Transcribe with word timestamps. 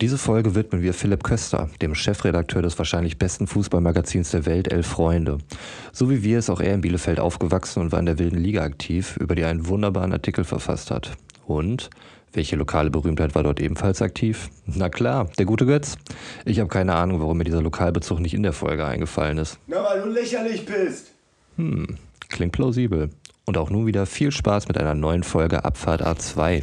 Diese 0.00 0.16
Folge 0.16 0.54
widmen 0.54 0.80
wir 0.80 0.94
Philipp 0.94 1.24
Köster, 1.24 1.68
dem 1.82 1.96
Chefredakteur 1.96 2.62
des 2.62 2.78
wahrscheinlich 2.78 3.18
besten 3.18 3.48
Fußballmagazins 3.48 4.30
der 4.30 4.46
Welt, 4.46 4.72
Elf 4.72 4.86
Freunde. 4.86 5.38
So 5.92 6.08
wie 6.08 6.22
wir 6.22 6.38
ist 6.38 6.50
auch 6.50 6.60
er 6.60 6.74
in 6.74 6.82
Bielefeld 6.82 7.18
aufgewachsen 7.18 7.80
und 7.80 7.90
war 7.90 7.98
in 7.98 8.06
der 8.06 8.20
wilden 8.20 8.38
Liga 8.38 8.62
aktiv, 8.62 9.16
über 9.16 9.34
die 9.34 9.42
er 9.42 9.48
einen 9.48 9.66
wunderbaren 9.66 10.12
Artikel 10.12 10.44
verfasst 10.44 10.92
hat. 10.92 11.16
Und 11.48 11.90
welche 12.32 12.54
lokale 12.54 12.90
Berühmtheit 12.90 13.34
war 13.34 13.42
dort 13.42 13.58
ebenfalls 13.58 14.00
aktiv? 14.00 14.50
Na 14.66 14.88
klar, 14.88 15.30
der 15.36 15.46
gute 15.46 15.66
Götz. 15.66 15.98
Ich 16.44 16.60
habe 16.60 16.68
keine 16.68 16.94
Ahnung, 16.94 17.18
warum 17.18 17.36
mir 17.36 17.42
dieser 17.42 17.62
Lokalbezug 17.62 18.20
nicht 18.20 18.34
in 18.34 18.44
der 18.44 18.52
Folge 18.52 18.86
eingefallen 18.86 19.38
ist. 19.38 19.58
Na, 19.66 19.82
weil 19.82 20.02
du 20.02 20.10
lächerlich 20.10 20.64
bist. 20.64 21.10
Hm, 21.56 21.96
klingt 22.28 22.52
plausibel. 22.52 23.10
Und 23.46 23.58
auch 23.58 23.70
nun 23.70 23.86
wieder 23.86 24.06
viel 24.06 24.30
Spaß 24.30 24.68
mit 24.68 24.78
einer 24.78 24.94
neuen 24.94 25.24
Folge 25.24 25.64
Abfahrt 25.64 26.06
A2. 26.06 26.62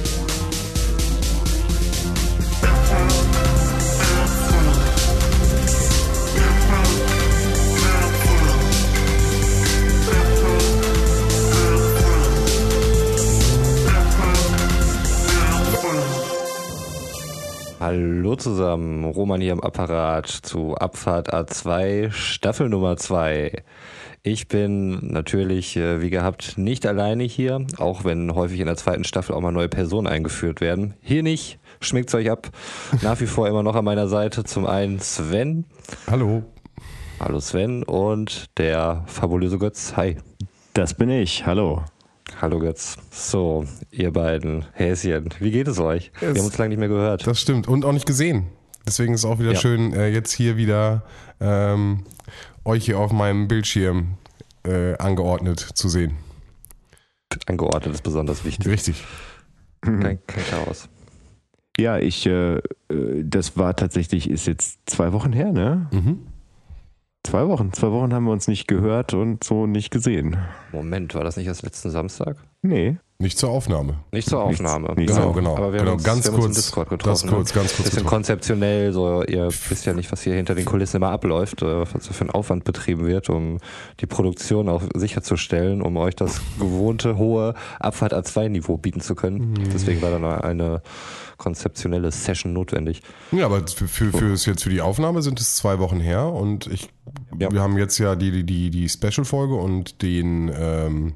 Hallo 17.81 18.35
zusammen, 18.35 19.05
Roman 19.05 19.41
hier 19.41 19.53
am 19.53 19.59
Apparat 19.59 20.27
zu 20.27 20.75
Abfahrt 20.75 21.33
A2, 21.33 22.11
Staffel 22.11 22.69
Nummer 22.69 22.95
2. 22.95 23.63
Ich 24.21 24.47
bin 24.47 25.11
natürlich, 25.11 25.77
äh, 25.77 25.99
wie 25.99 26.11
gehabt, 26.11 26.59
nicht 26.59 26.85
alleine 26.85 27.23
hier, 27.23 27.65
auch 27.79 28.03
wenn 28.03 28.35
häufig 28.35 28.59
in 28.59 28.67
der 28.67 28.75
zweiten 28.75 29.03
Staffel 29.03 29.33
auch 29.33 29.41
mal 29.41 29.51
neue 29.51 29.67
Personen 29.67 30.05
eingeführt 30.05 30.61
werden. 30.61 30.93
Hier 31.01 31.23
nicht, 31.23 31.57
schmeckt's 31.79 32.13
euch 32.13 32.29
ab. 32.29 32.51
Nach 33.01 33.19
wie 33.19 33.25
vor 33.25 33.47
immer 33.47 33.63
noch 33.63 33.75
an 33.75 33.85
meiner 33.85 34.07
Seite 34.07 34.43
zum 34.43 34.67
einen 34.67 34.99
Sven. 34.99 35.65
Hallo. 36.05 36.43
Hallo 37.19 37.39
Sven 37.39 37.81
und 37.81 38.59
der 38.59 39.05
fabulöse 39.07 39.57
Götz. 39.57 39.93
Hi. 39.95 40.17
Das 40.75 40.93
bin 40.93 41.09
ich. 41.09 41.47
Hallo. 41.47 41.81
Hallo 42.41 42.57
Götz. 42.59 42.97
So, 43.11 43.65
ihr 43.91 44.11
beiden 44.11 44.65
Häschen, 44.73 45.29
wie 45.39 45.51
geht 45.51 45.67
es 45.67 45.79
euch? 45.79 46.11
Wir 46.19 46.29
Es- 46.29 46.39
haben 46.39 46.45
uns 46.45 46.57
lange 46.57 46.69
nicht 46.69 46.79
mehr 46.79 46.87
gehört. 46.87 47.27
Das 47.27 47.39
stimmt. 47.39 47.67
Und 47.67 47.85
auch 47.85 47.91
nicht 47.91 48.07
gesehen. 48.07 48.47
Deswegen 48.85 49.13
ist 49.13 49.21
es 49.21 49.25
auch 49.25 49.37
wieder 49.39 49.51
Ja. 49.53 49.59
schön, 49.59 49.93
äh, 49.93 50.07
jetzt 50.07 50.31
hier 50.31 50.57
wieder 50.57 51.03
ähm, 51.39 52.03
euch 52.65 52.85
hier 52.85 52.97
auf 52.99 53.11
meinem 53.11 53.47
Bildschirm 53.47 54.15
äh, 54.63 54.95
angeordnet 54.97 55.59
zu 55.59 55.87
sehen. 55.87 56.17
Angeordnet 57.47 57.93
ist 57.93 58.01
besonders 58.03 58.43
wichtig. 58.43 58.67
Richtig. 58.67 59.03
Kein, 59.81 60.01
kein 60.01 60.43
Chaos. 60.49 60.89
Ja, 61.77 61.97
ich, 61.97 62.25
äh, 62.25 62.55
äh, 62.57 62.61
das 63.23 63.55
war 63.57 63.75
tatsächlich, 63.75 64.29
ist 64.29 64.45
jetzt 64.47 64.79
zwei 64.87 65.13
Wochen 65.13 65.31
her, 65.33 65.51
ne? 65.51 65.87
Mhm. 65.91 66.19
Zwei 67.23 67.47
Wochen. 67.47 67.71
Zwei 67.71 67.91
Wochen 67.91 68.13
haben 68.13 68.25
wir 68.25 68.31
uns 68.31 68.47
nicht 68.47 68.67
gehört 68.67 69.13
und 69.13 69.43
so 69.43 69.67
nicht 69.67 69.91
gesehen. 69.91 70.37
Moment, 70.71 71.13
war 71.13 71.23
das 71.23 71.37
nicht 71.37 71.47
erst 71.47 71.61
letzten 71.63 71.91
Samstag? 71.91 72.37
Nee. 72.63 72.97
Nicht 73.21 73.37
zur 73.37 73.51
Aufnahme. 73.51 73.99
Nicht 74.11 74.27
zur 74.27 74.41
Aufnahme. 74.41 74.93
nichts 74.95 75.15
Genau, 75.15 75.31
genau. 75.31 75.55
Aber 75.55 75.71
wir 75.73 75.79
genau. 75.79 75.91
haben 75.91 75.97
uns, 75.97 76.03
ganz 76.03 76.25
wir 76.25 76.31
haben 76.31 76.35
uns 76.37 76.45
kurz. 76.45 76.57
im 76.57 76.61
Discord 76.63 76.89
getroffen. 76.89 77.29
kurz, 77.29 77.49
ne? 77.53 77.61
ganz 77.61 77.75
kurz. 77.75 77.77
Bisschen 77.77 77.89
getroffen. 77.89 78.07
konzeptionell, 78.07 78.93
so 78.93 79.23
ihr 79.23 79.47
wisst 79.69 79.85
ja 79.85 79.93
nicht, 79.93 80.11
was 80.11 80.23
hier 80.23 80.33
hinter 80.33 80.55
den 80.55 80.65
Kulissen 80.65 80.97
immer 80.97 81.11
abläuft, 81.11 81.61
äh, 81.61 81.81
was 81.81 82.03
so 82.03 82.13
für 82.13 82.25
ein 82.25 82.31
Aufwand 82.31 82.63
betrieben 82.63 83.05
wird, 83.05 83.29
um 83.29 83.59
die 83.99 84.07
Produktion 84.07 84.69
auch 84.69 84.81
sicherzustellen, 84.95 85.83
um 85.83 85.97
euch 85.97 86.15
das 86.15 86.41
gewohnte 86.57 87.17
hohe 87.17 87.53
Abfahrt 87.79 88.15
A2-Niveau 88.15 88.77
bieten 88.77 89.01
zu 89.01 89.13
können. 89.13 89.51
Mhm. 89.51 89.69
Deswegen 89.71 90.01
war 90.01 90.09
dann 90.09 90.25
eine 90.25 90.81
konzeptionelle 91.37 92.11
Session 92.11 92.53
notwendig. 92.53 93.01
Ja, 93.31 93.45
aber 93.45 93.67
für, 93.67 93.87
für, 93.87 94.11
für, 94.11 94.33
jetzt 94.33 94.63
für 94.63 94.69
die 94.69 94.81
Aufnahme 94.81 95.21
sind 95.21 95.39
es 95.39 95.55
zwei 95.55 95.79
Wochen 95.79 95.99
her 95.99 96.25
und 96.25 96.67
ich, 96.67 96.89
Ja. 97.39 97.51
wir 97.51 97.61
haben 97.61 97.77
jetzt 97.77 97.97
ja 97.97 98.15
die, 98.15 98.31
die- 98.31 98.43
die, 98.45 98.69
die 98.69 98.89
Special-Folge 98.89 99.55
und 99.55 100.01
den, 100.01 100.51
ähm, 100.55 101.13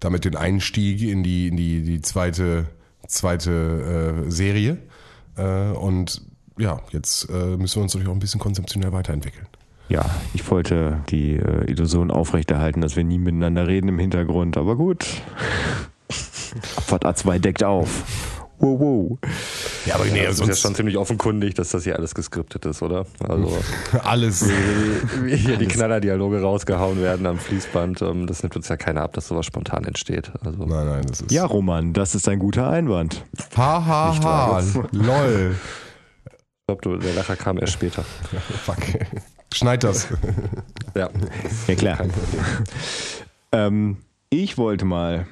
damit 0.00 0.24
den 0.24 0.34
Einstieg 0.36 1.02
in 1.02 1.22
die, 1.22 1.48
in 1.48 1.56
die, 1.56 1.82
die 1.82 2.00
zweite, 2.00 2.66
zweite 3.06 4.24
äh, 4.26 4.30
Serie. 4.30 4.78
Äh, 5.36 5.70
und 5.72 6.22
ja, 6.58 6.80
jetzt 6.92 7.28
äh, 7.30 7.56
müssen 7.56 7.76
wir 7.76 7.82
uns 7.82 7.94
natürlich 7.94 8.08
auch 8.08 8.14
ein 8.14 8.18
bisschen 8.20 8.40
konzeptionell 8.40 8.92
weiterentwickeln. 8.92 9.46
Ja, 9.88 10.04
ich 10.34 10.48
wollte 10.50 11.00
die 11.10 11.34
äh, 11.36 11.70
Illusion 11.70 12.10
aufrechterhalten, 12.10 12.80
dass 12.80 12.96
wir 12.96 13.04
nie 13.04 13.18
miteinander 13.18 13.66
reden 13.66 13.88
im 13.88 13.98
Hintergrund, 13.98 14.56
aber 14.56 14.76
gut. 14.76 15.04
Abfahrt 16.76 17.04
A2 17.06 17.38
deckt 17.38 17.62
auf. 17.64 18.39
Wow, 18.62 18.78
wow. 18.78 19.18
Ja, 19.86 19.94
aber 19.94 20.04
nee, 20.04 20.22
das 20.24 20.34
ist 20.34 20.40
ja 20.40 20.46
sonst 20.46 20.60
schon 20.60 20.74
ziemlich 20.74 20.98
offenkundig, 20.98 21.54
dass 21.54 21.70
das 21.70 21.84
hier 21.84 21.96
alles 21.96 22.14
geskriptet 22.14 22.66
ist, 22.66 22.82
oder? 22.82 23.06
Also 23.26 23.58
alles. 24.04 24.46
wie 25.22 25.34
hier 25.34 25.56
die 25.56 25.66
Knallerdialoge 25.66 26.42
rausgehauen 26.42 27.00
werden 27.00 27.24
am 27.26 27.38
Fließband, 27.38 28.02
ähm, 28.02 28.26
das 28.26 28.42
nimmt 28.42 28.56
uns 28.56 28.68
ja 28.68 28.76
keiner 28.76 29.00
ab, 29.00 29.14
dass 29.14 29.28
sowas 29.28 29.46
spontan 29.46 29.84
entsteht. 29.84 30.30
Also 30.44 30.66
Nein, 30.66 30.86
nein, 30.86 31.04
das 31.08 31.22
ist. 31.22 31.32
Ja, 31.32 31.46
Roman, 31.46 31.94
das 31.94 32.14
ist 32.14 32.28
ein 32.28 32.38
guter 32.38 32.68
Einwand. 32.68 33.24
Ha, 33.56 33.86
ha, 33.86 34.10
Nicht 34.10 34.24
ha. 34.24 34.62
Lol. 34.92 35.56
ich 36.70 36.78
glaube, 36.78 36.98
der 36.98 37.14
Lacher 37.14 37.36
kam 37.36 37.56
erst 37.56 37.72
später. 37.72 38.02
Fuck. 38.64 38.76
Schneid 39.54 39.82
das. 39.84 40.08
Ja, 40.94 41.08
Ja, 41.66 41.74
klar. 41.74 41.98
Ähm, 43.52 43.96
ich 44.28 44.58
wollte 44.58 44.84
mal 44.84 45.26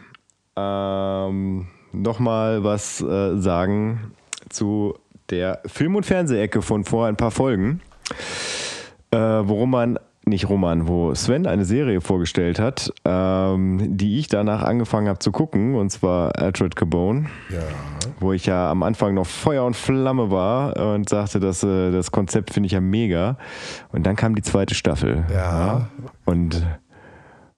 ähm, 0.56 1.68
nochmal 1.92 2.64
was 2.64 3.00
äh, 3.00 3.36
sagen 3.38 4.12
zu 4.48 4.94
der 5.30 5.60
Film- 5.66 5.96
und 5.96 6.06
Fernsehecke 6.06 6.62
von 6.62 6.84
vor 6.84 7.06
ein 7.06 7.16
paar 7.16 7.30
Folgen, 7.30 7.80
äh, 9.10 9.16
wo 9.18 9.54
Roman, 9.54 9.98
nicht 10.24 10.48
Roman, 10.48 10.88
wo 10.88 11.14
Sven 11.14 11.46
eine 11.46 11.64
Serie 11.64 12.00
vorgestellt 12.00 12.58
hat, 12.58 12.92
ähm, 13.04 13.96
die 13.96 14.18
ich 14.18 14.28
danach 14.28 14.62
angefangen 14.62 15.08
habe 15.08 15.18
zu 15.18 15.32
gucken, 15.32 15.74
und 15.74 15.90
zwar 15.90 16.36
Altered 16.38 16.76
Carbone, 16.76 17.26
Ja. 17.50 17.60
wo 18.20 18.32
ich 18.32 18.46
ja 18.46 18.70
am 18.70 18.82
Anfang 18.82 19.14
noch 19.14 19.26
Feuer 19.26 19.64
und 19.64 19.74
Flamme 19.76 20.30
war 20.30 20.76
und 20.94 21.08
sagte, 21.08 21.40
dass, 21.40 21.62
äh, 21.62 21.90
das 21.90 22.10
Konzept 22.10 22.52
finde 22.52 22.66
ich 22.66 22.72
ja 22.72 22.80
mega. 22.80 23.36
Und 23.92 24.04
dann 24.06 24.16
kam 24.16 24.34
die 24.34 24.42
zweite 24.42 24.74
Staffel. 24.74 25.24
Ja. 25.32 25.88
Und 26.26 26.64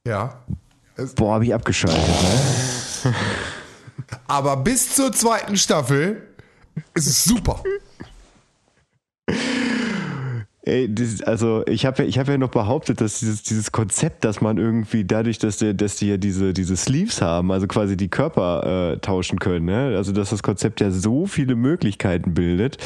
Ja. 0.06 0.34
boah, 1.16 1.34
habe 1.34 1.44
ich 1.44 1.54
abgeschaltet. 1.54 1.98
Ne? 3.04 3.14
Aber 4.26 4.56
bis 4.56 4.94
zur 4.94 5.12
zweiten 5.12 5.56
Staffel 5.56 6.22
ist 6.94 7.06
es 7.06 7.24
super. 7.24 7.62
Ey, 10.62 10.94
das, 10.94 11.22
also 11.22 11.64
ich 11.66 11.86
habe 11.86 12.02
ja, 12.02 12.08
ich 12.08 12.18
hab 12.18 12.28
ja 12.28 12.36
noch 12.36 12.50
behauptet, 12.50 13.00
dass 13.00 13.20
dieses, 13.20 13.42
dieses 13.42 13.72
Konzept, 13.72 14.24
dass 14.24 14.42
man 14.42 14.58
irgendwie 14.58 15.04
dadurch, 15.04 15.38
dass, 15.38 15.56
der, 15.56 15.72
dass 15.72 15.96
die 15.96 16.08
ja 16.08 16.16
diese, 16.18 16.52
diese 16.52 16.76
Sleeves 16.76 17.22
haben, 17.22 17.50
also 17.50 17.66
quasi 17.66 17.96
die 17.96 18.08
Körper 18.08 18.92
äh, 18.92 18.98
tauschen 18.98 19.38
können, 19.38 19.64
ne? 19.64 19.96
also 19.96 20.12
dass 20.12 20.30
das 20.30 20.42
Konzept 20.42 20.80
ja 20.80 20.90
so 20.90 21.26
viele 21.26 21.56
Möglichkeiten 21.56 22.34
bildet. 22.34 22.76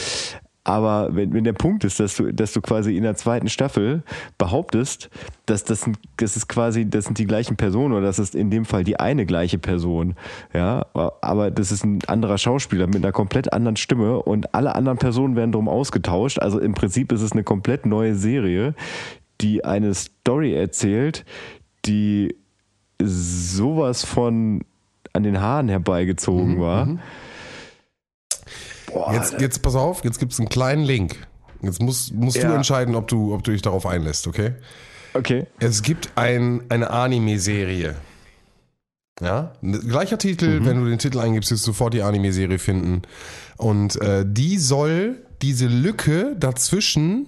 Aber 0.66 1.14
wenn, 1.14 1.34
wenn 1.34 1.44
der 1.44 1.52
Punkt 1.52 1.84
ist, 1.84 2.00
dass 2.00 2.16
du, 2.16 2.32
dass 2.32 2.54
du 2.54 2.62
quasi 2.62 2.96
in 2.96 3.02
der 3.02 3.14
zweiten 3.16 3.48
Staffel 3.50 4.02
behauptest, 4.38 5.10
dass 5.44 5.62
das, 5.64 5.82
sind- 5.82 5.98
das 6.16 6.36
ist 6.38 6.48
quasi, 6.48 6.88
das 6.88 7.04
sind 7.04 7.18
die 7.18 7.26
gleichen 7.26 7.56
Personen 7.56 7.92
oder 7.92 8.06
das 8.06 8.18
ist 8.18 8.34
in 8.34 8.50
dem 8.50 8.64
Fall 8.64 8.82
die 8.82 8.98
eine 8.98 9.26
gleiche 9.26 9.58
Person, 9.58 10.14
ja, 10.54 10.86
aber 11.20 11.50
das 11.50 11.70
ist 11.70 11.84
ein 11.84 11.98
anderer 12.06 12.38
Schauspieler 12.38 12.86
mit 12.86 12.96
einer 12.96 13.12
komplett 13.12 13.52
anderen 13.52 13.76
Stimme 13.76 14.22
und 14.22 14.54
alle 14.54 14.74
anderen 14.74 14.96
Personen 14.96 15.36
werden 15.36 15.52
drum 15.52 15.68
ausgetauscht. 15.68 16.38
Also 16.38 16.58
im 16.60 16.72
Prinzip 16.72 17.12
ist 17.12 17.20
es 17.20 17.32
eine 17.32 17.44
komplett 17.44 17.84
neue 17.84 18.14
Serie, 18.14 18.74
die 19.42 19.66
eine 19.66 19.92
Story 19.92 20.54
erzählt, 20.54 21.26
die 21.84 22.34
sowas 23.02 24.04
von 24.04 24.62
an 25.12 25.22
den 25.24 25.40
Haaren 25.40 25.68
herbeigezogen 25.68 26.58
war. 26.60 26.88
Boah, 29.06 29.14
Jetzt, 29.14 29.40
jetzt 29.40 29.62
pass 29.62 29.74
auf, 29.74 30.04
jetzt 30.04 30.18
gibt 30.18 30.32
es 30.32 30.38
einen 30.40 30.48
kleinen 30.48 30.84
Link. 30.84 31.16
Jetzt 31.62 31.80
musst, 31.80 32.12
musst 32.14 32.36
du 32.36 32.40
Ja. 32.42 32.54
entscheiden, 32.54 32.94
ob 32.94 33.08
du, 33.08 33.34
ob 33.34 33.42
du 33.42 33.50
dich 33.52 33.62
darauf 33.62 33.86
einlässt, 33.86 34.26
okay? 34.26 34.52
okay. 35.14 35.46
Es 35.60 35.82
gibt 35.82 36.10
ein, 36.16 36.62
eine 36.68 36.90
Anime-Serie. 36.90 37.94
Ja, 39.20 39.52
gleicher 39.62 40.18
Titel, 40.18 40.60
Mhm. 40.60 40.66
wenn 40.66 40.80
du 40.84 40.90
den 40.90 40.98
Titel 40.98 41.20
eingibst, 41.20 41.50
wirst 41.52 41.62
du 41.66 41.70
sofort 41.70 41.94
die 41.94 42.02
Anime-Serie 42.02 42.58
finden. 42.58 43.02
Und 43.56 44.00
äh, 44.02 44.24
die 44.26 44.58
soll 44.58 45.22
diese 45.40 45.66
Lücke 45.68 46.34
dazwischen, 46.38 47.26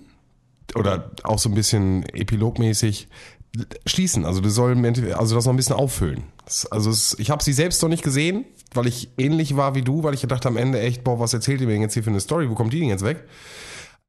oder 0.74 1.12
auch 1.22 1.38
so 1.38 1.48
ein 1.48 1.54
bisschen 1.54 2.02
epilogmäßig, 2.08 3.06
schließen. 3.86 4.24
Also 4.24 4.40
das 4.40 4.54
soll 4.54 4.76
also 5.14 5.34
das 5.34 5.44
noch 5.44 5.52
ein 5.52 5.56
bisschen 5.56 5.76
auffüllen. 5.76 6.24
Also 6.70 6.90
es, 6.90 7.16
ich 7.18 7.30
habe 7.30 7.42
sie 7.42 7.52
selbst 7.52 7.82
noch 7.82 7.88
nicht 7.88 8.02
gesehen, 8.02 8.44
weil 8.74 8.86
ich 8.86 9.10
ähnlich 9.18 9.56
war 9.56 9.74
wie 9.74 9.82
du, 9.82 10.02
weil 10.02 10.14
ich 10.14 10.20
gedacht 10.20 10.46
am 10.46 10.56
Ende 10.56 10.80
echt, 10.80 11.04
boah, 11.04 11.18
was 11.18 11.32
erzählt 11.32 11.60
ihr 11.60 11.66
mir 11.66 11.76
jetzt 11.76 11.94
hier 11.94 12.04
für 12.04 12.10
eine 12.10 12.20
Story? 12.20 12.50
Wo 12.50 12.54
kommt 12.54 12.72
die 12.72 12.80
denn 12.80 12.88
jetzt 12.88 13.04
weg? 13.04 13.24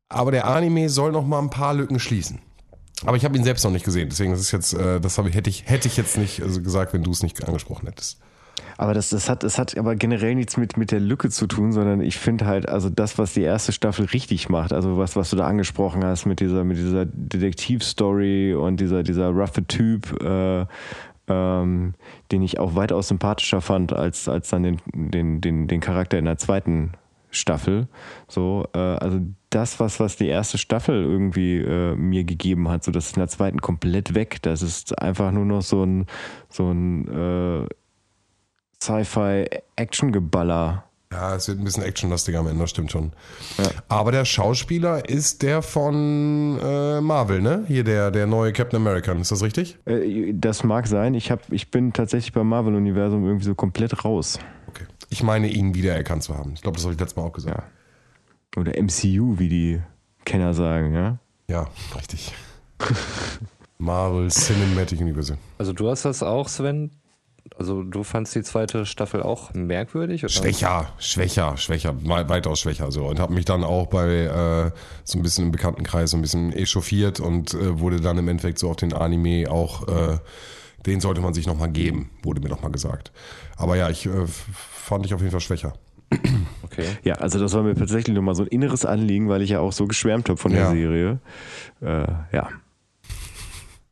Aber 0.10 0.31
der 0.31 0.48
Anime 0.48 0.89
soll 0.89 1.12
noch 1.12 1.25
mal 1.25 1.39
ein 1.39 1.50
paar 1.50 1.74
Lücken 1.74 2.00
schließen. 2.00 2.39
Aber 3.06 3.18
ich 3.18 3.25
habe 3.25 3.38
ihn 3.38 3.44
selbst 3.44 3.63
noch 3.63 3.72
nicht 3.72 3.86
gesehen, 3.86 4.10
deswegen 4.10 4.31
das 4.31 4.42
ist 4.42 4.51
jetzt, 4.51 4.74
äh, 4.74 5.00
das 5.00 5.18
ich 5.18 5.36
hätte 5.36 5.50
ich 5.50 5.66
hätte 5.68 5.88
ich 5.88 5.98
jetzt 5.98 6.18
nicht 6.18 6.42
also 6.42 6.62
gesagt, 6.62 6.94
wenn 6.94 7.04
du 7.04 7.12
es 7.12 7.22
nicht 7.22 7.44
angesprochen 7.48 7.88
hättest. 7.88 8.19
Aber 8.77 8.94
das, 8.94 9.09
das, 9.09 9.30
hat, 9.30 9.44
das 9.44 9.57
hat 9.57 9.77
aber 9.77 9.95
generell 9.95 10.36
nichts 10.36 10.57
mit, 10.57 10.77
mit 10.77 10.92
der 10.92 11.00
Lücke 11.00 11.30
zu 11.30 11.48
tun, 11.48 11.71
sondern 11.71 12.01
ich 12.01 12.18
finde 12.18 12.45
halt, 12.45 12.69
also 12.69 12.89
das, 12.89 13.18
was 13.18 13.33
die 13.33 13.42
erste 13.42 13.71
Staffel 13.71 14.06
richtig 14.06 14.50
macht, 14.50 14.74
also 14.74 14.98
was, 14.98 15.15
was 15.15 15.30
du 15.30 15.36
da 15.36 15.48
angesprochen 15.48 16.04
hast 16.04 16.25
mit 16.25 16.39
dieser, 16.39 16.63
mit 16.63 16.77
dieser 16.77 17.06
Detektivstory 17.06 18.54
und 18.54 18.80
dieser, 18.80 19.04
dieser 19.04 19.30
roughe 19.30 19.65
Typ, 19.65 20.21
äh, 20.21 20.65
ähm, 21.27 21.94
den 22.31 22.42
ich 22.42 22.59
auch 22.59 22.75
weitaus 22.75 23.09
sympathischer 23.09 23.62
fand 23.62 23.94
als, 23.94 24.30
als 24.30 24.50
dann 24.50 24.63
den, 24.63 24.77
den, 24.94 25.42
den, 25.42 25.68
den 25.68 25.80
Charakter 25.81 26.18
in 26.18 26.25
der 26.25 26.38
zweiten 26.38 26.92
Staffel. 27.30 27.88
So, 28.27 28.68
äh, 28.74 28.80
also 28.80 29.19
das, 29.50 29.80
was, 29.80 30.00
was 30.00 30.15
die 30.15 30.27
erste 30.27 30.57
Staffel 30.57 31.03
irgendwie 31.03 31.57
äh, 31.57 31.95
mir 31.95 32.24
gegeben 32.24 32.69
hat, 32.69 32.83
so 32.83 32.92
das 32.92 33.07
ist 33.07 33.18
in 33.18 33.21
der 33.21 33.30
zweiten 33.30 33.60
komplett 33.60 34.13
weg. 34.13 34.42
Das 34.42 34.62
ist 34.62 35.00
einfach 35.01 35.31
nur 35.31 35.45
noch 35.45 35.62
so 35.62 35.83
ein, 35.83 36.06
so 36.50 36.71
ein 36.71 37.07
äh, 37.07 37.68
Sci-Fi-Action-Geballer. 38.81 40.83
Ja, 41.12 41.35
es 41.35 41.47
wird 41.47 41.59
ein 41.59 41.63
bisschen 41.63 41.83
actionlastiger 41.83 42.39
am 42.39 42.47
Ende, 42.47 42.59
das 42.62 42.69
stimmt 42.71 42.91
schon. 42.91 43.13
Aber 43.88 44.12
der 44.12 44.25
Schauspieler 44.25 45.07
ist 45.07 45.41
der 45.41 45.62
von 45.62 46.59
äh, 46.62 47.00
Marvel, 47.00 47.41
ne? 47.41 47.63
Hier 47.68 47.85
der, 47.85 48.12
der 48.12 48.27
neue 48.27 48.51
Captain 48.51 48.81
America, 48.81 49.13
ist 49.13 49.31
das 49.31 49.41
richtig? 49.41 49.77
Äh, 49.85 50.33
Das 50.33 50.65
mag 50.65 50.85
sein. 50.85 51.13
Ich, 51.13 51.31
hab, 51.31 51.50
ich 51.51 51.71
bin 51.71 51.94
tatsächlich 51.94 52.33
beim 52.33 52.50
Marvel-Universum 52.50 53.24
irgendwie 53.25 53.45
so 53.45 53.56
komplett 53.56 54.03
raus. 54.03 54.38
Okay. 54.68 54.83
Ich 55.09 55.24
meine, 55.24 55.47
ihn 55.47 55.74
wiedererkannt 55.74 56.24
zu 56.24 56.38
haben. 56.38 56.51
Ich 56.56 56.62
glaube, 56.62 56.75
das 56.75 56.83
habe 56.83 56.94
ich 56.94 57.00
letztes 57.00 57.15
Mal 57.15 57.24
auch 57.24 57.31
gesagt. 57.33 57.63
Oder 58.57 58.74
MCU, 58.81 59.39
wie 59.39 59.47
die 59.47 59.81
Kenner 60.25 60.53
sagen, 60.53 60.94
ja. 60.94 61.19
Ja, 61.50 61.68
richtig. 61.95 62.33
Marvel 63.77 64.29
Cinematic 64.29 65.00
Universe. 65.00 65.38
Also 65.57 65.71
du 65.71 65.89
hast 65.89 66.03
das 66.03 66.21
auch, 66.21 66.50
Sven? 66.50 66.91
Also 67.57 67.83
du 67.83 68.03
fandst 68.03 68.35
die 68.35 68.44
zweite 68.44 68.85
Staffel 68.85 69.21
auch 69.23 69.53
merkwürdig? 69.53 70.23
Oder? 70.23 70.29
Schwächer, 70.31 70.89
schwächer, 70.99 71.57
schwächer, 71.57 71.95
wei- 72.03 72.27
weitaus 72.29 72.59
schwächer. 72.59 72.91
So. 72.91 73.05
Und 73.07 73.19
habe 73.19 73.33
mich 73.33 73.45
dann 73.45 73.63
auch 73.63 73.88
bei 73.88 74.07
äh, 74.25 74.71
so 75.03 75.17
ein 75.17 75.23
bisschen 75.23 75.45
im 75.45 75.51
Bekanntenkreis 75.51 76.11
so 76.11 76.17
ein 76.17 76.21
bisschen 76.21 76.51
echauffiert 76.53 77.19
und 77.19 77.53
äh, 77.53 77.79
wurde 77.79 78.01
dann 78.01 78.17
im 78.17 78.27
Endeffekt 78.27 78.59
so 78.59 78.69
auf 78.69 78.75
den 78.75 78.94
Anime 78.94 79.49
auch, 79.49 79.88
äh, 79.88 80.17
den 80.85 80.99
sollte 81.01 81.21
man 81.21 81.33
sich 81.33 81.47
nochmal 81.47 81.69
geben, 81.69 82.09
wurde 82.23 82.41
mir 82.41 82.49
nochmal 82.49 82.71
gesagt. 82.71 83.11
Aber 83.55 83.75
ja, 83.77 83.89
ich 83.89 84.05
äh, 84.05 84.25
fand 84.53 85.05
ich 85.05 85.13
auf 85.13 85.19
jeden 85.21 85.31
Fall 85.31 85.41
schwächer. 85.41 85.73
Okay. 86.63 86.85
Ja, 87.03 87.15
also 87.15 87.38
das 87.39 87.53
war 87.53 87.63
mir 87.63 87.75
tatsächlich 87.75 88.15
nochmal 88.15 88.33
so 88.35 88.43
ein 88.43 88.47
inneres 88.47 88.85
Anliegen, 88.85 89.27
weil 89.27 89.41
ich 89.41 89.50
ja 89.50 89.59
auch 89.59 89.73
so 89.73 89.88
geschwärmt 89.88 90.29
habe 90.29 90.38
von 90.38 90.51
der 90.53 90.61
Ja. 90.61 90.71
Serie. 90.71 91.19
Äh, 91.81 92.07
ja. 92.31 92.50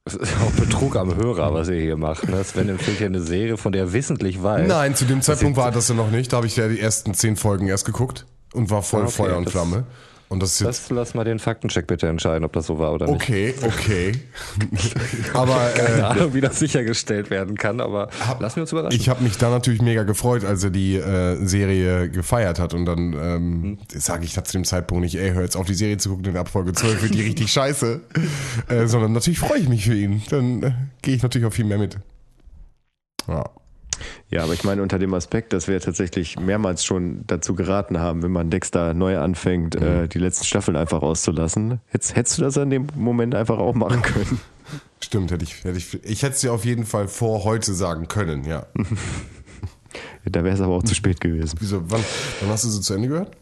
Das 0.07 0.13
ist 0.13 0.33
auch 0.39 0.51
Betrug 0.51 0.95
am 0.97 1.15
Hörer, 1.15 1.51
was 1.55 1.67
ihr 1.67 1.81
hier 1.81 1.97
macht. 1.97 2.29
Ne? 2.29 2.43
Sven 2.43 2.69
empfiehlt 2.69 2.99
ja 2.99 3.07
eine 3.07 3.21
Serie, 3.21 3.57
von 3.57 3.71
der 3.71 3.85
er 3.85 3.93
wissentlich 3.93 4.43
weiß. 4.43 4.67
Nein, 4.67 4.93
zu 4.95 5.05
dem 5.05 5.23
Zeitpunkt 5.23 5.57
war 5.57 5.71
das 5.71 5.87
ja 5.89 5.95
noch 5.95 6.11
nicht. 6.11 6.31
Da 6.31 6.37
habe 6.37 6.45
ich 6.45 6.55
ja 6.57 6.67
die 6.67 6.79
ersten 6.79 7.15
zehn 7.15 7.35
Folgen 7.35 7.67
erst 7.67 7.85
geguckt 7.85 8.27
und 8.53 8.69
war 8.69 8.83
voll 8.83 9.01
Ah, 9.01 9.05
okay, 9.05 9.13
Feuer 9.13 9.37
und 9.37 9.45
das- 9.45 9.53
Flamme. 9.53 9.85
Und 10.27 10.41
das 10.41 10.53
ist 10.59 10.65
Das 10.65 10.89
lass 10.89 11.13
mal 11.13 11.23
den 11.23 11.37
Faktencheck 11.39 11.85
bitte 11.85 12.07
entscheiden, 12.07 12.43
ob 12.43 12.53
das 12.53 12.65
so 12.65 12.79
war 12.79 12.93
oder 12.93 13.05
nicht. 13.05 13.15
okay, 13.15 13.53
okay. 13.61 14.11
aber 15.33 15.71
äh, 15.75 15.77
Keine 15.77 16.07
Ahnung, 16.07 16.33
wie 16.33 16.41
das 16.41 16.57
sichergestellt 16.59 17.29
werden 17.29 17.55
kann, 17.57 17.79
aber 17.79 18.09
lassen 18.39 18.55
wir 18.57 18.61
uns 18.63 18.71
überraschen. 18.71 18.99
Ich 18.99 19.07
habe 19.07 19.23
mich 19.23 19.37
da 19.37 19.49
natürlich 19.49 19.81
mega 19.83 20.03
gefreut, 20.03 20.43
als 20.43 20.63
er 20.63 20.71
die 20.71 20.95
äh, 20.95 21.35
Serie 21.45 22.09
gefeiert 22.09 22.57
hat. 22.59 22.73
Und 22.73 22.85
dann 22.85 23.13
ähm, 23.13 23.61
Mhm. 23.61 23.77
sage 23.93 24.25
ich 24.25 24.33
da 24.33 24.43
zu 24.43 24.53
dem 24.53 24.63
Zeitpunkt 24.65 25.03
nicht, 25.03 25.15
ey, 25.15 25.31
hör 25.31 25.43
jetzt 25.43 25.55
auf 25.55 25.65
die 25.67 25.75
Serie 25.75 25.97
zu 25.97 26.09
gucken, 26.09 26.25
in 26.25 26.37
Abfolge 26.37 26.73
12 26.73 27.03
wird 27.03 27.13
die 27.13 27.21
richtig 27.21 27.51
scheiße. 27.51 28.01
Äh, 28.67 28.87
sondern 28.87 29.13
natürlich 29.13 29.39
freue 29.39 29.59
ich 29.59 29.69
mich 29.69 29.85
für 29.85 29.93
ihn. 29.95 30.23
Dann 30.29 30.63
äh, 30.63 30.71
gehe 31.03 31.15
ich 31.15 31.21
natürlich 31.23 31.47
auch 31.47 31.53
viel 31.53 31.65
mehr 31.65 31.77
mit. 31.77 31.97
Ja. 33.27 33.43
Ja, 34.29 34.43
aber 34.43 34.53
ich 34.53 34.63
meine 34.63 34.81
unter 34.81 34.99
dem 34.99 35.13
Aspekt, 35.13 35.53
dass 35.53 35.67
wir 35.67 35.79
tatsächlich 35.79 36.39
mehrmals 36.39 36.83
schon 36.83 37.23
dazu 37.27 37.55
geraten 37.55 37.99
haben, 37.99 38.23
wenn 38.23 38.31
man 38.31 38.49
Dexter 38.49 38.93
neu 38.93 39.17
anfängt, 39.19 39.75
äh, 39.75 40.07
die 40.07 40.19
letzten 40.19 40.45
Staffeln 40.45 40.77
einfach 40.77 41.01
auszulassen. 41.01 41.79
Hättest, 41.87 42.15
hättest 42.15 42.37
du 42.37 42.41
das 42.43 42.57
in 42.57 42.69
dem 42.69 42.87
Moment 42.95 43.35
einfach 43.35 43.57
auch 43.57 43.75
machen 43.75 44.01
können? 44.01 44.39
Stimmt, 44.99 45.31
hätte 45.31 45.43
ich, 45.43 45.63
hätte 45.63 45.77
ich, 45.77 46.03
ich 46.03 46.23
hätte 46.23 46.33
es 46.33 46.41
dir 46.41 46.51
auf 46.51 46.65
jeden 46.65 46.85
Fall 46.85 47.07
vor 47.07 47.43
heute 47.43 47.73
sagen 47.73 48.07
können, 48.07 48.43
ja. 48.45 48.65
Da 50.25 50.43
wäre 50.43 50.55
es 50.55 50.61
aber 50.61 50.73
auch 50.73 50.83
zu 50.83 50.95
spät 50.95 51.21
gewesen. 51.21 51.55
Wieso, 51.59 51.89
wann, 51.89 52.03
wann 52.41 52.49
hast 52.49 52.63
du 52.63 52.69
sie 52.69 52.81
zu 52.81 52.95
Ende 52.95 53.07
gehört? 53.07 53.37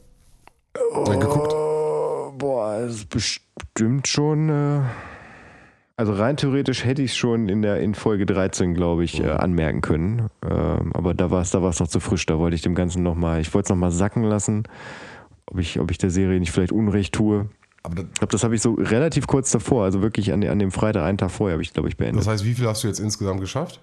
Äh, 0.75 1.17
geguckt? 1.17 1.53
Oh, 1.53 2.33
boah, 2.37 2.81
das 2.81 2.95
ist 2.95 3.09
bestimmt 3.09 4.07
schon. 4.07 4.49
Äh, 4.49 4.81
also 6.03 6.21
rein 6.21 6.35
theoretisch 6.35 6.83
hätte 6.83 7.01
ich 7.01 7.11
es 7.11 7.17
schon 7.17 7.47
in 7.47 7.61
der 7.61 7.79
in 7.79 7.95
Folge 7.95 8.25
13, 8.25 8.73
glaube 8.73 9.05
ich, 9.05 9.23
äh, 9.23 9.29
anmerken 9.29 9.79
können. 9.79 10.27
Ähm, 10.49 10.91
aber 10.93 11.13
da 11.13 11.31
war 11.31 11.41
es 11.41 11.51
da 11.51 11.61
war's 11.63 11.79
noch 11.79 11.87
zu 11.87 12.01
frisch. 12.01 12.25
Da 12.25 12.37
wollte 12.39 12.55
ich 12.55 12.61
dem 12.61 12.75
Ganzen 12.75 13.03
nochmal, 13.03 13.39
ich 13.39 13.53
wollte 13.53 13.67
es 13.67 13.69
nochmal 13.69 13.91
sacken 13.91 14.23
lassen, 14.23 14.63
ob 15.45 15.59
ich, 15.59 15.79
ob 15.79 15.91
ich 15.91 15.97
der 15.97 16.09
Serie 16.09 16.39
nicht 16.41 16.51
vielleicht 16.51 16.73
Unrecht 16.73 17.13
tue. 17.13 17.47
Aber 17.83 17.95
das, 17.95 18.05
Ich 18.05 18.13
glaube, 18.19 18.31
das 18.31 18.43
habe 18.43 18.53
ich 18.53 18.61
so 18.61 18.73
relativ 18.73 19.27
kurz 19.27 19.51
davor, 19.51 19.85
also 19.85 20.01
wirklich 20.01 20.33
an, 20.33 20.43
an 20.43 20.59
dem 20.59 20.71
Freitag, 20.71 21.03
einen 21.05 21.17
Tag 21.17 21.31
vorher, 21.31 21.53
habe 21.53 21.63
ich, 21.63 21.71
glaube 21.73 21.87
ich, 21.87 21.95
beendet. 21.95 22.19
das 22.19 22.27
heißt, 22.27 22.43
wie 22.43 22.53
viel 22.53 22.67
hast 22.67 22.83
du 22.83 22.87
jetzt 22.89 22.99
insgesamt 22.99 23.39
geschafft 23.39 23.79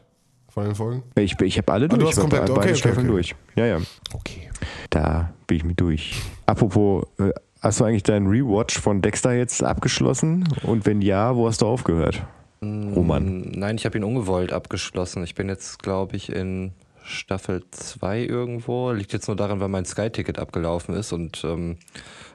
von 0.50 0.64
den 0.64 0.74
Folgen? 0.74 1.02
Ich, 1.14 1.40
ich 1.40 1.56
habe 1.56 1.72
alle 1.72 1.88
du 1.88 1.96
durch, 1.96 2.10
hast 2.10 2.18
ich 2.18 2.22
hab 2.24 2.30
komplett- 2.30 2.54
beide 2.54 2.68
okay, 2.68 2.74
Staffeln 2.76 3.06
okay. 3.06 3.14
durch. 3.14 3.34
Ja, 3.56 3.64
ja. 3.64 3.78
Okay. 4.12 4.50
Da 4.90 5.32
bin 5.46 5.56
ich 5.56 5.64
mit 5.64 5.80
durch. 5.80 6.20
Apropos, 6.44 7.04
äh, 7.18 7.30
hast 7.60 7.80
du 7.80 7.84
eigentlich 7.84 8.02
deinen 8.02 8.26
Rewatch 8.26 8.78
von 8.78 9.02
Dexter 9.02 9.32
jetzt 9.32 9.62
abgeschlossen? 9.62 10.48
Und 10.62 10.86
wenn 10.86 11.02
ja, 11.02 11.36
wo 11.36 11.46
hast 11.46 11.62
du 11.62 11.66
aufgehört? 11.66 12.22
Roman. 12.62 13.52
Nein, 13.52 13.76
ich 13.76 13.86
habe 13.86 13.96
ihn 13.96 14.04
ungewollt 14.04 14.52
abgeschlossen. 14.52 15.24
Ich 15.24 15.34
bin 15.34 15.48
jetzt, 15.48 15.82
glaube 15.82 16.16
ich, 16.16 16.30
in 16.30 16.72
Staffel 17.02 17.62
2 17.70 18.20
irgendwo. 18.20 18.90
Liegt 18.92 19.12
jetzt 19.12 19.28
nur 19.28 19.36
daran, 19.36 19.60
weil 19.60 19.68
mein 19.68 19.84
Sky-Ticket 19.84 20.38
abgelaufen 20.38 20.94
ist 20.94 21.12
und 21.12 21.42
ähm, 21.44 21.78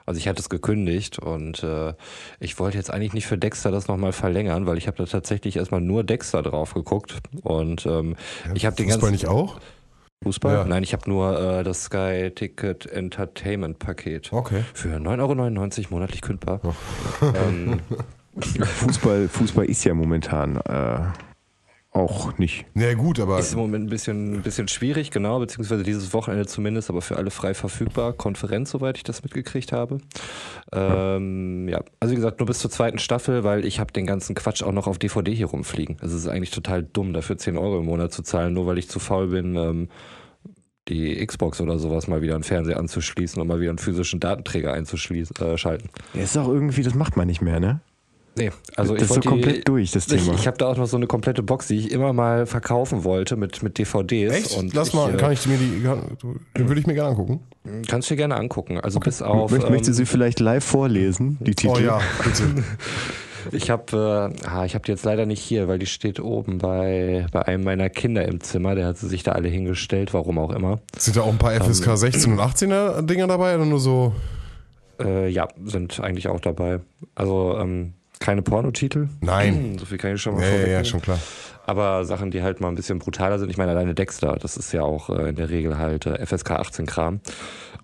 also 0.06 0.18
ich 0.18 0.28
hatte 0.28 0.42
es 0.42 0.50
gekündigt 0.50 1.20
und 1.20 1.64
äh, 1.64 1.94
ich 2.40 2.60
wollte 2.60 2.78
jetzt 2.78 2.92
eigentlich 2.92 3.14
nicht 3.14 3.28
für 3.28 3.38
Dexter 3.38 3.72
das 3.72 3.88
nochmal 3.88 4.12
verlängern, 4.12 4.66
weil 4.66 4.78
ich 4.78 4.88
habe 4.88 4.98
da 4.98 5.06
tatsächlich 5.06 5.58
erstmal 5.58 5.82
nur 5.82 6.04
Dexter 6.04 6.42
drauf 6.42 6.74
geguckt 6.74 7.18
und 7.44 7.86
ähm, 7.86 8.16
ich 8.54 8.66
habe 8.66 8.76
den 8.76 8.86
Fußball 8.86 9.12
ganzen 9.12 9.12
nicht 9.12 9.28
auch? 9.28 9.60
Fußball? 10.24 10.54
Ja. 10.56 10.66
Nein, 10.66 10.84
ich 10.84 10.94
habe 10.94 11.10
nur 11.10 11.40
äh, 11.40 11.64
das 11.64 11.84
Sky 11.86 12.32
Ticket 12.34 12.86
Entertainment 12.88 13.80
Paket 13.80 14.32
Okay. 14.34 14.64
für 14.74 14.96
9,99 14.98 15.80
Euro 15.86 15.88
monatlich 15.92 16.22
kündbar. 16.22 16.62
ähm, 17.22 17.80
Fußball, 18.40 19.28
Fußball 19.28 19.66
ist 19.66 19.84
ja 19.84 19.94
momentan 19.94 20.58
äh, 20.58 21.00
auch 21.96 22.38
nicht. 22.38 22.66
Ja, 22.76 22.94
gut, 22.94 23.20
aber 23.20 23.40
Ist 23.40 23.54
im 23.54 23.60
Moment 23.60 23.86
ein 23.86 23.90
bisschen, 23.90 24.36
ein 24.36 24.42
bisschen 24.42 24.68
schwierig, 24.68 25.12
genau, 25.12 25.40
beziehungsweise 25.40 25.84
dieses 25.84 26.14
Wochenende 26.14 26.46
zumindest, 26.46 26.90
aber 26.90 27.02
für 27.02 27.16
alle 27.16 27.32
frei 27.32 27.54
verfügbar. 27.54 28.14
Konferenz, 28.14 28.72
soweit 28.72 28.98
ich 28.98 29.04
das 29.04 29.24
mitgekriegt 29.24 29.72
habe. 29.72 30.00
Ähm, 30.74 31.70
ja, 31.70 31.82
also 32.00 32.12
wie 32.12 32.16
gesagt, 32.16 32.40
nur 32.40 32.48
bis 32.48 32.60
zur 32.60 32.70
zweiten 32.70 33.00
Staffel, 33.00 33.44
weil 33.44 33.66
ich 33.66 33.80
habe 33.80 33.94
den 33.94 34.06
ganzen 34.06 34.36
Quatsch 34.36 34.62
auch 34.62 34.74
noch 34.74 34.88
auf 34.88 35.00
DVD 35.00 35.34
hier 35.34 35.48
rumfliegen. 35.48 35.98
Also 36.02 36.16
es 36.18 36.24
ist 36.24 36.30
eigentlich 36.30 36.52
total 36.52 36.84
dumm, 36.84 37.14
dafür 37.14 37.38
10 37.38 37.58
Euro 37.58 37.80
im 37.80 37.86
Monat 37.86 38.12
zu 38.12 38.24
zahlen, 38.24 38.54
nur 38.54 38.68
weil 38.68 38.78
ich 38.78 38.90
zu 38.90 39.00
faul 39.00 39.28
bin, 39.28 39.56
ähm, 39.56 39.90
die 40.88 41.26
Xbox 41.26 41.62
oder 41.62 41.80
sowas 41.80 42.08
mal 42.08 42.22
wieder 42.22 42.36
einen 42.36 42.44
Fernseher 42.44 42.78
anzuschließen 42.78 43.42
und 43.42 43.48
mal 43.48 43.60
wieder 43.60 43.72
einen 43.72 43.80
physischen 43.80 44.20
Datenträger 44.20 44.74
einzuschalten. 44.74 45.36
Äh, 45.40 45.58
schalten. 45.58 45.90
Ja, 46.14 46.24
ist 46.24 46.38
auch 46.38 46.48
irgendwie, 46.48 46.84
das 46.84 46.94
macht 46.94 47.18
man 47.18 47.28
nicht 47.28 47.42
mehr, 47.42 47.60
ne? 47.60 47.80
Nee, 48.38 48.52
also 48.76 48.94
das 48.96 49.04
ich 49.04 49.04
ist 49.04 49.08
so 49.10 49.16
wollte 49.16 49.22
die- 49.22 49.28
komplett 49.30 49.68
durch, 49.68 49.92
das 49.92 50.08
Ich, 50.08 50.24
Thema. 50.26 50.36
ich 50.38 50.46
habe 50.46 50.58
da 50.58 50.68
auch 50.68 50.76
noch 50.78 50.88
so 50.88 50.98
eine 50.98 51.08
komplette 51.08 51.42
Box, 51.42 51.68
die 51.68 51.78
ich 51.78 51.92
immer 51.92 52.12
mal 52.12 52.46
verkaufen 52.46 53.04
wollte 53.06 53.38
mit, 53.38 53.64
mit 53.64 53.78
DVDs. 53.78 54.34
echt? 54.34 54.58
Und 54.58 54.74
Lass 54.74 54.94
mal, 54.94 55.10
ich, 55.10 55.16
äh, 55.16 55.18
kann 55.18 55.32
ich 55.32 55.46
mir 55.48 55.58
die, 55.58 55.82
kann, 55.84 56.02
den 56.58 56.68
würde 56.68 56.82
ich 56.82 56.88
mir 56.88 56.96
gerne 56.96 57.12
angucken. 57.12 57.40
Kannst 57.88 58.10
du 58.10 58.14
dir 58.14 58.18
gerne 58.18 58.36
angucken. 58.36 58.80
Also 58.80 59.00
bis 59.00 59.22
auf. 59.22 59.52
Möcht, 59.52 59.70
möchtest 59.70 59.88
du 59.98 60.02
ähm, 60.02 60.06
sie 60.06 60.06
vielleicht 60.06 60.40
live 60.42 60.64
vorlesen, 60.66 61.38
die 61.40 61.56
Titel? 61.56 61.76
Oh 61.78 61.80
ja, 61.80 62.02
bitte. 62.24 62.44
ich 63.54 63.70
habe 63.70 64.34
äh, 64.44 64.48
ah, 64.48 64.66
ich 64.66 64.76
hab 64.76 64.84
die 64.84 64.92
jetzt 64.92 65.06
leider 65.06 65.26
nicht 65.26 65.42
hier, 65.42 65.68
weil 65.70 65.80
die 65.80 65.86
steht 65.86 66.20
oben 66.20 66.58
bei, 66.58 67.28
bei 67.32 67.44
einem 67.48 67.64
meiner 67.64 67.90
Kinder 67.90 68.28
im 68.28 68.42
Zimmer. 68.42 68.76
Der 68.76 68.88
hat 68.88 68.98
sie 68.98 69.08
sich 69.08 69.24
da 69.24 69.32
alle 69.32 69.48
hingestellt, 69.48 70.14
warum 70.14 70.40
auch 70.40 70.52
immer. 70.52 70.80
Sind 70.98 71.16
da 71.16 71.22
auch 71.22 71.32
ein 71.32 71.38
paar 71.38 71.54
FSK 71.54 71.96
16 71.98 72.34
und 72.34 72.40
18er 72.40 73.02
Dinger 73.02 73.28
dabei 73.28 73.56
oder 73.56 73.66
nur 73.66 73.80
so? 73.80 74.14
Äh, 75.02 75.30
ja, 75.30 75.48
sind 75.64 76.00
eigentlich 76.02 76.28
auch 76.28 76.40
dabei. 76.40 76.80
Also 77.16 77.58
ähm, 77.60 77.94
keine 78.26 78.42
Pornotitel. 78.42 79.08
Nein. 79.22 79.78
So 79.78 79.86
viel 79.86 79.98
kann 80.00 80.16
ich 80.16 80.22
schon 80.22 80.36
mal 80.36 80.42
Ja, 80.44 80.56
ja, 80.62 80.68
ja, 80.68 80.84
schon 80.84 81.00
klar. 81.02 81.20
aber 81.66 82.06
Sachen, 82.06 82.32
die 82.32 82.42
halt 82.42 82.60
mal 82.60 82.70
ein 82.70 82.76
bisschen 82.76 82.98
brutaler 83.00 83.38
sind. 83.38 83.50
Ich 83.52 83.58
meine, 83.58 83.72
alleine 83.72 83.94
Dexter, 83.94 84.36
das 84.38 84.58
ist 84.58 84.72
ja 84.72 84.82
auch 84.82 85.10
äh, 85.12 85.30
in 85.30 85.36
der 85.36 85.50
Regel 85.52 85.78
halt 85.78 86.08
äh, 86.08 86.26
FSK 86.26 86.52
18 86.52 86.86
Kram. 86.88 87.20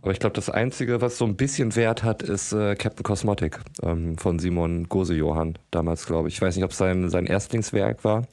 Aber 0.01 0.11
ich 0.11 0.19
glaube, 0.19 0.33
das 0.33 0.49
Einzige, 0.49 0.99
was 0.99 1.19
so 1.19 1.25
ein 1.25 1.35
bisschen 1.35 1.75
Wert 1.75 2.01
hat, 2.03 2.23
ist 2.23 2.53
äh, 2.53 2.75
Captain 2.75 3.03
Cosmotic 3.03 3.59
ähm, 3.83 4.17
von 4.17 4.39
Simon 4.39 4.89
Gose-Johann 4.89 5.59
damals, 5.69 6.07
glaube 6.07 6.27
ich. 6.27 6.35
Ich 6.35 6.41
weiß 6.41 6.55
nicht, 6.55 6.65
ob 6.65 6.71
es 6.71 6.77
sein, 6.79 7.07
sein 7.09 7.27
Erstlingswerk 7.27 8.03
war. 8.03 8.23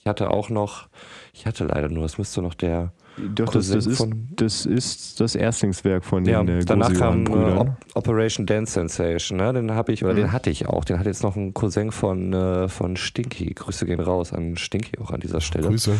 Ich 0.00 0.06
hatte 0.06 0.30
auch 0.30 0.48
noch, 0.50 0.88
ich 1.32 1.46
hatte 1.46 1.64
leider 1.64 1.88
nur, 1.88 2.04
es 2.06 2.18
müsste 2.18 2.42
noch 2.42 2.54
der 2.54 2.92
Doch, 3.34 3.52
das, 3.52 3.70
das, 3.70 3.86
ist, 3.86 4.06
das 4.36 4.66
ist 4.66 5.20
das 5.20 5.34
Erstlingswerk 5.34 6.04
von 6.04 6.24
ja, 6.24 6.42
den 6.42 6.60
äh, 6.60 6.64
danach 6.64 6.92
kam 6.92 7.22
äh, 7.22 7.24
Gose-Johann-Brüdern. 7.24 7.58
Op 7.58 7.76
Operation 7.94 8.46
Dance 8.46 8.72
Sensation, 8.72 9.38
ne? 9.38 9.52
Den 9.52 9.72
habe 9.72 9.92
ich, 9.92 10.04
oder 10.04 10.14
den 10.14 10.32
hatte 10.32 10.50
ich 10.50 10.66
auch. 10.68 10.84
Den 10.84 10.98
hat 10.98 11.06
jetzt 11.06 11.22
noch 11.22 11.36
ein 11.36 11.54
Cousin 11.54 11.92
von, 11.92 12.32
äh, 12.32 12.68
von 12.68 12.96
Stinky. 12.96 13.52
Grüße 13.54 13.86
gehen 13.86 14.00
raus 14.00 14.32
an 14.32 14.56
Stinky 14.56 14.98
auch 14.98 15.10
an 15.10 15.20
dieser 15.20 15.40
Stelle. 15.40 15.68
Grüße. 15.68 15.92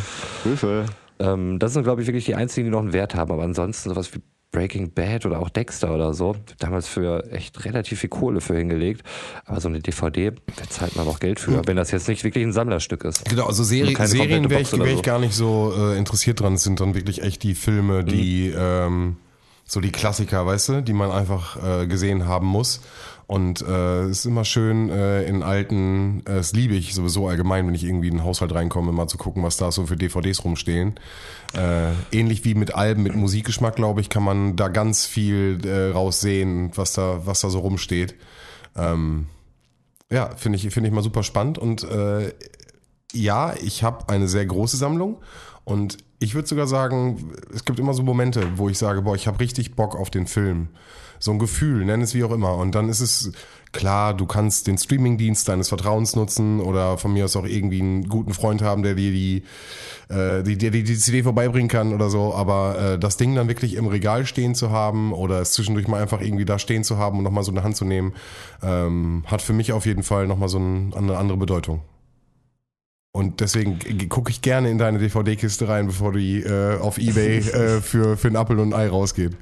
Hilfe. 0.45 0.87
Ähm, 1.19 1.59
das 1.59 1.75
sind, 1.75 1.83
glaube 1.83 2.03
ich, 2.03 2.09
wirklich 2.09 2.25
die 2.25 2.35
einzigen, 2.35 2.67
die 2.67 2.71
noch 2.71 2.81
einen 2.81 2.93
Wert 2.93 3.15
haben. 3.15 3.31
Aber 3.33 3.43
ansonsten 3.43 3.91
sowas 3.91 4.15
wie 4.15 4.21
Breaking 4.53 4.93
Bad 4.93 5.27
oder 5.27 5.41
auch 5.41 5.49
Dexter 5.49 5.95
oder 5.95 6.13
so, 6.13 6.35
damals 6.59 6.89
für 6.89 7.31
echt 7.33 7.65
relativ 7.65 8.01
viel 8.01 8.11
Kohle 8.11 8.41
für 8.41 8.57
hingelegt. 8.57 9.03
Aber 9.45 9.61
so 9.61 9.69
eine 9.69 9.81
DVD, 9.81 10.33
da 10.57 10.69
zahlt 10.69 10.97
man 10.97 11.07
auch 11.07 11.21
Geld 11.21 11.39
für, 11.39 11.67
wenn 11.67 11.77
das 11.77 11.91
jetzt 11.93 12.09
nicht 12.09 12.25
wirklich 12.25 12.45
ein 12.45 12.53
Sammlerstück 12.53 13.05
ist. 13.05 13.25
Genau, 13.29 13.47
also 13.47 13.63
Seri 13.63 13.95
Serien 14.07 14.51
wäre 14.51 14.61
ich, 14.63 14.73
wär 14.73 14.79
so. 14.79 14.85
ich 14.85 15.03
gar 15.03 15.19
nicht 15.19 15.35
so 15.35 15.73
äh, 15.77 15.97
interessiert 15.97 16.41
dran. 16.41 16.55
Es 16.55 16.65
sind 16.65 16.81
dann 16.81 16.95
wirklich 16.95 17.23
echt 17.23 17.43
die 17.43 17.55
Filme, 17.55 18.05
die 18.05 18.53
ähm, 18.57 19.17
so 19.65 19.81
die 19.81 19.93
Klassiker, 19.93 20.45
weißt 20.45 20.69
du, 20.69 20.83
die 20.83 20.93
man 20.93 21.13
einfach 21.13 21.57
äh, 21.63 21.87
gesehen 21.87 22.27
haben 22.27 22.47
muss. 22.47 22.81
Und 23.31 23.63
äh, 23.63 24.07
es 24.07 24.19
ist 24.19 24.25
immer 24.25 24.45
schön 24.45 24.91
äh, 24.91 25.23
in 25.23 25.45
alten, 25.45 26.19
äh, 26.27 26.35
das 26.35 26.53
liebe 26.53 26.75
ich 26.75 26.97
sowieso 26.97 27.29
allgemein, 27.29 27.65
wenn 27.65 27.77
ich 27.77 27.85
irgendwie 27.85 28.09
in 28.09 28.15
den 28.15 28.25
Haushalt 28.25 28.53
reinkomme, 28.53 28.91
mal 28.91 29.07
zu 29.07 29.19
gucken, 29.19 29.45
was 29.45 29.57
da 29.57 29.71
so 29.71 29.87
für 29.87 29.95
DVDs 29.95 30.43
rumstehen. 30.43 30.97
Äh, 31.57 31.93
ähnlich 32.11 32.45
wie 32.45 32.57
mit 32.57 32.75
Alben, 32.75 33.05
mit 33.05 33.15
Musikgeschmack, 33.15 33.77
glaube 33.77 34.01
ich, 34.01 34.09
kann 34.09 34.25
man 34.25 34.57
da 34.57 34.67
ganz 34.67 35.07
viel 35.07 35.61
äh, 35.65 35.93
raussehen, 35.93 36.73
was 36.75 36.95
da, 36.95 37.25
was 37.25 37.41
da 37.43 37.51
so 37.51 37.61
rumsteht. 37.61 38.17
Ähm, 38.75 39.27
ja, 40.11 40.35
finde 40.35 40.59
ich, 40.59 40.69
finde 40.75 40.89
ich 40.89 40.95
mal 40.95 41.05
super 41.05 41.23
spannend 41.23 41.57
und 41.57 41.85
äh, 41.85 42.33
ja, 43.13 43.55
ich 43.63 43.83
habe 43.83 44.09
eine 44.09 44.29
sehr 44.29 44.47
große 44.47 44.77
Sammlung 44.77 45.19
und 45.65 45.99
ich 46.19 46.35
würde 46.35 46.47
sogar 46.47 46.67
sagen, 46.67 47.33
es 47.55 47.65
gibt 47.65 47.79
immer 47.79 47.95
so 47.95 48.03
Momente, 48.03 48.47
wo 48.57 48.69
ich 48.69 48.79
sage, 48.79 49.03
boah, 49.03 49.15
ich 49.15 49.27
habe 49.27 49.41
richtig 49.41 49.75
Bock 49.75 49.97
auf 49.97 50.11
den 50.11 50.27
Film. 50.27 50.69
So 51.19 51.33
ein 51.33 51.39
Gefühl, 51.39 51.85
nenn 51.85 52.01
es 52.01 52.15
wie 52.15 52.25
auch 52.25 52.31
immer. 52.31 52.57
Und 52.57 52.75
dann 52.75 52.89
ist 52.89 53.01
es 53.01 53.33
klar, 53.73 54.15
du 54.15 54.27
kannst 54.27 54.67
den 54.67 54.79
Streamingdienst 54.79 55.49
deines 55.49 55.69
Vertrauens 55.69 56.17
nutzen 56.17 56.61
oder 56.61 56.99
von 56.99 57.13
mir 57.13 57.27
aus 57.27 57.37
auch 57.37 57.45
irgendwie 57.45 57.81
einen 57.81 58.09
guten 58.09 58.33
Freund 58.33 58.63
haben, 58.63 58.83
der 58.83 58.95
dir 58.95 59.13
die, 59.13 59.45
äh, 60.09 60.43
die, 60.43 60.57
die, 60.57 60.71
die, 60.83 60.99
CD 60.99 61.23
vorbeibringen 61.23 61.69
kann 61.69 61.95
oder 61.95 62.11
so. 62.11 62.35
Aber 62.35 62.79
äh, 62.79 62.99
das 62.99 63.17
Ding 63.17 63.35
dann 63.35 63.49
wirklich 63.49 63.75
im 63.75 63.87
Regal 63.87 64.27
stehen 64.27 64.55
zu 64.55 64.71
haben 64.71 65.13
oder 65.13 65.41
es 65.41 65.53
zwischendurch 65.53 65.89
mal 65.89 66.01
einfach 66.03 66.21
irgendwie 66.21 66.47
da 66.47 66.59
stehen 66.59 66.85
zu 66.85 66.99
haben 66.99 67.19
und 67.19 67.25
nochmal 67.25 67.45
so 67.45 67.51
eine 67.51 67.63
Hand 67.63 67.77
zu 67.77 67.85
nehmen, 67.85 68.15
ähm, 68.63 69.25
hat 69.27 69.43
für 69.43 69.53
mich 69.53 69.73
auf 69.73 69.87
jeden 69.87 70.03
Fall 70.03 70.27
nochmal 70.27 70.49
so 70.49 70.59
ein, 70.59 70.95
eine 70.95 71.17
andere 71.19 71.39
Bedeutung. 71.39 71.83
Und 73.13 73.41
deswegen 73.41 73.79
gucke 74.09 74.31
ich 74.31 74.41
gerne 74.41 74.71
in 74.71 74.79
deine 74.79 74.99
DVD-Kiste 74.99 75.69
rein, 75.69 75.87
bevor 75.87 76.13
die 76.13 76.43
äh, 76.43 76.79
auf 76.79 76.99
Ebay 76.99 77.39
äh, 77.39 77.81
für, 77.81 78.17
für 78.17 78.29
einen 78.29 78.37
Apfel 78.37 78.59
und 78.61 78.73
ein 78.73 78.81
Ei 78.81 78.89
rausgeht. 78.89 79.37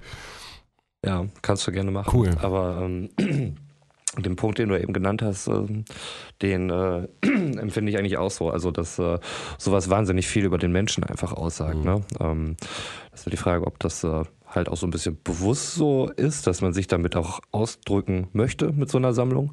Ja, 1.04 1.26
kannst 1.42 1.66
du 1.66 1.72
gerne 1.72 1.90
machen. 1.90 2.10
Cool. 2.12 2.30
Aber 2.40 2.80
ähm, 2.82 3.10
den 4.16 4.37
Punkt, 4.37 4.58
den 4.58 4.70
du 4.70 4.80
eben 4.80 4.92
genannt 4.92 5.22
hast, 5.22 5.48
ähm, 5.48 5.84
den 6.40 6.70
äh, 6.70 7.06
empfinde 7.22 7.92
ich 7.92 7.98
eigentlich 7.98 8.16
auch 8.16 8.30
so. 8.30 8.50
Also, 8.50 8.70
dass 8.70 8.98
äh, 8.98 9.18
sowas 9.58 9.90
wahnsinnig 9.90 10.26
viel 10.26 10.44
über 10.44 10.58
den 10.58 10.72
Menschen 10.72 11.04
einfach 11.04 11.32
aussagt. 11.32 11.84
Ne? 11.84 12.02
Ähm, 12.20 12.56
das 13.10 13.20
ist 13.20 13.26
ja 13.26 13.30
die 13.30 13.37
Frage, 13.37 13.66
ob 13.66 13.78
das 13.80 14.02
äh, 14.02 14.25
halt 14.55 14.69
auch 14.69 14.76
so 14.76 14.87
ein 14.87 14.90
bisschen 14.90 15.19
bewusst 15.23 15.75
so 15.75 16.11
ist, 16.17 16.47
dass 16.47 16.61
man 16.61 16.73
sich 16.73 16.87
damit 16.87 17.17
auch 17.17 17.40
ausdrücken 17.52 18.28
möchte 18.33 18.73
mit 18.73 18.90
so 18.90 18.99
einer 18.99 19.12
Sammlung. 19.12 19.52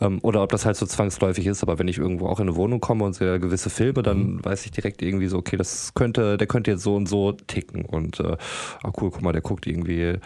Ähm, 0.00 0.18
oder 0.22 0.42
ob 0.42 0.50
das 0.50 0.64
halt 0.64 0.76
so 0.76 0.86
zwangsläufig 0.86 1.46
ist. 1.46 1.62
Aber 1.62 1.78
wenn 1.78 1.88
ich 1.88 1.98
irgendwo 1.98 2.28
auch 2.28 2.40
in 2.40 2.48
eine 2.48 2.56
Wohnung 2.56 2.80
komme 2.80 3.04
und 3.04 3.14
sehe 3.14 3.40
gewisse 3.40 3.70
Filme, 3.70 4.02
dann 4.02 4.44
weiß 4.44 4.64
ich 4.66 4.72
direkt 4.72 5.02
irgendwie 5.02 5.28
so, 5.28 5.38
okay, 5.38 5.56
das 5.56 5.94
könnte, 5.94 6.36
der 6.36 6.46
könnte 6.46 6.70
jetzt 6.70 6.82
so 6.82 6.94
und 6.94 7.08
so 7.08 7.32
ticken. 7.32 7.84
Und 7.84 8.20
äh, 8.20 8.36
ah 8.82 8.92
cool, 9.00 9.10
guck 9.10 9.22
mal, 9.22 9.32
der 9.32 9.42
guckt 9.42 9.66
irgendwie 9.66 10.18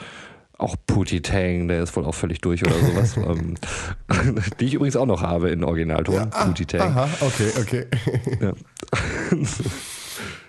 auch 0.58 0.76
Pootie 0.86 1.20
Tang, 1.20 1.68
der 1.68 1.82
ist 1.82 1.96
wohl 1.96 2.04
auch 2.04 2.14
völlig 2.14 2.40
durch 2.40 2.64
oder 2.64 2.74
sowas. 2.74 3.16
ähm, 3.16 3.54
die 4.60 4.66
ich 4.66 4.74
übrigens 4.74 4.96
auch 4.96 5.06
noch 5.06 5.22
habe 5.22 5.50
in 5.50 5.64
Originalton, 5.64 6.30
Pootie 6.30 6.66
Tang. 6.66 6.80
Aha, 6.80 7.08
okay, 7.20 7.50
okay. 7.60 7.86
Ja. 8.40 8.52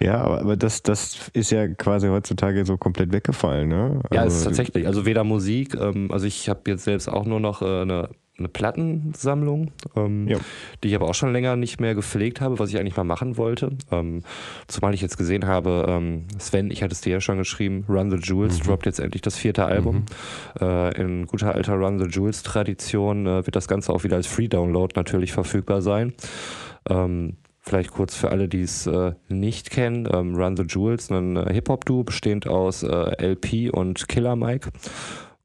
Ja, 0.03 0.22
aber, 0.22 0.41
aber 0.41 0.57
das, 0.57 0.83
das 0.83 1.29
ist 1.33 1.51
ja 1.51 1.67
quasi 1.69 2.07
heutzutage 2.10 2.65
so 2.65 2.75
komplett 2.77 3.13
weggefallen, 3.13 3.69
ne? 3.69 4.01
Ja, 4.12 4.22
Also, 4.24 4.38
ist 4.38 4.43
tatsächlich. 4.43 4.86
Also 4.86 5.05
weder 5.05 5.24
Musik, 5.24 5.75
ähm, 5.75 6.12
also 6.12 6.25
ich 6.27 6.50
habe 6.50 6.60
jetzt 6.67 6.83
selbst 6.83 7.07
auch 7.07 7.25
nur 7.25 7.39
noch 7.39 7.62
äh, 7.62 7.65
eine, 7.83 8.10
eine 8.38 8.50
Plattensammlung, 8.50 9.72
ähm, 9.95 10.27
Ja. 10.27 10.38
die 10.83 10.89
ich 10.89 10.95
aber 10.95 11.07
auch 11.07 11.13
schon 11.13 11.31
länger 11.31 11.55
nicht 11.55 11.79
mehr 11.79 11.95
gepflegt 11.95 12.41
habe, 12.41 12.60
was 12.60 12.69
ich 12.69 12.77
eigentlich 12.79 12.98
mal 12.98 13.05
machen 13.05 13.38
wollte. 13.38 13.77
Ähm, 13.91 14.24
zumal 14.67 14.93
ich 14.93 15.01
jetzt 15.01 15.17
gesehen 15.17 15.45
habe, 15.48 15.86
ähm, 15.88 16.25
Sven, 16.38 16.69
ich 16.69 16.83
hatte 16.83 16.93
es 16.93 17.00
dir 17.01 17.12
ja 17.13 17.22
schon 17.22 17.38
geschrieben, 17.38 17.86
Run 17.88 18.12
the 18.12 18.17
Jewels 18.17 18.60
droppt 18.60 18.86
jetzt 18.86 19.00
endlich 19.00 19.22
das 19.22 19.38
vierte 19.38 19.63
Album. 19.65 20.03
Äh, 20.60 21.00
in 21.01 21.27
guter 21.27 21.55
alter 21.55 21.75
Run 21.75 21.98
the 22.00 22.07
Jewels 22.10 22.43
Tradition 22.43 23.25
äh, 23.25 23.45
wird 23.45 23.55
das 23.55 23.69
Ganze 23.69 23.93
auch 23.93 24.03
wieder 24.03 24.17
als 24.17 24.27
Free-Download 24.27 24.91
natürlich 24.98 25.31
verfügbar 25.31 25.81
sein. 25.81 26.13
Ähm, 26.89 27.38
Vielleicht 27.65 27.91
kurz 27.91 28.13
für 28.13 28.29
alle, 28.29 28.50
die 28.50 28.62
es 28.62 28.88
äh, 28.88 29.13
nicht 29.29 29.70
kennen, 29.70 30.05
ähm, 30.12 30.36
Run 30.36 30.58
the 30.58 30.63
Jewels, 30.63 31.10
ein 31.10 31.38
äh, 31.38 31.53
Hip-Hop-Duo 31.53 32.03
bestehend 32.03 32.46
aus 32.46 32.84
äh, 32.84 33.25
LP 33.25 33.74
und 33.74 34.10
Killer 34.10 34.36
Mike. 34.36 34.70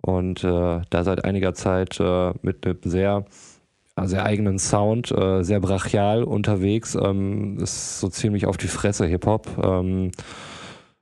Und 0.01 0.43
äh, 0.43 0.81
da 0.91 1.05
seit 1.05 1.25
einiger 1.25 1.55
Zeit 1.55 2.01
äh, 2.01 2.33
mit 2.43 2.67
einem 2.67 2.79
sehr, 2.83 3.25
sehr 4.03 4.25
eigenen 4.25 4.59
Sound, 4.59 5.09
sehr 5.09 5.59
brachial 5.61 6.23
unterwegs. 6.23 6.97
Ähm, 6.97 7.59
ist 7.59 7.99
so 7.99 8.09
ziemlich 8.09 8.47
auf 8.47 8.57
die 8.57 8.69
Fresse 8.69 9.07
Hip-Hop. 9.07 9.49
Ähm, 9.61 10.13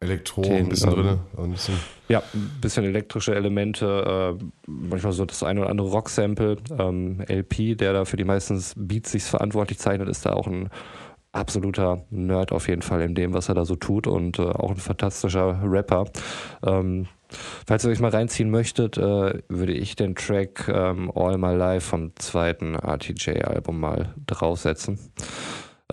Elektro, 0.01 0.43
Den, 0.43 0.53
ein 0.53 0.69
bisschen 0.69 0.93
ähm, 0.93 1.03
drin. 1.03 1.19
Ein 1.39 1.51
bisschen. 1.53 1.75
ja, 2.09 2.23
ein 2.35 2.59
bisschen 2.61 2.85
elektrische 2.85 3.35
Elemente, 3.35 4.37
äh, 4.39 4.45
manchmal 4.67 5.13
so 5.13 5.25
das 5.25 5.43
eine 5.43 5.61
oder 5.61 5.71
andere 5.71 5.89
Rock-Sample. 5.89 6.57
Ähm, 6.79 7.23
LP, 7.27 7.77
der 7.77 7.95
da 7.95 8.05
für 8.05 8.19
die 8.19 8.25
meisten 8.25 8.63
Beats 8.77 9.13
sich 9.13 9.23
verantwortlich 9.25 9.79
zeichnet, 9.79 10.09
ist 10.09 10.27
da 10.27 10.35
auch 10.35 10.47
ein 10.47 10.69
absoluter 11.37 12.03
Nerd 12.11 12.53
auf 12.53 12.69
jeden 12.69 12.83
Fall 12.83 13.03
in 13.03 13.15
dem, 13.15 13.35
was 13.35 13.49
er 13.49 13.55
da 13.55 13.65
so 13.65 13.77
tut 13.77 14.07
und 14.07 14.39
äh, 14.39 14.43
auch 14.43 14.71
ein 14.71 14.77
fantastischer 14.77 15.61
Rapper. 15.63 16.07
Ähm, 16.65 17.07
falls 17.67 17.85
ihr 17.85 17.91
euch 17.91 18.01
mal 18.01 18.11
reinziehen 18.11 18.51
möchtet, 18.51 18.97
äh, 18.99 19.43
würde 19.49 19.73
ich 19.73 19.97
den 19.97 20.15
Track 20.15 20.69
ähm, 20.69 21.11
All 21.15 21.39
My 21.39 21.55
Life 21.55 21.89
vom 21.89 22.13
zweiten 22.17 22.75
RTJ-Album 22.75 23.79
mal 23.79 24.15
draufsetzen. 24.27 24.99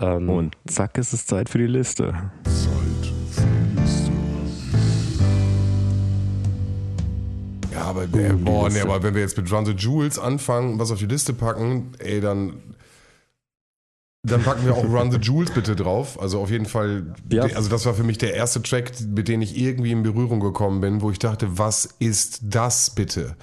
Ähm, 0.00 0.28
Und 0.28 0.56
zack, 0.66 0.98
ist 0.98 1.12
es 1.12 1.26
Zeit 1.26 1.48
für 1.48 1.58
die 1.58 1.66
Liste. 1.66 2.14
Ja, 7.72 7.82
aber, 7.82 8.06
der, 8.06 8.34
Uh, 8.34 8.36
die 8.36 8.44
boah, 8.44 8.68
nee, 8.68 8.74
Liste. 8.74 8.88
aber 8.88 9.02
wenn 9.02 9.14
wir 9.14 9.22
jetzt 9.22 9.36
mit 9.36 9.50
Run 9.52 9.66
the 9.66 9.72
Jewels 9.72 10.18
anfangen, 10.18 10.78
was 10.78 10.90
auf 10.92 10.98
die 10.98 11.06
Liste 11.06 11.32
packen, 11.32 11.92
ey, 11.98 12.20
dann. 12.20 12.54
Dann 14.26 14.42
packen 14.42 14.64
wir 14.64 14.74
auch 14.74 14.84
Run 14.84 15.12
the 15.12 15.18
Jewels 15.18 15.50
bitte 15.50 15.76
drauf. 15.76 16.20
Also 16.20 16.40
auf 16.40 16.50
jeden 16.50 16.64
Fall, 16.66 17.14
Ja. 17.30 17.42
also 17.42 17.68
das 17.68 17.84
war 17.84 17.92
für 17.92 18.04
mich 18.04 18.16
der 18.18 18.34
erste 18.34 18.62
Track, 18.62 18.92
mit 19.06 19.28
dem 19.28 19.42
ich 19.42 19.56
irgendwie 19.56 19.92
in 19.92 20.02
Berührung 20.02 20.40
gekommen 20.40 20.80
bin, 20.80 21.02
wo 21.02 21.10
ich 21.10 21.18
dachte, 21.18 21.58
was 21.58 21.84
ist 21.98 22.40
das 22.42 22.90
bitte? 22.94 23.36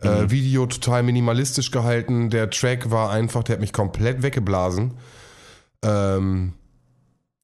Äh, 0.00 0.30
Video 0.30 0.66
total 0.66 1.02
minimalistisch 1.04 1.70
gehalten. 1.70 2.30
Der 2.30 2.50
Track 2.50 2.90
war 2.90 3.10
einfach, 3.10 3.44
der 3.44 3.54
hat 3.54 3.60
mich 3.60 3.72
komplett 3.72 4.22
weggeblasen. 4.22 4.94
Ähm, 5.82 6.54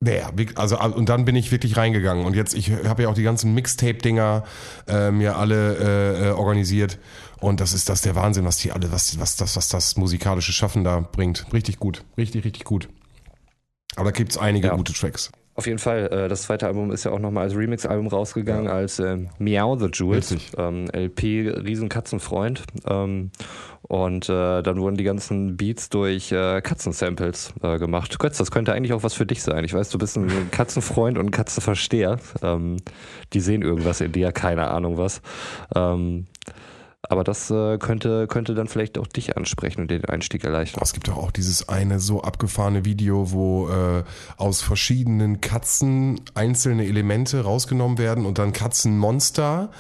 naja, 0.01 0.31
also 0.57 0.79
und 0.81 1.09
dann 1.09 1.25
bin 1.25 1.35
ich 1.35 1.51
wirklich 1.51 1.77
reingegangen 1.77 2.27
und 2.27 2.37
jetzt, 2.37 2.55
ich 2.55 2.73
habe 2.73 3.05
ja 3.05 3.09
auch 3.09 3.15
die 3.15 3.23
ganzen 3.23 3.55
Mixtape-Dinger 3.55 4.45
äh, 4.87 5.11
mir 5.11 5.37
alle 5.39 5.77
äh, 5.79 6.29
äh, 6.29 6.31
organisiert 6.33 6.99
und 7.45 7.61
das 7.61 7.73
ist 7.73 7.89
das 7.89 8.01
der 8.01 8.15
Wahnsinn, 8.15 8.45
was 8.45 8.57
die 8.57 8.73
alle, 8.73 8.91
was, 8.91 9.19
was 9.21 9.37
das, 9.37 9.57
was 9.57 9.69
das 9.69 9.97
musikalische 9.97 10.53
Schaffen 10.53 10.83
da 10.85 11.01
bringt. 11.01 11.47
Richtig 11.53 11.79
gut, 11.79 12.05
richtig, 12.17 12.45
richtig 12.45 12.65
gut. 12.65 12.89
Aber 13.97 14.07
da 14.07 14.11
gibt's 14.13 14.39
einige 14.39 14.69
Ja. 14.69 14.75
gute 14.77 14.93
Tracks. 14.93 15.31
Auf 15.57 15.67
jeden 15.69 15.79
Fall, 15.79 16.09
äh, 16.13 16.29
das 16.29 16.43
zweite 16.43 16.67
Album 16.67 16.91
ist 16.91 17.05
ja 17.05 17.13
auch 17.13 17.21
nochmal 17.21 17.45
als 17.45 17.55
Remix-Album 17.55 18.09
rausgegangen, 18.09 18.67
als 18.67 18.99
äh, 18.99 19.19
Meow 19.39 19.79
the 19.79 19.87
Jewels. 19.93 20.35
Ähm, 20.59 20.89
LP, 20.93 21.49
Riesenkatzenfreund. 21.65 22.65
Ähm, 22.89 23.31
und 23.83 24.29
äh, 24.29 24.63
dann 24.63 24.81
wurden 24.81 24.97
die 24.97 25.05
ganzen 25.05 25.57
Beats 25.57 25.91
durch 25.91 26.33
äh, 26.33 26.61
Katzensamples 26.61 27.53
äh, 27.63 27.79
gemacht. 27.79 28.19
Götz, 28.19 28.39
das 28.39 28.51
könnte 28.51 28.73
eigentlich 28.73 28.95
auch 28.95 29.05
was 29.05 29.15
für 29.15 29.27
dich 29.27 29.45
sein. 29.45 29.63
Ich 29.63 29.75
weiß, 29.75 29.91
du 29.91 29.99
bist 29.99 30.17
ein 30.17 30.29
Katzenfreund 30.51 31.19
und 31.19 31.27
ein 31.27 31.31
Katzenversteher. 31.31 32.19
Ähm, 32.43 32.79
die 33.33 33.41
sehen 33.41 33.63
irgendwas 33.63 34.01
in 34.01 34.11
dir, 34.11 34.33
keine 34.33 34.71
Ahnung 34.71 34.97
was. 34.97 35.21
Ähm, 35.77 36.27
Aber 37.09 37.25
das 37.25 37.51
äh, 37.51 37.79
könnte, 37.79 38.27
könnte 38.27 38.55
dann 38.55 38.69
vielleicht 38.69 38.99
auch 38.99 39.07
dich 39.07 39.37
ansprechen 39.37 39.83
und 39.83 39.91
den 39.91 40.05
Einstieg 40.07 40.45
erleichtern. 40.45 40.81
Es 40.83 40.93
gibt 40.93 41.09
auch 41.11 41.31
dieses 41.31 41.69
eine 41.69 42.01
so 42.01 42.23
abgefahrene 42.23 42.85
Video, 42.85 43.31
wo 43.33 43.69
äh, 43.69 44.05
aus 44.37 44.63
verschiedenen 44.63 45.41
Katzen 45.41 46.21
einzelne 46.35 46.87
Elemente 46.87 47.43
rausgenommen 47.45 47.99
werden 47.99 48.27
und 48.27 48.39
dann 48.39 48.53
Katzenmonster, 48.53 49.71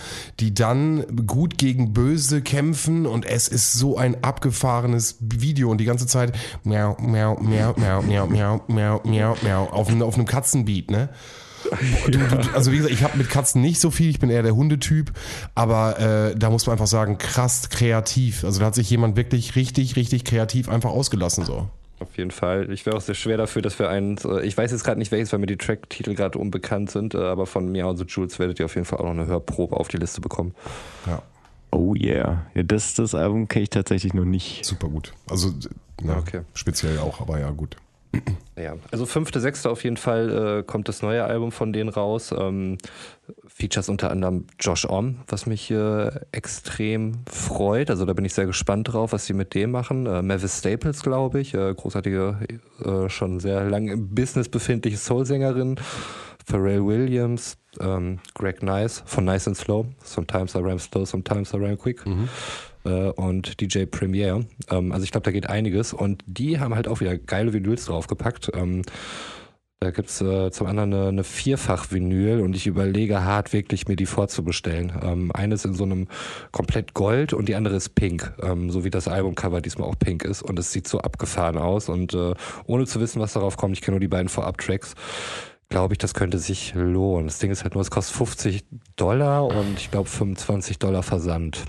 die 0.40 0.52
dann 0.54 1.04
gut 1.26 1.58
gegen 1.58 1.92
böse 1.92 2.42
kämpfen 2.42 3.06
und 3.06 3.24
es 3.24 3.48
ist 3.48 3.72
so 3.72 3.96
ein 3.96 4.22
abgefahrenes 4.22 5.16
Video 5.20 5.70
und 5.70 5.78
die 5.78 5.84
ganze 5.84 6.06
Zeit 6.06 6.32
miau, 6.62 6.96
miau, 7.00 7.36
miau, 7.40 7.74
miau, 7.76 8.02
miau, 8.02 8.26
miau, 8.26 8.60
miau, 8.68 9.00
miau, 9.04 9.36
miau, 9.42 9.64
auf, 9.70 9.88
einem- 9.88 10.02
auf 10.02 10.14
einem 10.16 10.26
Katzenbeat, 10.26 10.90
ne? 10.90 11.08
Du, 12.06 12.18
du, 12.18 12.54
also 12.54 12.70
wie 12.72 12.76
gesagt, 12.76 12.92
ich 12.94 13.02
habe 13.02 13.16
mit 13.16 13.28
Katzen 13.30 13.60
nicht 13.62 13.80
so 13.80 13.90
viel, 13.90 14.10
ich 14.10 14.18
bin 14.18 14.30
eher 14.30 14.42
der 14.42 14.54
Hundetyp, 14.54 15.12
aber 15.54 15.98
äh, 15.98 16.36
da 16.36 16.50
muss 16.50 16.66
man 16.66 16.74
einfach 16.74 16.86
sagen, 16.86 17.18
krass 17.18 17.68
kreativ. 17.70 18.44
Also 18.44 18.60
da 18.60 18.66
hat 18.66 18.74
sich 18.74 18.90
jemand 18.90 19.16
wirklich 19.16 19.56
richtig, 19.56 19.96
richtig 19.96 20.24
kreativ 20.24 20.68
einfach 20.68 20.90
ausgelassen 20.90 21.44
so. 21.44 21.68
Auf 22.00 22.18
jeden 22.18 22.32
Fall. 22.32 22.70
Ich 22.72 22.84
wäre 22.86 22.96
auch 22.96 23.00
sehr 23.00 23.14
schwer 23.14 23.36
dafür, 23.36 23.62
dass 23.62 23.78
wir 23.78 23.88
einen, 23.88 24.18
äh, 24.24 24.44
ich 24.44 24.56
weiß 24.56 24.70
jetzt 24.72 24.84
gerade 24.84 24.98
nicht 24.98 25.12
welches, 25.12 25.32
weil 25.32 25.38
mir 25.40 25.46
die 25.46 25.56
Tracktitel 25.56 26.14
gerade 26.14 26.38
unbekannt 26.38 26.90
sind, 26.90 27.14
äh, 27.14 27.18
aber 27.18 27.46
von 27.46 27.70
Meow 27.70 27.96
the 27.96 28.04
Jules 28.04 28.38
werdet 28.38 28.58
ihr 28.58 28.66
auf 28.66 28.74
jeden 28.74 28.84
Fall 28.84 28.98
auch 28.98 29.04
noch 29.04 29.10
eine 29.12 29.26
Hörprobe 29.26 29.76
auf 29.76 29.88
die 29.88 29.96
Liste 29.96 30.20
bekommen. 30.20 30.54
Ja, 31.06 31.22
Oh 31.70 31.94
yeah. 31.96 32.46
Ja, 32.54 32.62
das, 32.62 32.94
das 32.94 33.16
Album 33.16 33.48
kenne 33.48 33.64
ich 33.64 33.70
tatsächlich 33.70 34.14
noch 34.14 34.24
nicht. 34.24 34.64
super 34.64 34.86
gut. 34.88 35.12
Also 35.28 35.52
na, 36.02 36.18
Okay. 36.18 36.42
speziell 36.54 36.98
auch, 37.00 37.20
aber 37.20 37.40
ja 37.40 37.50
gut. 37.50 37.76
Ja, 38.56 38.76
also 38.92 39.04
fünfte, 39.04 39.40
sechste 39.40 39.68
auf 39.68 39.82
jeden 39.82 39.96
Fall 39.96 40.60
äh, 40.60 40.62
kommt 40.62 40.88
das 40.88 41.02
neue 41.02 41.24
Album 41.24 41.50
von 41.50 41.72
denen 41.72 41.88
raus. 41.88 42.32
Ähm, 42.36 42.78
Features 43.46 43.88
unter 43.88 44.10
anderem 44.10 44.46
Josh 44.60 44.84
Om, 44.84 45.16
was 45.26 45.46
mich 45.46 45.70
äh, 45.70 46.10
extrem 46.30 47.24
freut. 47.26 47.90
Also 47.90 48.04
da 48.04 48.12
bin 48.12 48.24
ich 48.24 48.32
sehr 48.32 48.46
gespannt 48.46 48.92
drauf, 48.92 49.12
was 49.12 49.26
sie 49.26 49.32
mit 49.32 49.54
dem 49.54 49.72
machen. 49.72 50.06
Äh, 50.06 50.22
Mavis 50.22 50.58
Staples, 50.58 51.02
glaube 51.02 51.40
ich, 51.40 51.54
äh, 51.54 51.74
großartige, 51.74 52.38
äh, 52.84 53.08
schon 53.08 53.40
sehr 53.40 53.64
lange 53.68 53.92
im 53.92 54.14
Business 54.14 54.48
befindliche 54.48 54.98
Soul-Sängerin. 54.98 55.76
Pharrell 56.46 56.84
Williams, 56.84 57.56
ähm, 57.80 58.20
Greg 58.34 58.62
Nice 58.62 59.02
von 59.06 59.24
Nice 59.24 59.48
and 59.48 59.56
Slow. 59.56 59.86
Sometimes 60.04 60.54
I 60.54 60.58
ram 60.58 60.78
slow, 60.78 61.04
sometimes 61.04 61.54
I 61.54 61.56
ram 61.56 61.76
quick. 61.78 62.04
Äh, 62.84 63.10
und 63.10 63.60
DJ 63.60 63.84
Premiere. 63.84 64.46
Ähm, 64.70 64.92
also 64.92 65.04
ich 65.04 65.10
glaube, 65.10 65.24
da 65.24 65.30
geht 65.30 65.48
einiges. 65.48 65.92
Und 65.92 66.22
die 66.26 66.60
haben 66.60 66.74
halt 66.74 66.88
auch 66.88 67.00
wieder 67.00 67.16
geile 67.16 67.52
Vinyls 67.52 67.86
draufgepackt. 67.86 68.50
Ähm, 68.54 68.82
da 69.84 69.90
gibt's 69.90 70.22
äh, 70.22 70.50
zum 70.50 70.66
anderen 70.66 70.94
eine, 70.94 71.08
eine 71.08 71.24
Vierfach-Vinyl 71.24 72.40
und 72.40 72.56
ich 72.56 72.66
überlege 72.66 73.22
hart 73.22 73.52
wirklich 73.52 73.86
mir 73.86 73.96
die 73.96 74.06
vorzubestellen. 74.06 74.92
Ähm, 75.02 75.30
eine 75.34 75.56
ist 75.56 75.66
in 75.66 75.74
so 75.74 75.84
einem 75.84 76.08
komplett 76.52 76.94
Gold 76.94 77.34
und 77.34 77.50
die 77.50 77.54
andere 77.54 77.76
ist 77.76 77.94
pink, 77.94 78.32
ähm, 78.42 78.70
so 78.70 78.84
wie 78.84 78.90
das 78.90 79.08
Albumcover 79.08 79.60
diesmal 79.60 79.86
auch 79.86 79.98
pink 79.98 80.24
ist 80.24 80.40
und 80.40 80.58
es 80.58 80.72
sieht 80.72 80.88
so 80.88 81.00
abgefahren 81.00 81.58
aus 81.58 81.90
und 81.90 82.14
äh, 82.14 82.32
ohne 82.64 82.86
zu 82.86 82.98
wissen, 82.98 83.20
was 83.20 83.34
darauf 83.34 83.58
kommt, 83.58 83.76
ich 83.76 83.82
kenne 83.82 83.96
nur 83.96 84.00
die 84.00 84.08
beiden 84.08 84.30
Vorab-Tracks, 84.30 84.94
glaube 85.68 85.92
ich, 85.92 85.98
das 85.98 86.14
könnte 86.14 86.38
sich 86.38 86.72
lohnen. 86.74 87.26
Das 87.26 87.38
Ding 87.38 87.50
ist 87.50 87.64
halt 87.64 87.74
nur, 87.74 87.82
es 87.82 87.90
kostet 87.90 88.16
50 88.16 88.64
Dollar 88.96 89.44
und 89.44 89.76
ich 89.76 89.90
glaube 89.90 90.08
25 90.08 90.78
Dollar 90.78 91.02
Versand. 91.02 91.62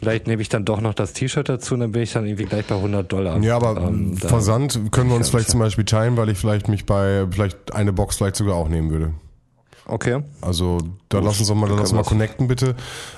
Vielleicht 0.00 0.26
nehme 0.26 0.42
ich 0.42 0.48
dann 0.48 0.64
doch 0.64 0.80
noch 0.80 0.94
das 0.94 1.12
T-Shirt 1.12 1.48
dazu 1.48 1.74
und 1.74 1.80
dann 1.80 1.92
bin 1.92 2.02
ich 2.02 2.12
dann 2.12 2.26
irgendwie 2.26 2.44
gleich 2.44 2.66
bei 2.66 2.74
100 2.76 3.10
Dollar. 3.10 3.38
Ja, 3.42 3.56
aber 3.56 3.76
Ähm, 3.80 4.16
Versand 4.16 4.80
können 4.92 5.10
wir 5.10 5.16
uns 5.16 5.30
vielleicht 5.30 5.50
zum 5.50 5.60
Beispiel 5.60 5.84
teilen, 5.84 6.16
weil 6.16 6.28
ich 6.28 6.38
vielleicht 6.38 6.68
mich 6.68 6.86
bei, 6.86 7.26
vielleicht 7.30 7.72
eine 7.74 7.92
Box 7.92 8.16
vielleicht 8.16 8.36
sogar 8.36 8.54
auch 8.56 8.68
nehmen 8.68 8.90
würde. 8.90 9.12
Okay. 9.86 10.22
Also 10.40 10.78
da 11.08 11.20
lass 11.20 11.38
uns 11.38 11.48
doch 11.48 11.54
mal, 11.54 11.70
lass 11.70 11.92
mal 11.92 12.02
connecten 12.02 12.48
bitte. 12.48 12.74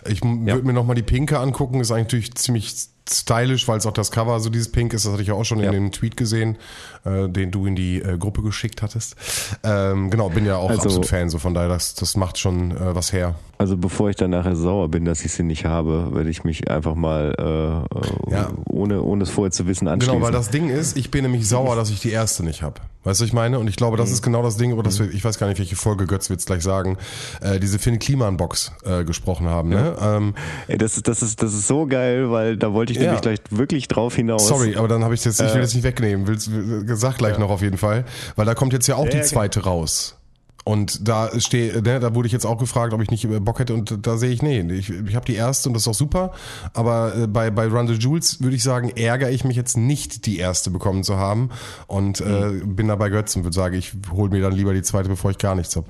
Ich 0.07 0.23
Ja. 0.23 0.55
würde 0.55 0.67
mir 0.67 0.75
noch 0.75 0.85
mal 0.85 0.95
die 0.95 1.03
Pinke 1.03 1.39
angucken. 1.39 1.81
Ist 1.81 1.91
eigentlich 1.91 2.35
ziemlich 2.35 2.75
stylisch, 3.11 3.67
weil 3.69 3.79
es 3.79 3.87
auch 3.87 3.93
das 3.93 4.11
Cover 4.11 4.39
so 4.41 4.51
dieses 4.51 4.71
Pink 4.71 4.93
ist. 4.93 5.05
Das 5.05 5.13
hatte 5.13 5.23
ich 5.23 5.29
ja 5.29 5.35
auch 5.35 5.45
schon 5.45 5.59
Ja. 5.61 5.67
in 5.67 5.73
dem 5.73 5.93
Tweet 5.93 6.17
gesehen, 6.17 6.57
äh, 7.05 7.29
den 7.29 7.51
du 7.51 7.67
in 7.67 7.75
die 7.77 8.01
äh, 8.03 8.19
Gruppe 8.19 8.43
geschickt 8.43 8.83
hattest. 8.83 9.17
Ähm, 9.65 10.11
genau, 10.11 10.29
bin 10.29 10.45
ja 10.47 10.57
auch 10.57 10.71
Also- 10.71 10.83
absolut 10.83 11.07
Fan. 11.07 11.31
So 11.31 11.39
von 11.39 11.55
daher, 11.55 11.69
das, 11.69 11.95
das 11.95 12.17
macht 12.17 12.39
schon 12.39 12.73
äh, 12.73 12.95
was 12.95 13.13
her. 13.13 13.35
Also 13.59 13.77
bevor 13.77 14.09
ich 14.11 14.17
dann 14.17 14.31
nachher 14.31 14.55
sauer 14.55 14.89
bin, 14.89 15.05
dass 15.05 15.25
ich 15.25 15.33
sie 15.33 15.43
nicht 15.43 15.65
habe, 15.65 16.11
werde 16.15 16.31
ich 16.31 16.45
mich 16.45 16.71
einfach 16.71 16.95
mal 16.95 17.35
äh, 17.39 18.33
Ja. 18.33 18.51
ohne, 18.67 19.03
ohne 19.03 19.25
es 19.25 19.31
vorher 19.31 19.51
zu 19.51 19.67
wissen 19.67 19.89
anschließen. 19.89 20.15
Genau, 20.15 20.25
weil 20.27 20.33
das 20.33 20.51
Ding 20.51 20.69
ist, 20.71 20.97
ich 20.97 21.11
bin 21.11 21.23
nämlich 21.25 21.49
sauer, 21.49 21.75
dass 21.75 21.91
ich 21.91 22.01
die 22.01 22.11
erste 22.11 22.45
nicht 22.45 22.63
habe. 22.63 22.81
Weißt 23.05 23.21
du, 23.21 23.25
was 23.25 23.29
ich 23.29 23.33
meine? 23.33 23.59
Und 23.59 23.69
ich 23.69 23.77
glaube, 23.77 23.97
Mhm. 23.97 24.01
das 24.01 24.11
ist 24.11 24.23
genau 24.23 24.43
das 24.43 24.57
Ding, 24.59 24.71
über 24.71 24.83
das 24.83 24.99
wir, 25.01 25.11
ich 25.13 25.25
weiß 25.25 25.39
gar 25.39 25.49
nicht, 25.49 25.59
welche 25.59 25.77
Folge 25.77 26.07
Götz 26.07 26.31
wird 26.31 26.45
gleich 26.45 26.63
sagen, 26.63 26.99
äh, 27.41 27.59
diese 27.59 27.79
Finn 27.79 27.99
Kliman-Box 27.99 28.73
äh, 28.85 29.05
gesprochen 29.05 29.49
haben. 29.49 29.71
Ne? 29.71 29.97
Ähm, 30.01 30.35
Ey, 30.69 30.79
das, 30.79 30.97
ist, 30.97 31.09
das, 31.09 31.23
ist, 31.23 31.43
das 31.43 31.55
ist 31.55 31.67
so 31.67 31.87
geil, 31.87 32.31
weil 32.31 32.57
da 32.57 32.73
wollte 32.73 32.93
ich 32.93 32.98
Ja. 32.99 33.05
nämlich 33.07 33.21
gleich 33.23 33.39
wirklich 33.51 33.89
drauf 33.89 34.15
hinaus. 34.15 34.47
Sorry, 34.49 34.77
aber 34.77 34.89
dann 34.89 35.05
habe 35.05 35.15
ich 35.15 35.25
jetzt, 35.25 35.41
ich 35.41 35.51
Äh. 35.51 35.55
will 35.55 35.61
das 35.63 35.75
nicht 35.75 35.85
wegnehmen, 35.85 36.27
will, 36.27 36.37
will 36.87 36.97
sag 36.97 37.19
gleich 37.19 37.39
noch 37.39 37.51
auf 37.51 37.63
jeden 37.63 37.79
Fall, 37.79 38.05
weil 38.37 38.47
da 38.47 38.55
kommt 38.55 38.73
jetzt 38.73 38.87
ja 38.87 38.97
auch 38.97 39.09
die 39.09 39.23
zweite 39.23 39.65
raus. 39.65 40.15
Und 40.65 41.09
da 41.09 41.31
stehe, 41.41 41.81
ne, 41.81 41.99
da 41.99 42.15
wurde 42.15 42.27
ich 42.27 42.33
jetzt 42.33 42.45
auch 42.45 42.59
gefragt, 42.59 42.93
ob 42.93 43.01
ich 43.01 43.11
nicht 43.11 43.27
Bock 43.43 43.59
hätte 43.59 43.73
und 43.73 44.07
da 44.07 44.19
sehe 44.19 44.29
ich, 44.31 44.43
nee, 44.43 44.61
ich, 44.61 44.91
ich 44.91 45.15
habe 45.17 45.25
die 45.25 45.35
erste 45.35 45.71
und 45.71 45.73
das 45.73 45.85
ist 45.85 45.89
auch 45.89 45.95
super, 45.95 46.33
aber 46.75 47.17
äh, 47.17 47.27
bei, 47.27 47.51
bei 47.51 47.67
Run 47.69 47.89
the 47.89 47.95
Jules 47.95 48.43
würde 48.43 48.55
ich 48.55 48.63
sagen, 48.63 48.91
ärgere 48.95 49.31
ich 49.31 49.45
mich 49.45 49.57
jetzt 49.57 49.79
nicht, 49.79 50.27
die 50.27 50.37
erste 50.39 50.71
bekommen 50.71 51.05
zu 51.05 51.17
haben 51.17 51.49
und 51.87 52.21
äh, 52.21 52.25
Mhm. 52.25 52.77
bin 52.77 52.89
da 52.89 52.97
bei 52.97 53.09
Götz 53.09 53.35
und 53.35 53.45
würde 53.45 53.55
sagen, 53.55 53.77
ich 53.77 53.95
hole 54.13 54.29
mir 54.31 54.43
dann 54.43 54.53
lieber 54.53 54.75
die 54.75 54.83
zweite, 54.83 55.09
bevor 55.09 55.31
ich 55.31 55.39
gar 55.39 55.55
nichts 55.55 55.75
habe. 55.75 55.87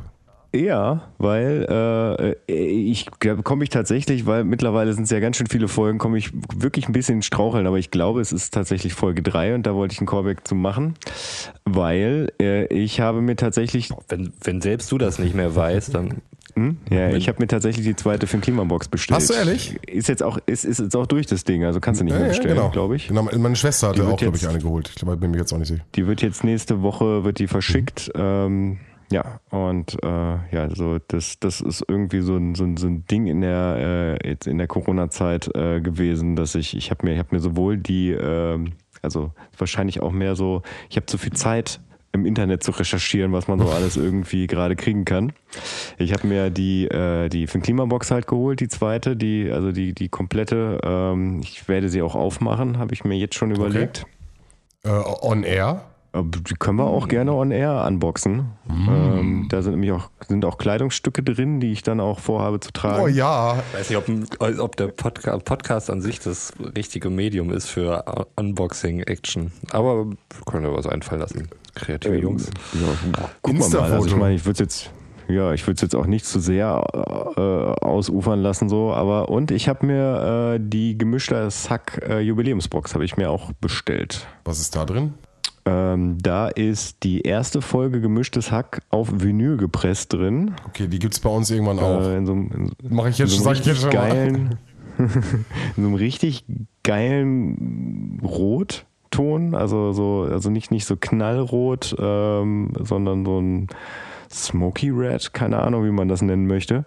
Ja, 0.55 1.03
weil 1.19 2.37
äh, 2.49 2.53
ich 2.53 3.07
glaube, 3.19 3.43
komme 3.43 3.65
ich 3.65 3.71
tatsächlich, 3.71 4.25
weil 4.25 4.45
mittlerweile 4.45 4.95
sind 4.95 5.05
es 5.05 5.11
ja 5.11 5.21
ganz 5.21 5.37
schön 5.37 5.47
viele 5.47 5.69
Folgen, 5.69 5.99
komme 5.99 6.17
ich 6.17 6.31
wirklich 6.57 6.89
ein 6.89 6.93
bisschen 6.93 7.21
Straucheln, 7.21 7.67
aber 7.67 7.79
ich 7.79 7.91
glaube, 7.91 8.23
es 8.23 8.33
ist 8.33 8.55
tatsächlich 8.55 8.95
Folge 8.95 9.23
3 9.23 9.55
und 9.55 9.67
da 9.67 9.75
wollte 9.75 9.93
ich 9.93 10.01
einen 10.01 10.07
Callback 10.07 10.49
zu 10.49 10.55
machen, 10.55 10.95
weil 11.67 12.33
äh, 12.41 12.65
ich 12.67 13.01
habe 13.01 13.21
mir 13.21 13.37
tatsächlich, 13.37 13.91
Wenn, 14.09 14.33
wenn 14.43 14.63
selbst 14.63 14.91
du 14.91 14.97
das 14.97 15.19
nicht 15.19 15.35
mehr 15.35 15.55
weißt, 15.55 15.95
dann 15.95 16.23
hm? 16.55 16.79
ja, 16.91 17.11
ich 17.11 17.29
habe 17.29 17.41
mir 17.41 17.47
tatsächlich 17.47 17.87
die 17.87 17.95
zweite 17.95 18.27
für 18.27 18.39
den 18.39 18.41
Klimabox 18.41 18.89
bestellt. 18.89 19.21
Hast 19.21 19.31
du 19.31 19.35
ehrlich? 19.35 19.79
Ist 19.87 20.09
jetzt 20.09 20.23
auch, 20.23 20.39
ist, 20.47 20.65
ist 20.65 20.81
jetzt 20.81 20.97
auch 20.97 21.07
durch 21.07 21.27
das 21.27 21.45
Ding, 21.45 21.65
also 21.65 21.79
kannst 21.79 22.01
du 22.01 22.05
nicht 22.05 22.19
mehr 22.19 22.29
bestellen, 22.29 22.71
glaube 22.73 22.97
ich. 22.97 23.09
Genau, 23.09 23.29
meine 23.37 23.55
Schwester 23.55 23.89
hatte 23.89 24.05
auch, 24.07 24.17
glaube 24.17 24.37
ich, 24.37 24.49
eine 24.49 24.59
geholt. 24.59 24.89
Ich 24.89 24.97
glaube, 24.97 25.17
bin 25.19 25.31
mir 25.31 25.39
jetzt 25.39 25.53
auch 25.53 25.59
nicht 25.59 25.69
sicher. 25.69 25.85
Die 25.95 26.07
wird 26.07 26.23
jetzt 26.23 26.43
nächste 26.43 26.83
Woche 26.83 27.23
wird 27.23 27.39
die 27.39 27.47
verschickt. 27.47 28.11
Ähm, 28.15 28.79
ja, 29.11 29.41
und 29.51 29.97
äh, 30.03 30.07
ja, 30.07 30.69
so 30.75 30.99
das, 31.09 31.39
das 31.41 31.61
ist 31.61 31.85
irgendwie 31.89 32.21
so 32.21 32.37
ein, 32.37 32.55
so 32.55 32.65
ein, 32.65 32.77
so 32.77 32.87
ein 32.87 33.07
Ding 33.07 33.27
in 33.27 33.41
der 33.41 34.19
äh, 34.23 34.29
jetzt 34.29 34.47
in 34.47 34.59
der 34.59 34.67
Corona-Zeit 34.67 35.55
äh, 35.55 35.81
gewesen, 35.81 36.37
dass 36.37 36.55
ich 36.55 36.77
ich 36.77 36.91
habe 36.91 37.07
mir 37.07 37.13
ich 37.13 37.19
habe 37.19 37.35
mir 37.35 37.41
sowohl 37.41 37.79
die 37.79 38.11
ähm, 38.11 38.73
also 39.01 39.33
wahrscheinlich 39.57 40.03
auch 40.03 40.13
mehr 40.13 40.37
so 40.37 40.63
ich 40.91 40.97
habe 40.97 41.07
zu 41.07 41.17
viel 41.17 41.33
Zeit 41.33 41.81
im 42.13 42.27
Internet 42.27 42.63
zu 42.63 42.71
recherchieren, 42.71 43.33
was 43.33 43.49
man 43.49 43.59
so 43.59 43.69
alles 43.69 43.97
irgendwie 43.97 44.47
gerade 44.47 44.77
kriegen 44.77 45.05
kann. 45.05 45.33
Ich 45.97 46.13
habe 46.13 46.27
mir 46.27 46.51
die 46.51 46.87
äh, 46.87 47.31
die 47.31 47.47
für 47.47 47.59
den 47.59 47.63
Klimabox 47.63 48.11
halt 48.11 48.27
geholt, 48.27 48.61
die 48.61 48.69
zweite, 48.69 49.17
die 49.17 49.51
also 49.51 49.73
die 49.73 49.95
die 49.95 50.11
komplette. 50.11 50.81
Ähm, 50.83 51.41
ich 51.43 51.67
werde 51.67 51.89
sie 51.89 52.03
auch 52.03 52.15
aufmachen, 52.15 52.79
habe 52.79 52.93
ich 52.93 53.05
mir 53.05 53.17
jetzt 53.17 53.37
schon 53.37 53.53
überlegt. 53.53 54.05
Äh, 54.85 54.91
on 54.91 55.45
Air? 55.45 55.85
Aber 56.13 56.27
Die 56.29 56.55
können 56.55 56.79
wir 56.79 56.87
auch 56.87 57.07
gerne 57.09 57.33
on 57.35 57.51
air 57.51 57.85
unboxen. 57.87 58.47
Ähm, 58.69 59.47
da 59.51 59.61
sind 59.63 59.73
nämlich 59.73 59.93
auch, 59.93 60.11
sind 60.27 60.45
auch 60.45 60.57
Kleidungsstücke 60.59 61.23
drin, 61.23 61.61
die 61.61 61.71
ich 61.73 61.83
dann 61.83 62.01
auch 62.01 62.19
vorhabe 62.19 62.61
zu 62.61 62.73
tragen. 62.73 63.03
Oh 63.03 63.09
ja, 63.09 63.59
Ich 63.73 63.79
weiß 63.79 63.91
nicht, 63.91 63.99
ob, 64.41 64.59
ob 64.61 64.77
der 64.77 64.89
Podca 64.89 65.39
Podcast 65.39 65.91
an 65.91 66.01
sich 66.01 66.19
das 66.21 66.53
richtige 66.77 67.11
Medium 67.11 67.51
ist 67.53 67.69
für 67.69 68.27
Unboxing-Action. 68.37 69.53
Aber 69.71 70.07
wir 70.07 70.17
können 70.47 70.65
ja 70.67 70.73
was 70.75 70.87
einfallen 70.87 71.21
lassen. 71.21 71.49
Kreative 71.75 72.15
Ähm, 72.17 72.23
Jungs. 72.23 72.51
Ja, 72.75 73.29
gucken 73.43 73.61
wir 73.61 73.81
mal. 73.81 73.93
Also 73.93 74.07
ich 74.07 74.17
meine, 74.17 74.35
ich 74.35 74.45
würde 74.47 74.63
jetzt, 74.65 74.91
ja, 75.29 75.53
ich 75.53 75.67
würde 75.67 75.75
es 75.77 75.83
jetzt 75.83 75.95
auch 75.95 76.07
nicht 76.07 76.25
zu 76.25 76.41
sehr 76.41 76.83
äh, 77.37 77.85
ausufern 77.85 78.41
lassen 78.41 78.69
so, 78.69 78.93
aber 78.93 79.29
und 79.29 79.51
ich 79.51 79.69
habe 79.69 79.87
mir 79.87 80.55
äh, 80.55 80.61
die 80.61 80.97
gemischte 80.97 81.51
Sack 81.51 82.03
äh, 82.09 82.21
Jubiläumsbox 82.21 82.95
habe 82.95 83.05
ich 83.05 83.17
mir 83.17 83.31
auch 83.31 83.53
bestellt. 83.61 84.27
was 84.45 84.59
ist 84.61 84.75
da 84.75 84.85
drin? 84.85 85.15
Ähm, 85.69 86.17
da 86.23 86.49
ist 86.49 87.03
die 87.03 87.21
erste 87.21 87.61
Folge 87.61 88.01
gemischtes 88.01 88.51
Hack 88.51 88.81
auf 88.89 89.11
Vinyl 89.13 89.59
gepresst 89.59 90.15
drin. 90.15 90.55
Okay, 90.67 90.89
die 90.89 90.99
gibt's 90.99 91.21
bei 91.21 91.29
uns 91.29 91.51
irgendwann 91.51 91.79
auch. 91.79 92.03
Äh, 92.03 92.17
in 92.17 92.27
so 92.27 92.33
in, 92.33 92.73
Mache 92.89 93.11
ich 93.11 93.19
jetzt, 93.19 93.33
so 93.33 93.43
sag 93.43 93.59
ich 93.59 93.67
jetzt 93.67 93.83
schon 93.83 93.91
geilen, 93.91 94.59
in 94.99 95.13
so 95.77 95.83
einem 95.83 95.95
richtig 95.95 96.45
geilen 96.83 98.19
Rotton, 98.23 99.55
also 99.55 99.93
so, 99.93 100.27
also 100.31 100.49
nicht, 100.49 100.71
nicht 100.71 100.87
so 100.87 100.97
knallrot, 100.97 101.95
ähm, 101.99 102.73
sondern 102.81 103.27
so 103.27 103.39
ein 103.39 103.67
Smoky 104.31 104.89
Red, 104.89 105.35
keine 105.35 105.59
Ahnung, 105.61 105.85
wie 105.85 105.91
man 105.91 106.09
das 106.09 106.23
nennen 106.23 106.47
möchte. 106.47 106.87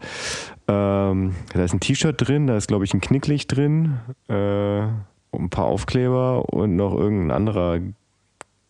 Ähm, 0.68 1.36
da 1.54 1.64
ist 1.64 1.74
ein 1.74 1.80
T-Shirt 1.80 2.16
drin, 2.18 2.48
da 2.48 2.58
ist, 2.58 2.68
glaube 2.68 2.86
ich, 2.86 2.94
ein 2.96 3.02
Knicklicht 3.02 3.56
drin, 3.56 4.00
äh, 4.28 4.82
ein 4.82 5.50
paar 5.52 5.66
Aufkleber 5.66 6.52
und 6.52 6.76
noch 6.76 6.96
irgendein 6.96 7.32
anderer 7.32 7.80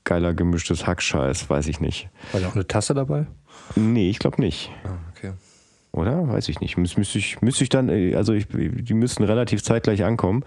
geiler 0.03 0.33
gemischtes 0.33 0.87
Hackscheiß, 0.87 1.49
weiß 1.49 1.67
ich 1.67 1.79
nicht. 1.79 2.09
War 2.31 2.41
da 2.41 2.47
auch 2.47 2.55
eine 2.55 2.67
Tasse 2.67 2.93
dabei? 2.93 3.27
Nee, 3.75 4.09
ich 4.09 4.19
glaube 4.19 4.41
nicht. 4.41 4.71
Ah, 4.83 4.97
okay. 5.11 5.33
Oder? 5.93 6.27
Weiß 6.27 6.47
ich 6.47 6.61
nicht. 6.61 6.77
Müsste 6.77 6.99
müsst 6.99 7.15
ich, 7.15 7.41
müsste 7.41 7.63
ich 7.63 7.69
dann, 7.69 7.89
äh, 7.89 8.15
also 8.15 8.33
ich, 8.33 8.47
die 8.49 8.93
müssten 8.93 9.23
relativ 9.23 9.61
zeitgleich 9.61 10.03
ankommen. 10.03 10.43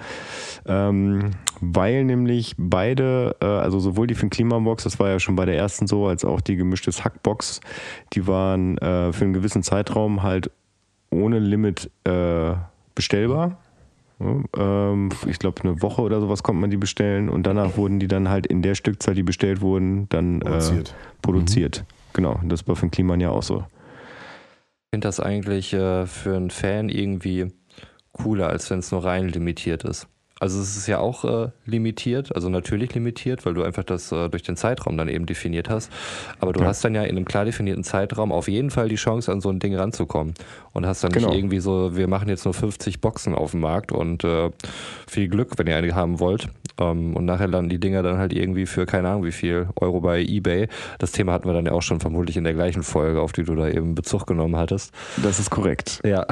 Ähm, 0.66 1.32
weil 1.60 2.04
nämlich 2.04 2.54
beide, 2.56 3.36
äh, 3.40 3.46
also 3.46 3.78
sowohl 3.78 4.06
die 4.06 4.14
Finn 4.14 4.30
Kliman-Box, 4.30 4.84
das 4.84 4.98
war 4.98 5.10
ja 5.10 5.20
schon 5.20 5.36
bei 5.36 5.44
der 5.44 5.56
ersten 5.56 5.86
so, 5.86 6.06
als 6.06 6.24
auch 6.24 6.40
die 6.40 6.56
gemischtes 6.56 7.04
Hack-Box, 7.04 7.60
die 8.14 8.26
waren 8.26 8.78
äh, 8.78 9.12
für 9.12 9.24
einen 9.24 9.34
gewissen 9.34 9.62
Zeitraum 9.62 10.22
halt 10.22 10.50
ohne 11.10 11.38
Limit 11.38 11.90
äh, 12.04 12.54
bestellbar. 12.94 13.58
Ja, 14.24 14.90
ähm, 14.92 15.10
ich 15.26 15.38
glaube, 15.38 15.62
eine 15.62 15.82
Woche 15.82 16.02
oder 16.02 16.20
sowas 16.20 16.42
konnte 16.42 16.60
man 16.60 16.70
die 16.70 16.76
bestellen 16.76 17.28
und 17.28 17.44
danach 17.44 17.76
wurden 17.76 17.98
die 17.98 18.08
dann 18.08 18.28
halt 18.28 18.46
in 18.46 18.62
der 18.62 18.74
Stückzahl, 18.74 19.14
die 19.14 19.22
bestellt 19.22 19.60
wurden, 19.60 20.08
dann 20.08 20.40
produziert. 20.40 20.90
Äh, 20.90 21.22
produziert. 21.22 21.80
Mhm. 21.80 21.94
Genau, 22.14 22.40
das 22.44 22.66
war 22.66 22.76
für 22.76 22.87
den 22.87 22.90
Kliman 22.90 23.20
ja 23.20 23.30
auch 23.30 23.42
so. 23.42 23.58
Ich 23.58 24.96
finde 24.96 25.08
das 25.08 25.20
eigentlich 25.20 25.72
äh, 25.72 26.06
für 26.06 26.37
einen 26.37 26.50
Fan 26.50 26.88
irgendwie 26.88 27.52
cooler, 28.12 28.48
als 28.48 28.70
wenn 28.70 28.78
es 28.78 28.92
nur 28.92 29.04
rein 29.04 29.28
limitiert 29.28 29.84
ist. 29.84 30.06
Also 30.44 30.61
es 30.61 30.76
ist 30.76 30.87
ja 30.88 30.98
auch 30.98 31.24
äh, 31.24 31.48
limitiert, 31.64 32.35
also 32.35 32.50
natürlich 32.50 32.92
limitiert, 32.94 33.46
weil 33.46 33.54
du 33.54 33.62
einfach 33.62 33.83
das 33.83 34.12
äh, 34.12 34.28
durch 34.28 34.42
den 34.42 34.57
Zeitraum 34.57 34.98
dann 34.98 35.09
eben 35.09 35.24
definiert 35.24 35.70
hast. 35.70 35.90
Aber 36.38 36.52
du 36.52 36.61
ja. 36.61 36.66
hast 36.66 36.85
dann 36.85 36.94
ja 36.94 37.02
in 37.02 37.16
einem 37.16 37.24
klar 37.24 37.46
definierten 37.46 37.83
Zeitraum 37.83 38.30
auf 38.30 38.46
jeden 38.46 38.68
Fall 38.68 38.90
die 38.90 38.96
Chance, 38.96 39.33
an 39.33 39.40
so 39.40 39.48
ein 39.48 39.59
Ding 39.59 39.74
ranzukommen. 39.74 40.35
Und 40.74 40.85
hast 40.85 41.02
dann 41.02 41.12
genau. 41.12 41.28
nicht 41.28 41.38
irgendwie 41.38 41.61
so, 41.61 41.96
wir 41.96 42.09
machen 42.09 42.28
jetzt 42.28 42.44
nur 42.44 42.52
50 42.52 43.00
Boxen 43.00 43.35
auf 43.35 43.52
dem 43.52 43.61
Markt 43.61 43.90
und 43.90 44.22
äh, 44.22 44.50
viel 45.07 45.28
Glück, 45.28 45.52
wenn 45.57 45.66
ihr 45.66 45.78
eine 45.78 45.94
haben 45.94 46.20
wollt. 46.20 46.50
Ähm, 46.78 47.16
und 47.16 47.24
nachher 47.24 47.48
landen 47.48 47.70
die 47.70 47.80
Dinger 47.80 48.02
dann 48.02 48.18
halt 48.18 48.35
irgendwie 48.35 48.66
für 48.66 48.85
keine 48.85 49.09
Ahnung 49.09 49.24
wie 49.24 49.33
viel 49.33 49.68
Euro 49.76 50.02
bei 50.02 50.20
Ebay. 50.20 50.68
Das 50.98 51.12
Thema 51.12 51.33
hatten 51.33 51.48
wir 51.48 51.54
dann 51.54 51.64
ja 51.64 51.72
auch 51.72 51.80
schon 51.80 52.00
vermutlich 52.00 52.37
in 52.37 52.44
der 52.44 52.52
gleichen 52.52 52.83
Folge, 52.83 53.22
auf 53.22 53.33
die 53.33 53.44
du 53.44 53.54
da 53.54 53.66
eben 53.66 53.94
Bezug 53.94 54.26
genommen 54.26 54.57
hattest. 54.57 54.92
Das 55.22 55.40
ist 55.40 55.48
korrekt. 55.48 56.02
Ja. 56.04 56.26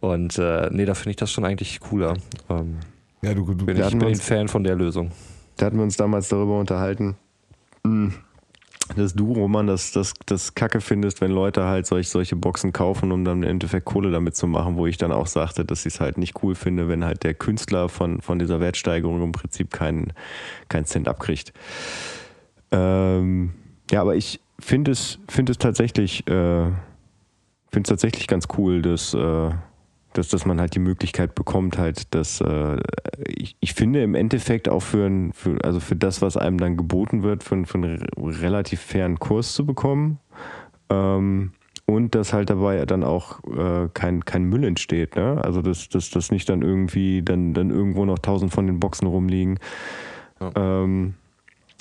Und 0.00 0.38
äh, 0.38 0.70
nee, 0.72 0.86
da 0.86 0.94
finde 0.94 1.10
ich 1.10 1.16
das 1.16 1.30
schon 1.30 1.44
eigentlich 1.44 1.78
cooler. 1.78 2.14
Ähm, 2.50 2.78
ja, 3.22 3.34
du, 3.34 3.44
du 3.44 3.66
bin 3.66 3.76
ich 3.76 3.90
bin 3.90 4.04
uns, 4.04 4.22
Fan 4.22 4.48
von 4.48 4.64
der 4.64 4.76
Lösung. 4.76 5.10
Da 5.56 5.66
hatten 5.66 5.76
wir 5.76 5.82
uns 5.82 5.96
damals 5.96 6.28
darüber 6.28 6.58
unterhalten, 6.58 7.16
hm, 7.84 8.14
dass 8.96 9.14
du, 9.14 9.32
Roman, 9.32 9.66
das, 9.66 9.92
das, 9.92 10.14
das 10.26 10.54
Kacke 10.54 10.80
findest, 10.80 11.20
wenn 11.20 11.30
Leute 11.30 11.64
halt 11.64 11.86
solch, 11.86 12.08
solche 12.08 12.36
Boxen 12.36 12.72
kaufen, 12.72 13.12
um 13.12 13.24
dann 13.24 13.42
im 13.42 13.48
Endeffekt 13.48 13.84
Kohle 13.84 14.10
damit 14.10 14.34
zu 14.34 14.46
machen, 14.46 14.76
wo 14.76 14.86
ich 14.86 14.96
dann 14.96 15.12
auch 15.12 15.26
sagte, 15.26 15.64
dass 15.64 15.84
ich 15.84 15.94
es 15.94 16.00
halt 16.00 16.16
nicht 16.16 16.42
cool 16.42 16.54
finde, 16.54 16.88
wenn 16.88 17.04
halt 17.04 17.22
der 17.22 17.34
Künstler 17.34 17.88
von, 17.88 18.20
von 18.22 18.38
dieser 18.38 18.60
Wertsteigerung 18.60 19.22
im 19.22 19.32
Prinzip 19.32 19.70
keinen 19.70 20.12
kein 20.68 20.86
Cent 20.86 21.08
abkriegt. 21.08 21.52
Ähm, 22.70 23.52
ja, 23.90 24.00
aber 24.00 24.16
ich 24.16 24.40
finde 24.58 24.92
es, 24.92 25.18
find 25.28 25.50
es 25.50 25.58
tatsächlich, 25.58 26.26
äh, 26.26 26.64
finde 27.70 27.82
es 27.82 27.88
tatsächlich 27.88 28.26
ganz 28.26 28.46
cool, 28.56 28.82
dass, 28.82 29.12
äh, 29.12 29.50
dass, 30.18 30.28
dass 30.28 30.44
man 30.44 30.60
halt 30.60 30.74
die 30.74 30.80
Möglichkeit 30.80 31.34
bekommt, 31.34 31.78
halt, 31.78 32.14
dass 32.14 32.40
äh, 32.40 32.78
ich, 33.24 33.56
ich 33.60 33.72
finde 33.72 34.02
im 34.02 34.14
Endeffekt 34.14 34.68
auch 34.68 34.82
für, 34.82 35.06
ein, 35.06 35.32
für, 35.32 35.56
also 35.64 35.80
für 35.80 35.96
das, 35.96 36.20
was 36.20 36.36
einem 36.36 36.58
dann 36.58 36.76
geboten 36.76 37.22
wird, 37.22 37.44
für, 37.44 37.64
für 37.64 37.78
einen 37.78 38.02
relativ 38.18 38.80
fairen 38.80 39.18
Kurs 39.18 39.54
zu 39.54 39.64
bekommen. 39.64 40.18
Ähm, 40.90 41.52
und 41.86 42.14
dass 42.14 42.32
halt 42.32 42.50
dabei 42.50 42.84
dann 42.84 43.02
auch 43.02 43.42
äh, 43.44 43.88
kein, 43.94 44.24
kein 44.24 44.44
Müll 44.44 44.64
entsteht, 44.64 45.16
ne? 45.16 45.40
Also 45.42 45.62
dass, 45.62 45.88
dass, 45.88 46.10
dass 46.10 46.30
nicht 46.30 46.48
dann 46.50 46.60
irgendwie 46.60 47.22
dann, 47.22 47.54
dann 47.54 47.70
irgendwo 47.70 48.04
noch 48.04 48.18
tausend 48.18 48.52
von 48.52 48.66
den 48.66 48.78
Boxen 48.78 49.06
rumliegen. 49.06 49.58
Ja. 50.38 50.50
Ähm, 50.54 51.14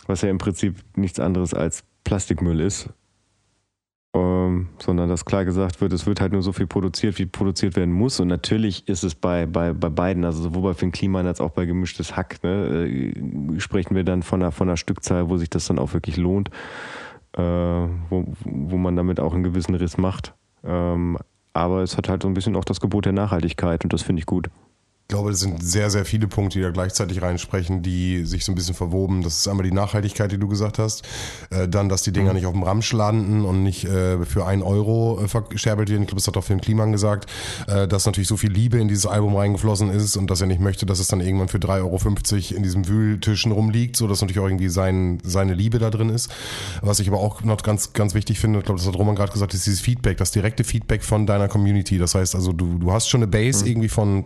was 0.05 0.21
ja 0.21 0.29
im 0.29 0.37
Prinzip 0.37 0.77
nichts 0.95 1.19
anderes 1.19 1.53
als 1.53 1.83
Plastikmüll 2.05 2.61
ist 2.61 2.89
ähm, 4.13 4.69
sondern 4.79 5.09
dass 5.09 5.25
klar 5.25 5.45
gesagt 5.45 5.81
wird, 5.81 5.93
es 5.93 6.05
wird 6.05 6.21
halt 6.21 6.31
nur 6.31 6.41
so 6.41 6.53
viel 6.53 6.67
produziert, 6.67 7.19
wie 7.19 7.25
produziert 7.25 7.75
werden 7.75 7.93
muss. 7.93 8.19
Und 8.19 8.27
natürlich 8.27 8.87
ist 8.87 9.03
es 9.03 9.15
bei, 9.15 9.45
bei, 9.45 9.73
bei 9.73 9.89
beiden, 9.89 10.23
also 10.23 10.41
sowohl 10.41 10.63
bei 10.63 10.73
Finn 10.73 10.91
Kliman 10.91 11.27
als 11.27 11.41
auch 11.41 11.51
bei 11.51 11.65
gemischtes 11.65 12.15
Hack, 12.15 12.43
ne, 12.43 12.85
äh, 12.85 13.59
sprechen 13.59 13.95
wir 13.95 14.03
dann 14.03 14.23
von 14.23 14.41
einer, 14.41 14.51
von 14.51 14.67
einer 14.67 14.77
Stückzahl, 14.77 15.29
wo 15.29 15.37
sich 15.37 15.49
das 15.49 15.67
dann 15.67 15.79
auch 15.79 15.93
wirklich 15.93 16.17
lohnt, 16.17 16.49
äh, 17.33 17.41
wo, 17.41 18.25
wo 18.43 18.77
man 18.77 18.95
damit 18.95 19.19
auch 19.19 19.33
einen 19.33 19.43
gewissen 19.43 19.75
Riss 19.75 19.97
macht. 19.97 20.33
Ähm, 20.63 21.17
aber 21.53 21.81
es 21.81 21.97
hat 21.97 22.07
halt 22.07 22.21
so 22.21 22.27
ein 22.27 22.33
bisschen 22.33 22.55
auch 22.55 22.65
das 22.65 22.79
Gebot 22.79 23.05
der 23.05 23.13
Nachhaltigkeit 23.13 23.83
und 23.83 23.91
das 23.91 24.03
finde 24.03 24.19
ich 24.19 24.25
gut. 24.25 24.49
Ich 25.09 25.15
glaube, 25.15 25.31
das 25.31 25.39
sind 25.39 25.63
sehr, 25.63 25.89
sehr 25.89 26.03
viele 26.03 26.27
Punkte, 26.27 26.59
die 26.59 26.63
da 26.63 26.69
gleichzeitig 26.69 27.21
reinsprechen, 27.21 27.81
die 27.81 28.25
sich 28.25 28.43
so 28.43 28.51
ein 28.51 28.55
bisschen 28.55 28.75
verwoben. 28.75 29.21
Das 29.21 29.37
ist 29.37 29.47
einmal 29.47 29.63
die 29.63 29.71
Nachhaltigkeit, 29.71 30.33
die 30.33 30.37
du 30.37 30.49
gesagt 30.49 30.79
hast. 30.79 31.07
Äh, 31.49 31.69
dann, 31.69 31.87
dass 31.87 32.01
die 32.01 32.11
Dinger 32.11 32.31
mhm. 32.31 32.35
nicht 32.35 32.45
auf 32.45 32.51
dem 32.51 32.63
Ramsch 32.63 32.91
landen 32.91 33.45
und 33.45 33.63
nicht 33.63 33.85
äh, 33.85 34.25
für 34.25 34.45
einen 34.45 34.63
Euro 34.63 35.21
äh, 35.23 35.29
verscherbelt 35.29 35.89
werden. 35.89 36.01
Ich 36.01 36.07
glaube, 36.09 36.19
das 36.19 36.27
hat 36.27 36.35
auch 36.35 36.43
Film 36.43 36.59
Kliman 36.59 36.91
gesagt, 36.91 37.31
äh, 37.67 37.87
dass 37.87 38.05
natürlich 38.05 38.27
so 38.27 38.35
viel 38.35 38.51
Liebe 38.51 38.79
in 38.79 38.89
dieses 38.89 39.05
Album 39.05 39.37
reingeflossen 39.37 39.91
ist 39.91 40.17
und 40.17 40.29
dass 40.29 40.41
er 40.41 40.47
nicht 40.47 40.59
möchte, 40.59 40.85
dass 40.85 40.99
es 40.99 41.07
dann 41.07 41.21
irgendwann 41.21 41.47
für 41.47 41.59
3,50 41.59 41.83
Euro 41.83 42.57
in 42.57 42.63
diesem 42.63 42.89
Wühltischen 42.89 43.53
rumliegt, 43.53 43.95
so 43.95 44.09
dass 44.09 44.19
natürlich 44.19 44.41
auch 44.41 44.47
irgendwie 44.47 44.67
sein, 44.67 45.19
seine 45.23 45.53
Liebe 45.53 45.79
da 45.79 45.89
drin 45.89 46.09
ist. 46.09 46.29
Was 46.81 46.99
ich 46.99 47.07
aber 47.07 47.19
auch 47.19 47.45
noch 47.45 47.63
ganz, 47.63 47.93
ganz 47.93 48.13
wichtig 48.13 48.39
finde, 48.39 48.59
ich 48.59 48.65
glaube, 48.65 48.81
das 48.81 48.85
hat 48.89 48.97
Roman 48.97 49.15
gerade 49.15 49.31
gesagt, 49.31 49.53
ist 49.53 49.67
dieses 49.67 49.79
Feedback, 49.79 50.17
das 50.17 50.31
direkte 50.31 50.65
Feedback 50.65 51.01
von 51.01 51.25
deiner 51.25 51.47
Community. 51.47 51.97
Das 51.97 52.13
heißt 52.13 52.35
also, 52.35 52.51
du, 52.51 52.77
du 52.77 52.91
hast 52.91 53.07
schon 53.07 53.19
eine 53.19 53.27
Base 53.27 53.63
mhm. 53.63 53.71
irgendwie 53.71 53.87
von 53.87 54.25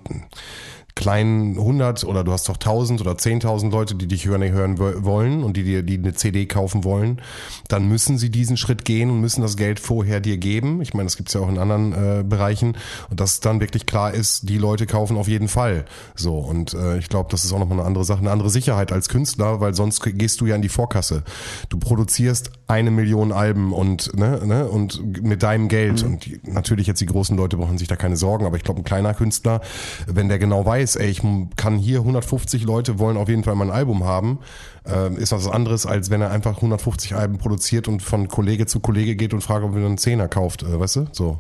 kleinen 0.96 1.58
100 1.58 2.04
oder 2.04 2.24
du 2.24 2.32
hast 2.32 2.50
doch 2.50 2.56
1000 2.56 3.02
oder 3.02 3.14
10.000 3.14 3.72
Leute, 3.72 3.96
die 3.96 4.08
dich 4.08 4.26
hören, 4.26 4.44
hören 4.44 4.78
wollen 4.80 5.44
und 5.44 5.58
die 5.58 5.64
dir 5.64 5.84
die 5.84 5.98
eine 5.98 6.14
CD 6.14 6.46
kaufen 6.46 6.84
wollen, 6.84 7.22
dann 7.68 7.88
müssen 7.88 8.18
sie 8.18 8.30
diesen 8.30 8.58
Schritt 8.58 8.86
gehen 8.86 9.10
und 9.10 9.22
müssen 9.22 9.42
das 9.42 9.58
Geld 9.58 9.80
vorher 9.80 10.20
dir 10.20 10.38
geben. 10.38 10.82
Ich 10.82 10.94
meine, 10.94 11.08
das 11.08 11.18
gibt's 11.18 11.34
ja 11.34 11.42
auch 11.42 11.50
in 11.50 11.58
anderen 11.58 11.94
äh, 11.94 12.24
Bereichen 12.24 12.78
und 13.10 13.20
dass 13.20 13.40
dann 13.40 13.60
wirklich 13.60 13.86
klar 13.86 14.14
ist, 14.14 14.50
die 14.50 14.58
Leute 14.58 14.86
kaufen 14.86 15.18
auf 15.18 15.28
jeden 15.28 15.48
Fall. 15.48 15.86
So 16.16 16.38
und 16.38 16.74
äh, 16.74 16.98
ich 16.98 17.10
glaube, 17.10 17.30
das 17.32 17.44
ist 17.46 17.54
auch 17.54 17.60
nochmal 17.60 17.80
eine 17.80 17.88
andere 17.88 18.06
Sache, 18.06 18.20
eine 18.20 18.32
andere 18.32 18.50
Sicherheit 18.50 18.92
als 18.92 19.10
Künstler, 19.10 19.60
weil 19.62 19.74
sonst 19.74 20.02
gehst 20.02 20.42
du 20.42 20.46
ja 20.46 20.56
in 20.56 20.62
die 20.62 20.70
Vorkasse. 20.70 21.24
Du 21.70 21.78
produzierst 21.78 22.52
eine 22.68 22.92
Million 22.92 23.32
Alben 23.32 23.74
und 23.74 24.18
ne, 24.18 24.42
ne 24.46 24.68
und 24.68 25.24
mit 25.24 25.44
deinem 25.44 25.68
Geld 25.68 26.04
mhm. 26.04 26.14
und 26.14 26.26
die, 26.26 26.40
natürlich 26.44 26.88
jetzt 26.88 27.02
die 27.02 27.06
großen 27.06 27.36
Leute 27.38 27.58
brauchen 27.58 27.78
sich 27.78 27.88
da 27.88 27.96
keine 27.96 28.18
Sorgen, 28.18 28.46
aber 28.46 28.58
ich 28.58 28.64
glaube, 28.64 28.82
ein 28.82 28.84
kleiner 28.84 29.14
Künstler, 29.14 29.62
wenn 30.08 30.30
der 30.30 30.40
genau 30.40 30.66
weiß 30.66 30.81
weiß, 30.82 30.96
ey, 30.98 31.10
ich 31.10 31.22
kann 31.56 31.78
hier 31.78 32.00
150 32.00 32.64
Leute 32.64 33.00
wollen 33.00 33.18
auf 33.18 33.30
jeden 33.30 33.44
Fall 33.44 33.56
mein 33.56 33.70
Album 33.70 34.04
haben, 34.04 34.40
äh, 34.88 35.14
ist 35.16 35.32
was 35.32 35.48
anderes, 35.48 35.86
als 35.86 36.10
wenn 36.10 36.22
er 36.22 36.32
einfach 36.32 36.56
150 36.56 37.16
Alben 37.16 37.38
produziert 37.38 37.88
und 37.88 38.02
von 38.02 38.28
Kollege 38.28 38.66
zu 38.66 38.80
Kollege 38.80 39.16
geht 39.16 39.34
und 39.34 39.42
fragt, 39.42 39.64
ob 39.64 39.76
er 39.76 39.86
einen 39.86 39.98
Zehner 39.98 40.28
kauft, 40.28 40.64
äh, 40.64 40.80
weißt 40.80 40.96
du? 40.98 41.08
So. 41.12 41.40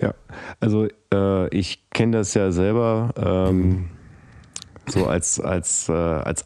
Ja, 0.00 0.14
also 0.60 0.86
äh, 1.12 1.48
ich 1.48 1.88
kenne 1.90 2.18
das 2.18 2.34
ja 2.34 2.52
selber 2.52 3.14
ähm, 3.16 3.90
so 4.88 5.06
als, 5.06 5.40
als, 5.40 5.88
äh, 5.88 5.92
als 5.92 6.44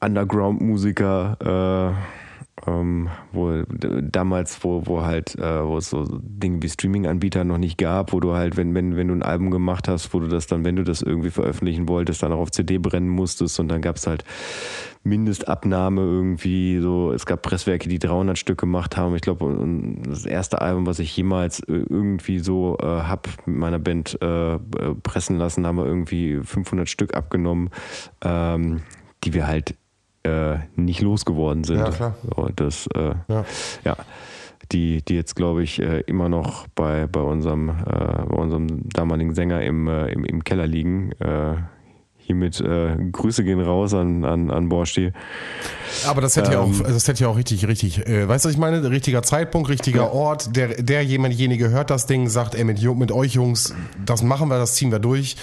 Underground-Musiker 0.00 1.96
äh, 1.96 2.25
ähm, 2.66 3.08
wo 3.32 3.62
damals, 3.68 4.62
wo, 4.62 4.86
wo 4.86 5.02
halt, 5.02 5.36
äh, 5.36 5.64
wo 5.64 5.78
es 5.78 5.90
so 5.90 6.04
Dinge 6.20 6.62
wie 6.62 6.68
Streaming-Anbieter 6.68 7.44
noch 7.44 7.58
nicht 7.58 7.78
gab, 7.78 8.12
wo 8.12 8.20
du 8.20 8.34
halt, 8.34 8.56
wenn, 8.56 8.74
wenn, 8.74 8.96
wenn 8.96 9.08
du 9.08 9.14
ein 9.14 9.22
Album 9.22 9.50
gemacht 9.50 9.88
hast, 9.88 10.12
wo 10.12 10.20
du 10.20 10.28
das 10.28 10.46
dann, 10.46 10.64
wenn 10.64 10.76
du 10.76 10.82
das 10.82 11.02
irgendwie 11.02 11.30
veröffentlichen 11.30 11.88
wolltest, 11.88 12.22
dann 12.22 12.32
auch 12.32 12.40
auf 12.40 12.50
CD 12.50 12.78
brennen 12.78 13.08
musstest 13.08 13.60
und 13.60 13.68
dann 13.68 13.82
gab 13.82 13.96
es 13.96 14.06
halt 14.06 14.24
Mindestabnahme 15.04 16.00
irgendwie, 16.02 16.80
so, 16.80 17.12
es 17.12 17.26
gab 17.26 17.42
Presswerke, 17.42 17.88
die 17.88 17.98
300 17.98 18.36
Stück 18.36 18.58
gemacht 18.58 18.96
haben. 18.96 19.14
Ich 19.14 19.22
glaube, 19.22 19.56
das 20.04 20.26
erste 20.26 20.60
Album, 20.60 20.86
was 20.86 20.98
ich 20.98 21.16
jemals 21.16 21.62
irgendwie 21.66 22.40
so 22.40 22.76
äh, 22.80 22.86
hab 22.86 23.28
mit 23.46 23.56
meiner 23.56 23.78
Band 23.78 24.20
äh, 24.20 24.58
pressen 25.02 25.38
lassen, 25.38 25.66
haben 25.66 25.78
wir 25.78 25.86
irgendwie 25.86 26.40
500 26.42 26.88
Stück 26.88 27.14
abgenommen, 27.14 27.70
ähm, 28.24 28.82
die 29.24 29.32
wir 29.32 29.46
halt 29.46 29.76
äh, 30.26 30.58
nicht 30.74 31.00
losgeworden 31.00 31.64
sind. 31.64 31.78
Ja, 31.78 31.90
klar. 31.90 32.14
Das, 32.56 32.86
äh, 32.94 33.14
ja. 33.28 33.44
ja. 33.84 33.96
Die, 34.72 35.02
die 35.02 35.14
jetzt, 35.14 35.36
glaube 35.36 35.62
ich, 35.62 35.80
äh, 35.80 36.00
immer 36.00 36.28
noch 36.28 36.66
bei, 36.74 37.06
bei, 37.06 37.20
unserem, 37.20 37.68
äh, 37.68 37.72
bei 37.74 38.36
unserem 38.36 38.88
damaligen 38.88 39.34
Sänger 39.34 39.62
im, 39.62 39.86
äh, 39.86 40.08
im, 40.08 40.24
im 40.24 40.42
Keller 40.42 40.66
liegen 40.66 41.12
hiermit 42.26 42.60
äh, 42.60 42.96
Grüße 43.12 43.44
gehen 43.44 43.60
raus 43.60 43.94
an, 43.94 44.24
an, 44.24 44.50
an 44.50 44.68
Borsti. 44.68 45.12
Aber 46.06 46.20
das 46.20 46.36
hätte 46.36 46.48
ähm, 46.48 46.52
ja 46.52 46.60
auch, 46.60 46.92
das 46.92 47.06
hätte 47.06 47.22
ja 47.22 47.28
auch 47.28 47.36
richtig, 47.36 47.68
richtig, 47.68 48.06
äh, 48.06 48.28
weißt 48.28 48.44
du, 48.44 48.48
was 48.48 48.54
ich 48.54 48.60
meine? 48.60 48.90
Richtiger 48.90 49.22
Zeitpunkt, 49.22 49.68
richtiger 49.68 50.02
ja. 50.02 50.10
Ort, 50.10 50.56
der, 50.56 50.82
der 50.82 51.02
jemandjenige 51.02 51.70
hört 51.70 51.90
das 51.90 52.06
Ding, 52.06 52.28
sagt, 52.28 52.56
ey, 52.56 52.64
mit, 52.64 52.82
mit 52.82 53.12
euch 53.12 53.34
Jungs, 53.34 53.74
das 54.04 54.22
machen 54.24 54.48
wir, 54.48 54.58
das 54.58 54.74
ziehen 54.74 54.90
wir 54.90 54.98
durch. 54.98 55.36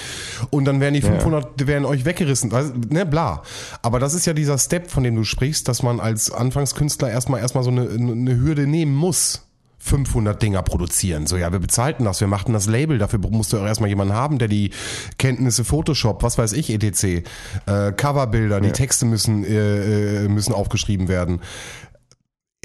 Und 0.49 0.65
dann 0.65 0.81
werden 0.81 0.93
die 0.93 1.01
500, 1.01 1.61
ja. 1.61 1.67
werden 1.67 1.85
euch 1.85 2.03
weggerissen, 2.03 2.51
ne, 2.89 3.05
bla. 3.05 3.43
Aber 3.81 3.99
das 3.99 4.13
ist 4.13 4.25
ja 4.25 4.33
dieser 4.33 4.57
Step, 4.57 4.91
von 4.91 5.03
dem 5.03 5.15
du 5.15 5.23
sprichst, 5.23 5.67
dass 5.69 5.83
man 5.83 6.01
als 6.01 6.31
Anfangskünstler 6.31 7.09
erstmal, 7.09 7.39
erstmal 7.39 7.63
so 7.63 7.71
eine, 7.71 7.89
eine 7.89 8.35
Hürde 8.35 8.67
nehmen 8.67 8.93
muss. 8.93 9.47
500 9.83 10.41
Dinger 10.41 10.61
produzieren. 10.61 11.27
So, 11.27 11.35
ja, 11.35 11.51
wir 11.51 11.59
bezahlten 11.59 12.05
das, 12.05 12.21
wir 12.21 12.27
machten 12.27 12.53
das 12.53 12.67
Label, 12.67 12.97
dafür 12.97 13.19
musst 13.19 13.51
du 13.51 13.57
auch 13.57 13.65
erstmal 13.65 13.89
jemanden 13.89 14.13
haben, 14.13 14.39
der 14.39 14.47
die 14.47 14.71
Kenntnisse 15.17 15.65
Photoshop, 15.65 16.23
was 16.23 16.37
weiß 16.37 16.53
ich, 16.53 16.69
etc., 16.69 17.03
äh, 17.03 17.91
Coverbilder, 17.91 18.55
ja. 18.55 18.61
die 18.61 18.71
Texte 18.71 19.05
müssen, 19.05 19.43
äh, 19.43 20.23
äh, 20.23 20.27
müssen 20.29 20.53
aufgeschrieben 20.53 21.09
werden 21.09 21.41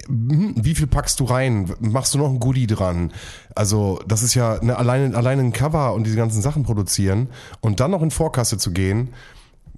hm, 0.07 0.55
wie 0.57 0.77
viel 0.77 0.87
packst 0.87 1.19
du 1.19 1.25
rein? 1.25 1.75
Machst 1.81 2.15
du 2.15 2.19
noch 2.19 2.31
ein 2.31 2.39
Goodie 2.39 2.69
dran? 2.69 3.13
Also, 3.57 4.01
das 4.07 4.23
ist 4.23 4.35
ja 4.35 4.55
eine, 4.59 4.77
alleine, 4.77 5.17
alleine 5.17 5.43
ein 5.43 5.53
Cover 5.53 5.93
und 5.93 6.05
diese 6.05 6.17
ganzen 6.17 6.41
Sachen 6.41 6.63
produzieren 6.63 7.29
und 7.61 7.81
dann 7.81 7.91
noch 7.91 8.03
in 8.03 8.13
Vorkasse 8.13 8.59
zu 8.59 8.71
gehen, 8.71 9.09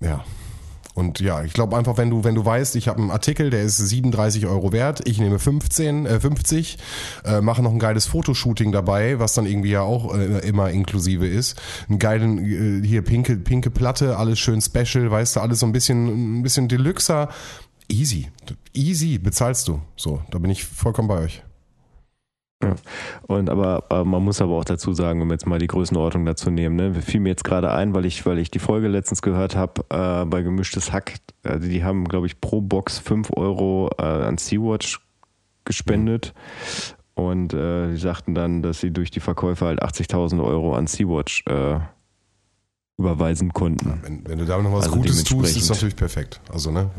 ja. 0.00 0.24
Und 1.00 1.18
ja, 1.18 1.42
ich 1.42 1.54
glaube 1.54 1.78
einfach, 1.78 1.96
wenn 1.96 2.10
du, 2.10 2.24
wenn 2.24 2.34
du 2.34 2.44
weißt, 2.44 2.76
ich 2.76 2.86
habe 2.86 3.00
einen 3.00 3.10
Artikel, 3.10 3.48
der 3.48 3.62
ist 3.62 3.78
37 3.78 4.46
Euro 4.46 4.70
wert, 4.70 5.08
ich 5.08 5.18
nehme 5.18 5.38
15, 5.38 6.04
äh, 6.04 6.20
50, 6.20 6.76
äh, 7.24 7.40
mache 7.40 7.62
noch 7.62 7.72
ein 7.72 7.78
geiles 7.78 8.04
Fotoshooting 8.04 8.70
dabei, 8.70 9.18
was 9.18 9.32
dann 9.32 9.46
irgendwie 9.46 9.70
ja 9.70 9.80
auch 9.80 10.14
äh, 10.14 10.46
immer 10.46 10.68
inklusive 10.68 11.26
ist. 11.26 11.58
Einen 11.88 11.98
geilen, 11.98 12.82
äh, 12.84 12.86
hier 12.86 13.00
pinke, 13.00 13.36
pinke 13.36 13.70
Platte, 13.70 14.18
alles 14.18 14.38
schön 14.38 14.60
special, 14.60 15.10
weißt 15.10 15.36
du, 15.36 15.40
alles 15.40 15.60
so 15.60 15.66
ein 15.66 15.72
bisschen, 15.72 16.40
ein 16.40 16.42
bisschen 16.42 16.68
deluxer. 16.68 17.30
Easy. 17.88 18.28
Easy 18.74 19.16
bezahlst 19.16 19.68
du. 19.68 19.80
So, 19.96 20.20
da 20.30 20.38
bin 20.38 20.50
ich 20.50 20.66
vollkommen 20.66 21.08
bei 21.08 21.18
euch. 21.18 21.42
Ja. 22.62 22.74
Und 23.22 23.48
aber, 23.48 23.84
aber, 23.88 24.04
man 24.04 24.22
muss 24.22 24.42
aber 24.42 24.56
auch 24.56 24.64
dazu 24.64 24.92
sagen, 24.92 25.22
um 25.22 25.30
jetzt 25.30 25.46
mal 25.46 25.58
die 25.58 25.66
Größenordnung 25.66 26.26
dazu 26.26 26.50
nehmen, 26.50 26.76
ne, 26.76 26.94
fiel 26.94 27.20
mir 27.20 27.30
jetzt 27.30 27.44
gerade 27.44 27.72
ein, 27.72 27.94
weil 27.94 28.04
ich, 28.04 28.26
weil 28.26 28.38
ich 28.38 28.50
die 28.50 28.58
Folge 28.58 28.88
letztens 28.88 29.22
gehört 29.22 29.56
habe 29.56 29.82
äh, 29.88 30.26
bei 30.26 30.42
Gemischtes 30.42 30.92
Hack, 30.92 31.14
also 31.42 31.66
die 31.66 31.84
haben, 31.84 32.04
glaube 32.04 32.26
ich, 32.26 32.40
pro 32.40 32.60
Box 32.60 32.98
5 32.98 33.30
Euro 33.36 33.90
äh, 33.98 34.02
an 34.02 34.36
Sea-Watch 34.36 35.00
gespendet. 35.64 36.34
Mhm. 36.34 37.22
Und 37.22 37.54
äh, 37.54 37.90
die 37.92 37.98
sagten 37.98 38.34
dann, 38.34 38.62
dass 38.62 38.80
sie 38.80 38.90
durch 38.90 39.10
die 39.10 39.20
Verkäufe 39.20 39.66
halt 39.66 39.82
80.000 39.82 40.42
Euro 40.42 40.74
an 40.74 40.86
Sea-Watch 40.86 41.44
äh, 41.46 41.80
überweisen 42.98 43.52
konnten. 43.52 43.88
Ja, 43.88 43.98
wenn, 44.02 44.28
wenn, 44.28 44.38
du 44.38 44.44
da 44.44 44.58
noch 44.58 44.72
was 44.72 44.84
also 44.84 44.96
Gutes 44.96 45.24
tust, 45.24 45.56
ist 45.56 45.68
natürlich 45.68 45.96
perfekt. 45.96 46.40
Also, 46.52 46.70
ne? 46.70 46.90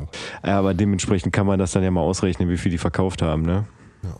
Ja, 0.43 0.59
aber 0.59 0.73
dementsprechend 0.73 1.33
kann 1.33 1.45
man 1.45 1.59
das 1.59 1.71
dann 1.71 1.83
ja 1.83 1.91
mal 1.91 2.01
ausrechnen, 2.01 2.49
wie 2.49 2.57
viel 2.57 2.71
die 2.71 2.77
verkauft 2.79 3.21
haben, 3.21 3.43
ne? 3.43 3.65
Ja. 4.03 4.15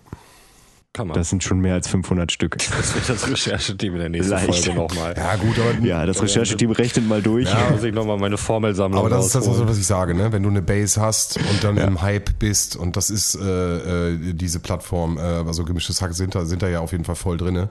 Kann 0.93 1.08
man. 1.08 1.15
Das 1.15 1.30
sind 1.30 1.41
schon 1.41 1.60
mehr 1.60 1.75
als 1.75 1.88
500 1.88 2.32
Stück. 2.32 2.58
Das 2.82 2.95
wird 2.95 3.08
das 3.08 3.30
Rechercheteam 3.30 3.93
in 3.93 3.99
der 3.99 4.10
nächsten 4.10 4.32
Leicht. 4.32 4.65
Folge 4.65 4.73
nochmal. 4.73 5.13
Ja, 5.15 5.36
gut, 5.36 5.56
aber. 5.58 5.86
Ja, 5.86 6.06
das 6.06 6.21
Rechercheteam 6.21 6.71
rechnet 6.71 7.08
mal 7.08 7.21
durch. 7.21 7.47
Ja, 7.47 7.69
muss 7.71 7.84
ich 7.84 7.93
nochmal 7.93 8.17
meine 8.17 8.38
Formelsammlung 8.38 8.99
Aber 8.99 9.10
das 9.10 9.36
rausholen. 9.36 9.51
ist 9.51 9.62
das, 9.62 9.69
was 9.69 9.77
ich 9.77 9.88
sage, 9.88 10.13
ne? 10.15 10.32
Wenn 10.32 10.43
du 10.43 10.49
eine 10.49 10.62
Base 10.62 10.99
hast 10.99 11.38
und 11.38 11.63
dann 11.63 11.77
ja. 11.77 11.86
im 11.86 12.01
Hype 12.01 12.39
bist 12.39 12.75
und 12.75 12.97
das 12.97 13.10
ist 13.10 13.36
äh, 13.36 14.10
äh, 14.10 14.34
diese 14.34 14.60
Plattform, 14.60 15.17
äh, 15.17 15.21
also 15.21 15.63
gemischtes 15.63 16.01
Hack 16.01 16.13
sind 16.13 16.36
da, 16.36 16.45
sind 16.45 16.62
da 16.62 16.67
ja 16.67 16.80
auf 16.80 16.91
jeden 16.91 17.06
Fall 17.06 17.15
voll 17.15 17.38
drinne, 17.38 17.69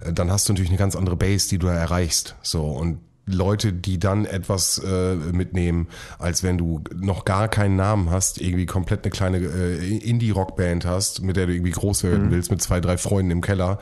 äh, 0.00 0.12
dann 0.12 0.30
hast 0.30 0.48
du 0.48 0.52
natürlich 0.52 0.70
eine 0.70 0.78
ganz 0.78 0.94
andere 0.94 1.16
Base, 1.16 1.48
die 1.48 1.58
du 1.58 1.66
da 1.66 1.74
erreichst. 1.74 2.36
So, 2.42 2.64
und 2.66 2.98
Leute, 3.34 3.72
die 3.72 3.98
dann 3.98 4.24
etwas 4.24 4.78
äh, 4.78 5.14
mitnehmen, 5.14 5.88
als 6.18 6.42
wenn 6.42 6.58
du 6.58 6.82
noch 6.94 7.24
gar 7.24 7.48
keinen 7.48 7.76
Namen 7.76 8.10
hast, 8.10 8.40
irgendwie 8.40 8.66
komplett 8.66 9.04
eine 9.04 9.10
kleine 9.10 9.38
äh, 9.38 9.98
Indie-Rock-Band 9.98 10.84
hast, 10.84 11.22
mit 11.22 11.36
der 11.36 11.46
du 11.46 11.54
irgendwie 11.54 11.72
groß 11.72 12.04
werden 12.04 12.26
mhm. 12.26 12.30
willst, 12.30 12.50
mit 12.50 12.62
zwei, 12.62 12.80
drei 12.80 12.96
Freunden 12.96 13.30
im 13.30 13.40
Keller. 13.40 13.78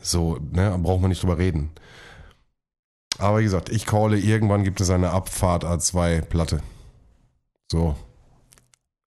So, 0.00 0.38
ne, 0.52 0.76
braucht 0.82 1.00
man 1.00 1.08
nicht 1.08 1.22
drüber 1.22 1.38
reden. 1.38 1.70
Aber 3.18 3.38
wie 3.38 3.44
gesagt, 3.44 3.70
ich 3.70 3.86
calle, 3.86 4.18
irgendwann 4.18 4.64
gibt 4.64 4.80
es 4.80 4.90
eine 4.90 5.10
Abfahrt 5.10 5.64
A2-Platte. 5.64 6.60
So. 7.70 7.96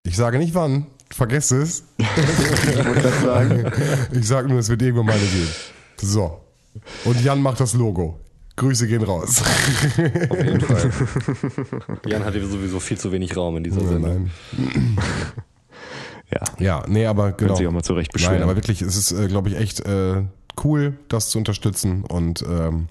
Ich 0.04 0.16
sage 0.16 0.40
nicht 0.40 0.56
wann, 0.56 0.88
vergesst 1.12 1.52
es. 1.52 1.84
ich 4.12 4.28
sage 4.28 4.48
nur, 4.50 4.60
es 4.60 4.70
wird 4.70 4.82
irgendwann 4.82 5.06
mal 5.06 5.20
geben. 5.20 5.48
So. 6.02 6.42
Und 7.06 7.22
Jan 7.24 7.42
macht 7.42 7.60
das 7.60 7.74
Logo. 7.74 8.20
Grüße 8.60 8.88
gehen 8.88 9.04
raus. 9.04 9.42
Auf 9.42 10.44
jeden 10.44 10.62
Fall. 10.62 10.92
Jan 12.06 12.26
hatte 12.26 12.46
sowieso 12.46 12.80
viel 12.80 12.98
zu 12.98 13.12
wenig 13.12 13.36
Raum 13.36 13.58
in 13.58 13.64
dieser 13.64 13.88
Sendung. 13.88 14.30
ja. 16.32 16.42
Ja, 16.60 16.84
nee, 16.88 17.06
aber 17.06 17.32
genau. 17.32 17.38
Können 17.38 17.56
sich 17.56 17.68
auch 17.68 17.72
mal 17.72 17.84
zurecht 17.84 18.12
beschweren. 18.12 18.36
Nein, 18.36 18.44
aber 18.44 18.56
wirklich, 18.56 18.82
es 18.82 18.96
ist, 18.96 19.12
äh, 19.12 19.28
glaube 19.28 19.50
ich, 19.50 19.56
echt 19.56 19.80
äh, 19.86 20.24
cool, 20.64 20.98
das 21.08 21.30
zu 21.30 21.38
unterstützen. 21.38 22.04
Und 22.04 22.44
ähm, 22.48 22.88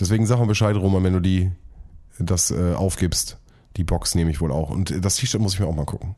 deswegen 0.00 0.26
sag 0.26 0.38
mal 0.38 0.46
Bescheid, 0.46 0.74
Roman, 0.74 1.04
wenn 1.04 1.12
du 1.12 1.20
die 1.20 1.52
das 2.18 2.50
äh, 2.50 2.74
aufgibst. 2.74 3.38
Die 3.76 3.84
Box 3.84 4.14
nehme 4.14 4.30
ich 4.30 4.40
wohl 4.40 4.50
auch. 4.50 4.70
Und 4.70 5.04
das 5.04 5.16
T-Shirt 5.16 5.40
muss 5.40 5.54
ich 5.54 5.60
mir 5.60 5.66
auch 5.66 5.76
mal 5.76 5.86
gucken. 5.86 6.16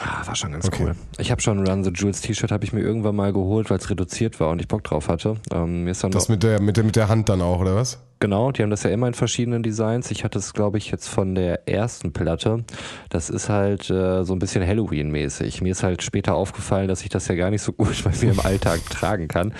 Ah, 0.00 0.26
war 0.26 0.36
schon 0.36 0.52
ganz 0.52 0.66
okay. 0.66 0.84
cool. 0.84 0.96
Ich 1.18 1.30
habe 1.30 1.40
schon 1.40 1.66
Run 1.66 1.82
the 1.82 1.90
Jewels 1.90 2.20
T-Shirt 2.20 2.52
habe 2.52 2.64
ich 2.64 2.72
mir 2.72 2.80
irgendwann 2.80 3.16
mal 3.16 3.32
geholt, 3.32 3.70
weil 3.70 3.78
es 3.78 3.90
reduziert 3.90 4.38
war 4.38 4.50
und 4.50 4.60
ich 4.60 4.68
Bock 4.68 4.84
drauf 4.84 5.08
hatte. 5.08 5.36
Ähm, 5.50 5.86
das 5.86 6.28
mit 6.28 6.42
der, 6.42 6.60
mit, 6.60 6.76
der, 6.76 6.84
mit 6.84 6.96
der 6.96 7.08
Hand 7.08 7.28
dann 7.28 7.40
auch, 7.40 7.60
oder 7.60 7.74
was? 7.74 7.98
Genau, 8.20 8.50
die 8.50 8.62
haben 8.62 8.70
das 8.70 8.82
ja 8.82 8.90
immer 8.90 9.06
in 9.06 9.14
verschiedenen 9.14 9.62
Designs. 9.62 10.10
Ich 10.10 10.24
hatte 10.24 10.40
es, 10.40 10.52
glaube 10.52 10.78
ich, 10.78 10.90
jetzt 10.90 11.08
von 11.08 11.36
der 11.36 11.68
ersten 11.68 12.12
Platte. 12.12 12.64
Das 13.10 13.30
ist 13.30 13.48
halt 13.48 13.90
äh, 13.90 14.24
so 14.24 14.32
ein 14.32 14.40
bisschen 14.40 14.66
Halloween-mäßig. 14.66 15.60
Mir 15.62 15.70
ist 15.70 15.84
halt 15.84 16.02
später 16.02 16.34
aufgefallen, 16.34 16.88
dass 16.88 17.02
ich 17.02 17.10
das 17.10 17.28
ja 17.28 17.36
gar 17.36 17.50
nicht 17.50 17.62
so 17.62 17.72
gut 17.72 18.02
bei 18.02 18.10
mir 18.20 18.32
im 18.32 18.40
Alltag 18.40 18.80
tragen 18.90 19.28
kann. 19.28 19.54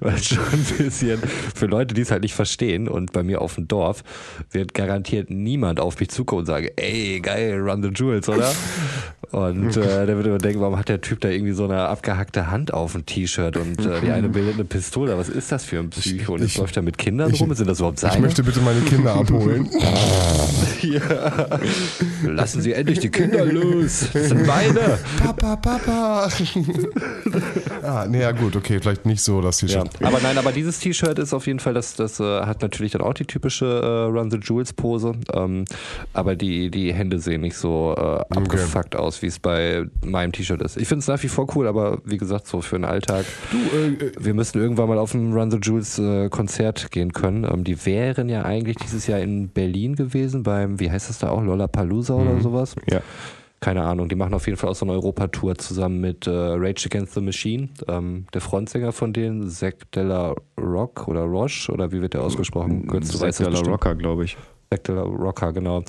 Weil 0.00 0.16
schon 0.18 0.38
ein 0.38 0.64
bisschen 0.78 1.20
für 1.54 1.66
Leute, 1.66 1.94
die 1.94 2.00
es 2.00 2.10
halt 2.10 2.22
nicht 2.22 2.34
verstehen 2.34 2.88
und 2.88 3.12
bei 3.12 3.22
mir 3.22 3.42
auf 3.42 3.56
dem 3.56 3.68
Dorf 3.68 4.02
wird 4.50 4.72
garantiert 4.72 5.28
niemand 5.28 5.78
auf 5.78 6.00
mich 6.00 6.08
zukommen 6.08 6.40
und 6.40 6.46
sagen, 6.46 6.68
ey, 6.76 7.20
geil, 7.20 7.60
Run 7.60 7.82
the 7.82 7.90
Jewels, 7.90 8.28
oder? 8.28 8.50
Und 9.30 9.76
äh, 9.76 10.06
der 10.06 10.16
würde 10.16 10.30
immer 10.30 10.38
denken, 10.38 10.60
warum 10.60 10.78
hat 10.78 10.88
der 10.88 11.02
Typ 11.02 11.20
da 11.20 11.28
irgendwie 11.28 11.52
so 11.52 11.64
eine 11.64 11.82
abgehackte 11.82 12.50
Hand 12.50 12.72
auf 12.72 12.92
dem 12.92 13.04
T-Shirt 13.04 13.58
und 13.58 13.84
äh, 13.84 14.00
die 14.00 14.10
eine 14.10 14.28
bildet 14.30 14.54
eine 14.54 14.64
Pistole. 14.64 15.18
Was 15.18 15.28
ist 15.28 15.52
das 15.52 15.64
für 15.64 15.78
ein 15.78 15.90
Psycho? 15.90 16.34
Und 16.34 16.42
jetzt 16.42 16.56
läuft 16.56 16.76
er 16.76 16.82
mit 16.82 16.96
Kindern 16.96 17.32
rum? 17.34 17.54
Sind 17.54 17.68
das 17.68 17.78
überhaupt 17.78 17.97
seine? 17.98 18.14
Ich 18.14 18.20
möchte 18.20 18.42
bitte 18.42 18.60
meine 18.60 18.80
Kinder 18.80 19.14
abholen. 19.14 19.68
ja. 20.82 21.58
Lassen 22.24 22.62
Sie 22.62 22.72
endlich 22.72 23.00
die 23.00 23.10
Kinder 23.10 23.44
los. 23.44 24.08
Das 24.12 24.28
sind 24.28 24.46
meine. 24.46 24.98
Papa, 25.22 25.56
Papa. 25.56 26.28
ah, 27.82 28.06
nee, 28.08 28.20
ja 28.20 28.32
gut, 28.32 28.56
okay, 28.56 28.78
vielleicht 28.80 29.06
nicht 29.06 29.22
so 29.22 29.40
das 29.40 29.58
T-Shirt. 29.58 29.90
Ja. 30.00 30.06
Aber 30.06 30.20
nein, 30.20 30.38
aber 30.38 30.52
dieses 30.52 30.78
T-Shirt 30.78 31.18
ist 31.18 31.32
auf 31.32 31.46
jeden 31.46 31.60
Fall, 31.60 31.74
das, 31.74 31.94
das 31.94 32.20
äh, 32.20 32.40
hat 32.42 32.62
natürlich 32.62 32.92
dann 32.92 33.02
auch 33.02 33.14
die 33.14 33.24
typische 33.24 33.66
äh, 33.66 34.10
Run 34.10 34.30
the 34.30 34.38
Jewels 34.38 34.72
Pose. 34.72 35.12
Ähm, 35.32 35.64
aber 36.12 36.36
die, 36.36 36.70
die 36.70 36.92
Hände 36.92 37.18
sehen 37.18 37.40
nicht 37.40 37.56
so 37.56 37.94
äh, 37.96 38.00
abgefuckt 38.00 38.94
okay. 38.94 39.04
aus 39.04 39.22
wie 39.22 39.26
es 39.26 39.38
bei 39.38 39.84
meinem 40.04 40.32
T-Shirt 40.32 40.62
ist. 40.62 40.76
Ich 40.76 40.88
finde 40.88 41.00
es 41.00 41.08
nach 41.08 41.22
wie 41.22 41.28
vor 41.28 41.46
cool, 41.56 41.66
aber 41.66 42.00
wie 42.04 42.16
gesagt, 42.16 42.46
so 42.46 42.60
für 42.60 42.76
den 42.76 42.84
Alltag. 42.84 43.24
Du, 43.50 43.56
äh, 43.76 44.06
äh, 44.06 44.12
wir 44.18 44.34
müssen 44.34 44.58
irgendwann 44.60 44.88
mal 44.88 44.98
auf 44.98 45.14
ein 45.14 45.32
Run 45.32 45.50
the 45.50 45.58
Jewels 45.60 45.98
äh, 45.98 46.28
Konzert 46.28 46.90
gehen 46.90 47.12
können. 47.12 47.44
Ähm, 47.44 47.64
die 47.64 47.86
wären 47.88 48.28
ja 48.28 48.44
eigentlich 48.44 48.76
dieses 48.76 49.06
Jahr 49.06 49.18
in 49.20 49.48
Berlin 49.48 49.96
gewesen, 49.96 50.42
beim, 50.42 50.78
wie 50.78 50.90
heißt 50.90 51.08
das 51.08 51.18
da 51.18 51.30
auch, 51.30 51.42
Lollapalooza 51.42 52.14
mhm. 52.14 52.20
oder 52.20 52.40
sowas? 52.40 52.76
Ja. 52.88 53.00
Keine 53.60 53.82
Ahnung, 53.82 54.08
die 54.08 54.14
machen 54.14 54.34
auf 54.34 54.46
jeden 54.46 54.58
Fall 54.58 54.70
auch 54.70 54.76
so 54.76 54.84
eine 54.84 54.92
Europatour 54.92 55.56
zusammen 55.56 56.00
mit 56.00 56.28
äh, 56.28 56.30
Rage 56.30 56.86
Against 56.86 57.14
the 57.14 57.20
Machine. 57.20 57.70
Ähm, 57.88 58.26
der 58.32 58.40
Frontsänger 58.40 58.92
von 58.92 59.12
denen, 59.12 59.48
Zack 59.48 59.90
Della 59.92 60.34
Rock 60.60 61.08
oder 61.08 61.22
Roche, 61.22 61.72
oder 61.72 61.90
wie 61.90 62.00
wird 62.00 62.14
der 62.14 62.22
ausgesprochen? 62.22 62.86
Zack 63.02 63.36
Della 63.36 63.58
Rocker, 63.60 63.94
glaube 63.96 64.24
ich. 64.24 64.36
Spectre 64.68 65.00
Rocker, 65.00 65.54
genau. 65.54 65.82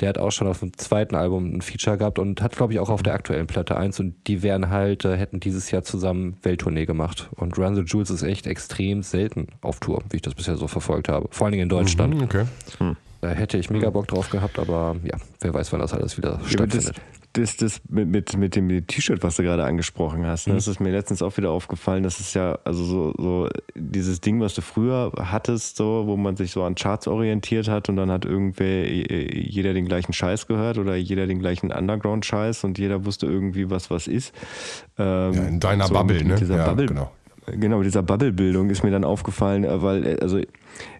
Der 0.00 0.10
hat 0.10 0.18
auch 0.18 0.30
schon 0.30 0.46
auf 0.46 0.60
dem 0.60 0.76
zweiten 0.76 1.14
Album 1.14 1.54
ein 1.54 1.62
Feature 1.62 1.96
gehabt 1.96 2.18
und 2.18 2.42
hat, 2.42 2.54
glaube 2.54 2.74
ich, 2.74 2.78
auch 2.78 2.90
auf 2.90 3.02
der 3.02 3.14
aktuellen 3.14 3.46
Platte 3.46 3.78
eins 3.78 3.98
und 3.98 4.14
die 4.26 4.42
wären 4.42 4.68
halt, 4.68 5.06
äh, 5.06 5.16
hätten 5.16 5.40
dieses 5.40 5.70
Jahr 5.70 5.82
zusammen 5.82 6.36
Welttournee 6.42 6.84
gemacht. 6.84 7.30
Und 7.36 7.56
Run 7.56 7.74
the 7.74 7.80
Jewels 7.80 8.10
ist 8.10 8.22
echt 8.22 8.46
extrem 8.46 9.02
selten 9.02 9.46
auf 9.62 9.80
Tour, 9.80 10.02
wie 10.10 10.16
ich 10.16 10.22
das 10.22 10.34
bisher 10.34 10.56
so 10.56 10.68
verfolgt 10.68 11.08
habe. 11.08 11.28
Vor 11.30 11.46
allen 11.46 11.52
Dingen 11.52 11.62
in 11.62 11.68
Deutschland. 11.70 12.14
Mhm, 12.14 12.22
okay. 12.22 12.44
Hm. 12.76 12.96
Da 13.20 13.30
hätte 13.30 13.58
ich 13.58 13.70
mega 13.70 13.90
Bock 13.90 14.08
drauf 14.08 14.30
gehabt, 14.30 14.58
aber 14.58 14.96
ja, 15.02 15.16
wer 15.40 15.54
weiß, 15.54 15.72
wann 15.72 15.80
das 15.80 15.92
alles 15.92 16.16
wieder 16.16 16.38
ja, 16.42 16.48
stattfindet 16.48 17.00
das, 17.36 17.56
das 17.56 17.80
mit, 17.88 18.08
mit, 18.08 18.36
mit 18.36 18.56
dem 18.56 18.86
T-Shirt, 18.86 19.22
was 19.22 19.36
du 19.36 19.42
gerade 19.42 19.64
angesprochen 19.64 20.26
hast, 20.26 20.46
ne? 20.46 20.54
Mhm. 20.54 20.58
das 20.58 20.68
ist 20.68 20.80
mir 20.80 20.90
letztens 20.90 21.22
auch 21.22 21.36
wieder 21.36 21.50
aufgefallen, 21.50 22.02
das 22.02 22.20
ist 22.20 22.34
ja, 22.34 22.58
also 22.64 22.84
so, 22.84 23.14
so 23.16 23.48
dieses 23.74 24.20
Ding, 24.20 24.40
was 24.40 24.54
du 24.54 24.62
früher 24.62 25.12
hattest, 25.16 25.76
so, 25.76 26.04
wo 26.06 26.16
man 26.16 26.36
sich 26.36 26.50
so 26.50 26.62
an 26.64 26.74
Charts 26.74 27.06
orientiert 27.08 27.68
hat 27.68 27.88
und 27.88 27.96
dann 27.96 28.10
hat 28.10 28.24
irgendwer 28.24 28.88
jeder 28.90 29.74
den 29.74 29.86
gleichen 29.86 30.12
Scheiß 30.12 30.46
gehört 30.46 30.78
oder 30.78 30.96
jeder 30.96 31.26
den 31.26 31.38
gleichen 31.38 31.72
Underground-Scheiß 31.72 32.64
und 32.64 32.78
jeder 32.78 33.04
wusste 33.04 33.26
irgendwie, 33.26 33.70
was 33.70 33.90
was 33.90 34.06
ist. 34.06 34.34
Ähm, 34.98 35.32
ja, 35.34 35.42
in 35.44 35.60
deiner 35.60 35.86
so 35.86 35.94
Bubble, 35.94 36.24
ne? 36.24 36.36
Dieser 36.36 36.56
ja, 36.56 36.66
Bubble, 36.66 36.86
genau. 36.86 37.12
Genau, 37.48 37.82
dieser 37.82 38.02
Bubble-Bildung 38.02 38.70
ist 38.70 38.82
mir 38.82 38.90
dann 38.90 39.04
aufgefallen, 39.04 39.64
äh, 39.64 39.82
weil, 39.82 40.04
äh, 40.04 40.16
also 40.20 40.40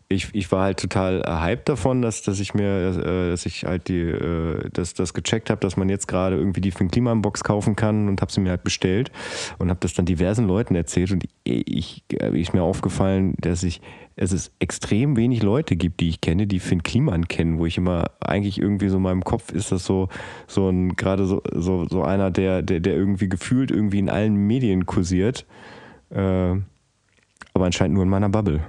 ich, 0.09 0.29
ich 0.35 0.53
war 0.53 0.63
halt 0.63 0.79
total 0.79 1.23
hyped 1.27 1.69
davon, 1.69 2.01
dass, 2.01 2.23
dass 2.23 2.39
ich 2.39 2.55
mir, 2.55 2.97
äh, 2.97 3.31
dass 3.31 3.45
ich 3.45 3.65
halt 3.65 3.89
die, 3.89 4.03
äh, 4.03 4.71
dass 4.73 4.95
das 4.95 5.15
gecheckt 5.15 5.51
habe, 5.51 5.61
dass 5.61 5.77
man 5.77 5.89
jetzt 5.89 6.07
gerade 6.07 6.37
irgendwie 6.37 6.61
die 6.61 6.71
Finn 6.71 6.91
Kliman 6.91 7.23
Box 7.23 7.43
kaufen 7.43 7.75
kann 7.75 8.09
und 8.09 8.21
habe 8.21 8.31
sie 8.31 8.41
mir 8.41 8.51
halt 8.51 8.63
bestellt 8.63 9.11
und 9.59 9.69
habe 9.69 9.81
das 9.81 9.95
dann 9.95 10.07
diversen 10.07 10.47
Leuten 10.47 10.77
erzählt 10.77 11.11
und 11.11 11.25
ich, 11.43 12.05
ich 12.33 12.53
mir 12.53 12.63
aufgefallen, 12.63 13.35
dass 13.39 13.65
ich 13.65 13.81
es 14.19 14.33
ist 14.33 14.53
extrem 14.61 15.17
wenig 15.17 15.43
Leute 15.43 15.77
gibt, 15.77 16.01
die 16.01 16.09
ich 16.09 16.23
kenne, 16.23 16.47
die 16.47 16.61
Finn 16.61 16.83
Kliman 16.83 17.29
kennen, 17.29 17.59
wo 17.59 17.67
ich 17.67 17.77
immer 17.77 18.13
eigentlich 18.21 18.59
irgendwie 18.59 18.89
so 18.89 18.97
in 18.97 19.03
meinem 19.03 19.25
Kopf 19.25 19.53
ist 19.53 19.73
das 19.73 19.85
so 19.85 20.09
so 20.47 20.71
ein 20.71 20.97
gerade 20.97 21.27
so, 21.27 21.43
so 21.53 21.87
so 21.89 22.03
einer, 22.03 22.31
der 22.31 22.63
der 22.63 22.81
der 22.81 22.95
irgendwie 22.95 23.29
gefühlt 23.29 23.71
irgendwie 23.73 23.99
in 23.99 24.09
allen 24.09 24.37
Medien 24.37 24.87
kursiert, 24.87 25.47
äh, 26.11 26.17
aber 26.21 27.65
anscheinend 27.65 27.95
nur 27.95 28.05
in 28.05 28.09
meiner 28.09 28.29
Bubble. 28.29 28.61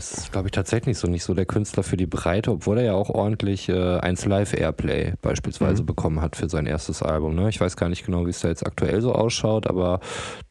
Ist, 0.00 0.32
glaube 0.32 0.48
ich, 0.48 0.52
tatsächlich 0.52 0.98
so 0.98 1.08
nicht 1.08 1.24
so 1.24 1.34
der 1.34 1.44
Künstler 1.44 1.82
für 1.82 1.96
die 1.96 2.06
Breite, 2.06 2.50
obwohl 2.50 2.78
er 2.78 2.84
ja 2.84 2.94
auch 2.94 3.10
ordentlich 3.10 3.68
äh, 3.68 3.98
1 3.98 4.24
Live 4.24 4.54
Airplay 4.54 5.12
beispielsweise 5.20 5.82
mhm. 5.82 5.86
bekommen 5.86 6.20
hat 6.20 6.36
für 6.36 6.48
sein 6.48 6.66
erstes 6.66 7.02
Album. 7.02 7.34
Ne? 7.34 7.48
Ich 7.48 7.60
weiß 7.60 7.76
gar 7.76 7.88
nicht 7.88 8.06
genau, 8.06 8.26
wie 8.26 8.30
es 8.30 8.40
da 8.40 8.48
jetzt 8.48 8.66
aktuell 8.66 9.00
so 9.02 9.12
ausschaut, 9.12 9.66
aber 9.66 10.00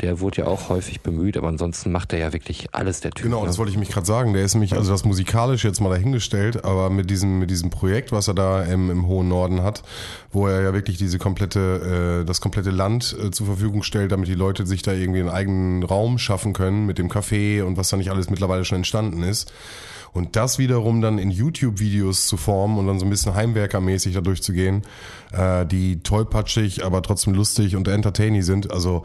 der 0.02 0.20
wurde 0.20 0.42
ja 0.42 0.48
auch 0.48 0.70
häufig 0.70 1.02
bemüht, 1.02 1.38
aber 1.38 1.48
ansonsten 1.48 1.92
macht 1.92 2.14
er 2.14 2.20
ja 2.20 2.34
wirklich 2.34 2.68
alles 2.74 3.02
der 3.02 3.12
Typ. 3.12 3.26
Genau, 3.26 3.42
ne? 3.42 3.48
das 3.48 3.58
wollte 3.58 3.72
ich 3.72 3.78
mich 3.78 3.90
gerade 3.90 4.06
sagen. 4.06 4.34
Der 4.34 4.44
ist 4.44 4.54
nämlich, 4.54 4.74
also 4.74 4.92
das 4.92 5.06
musikalisch 5.06 5.64
jetzt 5.64 5.82
mal 5.82 5.90
dahingestellt, 5.90 6.64
aber 6.64 6.90
mit 6.90 7.10
diesem, 7.10 7.40
mit 7.40 7.50
diesem 7.50 7.70
Projekt, 7.70 8.12
was 8.12 8.28
er 8.28 8.36
da 8.36 8.64
im, 8.64 8.90
im 8.92 9.08
hohen 9.08 9.28
Norden 9.28 9.64
hat, 9.64 9.84
wo 10.32 10.48
er 10.48 10.62
ja 10.62 10.74
wirklich 10.74 10.98
diese 10.98 11.18
komplette, 11.18 12.22
äh, 12.22 12.26
das 12.26 12.42
komplette 12.42 12.70
Land 12.70 13.16
äh, 13.20 13.32
zur 13.32 13.48
Verfügung 13.48 13.84
stellt, 13.84 14.12
damit 14.12 14.28
die 14.28 14.36
Leute 14.36 14.68
sich 14.68 14.84
da 14.84 14.94
irgendwie 14.94 15.22
einen 15.22 15.30
eigenen 15.30 15.84
Raum 15.84 16.20
schaffen 16.20 16.54
können 16.54 16.86
mit 16.86 16.98
dem 16.98 17.10
Café 17.10 17.64
und 17.64 17.78
was 17.78 17.90
da 17.90 17.98
nicht 17.98 18.12
alles 18.12 18.30
mittlerweile 18.30 18.66
schon 18.66 18.78
entstanden 18.78 19.24
ist 19.24 19.39
ist. 19.44 19.54
Und 20.12 20.36
das 20.36 20.58
wiederum 20.58 21.02
dann 21.02 21.20
in 21.20 21.30
YouTube-Videos 21.30 22.28
zu 22.28 22.38
formen 22.38 22.78
und 22.78 22.88
dann 22.88 23.00
so 23.00 23.06
ein 23.06 23.10
bisschen 23.10 23.36
Heimwerkermäßig 23.36 24.16
da 24.16 24.22
durchzugehen, 24.22 24.82
äh, 25.32 25.66
die 25.66 26.02
tollpatschig, 26.02 26.84
aber 26.84 27.02
trotzdem 27.02 27.34
lustig 27.34 27.76
und 27.76 27.88
entertaining 27.88 28.42
sind. 28.42 28.72
Also 28.72 29.04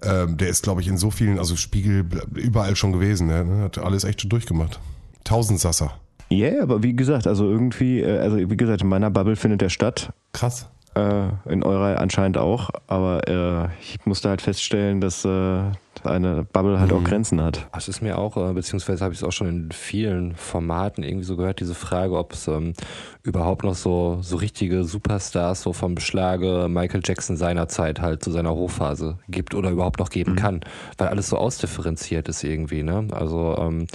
äh, 0.00 0.26
der 0.26 0.48
ist, 0.48 0.62
glaube 0.62 0.80
ich, 0.80 0.88
in 0.88 0.96
so 0.96 1.10
vielen, 1.10 1.38
also 1.38 1.56
Spiegel 1.56 2.06
überall 2.34 2.76
schon 2.76 2.92
gewesen. 2.92 3.26
Ne? 3.26 3.62
Hat 3.64 3.78
alles 3.78 4.04
echt 4.04 4.22
schon 4.22 4.30
durchgemacht. 4.30 4.80
Tausendsasser. 5.24 5.92
Ja, 6.28 6.48
yeah, 6.48 6.62
aber 6.62 6.82
wie 6.82 6.96
gesagt, 6.96 7.26
also 7.26 7.48
irgendwie, 7.48 8.00
äh, 8.00 8.18
also 8.18 8.36
wie 8.38 8.56
gesagt, 8.56 8.82
in 8.82 8.88
meiner 8.88 9.10
Bubble 9.10 9.36
findet 9.36 9.60
der 9.60 9.68
statt. 9.68 10.12
Krass. 10.32 10.68
Äh, 10.94 11.28
in 11.48 11.62
eurer 11.62 12.00
anscheinend 12.00 12.38
auch, 12.38 12.70
aber 12.86 13.28
äh, 13.28 13.68
ich 13.80 14.04
musste 14.06 14.30
halt 14.30 14.40
feststellen, 14.40 15.00
dass 15.00 15.24
äh, 15.24 15.60
eine 16.04 16.44
Bubble 16.52 16.80
halt 16.80 16.90
mhm. 16.90 16.98
auch 16.98 17.04
Grenzen 17.04 17.42
hat. 17.42 17.68
Das 17.72 17.88
ist 17.88 18.02
mir 18.02 18.18
auch, 18.18 18.36
äh, 18.36 18.52
beziehungsweise 18.52 19.04
habe 19.04 19.14
ich 19.14 19.20
es 19.20 19.24
auch 19.24 19.32
schon 19.32 19.48
in 19.48 19.72
vielen 19.72 20.34
Formaten 20.34 21.02
irgendwie 21.02 21.24
so 21.24 21.36
gehört, 21.36 21.60
diese 21.60 21.74
Frage, 21.74 22.16
ob 22.16 22.32
es 22.32 22.48
ähm, 22.48 22.74
überhaupt 23.22 23.64
noch 23.64 23.74
so, 23.74 24.18
so 24.20 24.36
richtige 24.36 24.84
Superstars 24.84 25.62
so 25.62 25.72
vom 25.72 25.94
Beschlage 25.94 26.66
Michael 26.68 27.02
Jackson 27.04 27.36
seiner 27.36 27.68
Zeit 27.68 28.00
halt 28.00 28.22
zu 28.22 28.30
seiner 28.30 28.52
Hochphase 28.52 29.18
gibt 29.28 29.54
oder 29.54 29.70
überhaupt 29.70 29.98
noch 29.98 30.10
geben 30.10 30.32
mhm. 30.32 30.36
kann, 30.36 30.60
weil 30.98 31.08
alles 31.08 31.28
so 31.28 31.36
ausdifferenziert 31.36 32.28
ist 32.28 32.44
irgendwie, 32.44 32.82
ne? 32.82 33.08
Also 33.12 33.56
ähm, 33.58 33.86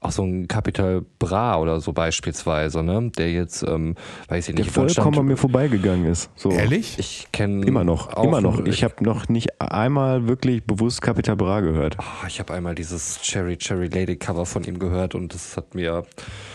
auch 0.00 0.12
so 0.12 0.22
ein 0.24 0.48
Capital 0.48 1.02
Bra 1.18 1.58
oder 1.58 1.80
so 1.80 1.92
beispielsweise, 1.92 2.82
ne? 2.82 3.12
Der 3.18 3.30
jetzt, 3.30 3.62
ähm, 3.62 3.96
weiß 4.28 4.48
ich 4.48 4.54
nicht, 4.54 4.66
der 4.66 4.72
vollkommen 4.72 5.18
an 5.18 5.26
mir 5.26 5.36
vorbeigegangen 5.36 6.06
ist. 6.10 6.30
So. 6.36 6.50
Ehrlich? 6.50 6.98
Ich 6.98 7.28
kenne 7.32 7.66
immer 7.66 7.84
noch, 7.84 8.16
immer 8.22 8.40
noch. 8.40 8.64
Ich 8.64 8.82
habe 8.82 9.04
noch 9.04 9.28
nicht 9.28 9.60
einmal 9.60 10.26
wirklich 10.26 10.64
bewusst 10.64 11.02
Capital 11.02 11.36
Bra 11.36 11.60
gehört. 11.60 11.96
Oh, 11.98 12.26
ich 12.26 12.40
habe 12.40 12.54
einmal 12.54 12.74
dieses 12.74 13.20
Cherry 13.20 13.58
Cherry 13.58 13.88
Lady 13.88 14.16
Cover 14.16 14.46
von 14.46 14.64
ihm 14.64 14.78
gehört 14.78 15.14
und 15.14 15.34
das 15.34 15.56
hat 15.58 15.74
mir 15.74 16.04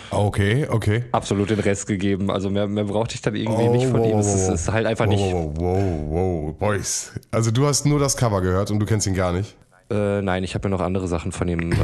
Okay, 0.09 0.67
okay. 0.69 1.03
Absolut 1.11 1.49
den 1.49 1.59
Rest 1.59 1.87
gegeben. 1.87 2.31
Also 2.31 2.49
mehr, 2.49 2.67
mehr 2.67 2.85
brauchte 2.85 3.15
ich 3.15 3.21
dann 3.21 3.35
irgendwie 3.35 3.63
oh, 3.63 3.71
nicht 3.71 3.87
von 3.87 3.99
wow, 3.99 4.07
ihm. 4.07 4.17
Es 4.19 4.33
ist, 4.33 4.49
ist, 4.49 4.71
halt 4.71 4.87
einfach 4.87 5.05
wow, 5.05 5.13
nicht. 5.13 5.33
Wow, 5.33 5.51
wow, 5.55 5.83
wow, 6.09 6.55
Boys. 6.57 7.11
Also 7.31 7.51
du 7.51 7.67
hast 7.67 7.85
nur 7.85 7.99
das 7.99 8.17
Cover 8.17 8.41
gehört 8.41 8.71
und 8.71 8.79
du 8.79 8.85
kennst 8.85 9.07
ihn 9.07 9.13
gar 9.13 9.33
nicht? 9.33 9.55
Äh, 9.89 10.21
nein, 10.21 10.43
ich 10.43 10.55
habe 10.55 10.67
mir 10.67 10.75
noch 10.75 10.81
andere 10.81 11.07
Sachen 11.07 11.31
von 11.31 11.47
ihm 11.47 11.71
äh, 11.71 11.75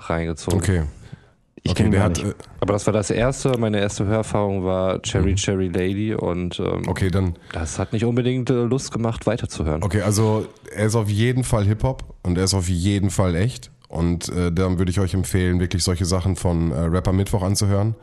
reingezogen. 0.00 0.58
Okay. 0.58 0.82
Ich 1.66 1.72
okay, 1.72 1.90
der 1.90 2.02
hat, 2.02 2.22
äh, 2.22 2.32
aber 2.60 2.72
das 2.72 2.86
war 2.86 2.92
das 2.92 3.10
erste. 3.10 3.58
Meine 3.58 3.80
erste 3.80 4.06
Hörerfahrung 4.06 4.64
war 4.64 5.02
Cherry 5.02 5.32
mhm. 5.32 5.36
Cherry 5.36 5.68
Lady 5.68 6.14
und 6.14 6.60
ähm, 6.60 6.82
okay, 6.86 7.10
dann 7.10 7.34
das 7.52 7.78
hat 7.78 7.92
nicht 7.92 8.04
unbedingt 8.04 8.50
äh, 8.50 8.54
Lust 8.62 8.92
gemacht, 8.92 9.26
weiterzuhören. 9.26 9.82
Okay, 9.82 10.02
also 10.02 10.46
er 10.72 10.86
ist 10.86 10.94
auf 10.94 11.10
jeden 11.10 11.42
Fall 11.42 11.64
Hip 11.64 11.82
Hop 11.82 12.04
und 12.22 12.38
er 12.38 12.44
ist 12.44 12.54
auf 12.54 12.68
jeden 12.68 13.10
Fall 13.10 13.34
echt. 13.34 13.70
Und 13.88 14.28
äh, 14.28 14.52
dann 14.52 14.78
würde 14.78 14.90
ich 14.90 15.00
euch 15.00 15.14
empfehlen, 15.14 15.60
wirklich 15.60 15.82
solche 15.82 16.04
Sachen 16.04 16.36
von 16.36 16.72
äh, 16.72 16.78
Rapper 16.80 17.12
Mittwoch 17.12 17.42
anzuhören, 17.42 17.94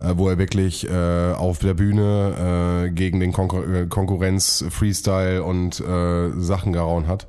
äh, 0.00 0.12
wo 0.16 0.28
er 0.28 0.38
wirklich 0.38 0.88
äh, 0.88 1.32
auf 1.32 1.58
der 1.58 1.74
Bühne 1.74 2.86
äh, 2.86 2.90
gegen 2.90 3.20
den 3.20 3.32
Konkur 3.32 3.66
äh, 3.68 3.86
Konkurrenz 3.86 4.64
Freestyle 4.70 5.42
und 5.42 5.80
äh, 5.80 6.30
Sachen 6.38 6.72
gerauen 6.72 7.06
hat 7.06 7.26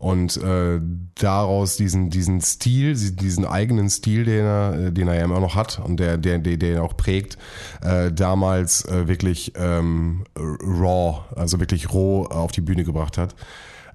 und 0.00 0.38
äh, 0.38 0.80
daraus 1.14 1.76
diesen 1.76 2.08
diesen 2.08 2.40
Stil, 2.40 2.94
diesen 2.94 3.44
eigenen 3.44 3.90
Stil, 3.90 4.24
den 4.24 4.46
er, 4.46 4.90
den 4.90 5.08
er 5.08 5.14
ja 5.14 5.24
immer 5.24 5.40
noch 5.40 5.56
hat 5.56 5.78
und 5.78 5.98
der 5.98 6.16
der 6.16 6.38
der, 6.38 6.56
der 6.56 6.82
auch 6.82 6.96
prägt, 6.96 7.36
äh, 7.82 8.10
damals 8.10 8.86
äh, 8.86 9.08
wirklich 9.08 9.52
ähm, 9.56 10.24
raw, 10.38 11.20
also 11.36 11.60
wirklich 11.60 11.92
roh 11.92 12.24
auf 12.24 12.50
die 12.50 12.62
Bühne 12.62 12.84
gebracht 12.84 13.18
hat. 13.18 13.34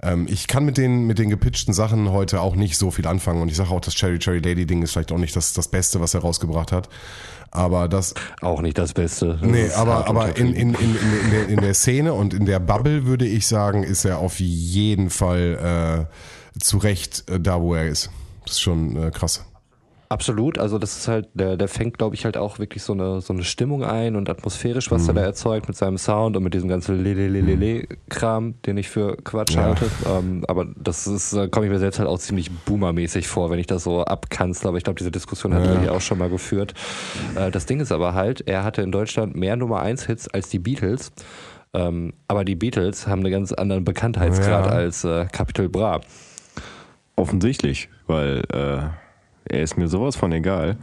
Ähm, 0.04 0.28
ich 0.30 0.46
kann 0.48 0.64
mit 0.64 0.78
den 0.78 1.08
mit 1.08 1.18
den 1.18 1.32
gepitchten 1.32 1.74
Sachen 1.74 2.12
heute 2.12 2.40
auch 2.40 2.56
nicht 2.56 2.78
so 2.78 2.92
viel 2.92 3.08
anfangen 3.08 3.42
und 3.42 3.50
ich 3.50 3.56
sage 3.56 3.72
auch, 3.72 3.82
das 3.82 3.96
Cherry 3.96 4.20
Cherry 4.20 4.42
Lady 4.42 4.68
Ding 4.68 4.84
ist 4.84 4.92
vielleicht 4.92 5.12
auch 5.12 5.18
nicht 5.18 5.36
das 5.36 5.54
das 5.54 5.70
Beste, 5.70 6.02
was 6.02 6.14
er 6.14 6.22
rausgebracht 6.22 6.72
hat. 6.72 6.88
Aber 7.56 7.88
das. 7.88 8.14
Auch 8.42 8.62
nicht 8.62 8.78
das 8.78 8.94
Beste. 8.94 9.38
Das 9.42 9.50
nee, 9.50 9.70
aber, 9.72 10.08
aber 10.08 10.38
in, 10.38 10.54
in, 10.54 10.74
in, 10.74 10.96
in, 10.96 11.32
der, 11.32 11.50
in 11.50 11.62
der 11.62 11.74
Szene 11.74 12.14
und 12.14 12.34
in 12.34 12.46
der 12.46 12.60
Bubble 12.60 13.06
würde 13.06 13.26
ich 13.26 13.48
sagen, 13.48 13.84
ist 13.84 14.06
er 14.06 14.20
auf 14.20 14.40
jeden 14.40 15.10
Fall 15.10 16.08
äh, 16.56 16.60
zu 16.60 16.78
Recht 16.78 17.30
äh, 17.30 17.40
da, 17.40 17.62
wo 17.62 17.74
er 17.76 17.88
ist. 17.88 18.10
Das 18.46 18.54
ist 18.54 18.62
schon 18.62 19.02
äh, 19.02 19.12
krass. 19.12 19.46
Absolut, 20.08 20.60
also 20.60 20.78
das 20.78 20.98
ist 20.98 21.08
halt, 21.08 21.30
der, 21.34 21.58
der 21.58 21.68
fängt, 21.68 21.98
glaube 21.98 22.14
ich, 22.14 22.26
halt 22.26 22.38
auch 22.38 22.60
wirklich 22.60 22.84
so 22.84 22.94
eine, 22.94 23.22
so 23.22 23.34
eine 23.34 23.44
Stimmung 23.44 23.84
ein 23.84 24.16
und 24.16 24.30
atmosphärisch, 24.30 24.92
was 24.92 25.04
mhm. 25.04 25.10
er 25.10 25.14
da 25.16 25.22
erzeugt 25.22 25.68
mit 25.68 25.76
seinem 25.76 25.98
Sound 25.98 26.38
und 26.38 26.44
mit 26.44 26.54
diesem 26.54 26.70
ganzen 26.70 27.04
Lelelelele-Kram, 27.04 28.62
den 28.62 28.78
ich 28.78 28.88
für 28.88 29.18
Quatsch 29.18 29.56
ja. 29.56 29.64
halte. 29.64 29.90
Ähm, 30.08 30.46
aber 30.48 30.68
das 30.78 31.08
ist, 31.08 31.36
da 31.36 31.48
komme 31.48 31.66
ich 31.66 31.72
mir 31.72 31.80
selbst 31.80 31.98
halt 31.98 32.08
auch 32.08 32.20
ziemlich 32.20 32.52
boomermäßig 32.52 33.28
vor, 33.28 33.50
wenn 33.50 33.58
ich 33.58 33.66
das 33.66 33.84
so 33.84 34.04
abkanzle. 34.04 34.70
Aber 34.70 34.78
ich 34.78 34.84
glaube, 34.84 35.00
diese 35.00 35.12
Diskussion 35.12 35.56
hatten 35.56 35.66
ja. 35.66 35.74
wir 35.74 35.80
hier 35.82 35.94
auch 35.94 36.02
schon 36.02 36.20
mal 36.20 36.30
geführt. 36.30 36.76
Äh, 37.36 37.50
das 37.50 37.66
Ding 37.66 37.80
ist 37.80 37.92
aber 37.92 38.14
halt, 38.14 38.48
er 38.48 38.64
hatte 38.64 38.84
in 38.84 38.92
Deutschland 38.92 39.36
mehr 39.36 39.56
Nummer 39.56 39.80
1 39.80 40.06
Hits 40.06 40.28
als 40.28 40.50
die 40.50 40.60
Beatles. 40.60 41.12
Ähm, 41.74 42.14
aber 42.28 42.46
die 42.46 42.56
Beatles 42.56 43.08
haben 43.08 43.22
einen 43.22 43.32
ganz 43.32 43.52
anderen 43.54 43.84
Bekanntheitsgrad 43.84 44.68
ja. 44.68 44.72
als 44.72 45.04
äh, 45.04 45.26
Capital 45.32 45.68
Bra. 45.68 46.02
Offensichtlich, 47.16 47.90
weil 48.08 48.44
äh 48.54 49.05
er 49.50 49.62
ist 49.62 49.78
mir 49.78 49.88
sowas 49.88 50.16
von 50.16 50.32
egal. 50.32 50.78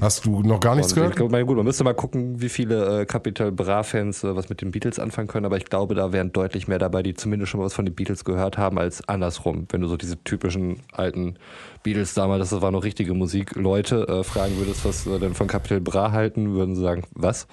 Hast 0.00 0.24
du 0.24 0.42
noch 0.42 0.60
gar 0.60 0.74
nichts 0.74 0.94
gehört? 0.94 1.16
Glaube, 1.16 1.44
gut, 1.44 1.56
man 1.56 1.66
müsste 1.66 1.84
mal 1.84 1.94
gucken, 1.94 2.40
wie 2.40 2.48
viele 2.48 3.00
äh, 3.00 3.04
Capital 3.04 3.52
Bra-Fans 3.52 4.24
äh, 4.24 4.34
was 4.34 4.48
mit 4.48 4.62
den 4.62 4.70
Beatles 4.70 4.98
anfangen 4.98 5.28
können, 5.28 5.44
aber 5.44 5.56
ich 5.56 5.66
glaube, 5.66 5.94
da 5.94 6.12
wären 6.12 6.32
deutlich 6.32 6.68
mehr 6.68 6.78
dabei, 6.78 7.02
die 7.02 7.14
zumindest 7.14 7.50
schon 7.50 7.60
mal 7.60 7.66
was 7.66 7.74
von 7.74 7.84
den 7.84 7.94
Beatles 7.94 8.24
gehört 8.24 8.56
haben, 8.56 8.78
als 8.78 9.06
andersrum. 9.08 9.66
Wenn 9.70 9.80
du 9.80 9.88
so 9.88 9.96
diese 9.96 10.22
typischen 10.24 10.80
alten 10.92 11.36
Beatles 11.82 12.14
damals, 12.14 12.50
das 12.50 12.62
war 12.62 12.70
noch 12.70 12.84
richtige 12.84 13.14
Musik, 13.14 13.56
Leute 13.56 14.08
äh, 14.08 14.24
fragen 14.24 14.56
würdest, 14.56 14.84
was 14.84 15.04
sie 15.04 15.18
denn 15.18 15.34
von 15.34 15.46
Capital 15.46 15.80
Bra 15.80 16.12
halten, 16.12 16.54
würden 16.54 16.74
sie 16.74 16.82
sagen, 16.82 17.02
was? 17.14 17.46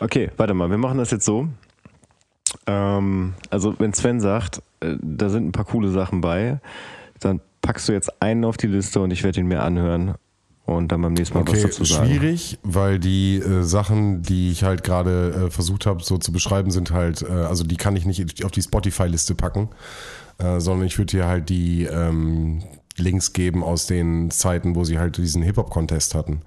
Okay, 0.00 0.30
warte 0.36 0.54
mal, 0.54 0.70
wir 0.70 0.78
machen 0.78 0.98
das 0.98 1.10
jetzt 1.10 1.24
so. 1.24 1.48
Ähm, 2.66 3.34
also, 3.50 3.74
wenn 3.78 3.92
Sven 3.92 4.20
sagt, 4.20 4.62
äh, 4.80 4.96
da 5.02 5.28
sind 5.28 5.48
ein 5.48 5.52
paar 5.52 5.66
coole 5.66 5.90
Sachen 5.90 6.20
bei, 6.20 6.60
dann 7.20 7.40
packst 7.68 7.86
du 7.86 7.92
jetzt 7.92 8.22
einen 8.22 8.46
auf 8.46 8.56
die 8.56 8.66
Liste 8.66 8.98
und 8.98 9.10
ich 9.10 9.24
werde 9.24 9.40
ihn 9.40 9.46
mir 9.46 9.62
anhören 9.62 10.14
und 10.64 10.90
dann 10.90 11.02
beim 11.02 11.12
nächsten 11.12 11.34
Mal 11.34 11.42
okay, 11.42 11.52
was 11.52 11.62
dazu 11.64 11.84
sagen. 11.84 12.08
Schwierig, 12.08 12.58
weil 12.62 12.98
die 12.98 13.36
äh, 13.36 13.62
Sachen, 13.62 14.22
die 14.22 14.50
ich 14.50 14.64
halt 14.64 14.82
gerade 14.82 15.48
äh, 15.48 15.50
versucht 15.50 15.84
habe, 15.84 16.02
so 16.02 16.16
zu 16.16 16.32
beschreiben, 16.32 16.70
sind 16.70 16.92
halt, 16.92 17.20
äh, 17.20 17.26
also 17.26 17.64
die 17.64 17.76
kann 17.76 17.94
ich 17.94 18.06
nicht 18.06 18.42
auf 18.42 18.52
die 18.52 18.62
Spotify-Liste 18.62 19.34
packen, 19.34 19.68
äh, 20.38 20.60
sondern 20.60 20.86
ich 20.86 20.96
würde 20.96 21.10
dir 21.10 21.26
halt 21.26 21.50
die 21.50 21.84
ähm, 21.84 22.62
Links 22.96 23.34
geben 23.34 23.62
aus 23.62 23.84
den 23.84 24.30
Zeiten, 24.30 24.74
wo 24.74 24.84
sie 24.84 24.98
halt 24.98 25.18
diesen 25.18 25.42
Hip-Hop-Contest 25.42 26.14
hatten. 26.14 26.40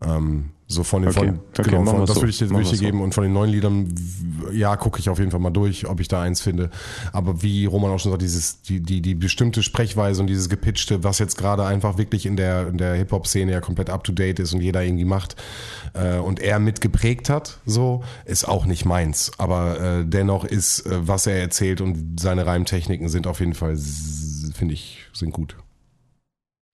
Ähm, 0.00 0.50
so 0.70 0.84
von 0.84 1.00
den, 1.00 1.10
okay. 1.10 1.28
von, 1.28 1.40
okay, 1.58 1.70
genau, 1.70 1.90
von, 1.92 2.00
das 2.04 2.14
so. 2.14 2.20
würde 2.20 2.30
ich 2.30 2.36
dir, 2.36 2.50
würd 2.50 2.60
ich 2.60 2.70
dir 2.72 2.78
geben. 2.78 2.98
So. 2.98 3.04
Und 3.04 3.14
von 3.14 3.24
den 3.24 3.32
neuen 3.32 3.50
Liedern, 3.50 3.94
ja, 4.52 4.76
gucke 4.76 5.00
ich 5.00 5.08
auf 5.08 5.18
jeden 5.18 5.30
Fall 5.30 5.40
mal 5.40 5.48
durch, 5.50 5.88
ob 5.88 5.98
ich 5.98 6.08
da 6.08 6.20
eins 6.20 6.42
finde. 6.42 6.70
Aber 7.12 7.42
wie 7.42 7.64
Roman 7.64 7.90
auch 7.90 7.98
schon 7.98 8.12
sagt, 8.12 8.20
dieses, 8.20 8.60
die, 8.60 8.80
die, 8.80 9.00
die 9.00 9.14
bestimmte 9.14 9.62
Sprechweise 9.62 10.20
und 10.20 10.26
dieses 10.26 10.50
gepitchte, 10.50 11.02
was 11.02 11.18
jetzt 11.20 11.38
gerade 11.38 11.64
einfach 11.64 11.96
wirklich 11.96 12.26
in 12.26 12.36
der, 12.36 12.68
in 12.68 12.76
der 12.76 12.94
Hip-Hop-Szene 12.94 13.50
ja 13.50 13.60
komplett 13.62 13.88
up 13.88 14.04
to 14.04 14.12
date 14.12 14.40
ist 14.40 14.52
und 14.52 14.60
jeder 14.60 14.84
irgendwie 14.84 15.06
macht 15.06 15.36
äh, 15.94 16.18
und 16.18 16.38
er 16.38 16.58
mitgeprägt 16.58 17.30
hat, 17.30 17.60
so, 17.64 18.04
ist 18.26 18.46
auch 18.46 18.66
nicht 18.66 18.84
meins. 18.84 19.32
Aber 19.38 19.80
äh, 19.80 20.04
dennoch 20.04 20.44
ist, 20.44 20.84
äh, 20.84 21.08
was 21.08 21.26
er 21.26 21.40
erzählt 21.40 21.80
und 21.80 22.20
seine 22.20 22.44
Reimtechniken 22.44 23.08
sind 23.08 23.26
auf 23.26 23.40
jeden 23.40 23.54
Fall, 23.54 23.78
finde 24.54 24.74
ich, 24.74 24.98
sind 25.14 25.32
gut. 25.32 25.56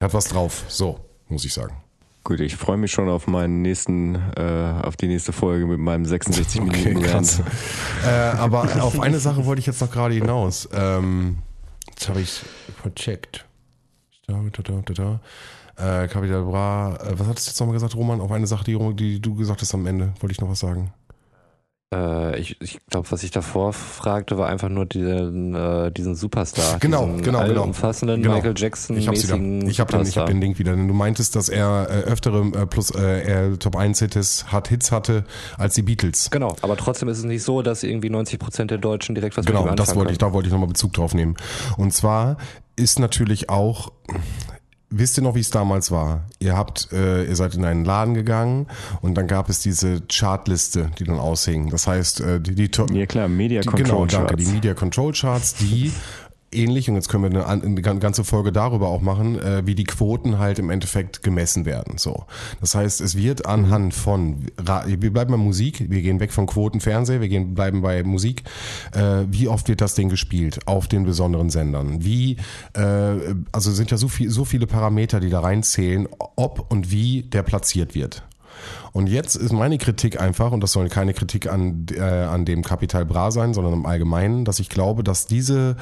Hat 0.02 0.14
was 0.14 0.24
drauf, 0.24 0.64
so, 0.66 0.98
muss 1.28 1.44
ich 1.44 1.54
sagen. 1.54 1.83
Gut, 2.24 2.40
ich 2.40 2.56
freue 2.56 2.78
mich 2.78 2.90
schon 2.90 3.10
auf 3.10 3.26
meinen 3.26 3.60
nächsten, 3.60 4.14
äh, 4.14 4.80
auf 4.82 4.96
die 4.96 5.08
nächste 5.08 5.34
Folge 5.34 5.66
mit 5.66 5.78
meinem 5.78 6.06
66 6.06 6.62
okay, 6.62 6.88
Minuten 6.88 7.04
Rant. 7.04 7.42
äh, 8.02 8.08
aber 8.08 8.62
auf 8.82 8.98
eine 8.98 9.18
Sache 9.18 9.44
wollte 9.44 9.60
ich 9.60 9.66
jetzt 9.66 9.82
noch 9.82 9.90
gerade 9.90 10.14
hinaus. 10.14 10.66
Ähm, 10.72 11.38
jetzt 11.90 12.08
habe 12.08 12.22
ich 12.22 12.40
vercheckt. 12.80 13.44
Da, 14.26 14.40
da, 14.52 14.62
da, 14.62 14.82
da, 14.86 15.20
da. 15.76 16.02
Äh, 16.04 16.08
Capital 16.08 16.44
Bra. 16.44 16.96
Äh, 16.96 17.18
was 17.18 17.26
hattest 17.26 17.46
du 17.46 17.50
jetzt 17.50 17.60
nochmal 17.60 17.74
gesagt, 17.74 17.94
Roman? 17.94 18.22
Auf 18.22 18.32
eine 18.32 18.46
Sache, 18.46 18.64
die, 18.64 18.78
die 18.94 19.20
du 19.20 19.34
gesagt 19.34 19.60
hast 19.60 19.74
am 19.74 19.86
Ende, 19.86 20.14
wollte 20.20 20.32
ich 20.32 20.40
noch 20.40 20.48
was 20.48 20.60
sagen. 20.60 20.94
Äh, 21.94 22.38
ich 22.40 22.60
ich 22.60 22.80
glaube, 22.88 23.10
was 23.10 23.22
ich 23.22 23.30
davor 23.30 23.72
fragte, 23.72 24.36
war 24.38 24.48
einfach 24.48 24.68
nur 24.68 24.86
diesen, 24.86 25.54
äh, 25.54 25.92
diesen 25.92 26.14
Superstar. 26.14 26.78
Genau, 26.84 27.06
diesen 27.06 27.22
genau, 27.22 27.46
genau. 27.46 27.62
Umfassenden 27.62 28.22
Genau. 28.22 28.34
Michael 28.34 28.54
Jackson 28.56 28.96
Ich, 28.96 29.08
habe 29.08 29.16
den, 29.16 29.68
ich 29.68 29.78
hab 29.80 30.26
den 30.26 30.40
Link 30.40 30.58
wieder. 30.58 30.72
Denn 30.72 30.88
du 30.88 30.94
meintest, 30.94 31.36
dass 31.36 31.48
er 31.48 31.86
äh, 31.88 31.92
öftere 32.10 32.40
äh, 32.54 32.66
plus 32.66 32.90
äh, 32.90 33.22
er 33.22 33.58
Top 33.58 33.76
1 33.76 34.00
Hits, 34.00 34.46
hat 34.46 34.68
Hits 34.68 34.92
hatte 34.92 35.24
als 35.56 35.74
die 35.74 35.82
Beatles. 35.82 36.30
Genau, 36.30 36.56
aber 36.62 36.76
trotzdem 36.76 37.08
ist 37.08 37.18
es 37.18 37.24
nicht 37.24 37.42
so, 37.42 37.62
dass 37.62 37.82
irgendwie 37.82 38.10
90 38.10 38.38
Prozent 38.38 38.70
der 38.70 38.78
Deutschen 38.78 39.14
direkt 39.14 39.36
was 39.36 39.46
Genau, 39.46 39.62
mit 39.62 39.72
ihm 39.72 39.76
das 39.76 39.90
anfangen 39.90 40.00
wollte 40.00 40.12
ich, 40.12 40.18
da 40.18 40.32
wollte 40.32 40.48
ich 40.48 40.52
nochmal 40.52 40.68
Bezug 40.68 40.92
drauf 40.92 41.14
nehmen. 41.14 41.36
Und 41.76 41.92
zwar 41.92 42.36
ist 42.76 42.98
natürlich 42.98 43.50
auch, 43.50 43.92
wisst 44.98 45.18
ihr 45.18 45.22
noch, 45.22 45.34
wie 45.34 45.40
es 45.40 45.50
damals 45.50 45.90
war? 45.90 46.24
Ihr 46.38 46.56
habt, 46.56 46.88
äh, 46.92 47.24
ihr 47.24 47.36
seid 47.36 47.54
in 47.54 47.64
einen 47.64 47.84
Laden 47.84 48.14
gegangen 48.14 48.66
und 49.02 49.14
dann 49.14 49.26
gab 49.26 49.48
es 49.48 49.60
diese 49.60 50.02
Chartliste, 50.10 50.90
die 50.98 51.04
dann 51.04 51.18
aushing. 51.18 51.70
Das 51.70 51.86
heißt, 51.86 52.20
äh, 52.20 52.40
die, 52.40 52.54
die 52.54 52.70
Top, 52.70 52.90
Ja 52.90 53.06
klar, 53.06 53.28
Media 53.28 53.60
die, 53.60 53.68
Control 53.68 53.84
genau, 53.86 54.06
danke, 54.06 54.34
Charts. 54.34 54.44
die 54.44 54.50
Media 54.52 54.74
Control 54.74 55.12
Charts, 55.12 55.54
die 55.54 55.92
ähnlich, 56.54 56.88
und 56.88 56.94
jetzt 56.94 57.08
können 57.08 57.32
wir 57.32 57.48
eine, 57.48 57.64
eine 57.64 57.98
ganze 57.98 58.24
Folge 58.24 58.52
darüber 58.52 58.88
auch 58.88 59.00
machen, 59.00 59.38
äh, 59.38 59.66
wie 59.66 59.74
die 59.74 59.84
Quoten 59.84 60.38
halt 60.38 60.58
im 60.58 60.70
Endeffekt 60.70 61.22
gemessen 61.22 61.64
werden. 61.64 61.98
So, 61.98 62.24
Das 62.60 62.74
heißt, 62.74 63.00
es 63.00 63.16
wird 63.16 63.46
anhand 63.46 63.94
von, 63.94 64.46
wir 64.56 65.12
bleiben 65.12 65.32
bei 65.32 65.36
Musik, 65.36 65.90
wir 65.90 66.02
gehen 66.02 66.20
weg 66.20 66.32
von 66.32 66.46
Quoten 66.46 66.80
Fernsehen, 66.80 67.20
wir 67.20 67.28
gehen, 67.28 67.54
bleiben 67.54 67.82
bei 67.82 68.02
Musik. 68.02 68.44
Äh, 68.92 69.24
wie 69.28 69.48
oft 69.48 69.68
wird 69.68 69.80
das 69.80 69.94
Ding 69.94 70.08
gespielt 70.08 70.60
auf 70.66 70.88
den 70.88 71.04
besonderen 71.04 71.50
Sendern? 71.50 72.04
Wie, 72.04 72.36
äh, 72.74 73.34
also 73.52 73.70
sind 73.72 73.90
ja 73.90 73.96
so, 73.96 74.08
viel, 74.08 74.30
so 74.30 74.44
viele 74.44 74.66
Parameter, 74.66 75.20
die 75.20 75.30
da 75.30 75.40
reinzählen, 75.40 76.08
ob 76.36 76.70
und 76.70 76.90
wie 76.90 77.22
der 77.22 77.42
platziert 77.42 77.94
wird. 77.94 78.22
Und 78.92 79.08
jetzt 79.08 79.34
ist 79.34 79.52
meine 79.52 79.78
Kritik 79.78 80.20
einfach, 80.20 80.52
und 80.52 80.60
das 80.60 80.72
soll 80.72 80.88
keine 80.88 81.14
Kritik 81.14 81.50
an, 81.50 81.86
äh, 81.92 82.00
an 82.00 82.44
dem 82.44 82.62
Kapital 82.62 83.04
Bra 83.04 83.30
sein, 83.30 83.52
sondern 83.52 83.72
im 83.72 83.86
Allgemeinen, 83.86 84.44
dass 84.44 84.60
ich 84.60 84.68
glaube, 84.68 85.02
dass 85.02 85.26
diese 85.26 85.76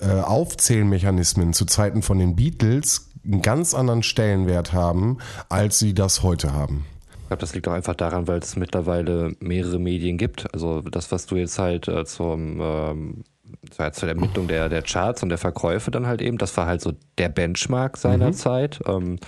äh, 0.00 0.20
Aufzählmechanismen 0.20 1.52
zu 1.52 1.64
Zeiten 1.64 2.02
von 2.02 2.18
den 2.18 2.36
Beatles 2.36 3.10
einen 3.24 3.42
ganz 3.42 3.74
anderen 3.74 4.02
Stellenwert 4.02 4.72
haben, 4.72 5.18
als 5.48 5.78
sie 5.78 5.94
das 5.94 6.22
heute 6.22 6.52
haben. 6.52 6.86
Ich 7.22 7.28
glaube, 7.28 7.40
das 7.40 7.54
liegt 7.54 7.68
auch 7.68 7.72
einfach 7.72 7.94
daran, 7.94 8.26
weil 8.26 8.38
es 8.38 8.56
mittlerweile 8.56 9.32
mehrere 9.40 9.78
Medien 9.78 10.16
gibt. 10.16 10.52
Also 10.54 10.80
das, 10.80 11.12
was 11.12 11.26
du 11.26 11.36
jetzt 11.36 11.58
halt 11.58 11.86
äh, 11.86 12.06
zum 12.06 12.58
ähm, 12.60 13.24
zur 13.70 13.92
zur 13.92 14.08
Ermittlung 14.08 14.48
der, 14.48 14.68
der 14.68 14.82
Charts 14.82 15.22
und 15.22 15.28
der 15.28 15.38
Verkäufe 15.38 15.90
dann 15.90 16.06
halt 16.06 16.22
eben, 16.22 16.38
das 16.38 16.56
war 16.56 16.66
halt 16.66 16.80
so 16.80 16.92
der 17.18 17.28
Benchmark 17.28 17.96
seiner 17.96 18.32
Zeit. 18.32 18.80
Ähm, 18.86 19.18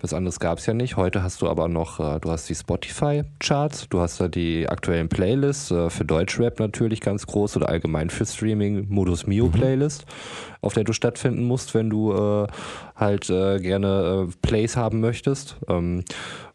was 0.00 0.12
anderes 0.12 0.40
gab 0.40 0.58
es 0.58 0.66
ja 0.66 0.74
nicht. 0.74 0.96
Heute 0.96 1.22
hast 1.22 1.42
du 1.42 1.48
aber 1.48 1.68
noch, 1.68 2.00
äh, 2.00 2.20
du 2.20 2.30
hast 2.30 2.48
die 2.48 2.54
Spotify-Charts, 2.54 3.88
du 3.88 4.00
hast 4.00 4.20
da 4.20 4.28
die 4.28 4.68
aktuellen 4.68 5.08
Playlists, 5.08 5.70
äh, 5.70 5.90
für 5.90 6.04
Deutschrap 6.04 6.58
natürlich 6.58 7.00
ganz 7.00 7.26
groß 7.26 7.56
oder 7.56 7.68
allgemein 7.68 8.10
für 8.10 8.26
Streaming, 8.26 8.86
Modus 8.88 9.26
Mio 9.26 9.48
Playlist, 9.48 10.04
auf 10.60 10.74
der 10.74 10.84
du 10.84 10.92
stattfinden 10.92 11.44
musst, 11.44 11.74
wenn 11.74 11.90
du 11.90 12.12
äh, 12.12 12.46
halt 12.96 13.30
äh, 13.30 13.58
gerne 13.60 14.28
äh, 14.28 14.32
Plays 14.42 14.76
haben 14.76 15.00
möchtest. 15.00 15.56
Ähm, 15.68 16.04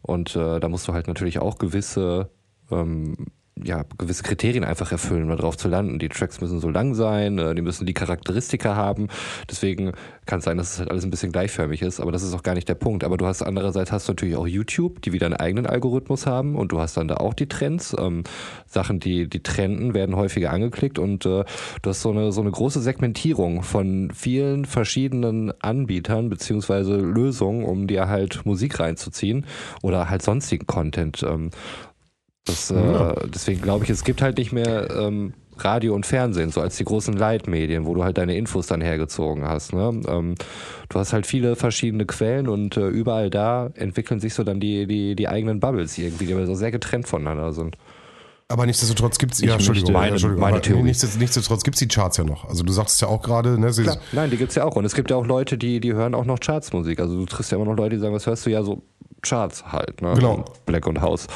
und 0.02 0.36
äh, 0.36 0.60
da 0.60 0.68
musst 0.68 0.88
du 0.88 0.92
halt 0.92 1.08
natürlich 1.08 1.38
auch 1.38 1.58
gewisse 1.58 2.28
ähm, 2.70 3.16
ja, 3.62 3.84
gewisse 3.98 4.22
Kriterien 4.22 4.64
einfach 4.64 4.92
erfüllen, 4.92 5.24
um 5.24 5.28
da 5.28 5.36
drauf 5.36 5.56
zu 5.56 5.68
landen. 5.68 5.98
Die 5.98 6.08
Tracks 6.08 6.40
müssen 6.40 6.58
so 6.58 6.68
lang 6.70 6.94
sein, 6.94 7.38
äh, 7.38 7.54
die 7.54 7.62
müssen 7.62 7.86
die 7.86 7.94
Charakteristika 7.94 8.76
haben. 8.76 9.08
Deswegen 9.50 9.92
kann 10.26 10.38
es 10.38 10.44
sein, 10.44 10.56
dass 10.56 10.72
es 10.72 10.78
halt 10.78 10.90
alles 10.90 11.04
ein 11.04 11.10
bisschen 11.10 11.32
gleichförmig 11.32 11.82
ist, 11.82 12.00
aber 12.00 12.12
das 12.12 12.22
ist 12.22 12.34
auch 12.34 12.42
gar 12.42 12.54
nicht 12.54 12.68
der 12.68 12.74
Punkt. 12.74 13.04
Aber 13.04 13.16
du 13.16 13.26
hast 13.26 13.42
andererseits 13.42 13.92
hast 13.92 14.08
du 14.08 14.12
natürlich 14.12 14.36
auch 14.36 14.46
YouTube, 14.46 15.02
die 15.02 15.12
wieder 15.12 15.26
einen 15.26 15.36
eigenen 15.36 15.66
Algorithmus 15.66 16.26
haben 16.26 16.56
und 16.56 16.72
du 16.72 16.80
hast 16.80 16.96
dann 16.96 17.08
da 17.08 17.16
auch 17.16 17.34
die 17.34 17.48
Trends. 17.48 17.94
Ähm, 17.98 18.24
Sachen, 18.66 19.00
die, 19.00 19.28
die 19.28 19.42
trenden, 19.42 19.94
werden 19.94 20.16
häufiger 20.16 20.50
angeklickt 20.50 20.98
und 20.98 21.26
äh, 21.26 21.44
du 21.82 21.90
hast 21.90 22.00
so 22.00 22.10
eine, 22.10 22.32
so 22.32 22.40
eine 22.40 22.50
große 22.50 22.80
Segmentierung 22.80 23.62
von 23.62 24.10
vielen 24.12 24.64
verschiedenen 24.64 25.52
Anbietern 25.60 26.30
beziehungsweise 26.30 26.96
Lösungen, 26.96 27.64
um 27.64 27.86
dir 27.86 28.08
halt 28.08 28.46
Musik 28.46 28.80
reinzuziehen 28.80 29.46
oder 29.82 30.08
halt 30.08 30.22
sonstigen 30.22 30.66
Content. 30.66 31.22
Ähm, 31.22 31.50
das, 32.44 32.70
äh, 32.70 33.14
deswegen 33.32 33.62
glaube 33.62 33.84
ich, 33.84 33.90
es 33.90 34.04
gibt 34.04 34.20
halt 34.22 34.38
nicht 34.38 34.52
mehr 34.52 34.90
ähm, 34.90 35.34
Radio 35.58 35.94
und 35.94 36.06
Fernsehen, 36.06 36.50
so 36.50 36.60
als 36.60 36.76
die 36.76 36.84
großen 36.84 37.14
Leitmedien, 37.14 37.86
wo 37.86 37.94
du 37.94 38.02
halt 38.02 38.18
deine 38.18 38.36
Infos 38.36 38.66
dann 38.66 38.80
hergezogen 38.80 39.44
hast. 39.46 39.72
Ne? 39.72 40.00
Ähm, 40.08 40.34
du 40.88 40.98
hast 40.98 41.12
halt 41.12 41.26
viele 41.26 41.56
verschiedene 41.56 42.04
Quellen 42.06 42.48
und 42.48 42.76
äh, 42.76 42.88
überall 42.88 43.30
da 43.30 43.70
entwickeln 43.74 44.18
sich 44.18 44.34
so 44.34 44.42
dann 44.44 44.60
die, 44.60 44.86
die, 44.86 45.14
die 45.14 45.28
eigenen 45.28 45.60
Bubbles 45.60 45.96
irgendwie, 45.98 46.26
die 46.26 46.34
aber 46.34 46.46
so 46.46 46.54
sehr 46.54 46.70
getrennt 46.72 47.06
voneinander 47.06 47.52
sind. 47.52 47.76
Aber 48.48 48.66
nichtsdestotrotz 48.66 49.18
gibt's 49.18 49.40
ja, 49.40 49.46
Ich 49.48 49.52
Entschuldigung, 49.54 49.92
möchte- 49.92 49.98
meine, 50.00 50.12
Entschuldigung, 50.12 50.40
meine 50.40 50.56
aber 50.56 50.62
Theorie. 50.62 50.82
Nichtsdestotrotz, 50.82 51.62
gibt's 51.62 51.78
die 51.80 51.88
Charts 51.88 52.16
ja 52.18 52.24
noch. 52.24 52.46
Also 52.48 52.64
du 52.64 52.72
sagtest 52.72 53.00
ja 53.00 53.08
auch 53.08 53.22
gerade, 53.22 53.58
ne, 53.58 53.70
Klar, 53.70 53.98
nein, 54.12 54.30
die 54.30 54.36
gibt's 54.36 54.56
ja 54.56 54.64
auch. 54.64 54.76
Und 54.76 54.84
es 54.84 54.94
gibt 54.94 55.10
ja 55.10 55.16
auch 55.16 55.24
Leute, 55.26 55.56
die, 55.56 55.80
die 55.80 55.94
hören 55.94 56.14
auch 56.14 56.24
noch 56.26 56.38
Chartsmusik. 56.40 56.98
Also 57.00 57.16
du 57.16 57.24
triffst 57.24 57.52
ja 57.52 57.56
immer 57.56 57.66
noch 57.66 57.76
Leute, 57.76 57.96
die 57.96 58.00
sagen, 58.00 58.14
was 58.14 58.26
hörst 58.26 58.44
du 58.44 58.50
ja 58.50 58.62
so 58.62 58.82
Charts 59.22 59.64
halt, 59.72 60.02
ne? 60.02 60.14
Genau. 60.14 60.44
Black 60.66 60.86
und 60.86 61.00
House. 61.00 61.26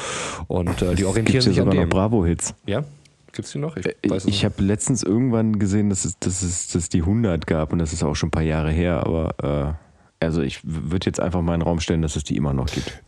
Und 0.47 0.81
äh, 0.81 0.95
die 0.95 1.05
orientieren 1.05 1.43
Gibt 1.43 1.55
sich 1.55 1.61
an 1.61 1.71
dem. 1.71 1.89
Bravo-Hits. 1.89 2.53
Ja? 2.65 2.83
Gibt's 3.31 3.51
die 3.51 3.59
noch? 3.59 3.77
Ich, 3.77 3.85
Ich, 4.01 4.11
weiß 4.11 4.23
es 4.23 4.29
ich 4.29 4.45
habe 4.45 4.61
letztens 4.63 5.03
irgendwann 5.03 5.59
gesehen, 5.59 5.89
dass 5.89 6.05
es, 6.05 6.17
dass 6.19 6.41
es 6.41 6.67
dass 6.67 6.83
es 6.83 6.89
die 6.89 7.01
100 7.01 7.47
gab 7.47 7.71
und 7.71 7.79
das 7.79 7.93
ist 7.93 8.03
auch 8.03 8.15
schon 8.15 8.27
ein 8.27 8.31
paar 8.31 8.43
Jahre 8.43 8.71
her, 8.71 9.05
aber 9.05 9.77
äh, 10.19 10.25
also 10.25 10.41
ich 10.41 10.61
würde 10.63 11.05
jetzt 11.05 11.19
einfach 11.19 11.41
mal 11.41 11.53
in 11.53 11.59
den 11.59 11.67
Raum 11.67 11.79
stellen, 11.79 12.01
dass 12.01 12.15
es 12.15 12.23
die 12.23 12.35
immer 12.35 12.53
noch 12.53 12.67
gibt. 12.67 13.03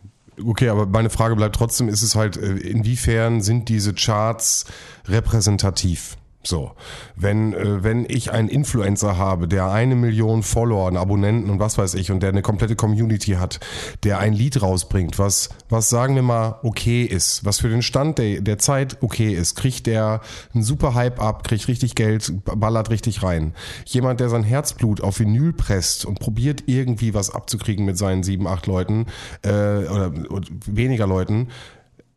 Okay, 0.46 0.70
aber 0.70 0.86
meine 0.86 1.10
Frage 1.10 1.36
bleibt 1.36 1.56
trotzdem, 1.56 1.90
ist 1.90 2.02
es 2.02 2.16
halt, 2.16 2.38
äh, 2.38 2.58
inwiefern 2.58 3.42
sind 3.42 3.70
diese 3.70 3.94
Charts 3.94 4.66
repräsentativ? 5.08 6.16
So, 6.50 6.72
wenn, 7.16 7.54
äh, 7.54 7.84
wenn 7.84 8.06
ich 8.10 8.32
einen 8.32 8.50
Influencer 8.50 9.18
habe, 9.18 9.48
der 9.48 9.70
eine 9.70 9.96
Million 9.96 10.42
Follower 10.42 10.88
und 10.88 10.98
Abonnenten 10.98 11.52
und 11.52 11.60
was 11.60 11.78
weiß 11.78 11.94
ich 11.94 12.12
und 12.12 12.24
der 12.24 12.30
eine 12.30 12.42
komplette 12.42 12.76
Community 12.76 13.34
hat, 13.34 13.60
der 14.04 14.18
ein 14.18 14.34
Lied 14.34 14.60
rausbringt, 14.60 15.20
was, 15.20 15.50
was 15.70 15.90
sagen 15.90 16.16
wir 16.16 16.24
mal 16.24 16.60
okay 16.64 17.04
ist, 17.04 17.46
was 17.46 17.60
für 17.60 17.70
den 17.70 17.84
Stand 17.84 18.18
der, 18.18 18.42
der 18.42 18.58
Zeit 18.58 18.98
okay 19.02 19.32
ist, 19.32 19.54
kriegt 19.54 19.86
der 19.86 20.22
einen 20.56 20.64
super 20.64 20.96
Hype 20.96 21.22
ab, 21.22 21.44
kriegt 21.44 21.68
richtig 21.68 21.94
Geld, 21.94 22.34
ballert 22.44 22.90
richtig 22.90 23.22
rein. 23.22 23.54
Jemand, 23.86 24.20
der 24.20 24.30
sein 24.30 24.44
Herzblut 24.44 25.02
auf 25.02 25.20
Vinyl 25.20 25.54
presst 25.54 26.04
und 26.04 26.20
probiert 26.20 26.64
irgendwie 26.66 27.14
was 27.14 27.30
abzukriegen 27.30 27.86
mit 27.86 28.00
seinen 28.00 28.24
sieben, 28.24 28.48
acht 28.48 28.66
Leuten 28.66 29.06
äh, 29.44 29.50
oder, 29.50 30.12
oder 30.32 30.48
weniger 30.66 31.06
Leuten, 31.06 31.50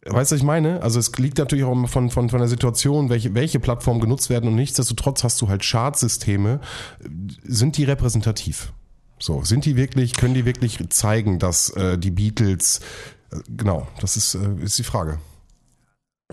Weißt 0.04 0.32
du, 0.32 0.34
was 0.34 0.40
ich 0.40 0.46
meine? 0.46 0.82
Also 0.82 0.98
es 0.98 1.12
liegt 1.16 1.38
natürlich 1.38 1.64
auch 1.64 1.72
immer 1.72 1.86
von, 1.86 2.10
von, 2.10 2.28
von 2.28 2.40
der 2.40 2.48
Situation, 2.48 3.08
welche, 3.08 3.34
welche 3.34 3.60
Plattformen 3.60 4.00
genutzt 4.00 4.30
werden 4.30 4.48
und 4.48 4.56
nichtsdestotrotz 4.56 5.22
hast 5.22 5.40
du 5.40 5.48
halt 5.48 5.62
Chartsysteme. 5.62 6.60
Sind 7.44 7.76
die 7.76 7.84
repräsentativ? 7.84 8.72
So, 9.20 9.44
sind 9.44 9.64
die 9.64 9.76
wirklich, 9.76 10.14
können 10.14 10.34
die 10.34 10.44
wirklich 10.44 10.78
zeigen, 10.90 11.38
dass 11.38 11.70
äh, 11.70 11.96
die 11.96 12.10
Beatles, 12.10 12.80
äh, 13.30 13.36
genau, 13.56 13.86
das 14.00 14.16
ist, 14.16 14.34
äh, 14.34 14.64
ist 14.64 14.78
die 14.78 14.82
Frage. 14.82 15.18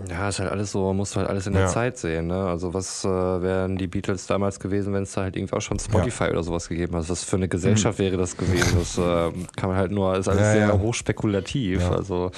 Ja, 0.08 0.28
ist 0.28 0.38
halt 0.40 0.50
alles 0.50 0.72
so, 0.72 0.92
musst 0.92 1.14
du 1.14 1.18
halt 1.20 1.28
alles 1.28 1.46
in 1.46 1.52
der 1.52 1.62
Ja. 1.62 1.68
Zeit 1.68 1.98
sehen. 1.98 2.28
Ne? 2.28 2.46
Also 2.46 2.72
was 2.74 3.04
äh, 3.04 3.08
wären 3.08 3.76
die 3.76 3.86
Beatles 3.86 4.26
damals 4.26 4.58
gewesen, 4.60 4.92
wenn 4.92 5.02
es 5.02 5.12
da 5.12 5.22
halt 5.22 5.36
irgendwie 5.36 5.54
auch 5.54 5.60
schon 5.60 5.78
Spotify 5.78 6.24
oder 6.30 6.42
sowas 6.42 6.68
gegeben 6.68 6.96
hat? 6.96 7.08
Was 7.08 7.24
für 7.24 7.36
eine 7.36 7.48
Gesellschaft 7.48 7.98
wäre 7.98 8.16
das 8.16 8.36
gewesen? 8.36 8.78
Das 8.78 8.96
äh, 8.98 9.30
kann 9.56 9.68
man 9.68 9.76
halt 9.76 9.90
nur, 9.92 10.16
ist 10.16 10.28
alles 10.28 10.40
Mhm. 10.40 10.46
Ja, 10.46 10.52
sehr 10.52 10.66
ja. 10.68 10.78
hochspekulativ. 10.78 11.80
Ja. 11.82 11.90
Also 11.92 12.30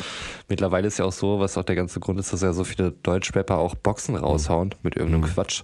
mittlerweile 0.48 0.88
ist 0.88 0.98
ja 0.98 1.04
auch 1.04 1.12
so, 1.12 1.38
was 1.40 1.56
auch 1.56 1.64
der 1.64 1.76
ganze 1.76 2.00
Grund 2.00 2.18
ist, 2.18 2.32
dass 2.32 2.42
ja 2.42 2.52
so 2.52 2.64
viele 2.64 2.92
Deutschrapper 3.02 3.58
auch 3.58 3.74
Boxen 3.74 4.14
Mhm. 4.16 4.20
raushauen 4.24 4.74
mit 4.82 4.96
irgendeinem 4.96 5.24
Quatsch. 5.32 5.62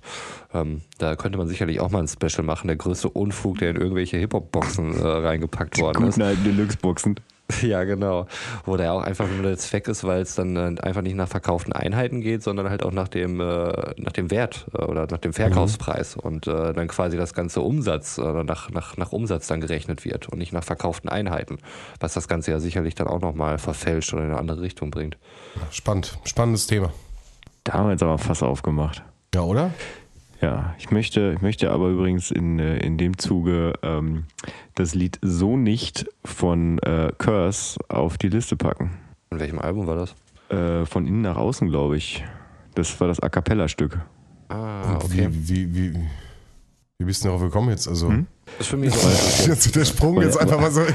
Ähm, 0.54 0.82
da 0.98 1.16
könnte 1.16 1.36
man 1.38 1.48
sicherlich 1.48 1.80
auch 1.80 1.90
mal 1.90 2.00
ein 2.00 2.08
Special 2.08 2.42
machen. 2.44 2.68
Der 2.68 2.76
größte 2.76 3.08
Unfug, 3.08 3.58
der 3.58 3.70
in 3.70 3.76
irgendwelche 3.76 4.16
Hip-Hop-Boxen 4.18 4.98
äh, 4.98 5.06
reingepackt 5.06 5.78
worden 5.80 6.04
ist. 6.04 6.14
Guten 6.14 6.26
alten 6.26 6.44
Deluxe-Boxen. 6.44 7.16
Ja, 7.62 7.84
genau. 7.84 8.26
Wo 8.64 8.76
der 8.76 8.92
auch 8.92 9.02
einfach 9.02 9.26
nur 9.28 9.42
der 9.42 9.56
Zweck 9.56 9.88
ist, 9.88 10.04
weil 10.04 10.22
es 10.22 10.34
dann 10.34 10.56
äh, 10.56 10.80
einfach 10.80 11.02
nicht 11.02 11.16
nach 11.16 11.28
verkauften 11.28 11.72
Einheiten 11.72 12.20
geht, 12.20 12.42
sondern 12.42 12.70
halt 12.70 12.82
auch 12.82 12.92
nach 12.92 13.08
dem, 13.08 13.40
äh, 13.40 13.94
nach 13.96 14.12
dem 14.12 14.30
Wert 14.30 14.66
äh, 14.74 14.82
oder 14.82 15.06
nach 15.10 15.18
dem 15.18 15.32
Verkaufspreis 15.32 16.16
und 16.16 16.46
äh, 16.46 16.72
dann 16.72 16.88
quasi 16.88 17.16
das 17.16 17.34
ganze 17.34 17.60
Umsatz 17.60 18.18
äh, 18.18 18.44
nach, 18.44 18.70
nach, 18.70 18.96
nach 18.96 19.12
Umsatz 19.12 19.46
dann 19.46 19.60
gerechnet 19.60 20.04
wird 20.04 20.28
und 20.28 20.38
nicht 20.38 20.52
nach 20.52 20.64
verkauften 20.64 21.08
Einheiten. 21.08 21.58
Was 22.00 22.14
das 22.14 22.28
Ganze 22.28 22.50
ja 22.52 22.60
sicherlich 22.60 22.94
dann 22.94 23.08
auch 23.08 23.20
nochmal 23.20 23.58
verfälscht 23.58 24.12
oder 24.12 24.24
in 24.24 24.30
eine 24.30 24.38
andere 24.38 24.60
Richtung 24.60 24.90
bringt. 24.90 25.16
Spannend, 25.70 26.18
spannendes 26.24 26.66
Thema. 26.66 26.92
Damals 27.64 28.02
aber 28.02 28.18
fast 28.18 28.42
aufgemacht. 28.42 29.02
Ja, 29.34 29.42
oder? 29.42 29.72
Ja, 30.40 30.74
ich 30.78 30.90
möchte, 30.90 31.32
ich 31.34 31.42
möchte 31.42 31.70
aber 31.70 31.88
übrigens 31.88 32.30
in, 32.30 32.60
äh, 32.60 32.78
in 32.78 32.96
dem 32.96 33.18
Zuge 33.18 33.72
ähm, 33.82 34.24
das 34.76 34.94
Lied 34.94 35.18
So 35.20 35.56
nicht 35.56 36.06
von 36.24 36.78
äh, 36.78 37.12
Curse 37.18 37.80
auf 37.88 38.18
die 38.18 38.28
Liste 38.28 38.56
packen. 38.56 38.92
In 39.30 39.40
welchem 39.40 39.58
Album 39.58 39.86
war 39.86 39.96
das? 39.96 40.14
Äh, 40.48 40.86
von 40.86 41.06
innen 41.06 41.22
nach 41.22 41.36
außen, 41.36 41.68
glaube 41.68 41.96
ich. 41.96 42.24
Das 42.74 42.98
war 43.00 43.08
das 43.08 43.20
A 43.20 43.28
Cappella-Stück. 43.28 43.98
Ah, 44.48 44.96
okay. 44.96 45.28
wie, 45.30 45.74
wie, 45.74 45.74
wie, 45.74 46.00
wie 46.98 47.04
bist 47.04 47.24
du 47.24 47.28
darauf 47.28 47.42
gekommen 47.42 47.70
jetzt? 47.70 47.88
Also, 47.88 48.08
Das 48.08 48.60
ist 48.60 48.68
für 48.68 48.76
mich 48.76 48.94
so. 48.94 49.08
jetzt 49.50 49.74
der 49.74 49.84
Sprung 49.84 50.22
jetzt 50.22 50.40
einfach 50.40 50.60
mal 50.60 50.70
so. 50.70 50.82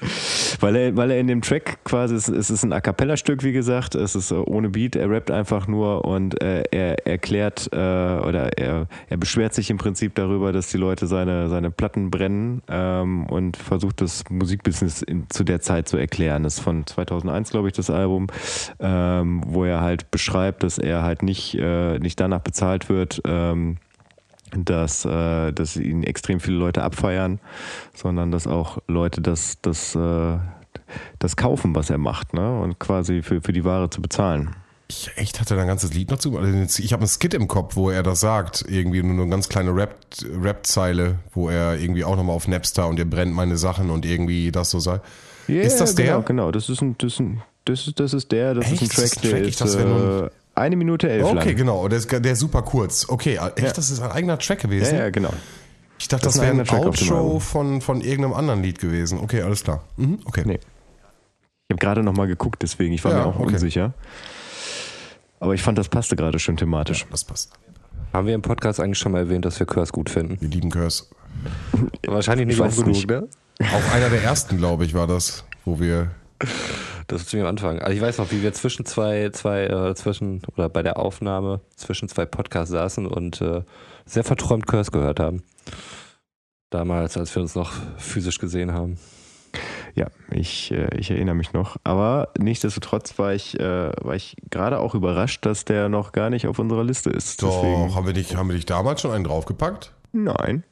weil, 0.60 0.76
er, 0.76 0.96
weil 0.96 1.10
er 1.10 1.18
in 1.18 1.26
dem 1.26 1.42
Track 1.42 1.84
quasi, 1.84 2.14
es, 2.14 2.28
ist 2.28 2.62
ein 2.62 2.72
A 2.72 2.80
Cappella-Stück, 2.80 3.42
wie 3.42 3.52
gesagt, 3.52 3.94
es 3.94 4.14
ist 4.14 4.30
äh, 4.30 4.34
ohne 4.34 4.68
Beat, 4.68 4.96
er 4.96 5.10
rappt 5.10 5.30
einfach 5.30 5.66
nur 5.66 6.04
und 6.04 6.40
äh, 6.42 6.62
er 6.70 7.06
erklärt 7.06 7.68
äh, 7.72 7.76
oder 7.76 8.58
er, 8.58 8.86
er 9.08 9.16
beschwert 9.16 9.54
sich 9.54 9.70
im 9.70 9.78
Prinzip 9.78 10.14
darüber, 10.14 10.52
dass 10.52 10.68
die 10.68 10.78
Leute 10.78 11.06
seine, 11.06 11.48
seine 11.48 11.70
Platten 11.70 12.10
brennen 12.10 12.62
ähm, 12.68 13.26
und 13.26 13.56
versucht 13.56 14.00
das 14.00 14.24
Musikbusiness 14.30 15.02
in, 15.02 15.28
zu 15.30 15.44
der 15.44 15.60
Zeit 15.60 15.88
zu 15.88 15.96
erklären. 15.96 16.42
Das 16.42 16.54
ist 16.54 16.60
von 16.60 16.86
2001, 16.86 17.50
glaube 17.50 17.68
ich, 17.68 17.74
das 17.74 17.90
Album, 17.90 18.28
ähm, 18.80 19.42
wo 19.46 19.64
er 19.64 19.80
halt 19.80 20.10
beschreibt, 20.10 20.62
dass 20.62 20.78
er 20.78 21.02
halt 21.02 21.22
nicht, 21.22 21.54
äh, 21.54 21.98
nicht 21.98 22.20
danach 22.20 22.40
bezahlt 22.40 22.88
wird, 22.88 23.20
ähm, 23.24 23.78
dass, 24.56 25.04
äh, 25.04 25.52
dass 25.52 25.76
ihn 25.76 26.02
extrem 26.02 26.40
viele 26.40 26.56
Leute 26.56 26.82
abfeiern, 26.82 27.40
sondern 27.94 28.30
dass 28.30 28.46
auch 28.46 28.78
Leute 28.86 29.20
das, 29.20 29.58
das, 29.62 29.94
äh, 29.94 30.38
das 31.18 31.36
kaufen, 31.36 31.74
was 31.74 31.90
er 31.90 31.98
macht, 31.98 32.34
ne? 32.34 32.60
Und 32.60 32.78
quasi 32.78 33.22
für, 33.22 33.40
für 33.40 33.52
die 33.52 33.64
Ware 33.64 33.90
zu 33.90 34.00
bezahlen. 34.00 34.54
Ich 34.90 35.10
echt 35.16 35.38
hatte 35.38 35.54
da 35.54 35.60
ein 35.60 35.66
ganzes 35.66 35.92
Lied 35.92 36.10
noch 36.10 36.18
zu. 36.18 36.38
Also 36.38 36.82
ich 36.82 36.92
habe 36.94 37.02
einen 37.02 37.08
Skit 37.08 37.34
im 37.34 37.46
Kopf, 37.46 37.76
wo 37.76 37.90
er 37.90 38.02
das 38.02 38.20
sagt. 38.20 38.64
Irgendwie 38.68 39.02
nur 39.02 39.20
eine 39.22 39.30
ganz 39.30 39.50
kleine 39.50 39.74
Rap-Zeile, 39.76 41.04
Rap 41.04 41.18
wo 41.34 41.50
er 41.50 41.78
irgendwie 41.78 42.04
auch 42.04 42.16
nochmal 42.16 42.34
auf 42.34 42.48
Napster 42.48 42.88
und 42.88 42.98
ihr 42.98 43.08
brennt 43.08 43.34
meine 43.34 43.58
Sachen 43.58 43.90
und 43.90 44.06
irgendwie 44.06 44.50
das 44.50 44.70
so 44.70 44.80
sagt. 44.80 45.04
Yeah, 45.46 45.62
ist 45.62 45.78
das 45.78 45.94
genau, 45.94 46.16
der? 46.16 46.22
Genau, 46.22 46.50
das 46.50 46.70
ist 46.70 46.80
ein, 46.80 46.96
das 46.98 47.14
ist 47.14 47.20
ein, 47.20 47.42
das 47.66 47.86
ist, 47.86 48.00
das 48.00 48.14
ist 48.14 48.32
der, 48.32 48.54
das 48.54 48.64
Echt? 48.70 48.82
ist 48.82 48.82
ein 48.82 48.88
Das 48.88 48.96
Track, 48.96 49.04
ist 49.04 49.16
ein 49.16 49.20
Track? 49.20 49.30
der 49.30 49.42
Ich 49.42 49.48
ist 49.48 49.60
dachte, 49.60 49.76
das 49.76 50.22
äh, 50.22 50.30
eine 50.58 50.76
Minute 50.76 51.08
elf 51.08 51.24
Okay, 51.24 51.34
lang. 51.48 51.56
genau. 51.56 51.88
Der 51.88 51.98
ist, 51.98 52.10
der 52.10 52.32
ist 52.32 52.40
super 52.40 52.62
kurz. 52.62 53.08
Okay, 53.08 53.36
echt, 53.36 53.58
Ja. 53.60 53.72
das 53.72 53.90
ist 53.90 54.00
ein 54.00 54.10
eigener 54.12 54.38
Track 54.38 54.62
Ja, 54.62 54.68
gewesen? 54.68 54.96
ja, 54.98 55.10
genau. 55.10 55.32
Ich 55.98 56.08
dachte, 56.08 56.24
Das 56.24 56.34
das, 56.34 56.42
wäre 56.42 56.52
ein 56.52 56.60
Outro 56.68 57.16
Album. 57.16 57.40
von, 57.40 57.80
von 57.80 58.00
irgendeinem 58.00 58.34
anderen 58.34 58.62
Lied 58.62 58.78
gewesen. 58.78 59.18
Okay, 59.20 59.42
alles 59.42 59.64
klar. 59.64 59.82
Mhm, 59.96 60.20
okay. 60.24 60.42
Nee. 60.46 60.60
Ich 61.68 61.74
habe 61.74 61.80
gerade 61.80 62.02
nochmal 62.02 62.26
geguckt, 62.28 62.62
deswegen, 62.62 62.94
ich 62.94 63.04
war 63.04 63.12
Ja, 63.12 63.18
mir 63.18 63.26
auch 63.26 63.38
okay. 63.40 63.52
unsicher. 63.54 63.92
Aber 65.40 65.54
ich 65.54 65.62
fand, 65.62 65.76
das 65.78 65.88
passte 65.88 66.16
gerade 66.16 66.38
schön 66.38 66.56
thematisch. 66.56 67.06
Das 67.10 67.24
passt. 67.24 67.52
Haben 68.12 68.26
wir 68.26 68.34
im 68.34 68.42
Podcast 68.42 68.80
eigentlich 68.80 68.98
schon 68.98 69.12
mal 69.12 69.18
erwähnt, 69.18 69.44
dass 69.44 69.58
wir 69.60 69.66
Curse 69.66 69.92
gut 69.92 70.08
finden? 70.08 70.36
Wir 70.40 70.48
lieben 70.48 70.70
Curse. 70.70 71.04
Wahrscheinlich 72.06 72.46
nicht 72.46 72.56
Ich 72.56 72.62
oft 72.62 72.76
genug, 72.76 73.06
ne? 73.06 73.28
Auch 73.60 73.94
einer 73.94 74.08
der 74.08 74.22
ersten, 74.22 74.56
glaube 74.56 74.84
ich, 74.84 74.94
war 74.94 75.06
das, 75.06 75.44
wo 75.64 75.78
wir. 75.78 76.10
Das 77.08 77.22
ist 77.22 77.30
ziemlich 77.30 77.46
am 77.46 77.50
Anfang. 77.50 77.78
Also 77.80 77.96
ich 77.96 78.02
weiß 78.02 78.18
noch, 78.18 78.30
wie 78.30 78.42
wir 78.42 78.52
zwischen 78.52 78.84
zwei, 78.84 79.30
zwei, 79.30 79.64
äh, 79.64 79.94
zwischen, 79.94 80.42
oder 80.56 80.68
bei 80.68 80.82
der 80.82 80.98
Aufnahme 80.98 81.60
zwischen 81.74 82.08
zwei 82.08 82.26
Podcasts 82.26 82.70
saßen 82.70 83.06
und 83.06 83.40
äh, 83.40 83.62
sehr 84.04 84.24
verträumt 84.24 84.66
Curse 84.66 84.90
gehört 84.90 85.18
haben. 85.18 85.42
Damals, 86.68 87.16
als 87.16 87.34
wir 87.34 87.40
uns 87.40 87.54
noch 87.54 87.72
physisch 87.96 88.38
gesehen 88.38 88.74
haben. 88.74 88.98
Ja, 89.94 90.08
ich, 90.30 90.70
äh, 90.70 90.94
ich 90.98 91.10
erinnere 91.10 91.34
mich 91.34 91.54
noch. 91.54 91.78
Aber 91.82 92.28
nichtsdestotrotz 92.38 93.18
war 93.18 93.32
ich, 93.32 93.58
äh, 93.58 93.90
war 94.02 94.14
ich 94.14 94.36
gerade 94.50 94.78
auch 94.78 94.94
überrascht, 94.94 95.46
dass 95.46 95.64
der 95.64 95.88
noch 95.88 96.12
gar 96.12 96.28
nicht 96.28 96.46
auf 96.46 96.58
unserer 96.58 96.84
Liste 96.84 97.08
ist. 97.08 97.42
Doch, 97.42 97.62
Deswegen, 97.62 97.94
haben 97.94 98.06
wir, 98.06 98.12
nicht, 98.12 98.36
haben 98.36 98.48
wir 98.48 98.54
nicht 98.54 98.68
damals 98.68 99.00
schon 99.00 99.12
einen 99.12 99.24
draufgepackt? 99.24 99.94
nein, 100.12 100.62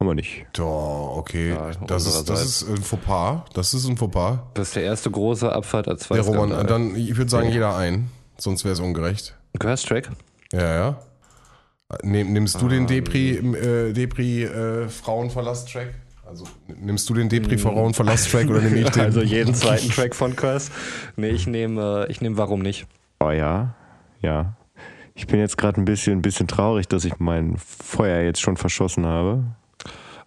haben 0.00 0.08
wir 0.08 0.14
nicht. 0.14 0.46
Doch, 0.52 1.16
okay. 1.16 1.50
Ja, 1.50 1.70
das, 1.86 2.06
ist, 2.06 2.28
das 2.30 2.44
ist 2.44 2.68
ein 2.68 2.76
Fauxpas. 2.82 3.44
Das 3.54 3.74
ist 3.74 3.88
ein 3.88 3.96
Fauxpas. 3.96 4.38
Das 4.54 4.68
ist 4.68 4.76
der 4.76 4.84
erste 4.84 5.10
große 5.10 5.50
Abfahrt 5.52 5.88
als 5.88 6.06
Der 6.08 6.22
zwei 6.22 6.36
Roman, 6.38 6.66
dann, 6.66 6.94
ich 6.94 7.16
würde 7.16 7.30
sagen, 7.30 7.50
jeder 7.50 7.76
ein. 7.76 8.10
Sonst 8.38 8.64
wäre 8.64 8.72
es 8.74 8.80
ungerecht. 8.80 9.36
Curse-Track? 9.58 10.10
Ja, 10.52 10.74
ja. 10.74 10.98
Nehm, 12.02 12.32
nimmst 12.32 12.60
du 12.60 12.66
Ah, 12.66 12.68
den 12.68 12.86
Depri, 12.86 13.30
äh, 13.38 13.92
Depri 13.92 14.44
äh, 14.44 14.88
Frauenverlass-Track? 14.88 15.94
Also 16.26 16.44
nimmst 16.68 17.08
du 17.08 17.14
den 17.14 17.28
Depri 17.28 17.52
Hm. 17.56 17.58
Frauenverlass-Track 17.60 18.48
oder 18.50 18.60
nehme 18.60 18.80
ich 18.80 18.90
den? 18.90 19.02
Also 19.02 19.22
jeden 19.22 19.54
zweiten 19.56 19.88
Track 19.90 20.14
von 20.14 20.36
Curse. 20.36 20.70
Nee, 21.16 21.30
ich 21.30 21.46
nehme, 21.46 22.04
äh, 22.06 22.10
ich 22.12 22.20
nehme 22.20 22.36
Warum 22.36 22.60
nicht? 22.60 22.86
Oh 23.20 23.30
ja, 23.30 23.74
ja. 24.20 24.54
Ich 25.14 25.26
bin 25.26 25.40
jetzt 25.40 25.56
gerade 25.58 25.80
ein 25.80 25.84
bisschen, 25.86 26.18
ein 26.18 26.22
bisschen 26.22 26.46
traurig, 26.46 26.86
dass 26.86 27.04
ich 27.04 27.18
mein 27.18 27.56
Feuer 27.56 28.22
jetzt 28.22 28.40
schon 28.40 28.56
verschossen 28.56 29.04
habe. 29.06 29.42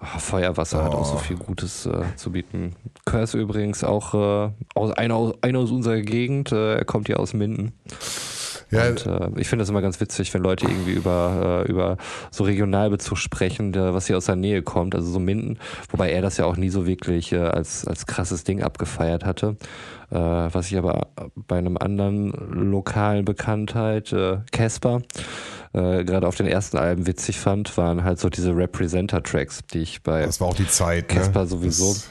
Ah, 0.03 0.17
Feuerwasser 0.17 0.83
hat 0.83 0.95
auch 0.95 1.05
so 1.05 1.17
viel 1.17 1.37
Gutes 1.37 1.85
äh, 1.85 2.03
zu 2.15 2.31
bieten. 2.31 2.75
Curse 3.05 3.37
übrigens 3.37 3.83
auch 3.83 4.15
äh, 4.15 4.51
aus, 4.73 4.91
einer, 4.93 5.15
aus, 5.15 5.35
einer 5.41 5.59
aus 5.59 5.69
unserer 5.69 6.01
Gegend. 6.01 6.51
Äh, 6.51 6.77
er 6.77 6.85
kommt 6.85 7.05
hier 7.05 7.19
aus 7.19 7.35
Minden. 7.35 7.73
Ja, 8.71 8.87
Und 8.87 9.05
äh, 9.05 9.29
ich 9.37 9.47
finde 9.47 9.61
das 9.61 9.69
immer 9.69 9.81
ganz 9.81 9.99
witzig, 9.99 10.33
wenn 10.33 10.41
Leute 10.41 10.65
irgendwie 10.65 10.93
über, 10.93 11.63
äh, 11.67 11.69
über 11.69 11.97
so 12.31 12.45
Regionalbezug 12.45 13.17
sprechen, 13.17 13.73
der, 13.73 13.93
was 13.93 14.07
hier 14.07 14.17
aus 14.17 14.25
der 14.25 14.37
Nähe 14.37 14.63
kommt, 14.63 14.95
also 14.95 15.07
so 15.11 15.19
Minden, 15.19 15.59
wobei 15.91 16.11
er 16.11 16.21
das 16.21 16.37
ja 16.37 16.45
auch 16.45 16.55
nie 16.55 16.69
so 16.69 16.87
wirklich 16.87 17.33
äh, 17.33 17.39
als, 17.39 17.85
als 17.85 18.07
krasses 18.07 18.43
Ding 18.43 18.63
abgefeiert 18.63 19.23
hatte. 19.23 19.55
Was 20.13 20.69
ich 20.69 20.77
aber 20.77 21.07
bei 21.47 21.57
einem 21.57 21.77
anderen 21.77 22.33
lokalen 22.51 23.23
Bekanntheit, 23.23 24.13
Casper, 24.51 25.03
äh, 25.73 26.03
gerade 26.03 26.27
auf 26.27 26.35
den 26.35 26.47
ersten 26.47 26.77
Alben 26.77 27.07
witzig 27.07 27.39
fand, 27.39 27.77
waren 27.77 28.03
halt 28.03 28.19
so 28.19 28.29
diese 28.29 28.55
Representer-Tracks, 28.55 29.61
die 29.73 29.79
ich 29.79 30.03
bei 30.03 30.25
das 30.25 30.41
war 30.41 30.47
auch 30.47 30.55
die 30.55 30.67
Zeit. 30.67 31.07
Casper 31.07 31.41
ne? 31.41 31.47
sowieso. 31.47 31.89
Das, 31.89 32.09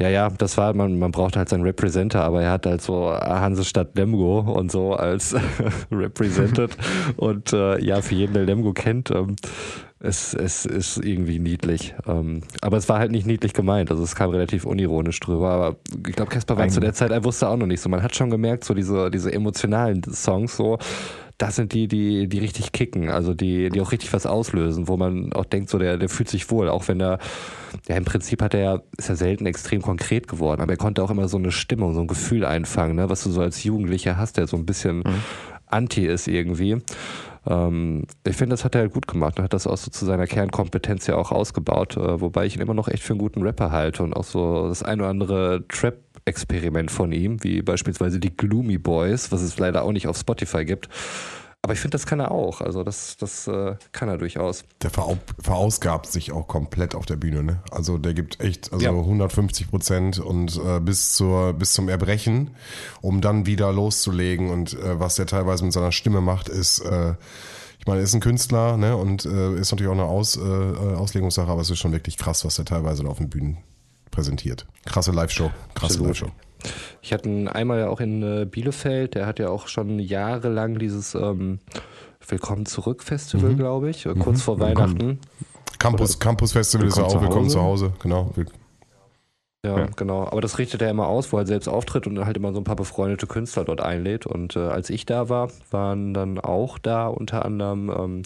Ja, 0.00 0.08
ja, 0.08 0.28
das 0.30 0.56
war, 0.56 0.74
man, 0.74 0.98
man 0.98 1.12
braucht 1.12 1.36
halt 1.36 1.48
seinen 1.48 1.62
Representer, 1.62 2.22
aber 2.22 2.42
er 2.42 2.52
hat 2.52 2.66
halt 2.66 2.82
so 2.82 3.12
Hansestadt 3.12 3.96
Lemgo 3.96 4.40
und 4.40 4.70
so 4.70 4.94
als 4.94 5.34
Represented. 5.90 6.76
und 7.16 7.52
äh, 7.52 7.82
ja, 7.82 8.02
für 8.02 8.14
jeden, 8.14 8.34
der 8.34 8.44
Lemgo 8.44 8.72
kennt, 8.72 9.10
ähm, 9.10 9.36
es, 9.98 10.34
es 10.34 10.66
ist 10.66 10.98
irgendwie 10.98 11.38
niedlich. 11.38 11.94
Ähm, 12.06 12.42
aber 12.60 12.76
es 12.76 12.88
war 12.88 12.98
halt 12.98 13.10
nicht 13.10 13.26
niedlich 13.26 13.54
gemeint, 13.54 13.90
also 13.90 14.02
es 14.02 14.14
kam 14.14 14.30
relativ 14.30 14.64
unironisch 14.64 15.18
drüber. 15.20 15.50
Aber 15.50 15.76
ich 16.06 16.14
glaube, 16.14 16.30
Casper 16.30 16.56
war 16.56 16.68
zu 16.68 16.80
der 16.80 16.92
Zeit, 16.92 17.10
er 17.10 17.24
wusste 17.24 17.48
auch 17.48 17.56
noch 17.56 17.66
nicht 17.66 17.80
so. 17.80 17.88
Man 17.88 18.02
hat 18.02 18.14
schon 18.14 18.30
gemerkt, 18.30 18.64
so 18.64 18.74
diese, 18.74 19.10
diese 19.10 19.32
emotionalen 19.32 20.02
Songs 20.04 20.56
so. 20.56 20.78
Das 21.38 21.56
sind 21.56 21.74
die, 21.74 21.86
die, 21.86 22.28
die 22.28 22.38
richtig 22.38 22.72
kicken, 22.72 23.10
also 23.10 23.34
die, 23.34 23.68
die 23.68 23.80
auch 23.82 23.92
richtig 23.92 24.12
was 24.14 24.24
auslösen, 24.24 24.88
wo 24.88 24.96
man 24.96 25.32
auch 25.34 25.44
denkt, 25.44 25.68
so 25.68 25.78
der, 25.78 25.98
der 25.98 26.08
fühlt 26.08 26.30
sich 26.30 26.50
wohl, 26.50 26.68
auch 26.70 26.88
wenn 26.88 27.00
er, 27.00 27.18
ja 27.88 27.96
im 27.96 28.06
Prinzip 28.06 28.40
hat 28.40 28.54
er 28.54 28.60
ja, 28.60 28.82
ist 28.96 29.10
er 29.10 29.16
selten 29.16 29.44
extrem 29.44 29.82
konkret 29.82 30.28
geworden, 30.28 30.62
aber 30.62 30.72
er 30.72 30.78
konnte 30.78 31.02
auch 31.02 31.10
immer 31.10 31.28
so 31.28 31.36
eine 31.36 31.52
Stimmung, 31.52 31.92
so 31.92 32.00
ein 32.00 32.06
Gefühl 32.06 32.44
einfangen, 32.44 32.96
ne, 32.96 33.10
was 33.10 33.22
du 33.22 33.30
so 33.30 33.42
als 33.42 33.62
Jugendlicher 33.64 34.16
hast, 34.16 34.38
der 34.38 34.46
so 34.46 34.56
ein 34.56 34.64
bisschen 34.64 35.02
anti 35.66 36.06
ist 36.06 36.28
irgendwie. 36.28 36.78
Ähm, 37.46 38.04
ich 38.26 38.36
finde, 38.36 38.54
das 38.54 38.64
hat 38.64 38.74
er 38.74 38.82
halt 38.82 38.92
gut 38.92 39.06
gemacht 39.06 39.38
und 39.38 39.44
hat 39.44 39.52
das 39.52 39.66
auch 39.66 39.76
so 39.76 39.90
zu 39.90 40.04
seiner 40.04 40.26
Kernkompetenz 40.26 41.06
ja 41.06 41.16
auch 41.16 41.32
ausgebaut, 41.32 41.96
äh, 41.96 42.20
wobei 42.20 42.46
ich 42.46 42.56
ihn 42.56 42.62
immer 42.62 42.74
noch 42.74 42.88
echt 42.88 43.02
für 43.02 43.12
einen 43.12 43.20
guten 43.20 43.42
Rapper 43.42 43.70
halte 43.70 44.02
und 44.02 44.14
auch 44.14 44.24
so 44.24 44.68
das 44.68 44.82
ein 44.82 45.00
oder 45.00 45.10
andere 45.10 45.64
Trap-Experiment 45.68 46.90
von 46.90 47.12
ihm, 47.12 47.42
wie 47.44 47.62
beispielsweise 47.62 48.18
die 48.18 48.36
Gloomy 48.36 48.78
Boys, 48.78 49.30
was 49.32 49.42
es 49.42 49.58
leider 49.58 49.84
auch 49.84 49.92
nicht 49.92 50.08
auf 50.08 50.18
Spotify 50.18 50.64
gibt. 50.64 50.88
Aber 51.66 51.72
ich 51.72 51.80
finde, 51.80 51.96
das 51.96 52.06
kann 52.06 52.20
er 52.20 52.30
auch. 52.30 52.60
Also 52.60 52.84
das, 52.84 53.16
das 53.16 53.48
äh, 53.48 53.74
kann 53.90 54.08
er 54.08 54.18
durchaus. 54.18 54.62
der 54.82 54.90
verau 54.90 55.18
verausgabt 55.40 56.06
sich 56.06 56.30
auch 56.30 56.46
komplett 56.46 56.94
auf 56.94 57.06
der 57.06 57.16
Bühne. 57.16 57.42
Ne? 57.42 57.60
Also 57.72 57.98
der 57.98 58.14
gibt 58.14 58.40
echt 58.40 58.72
also 58.72 58.84
Ja. 58.84 58.92
150 58.92 59.68
Prozent 59.68 60.20
und 60.20 60.60
äh, 60.64 60.78
bis, 60.78 61.16
zur, 61.16 61.54
bis 61.54 61.72
zum 61.72 61.88
Erbrechen, 61.88 62.52
um 63.00 63.20
dann 63.20 63.46
wieder 63.46 63.72
loszulegen. 63.72 64.50
Und 64.50 64.74
äh, 64.74 65.00
was 65.00 65.16
der 65.16 65.26
teilweise 65.26 65.64
mit 65.64 65.72
seiner 65.72 65.90
Stimme 65.90 66.20
macht, 66.20 66.48
ist... 66.48 66.78
Äh, 66.78 67.14
ich 67.80 67.86
meine, 67.88 68.00
er 68.00 68.04
ist 68.04 68.14
ein 68.14 68.20
Künstler 68.20 68.76
ne, 68.76 68.96
und 68.96 69.24
äh, 69.26 69.54
ist 69.54 69.72
natürlich 69.72 69.88
auch 69.88 69.94
eine 69.94 70.04
Aus, 70.04 70.36
äh, 70.36 70.40
Auslegungssache, 70.40 71.48
aber 71.48 71.60
es 71.60 71.70
ist 71.70 71.78
schon 71.78 71.92
wirklich 71.92 72.16
krass, 72.16 72.44
was 72.44 72.58
er 72.58 72.64
teilweise 72.64 73.02
da 73.04 73.08
auf 73.08 73.18
den 73.18 73.28
Bühnen 73.28 73.58
präsentiert. 74.10 74.66
Krasse 74.84 75.12
Live-Show. 75.12 75.50
Krasse. 75.74 76.02
Live-Show. 76.02 76.30
Ich 77.02 77.12
hatte 77.12 77.28
ihn 77.28 77.48
einmal 77.48 77.78
ja 77.80 77.88
auch 77.88 78.00
in 78.00 78.22
äh, 78.22 78.44
Bielefeld, 78.46 79.14
der 79.14 79.26
hat 79.26 79.38
ja 79.38 79.48
auch 79.48 79.68
schon 79.68 79.98
jahrelang 79.98 80.78
dieses 80.78 81.14
ähm, 81.14 81.60
Willkommen 82.28 82.66
zurück 82.66 83.02
Festival, 83.04 83.54
glaube 83.54 83.90
ich, 83.90 84.06
äh, 84.06 84.14
kurz 84.14 84.42
vor 84.42 84.58
Weihnachten. 84.58 85.20
Campus, 85.78 86.18
Campus 86.18 86.52
Festival 86.52 86.86
ist 86.88 86.96
ja 86.96 87.02
Willkommen 87.04 87.18
auch 87.18 87.22
Willkommen 87.28 87.50
zu 87.50 87.62
Hause. 87.62 87.92
Genau. 88.02 88.32
Ja, 89.64 89.78
Ja. 89.78 89.86
genau. 89.96 90.24
Aber 90.26 90.40
das 90.40 90.58
richtet 90.58 90.82
er 90.82 90.90
immer 90.90 91.06
aus, 91.06 91.32
wo 91.32 91.38
er 91.38 91.46
selbst 91.46 91.68
auftritt 91.68 92.06
und 92.06 92.24
halt 92.24 92.36
immer 92.36 92.52
so 92.52 92.58
ein 92.60 92.64
paar 92.64 92.76
befreundete 92.76 93.26
Künstler 93.26 93.64
dort 93.64 93.80
einlädt. 93.80 94.26
Und 94.26 94.56
äh, 94.56 94.60
als 94.60 94.90
ich 94.90 95.06
da 95.06 95.28
war, 95.28 95.50
waren 95.70 96.14
dann 96.14 96.38
auch 96.40 96.78
da 96.78 97.06
unter 97.08 97.44
anderem 97.44 97.90
ähm, 97.96 98.22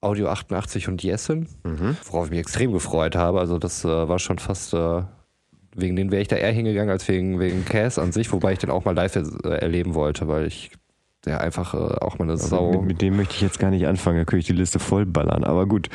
Audio 0.00 0.28
88 0.28 0.88
und 0.88 1.02
Jessen, 1.02 1.48
worauf 2.10 2.26
ich 2.26 2.30
mich 2.30 2.40
extrem 2.40 2.72
gefreut 2.72 3.16
habe. 3.16 3.40
Also 3.40 3.58
das 3.58 3.84
äh, 3.86 3.88
war 4.08 4.18
schon 4.18 4.38
fast, 4.38 4.74
äh, 4.74 5.02
wegen 5.74 5.96
denen 5.96 6.10
wäre 6.10 6.22
ich 6.22 6.28
da 6.28 6.36
eher 6.36 6.52
hingegangen 6.52 6.90
als 6.90 7.06
wegen, 7.08 7.40
wegen 7.40 7.64
Cass 7.64 7.98
an 7.98 8.12
sich, 8.12 8.32
wobei 8.32 8.52
ich 8.52 8.58
den 8.58 8.70
auch 8.70 8.84
mal 8.84 8.94
live 8.94 9.16
äh, 9.16 9.48
erleben 9.48 9.94
wollte, 9.94 10.28
weil 10.28 10.46
ich 10.46 10.70
ja 11.26 11.38
einfach 11.38 11.74
äh, 11.74 11.76
auch 11.76 12.18
mal 12.18 12.24
eine 12.24 12.36
Sau. 12.36 12.72
Mit, 12.72 12.82
mit 12.82 13.02
dem 13.02 13.16
möchte 13.16 13.34
ich 13.34 13.40
jetzt 13.40 13.58
gar 13.58 13.70
nicht 13.70 13.86
anfangen, 13.86 14.18
da 14.18 14.24
könnte 14.24 14.40
ich 14.40 14.46
die 14.46 14.52
Liste 14.52 14.78
vollballern. 14.78 15.44
Aber 15.44 15.66
gut, 15.66 15.88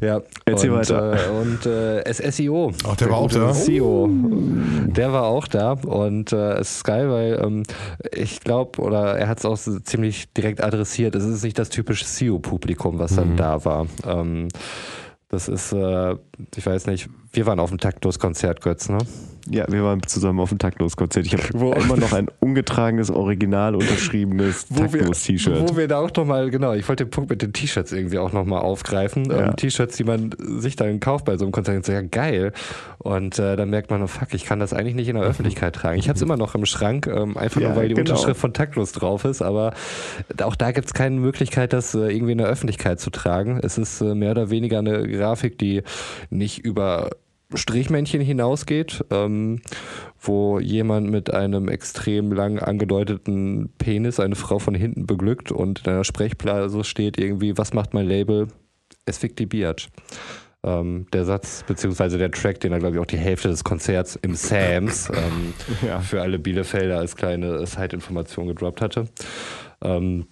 Ja, 0.00 0.20
Erzähl 0.44 0.70
und, 0.70 0.78
weiter. 0.78 1.28
Äh, 1.28 1.40
und 1.40 1.66
äh, 1.66 2.12
SSIO. 2.12 2.72
Ach, 2.86 2.96
der 2.96 3.10
war 3.10 3.18
auch 3.18 3.30
da? 3.30 3.52
SEO. 3.52 4.08
Der 4.86 5.12
war 5.12 5.24
auch 5.24 5.48
da 5.48 5.72
und 5.72 6.32
äh, 6.32 6.52
es 6.54 6.76
ist 6.76 6.84
geil, 6.84 7.10
weil 7.10 7.40
ähm, 7.44 7.62
ich 8.14 8.40
glaube, 8.40 8.80
oder 8.80 9.18
er 9.18 9.28
hat 9.28 9.38
es 9.38 9.44
auch 9.44 9.56
so 9.56 9.78
ziemlich 9.80 10.32
direkt 10.32 10.62
adressiert, 10.62 11.14
es 11.14 11.24
ist 11.24 11.42
nicht 11.42 11.58
das 11.58 11.68
typische 11.68 12.04
SEO-Publikum, 12.04 12.98
was 12.98 13.16
dann 13.16 13.36
da 13.36 13.64
war. 13.64 13.86
Ähm, 14.06 14.48
das 15.28 15.48
ist, 15.48 15.72
äh, 15.72 16.14
ich 16.56 16.66
weiß 16.66 16.86
nicht, 16.86 17.08
wir 17.32 17.46
waren 17.46 17.60
auf 17.60 17.70
dem 17.70 17.78
Taktlos-Konzert, 17.78 18.60
Götz, 18.60 18.88
ne? 18.88 18.98
Ja, 19.50 19.64
wir 19.68 19.82
waren 19.82 20.02
zusammen 20.04 20.38
auf 20.38 20.50
dem 20.50 20.58
Taktlos-Konzert. 20.58 21.26
Ich 21.26 21.32
habe 21.32 21.44
immer 21.80 21.96
noch 21.96 22.12
ein 22.12 22.28
ungetragenes, 22.40 23.10
original 23.10 23.74
unterschriebenes 23.74 24.68
Taktlos-T-Shirt. 24.76 25.68
Wo 25.68 25.76
wir 25.76 25.88
da 25.88 25.98
auch 25.98 26.12
nochmal, 26.14 26.50
genau, 26.50 26.74
ich 26.74 26.88
wollte 26.88 27.04
den 27.04 27.10
Punkt 27.10 27.30
mit 27.30 27.42
den 27.42 27.52
T-Shirts 27.52 27.92
irgendwie 27.92 28.18
auch 28.18 28.32
nochmal 28.32 28.60
aufgreifen. 28.60 29.24
Ja. 29.24 29.48
Ähm, 29.48 29.56
T-Shirts, 29.56 29.96
die 29.96 30.04
man 30.04 30.30
sich 30.38 30.76
dann 30.76 31.00
kauft 31.00 31.24
bei 31.24 31.36
so 31.36 31.44
einem 31.44 31.52
Konzert 31.52 31.88
ja 31.88 32.02
geil. 32.02 32.52
Und 32.98 33.38
äh, 33.40 33.56
dann 33.56 33.70
merkt 33.70 33.90
man, 33.90 34.02
oh 34.02 34.06
fuck, 34.06 34.32
ich 34.32 34.44
kann 34.44 34.60
das 34.60 34.72
eigentlich 34.72 34.94
nicht 34.94 35.08
in 35.08 35.16
der 35.16 35.24
Öffentlichkeit 35.24 35.74
tragen. 35.74 35.98
Ich 35.98 36.08
habe 36.08 36.16
es 36.16 36.22
immer 36.22 36.36
noch 36.36 36.54
im 36.54 36.64
Schrank, 36.66 37.08
ähm, 37.08 37.36
einfach 37.36 37.60
Ja, 37.60 37.68
nur 37.68 37.76
weil 37.76 37.88
die 37.88 37.94
genau. 37.94 38.10
Unterschrift 38.10 38.40
von 38.40 38.52
Taktlos 38.52 38.92
drauf 38.92 39.24
ist, 39.24 39.42
aber 39.42 39.74
auch 40.42 40.54
da 40.54 40.70
gibt 40.70 40.86
es 40.86 40.94
keine 40.94 41.18
Möglichkeit, 41.18 41.72
das 41.72 41.94
äh, 41.94 42.14
irgendwie 42.14 42.32
in 42.32 42.38
der 42.38 42.46
Öffentlichkeit 42.46 43.00
zu 43.00 43.10
tragen. 43.10 43.58
Es 43.60 43.76
ist 43.76 44.00
äh, 44.02 44.14
mehr 44.14 44.30
oder 44.30 44.50
weniger 44.50 44.78
eine 44.78 45.08
Grafik, 45.08 45.58
die 45.58 45.82
nicht 46.32 46.58
über 46.64 47.10
Strichmännchen 47.54 48.20
hinausgeht, 48.22 49.04
ähm, 49.10 49.60
wo 50.18 50.58
jemand 50.58 51.10
mit 51.10 51.32
einem 51.32 51.68
extrem 51.68 52.32
lang 52.32 52.58
angedeuteten 52.58 53.70
Penis 53.78 54.20
eine 54.20 54.36
Frau 54.36 54.58
von 54.58 54.74
hinten 54.74 55.06
beglückt 55.06 55.52
und 55.52 55.80
in 55.84 55.92
einer 55.92 56.04
Sprechblase 56.04 56.82
steht 56.84 57.18
irgendwie, 57.18 57.58
was 57.58 57.74
macht 57.74 57.92
mein 57.94 58.06
Label? 58.06 58.48
Es 59.04 59.18
fickt 59.18 59.38
die 59.38 59.46
Biatch. 59.46 59.88
Ähm, 60.64 61.06
der 61.12 61.24
Satz, 61.24 61.64
beziehungsweise 61.66 62.18
der 62.18 62.30
Track, 62.30 62.60
den 62.60 62.72
er, 62.72 62.78
glaube 62.78 62.94
ich, 62.96 63.02
auch 63.02 63.06
die 63.06 63.18
Hälfte 63.18 63.48
des 63.48 63.64
Konzerts 63.64 64.16
im 64.22 64.34
Sams 64.34 65.10
ähm, 65.10 65.52
Ja. 65.86 65.98
für 66.00 66.22
alle 66.22 66.38
Bielefelder 66.38 66.98
als 66.98 67.16
kleine 67.16 67.66
Side-Information 67.66 68.46
gedroppt 68.46 68.80
hatte. 68.80 69.08
Ähm, 69.82 70.26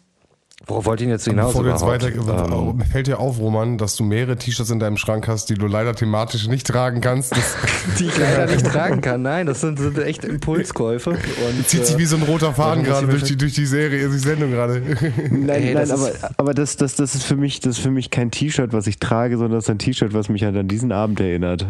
worauf 0.67 0.87
wollte 0.87 1.05
ich 1.05 1.09
denn 1.09 1.15
jetzt 1.15 1.25
hinaus? 1.25 1.49
Bevor 1.49 1.65
du 1.65 1.71
jetzt 1.71 1.87
weiter, 1.87 2.09
Ähm, 2.09 2.81
fällt 2.91 3.07
dir 3.07 3.19
auf, 3.19 3.39
Roman, 3.39 3.79
dass 3.79 3.97
du 3.97 4.05
mehrere 4.05 4.37
T-Shirts 4.37 4.71
in 4.71 4.79
deinem 4.79 4.97
Schrank 4.97 5.27
hast, 5.29 5.51
die 5.51 5.55
du 5.55 5.67
leider 5.67 5.95
thematisch 5.95 6.49
nicht 6.49 6.67
tragen 6.67 7.01
kannst. 7.01 7.35
Die 7.99 8.07
ich 8.07 8.19
leider 8.19 8.47
nicht 8.47 8.67
tragen 8.67 9.01
kann. 9.01 9.23
Nein, 9.23 9.47
das 9.47 9.63
sind, 9.63 9.79
sind 9.79 9.99
echt 9.99 10.25
Impulskäufe. 10.25 11.11
Und, 11.11 11.19
zieht 11.67 11.87
sich 11.87 11.97
äh, 11.97 11.99
wie 11.99 12.05
so 12.05 12.17
ein 12.17 12.23
roter 12.23 12.53
Faden 12.53 12.85
gerade 12.85 13.07
durch 13.09 13.23
die, 13.25 13.37
durch 13.37 13.55
die 13.55 13.67
Serie, 13.67 14.09
die 14.09 14.19
Sendung 14.19 14.51
gerade. 14.51 14.83
Nein, 15.31 15.49
Ey, 15.49 15.75
nein, 15.75 15.89
das 15.89 15.91
aber, 15.91 16.35
aber 16.37 16.55
das, 16.55 16.77
das, 16.77 16.95
das, 16.95 17.15
ist 17.15 17.25
für 17.25 17.37
mich, 17.37 17.61
das 17.61 17.79
ist 17.79 17.83
für 17.83 17.91
mich 17.91 18.11
kein 18.11 18.31
T-Shirt, 18.31 18.73
was 18.73 18.87
ich 18.87 18.99
trage, 18.99 19.37
sondern 19.39 19.59
das 19.59 19.65
ist 19.65 19.71
ein 19.71 19.79
T-Shirt, 19.79 20.13
was 20.13 20.29
mich 20.29 20.45
halt 20.45 20.57
an 20.57 20.69
diesen 20.69 20.93
Abend 20.93 21.21
erinnert. 21.21 21.67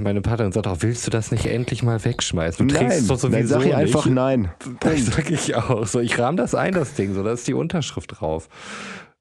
meine 0.00 0.20
Partnerin 0.20 0.52
sagt 0.52 0.66
auch, 0.66 0.78
willst 0.80 1.06
du 1.06 1.10
das 1.10 1.30
nicht 1.30 1.46
endlich 1.46 1.82
mal 1.82 2.04
wegschmeißen? 2.04 2.66
Du 2.66 2.74
trägst 2.74 2.88
nein, 2.88 2.98
es 2.98 3.06
doch 3.06 3.30
nein, 3.30 3.46
sowieso 3.46 3.54
sag 3.54 3.60
ich 3.60 3.66
nicht. 3.66 3.76
einfach 3.76 4.06
nein. 4.06 4.48
Das 4.80 5.06
sag 5.06 5.30
ich 5.30 5.54
auch. 5.54 5.86
So, 5.86 6.00
ich 6.00 6.18
rahm 6.18 6.36
das 6.36 6.54
ein, 6.54 6.74
das 6.74 6.94
Ding. 6.94 7.14
So, 7.14 7.22
da 7.22 7.32
ist 7.32 7.46
die 7.46 7.54
Unterschrift 7.54 8.20
drauf. 8.20 8.31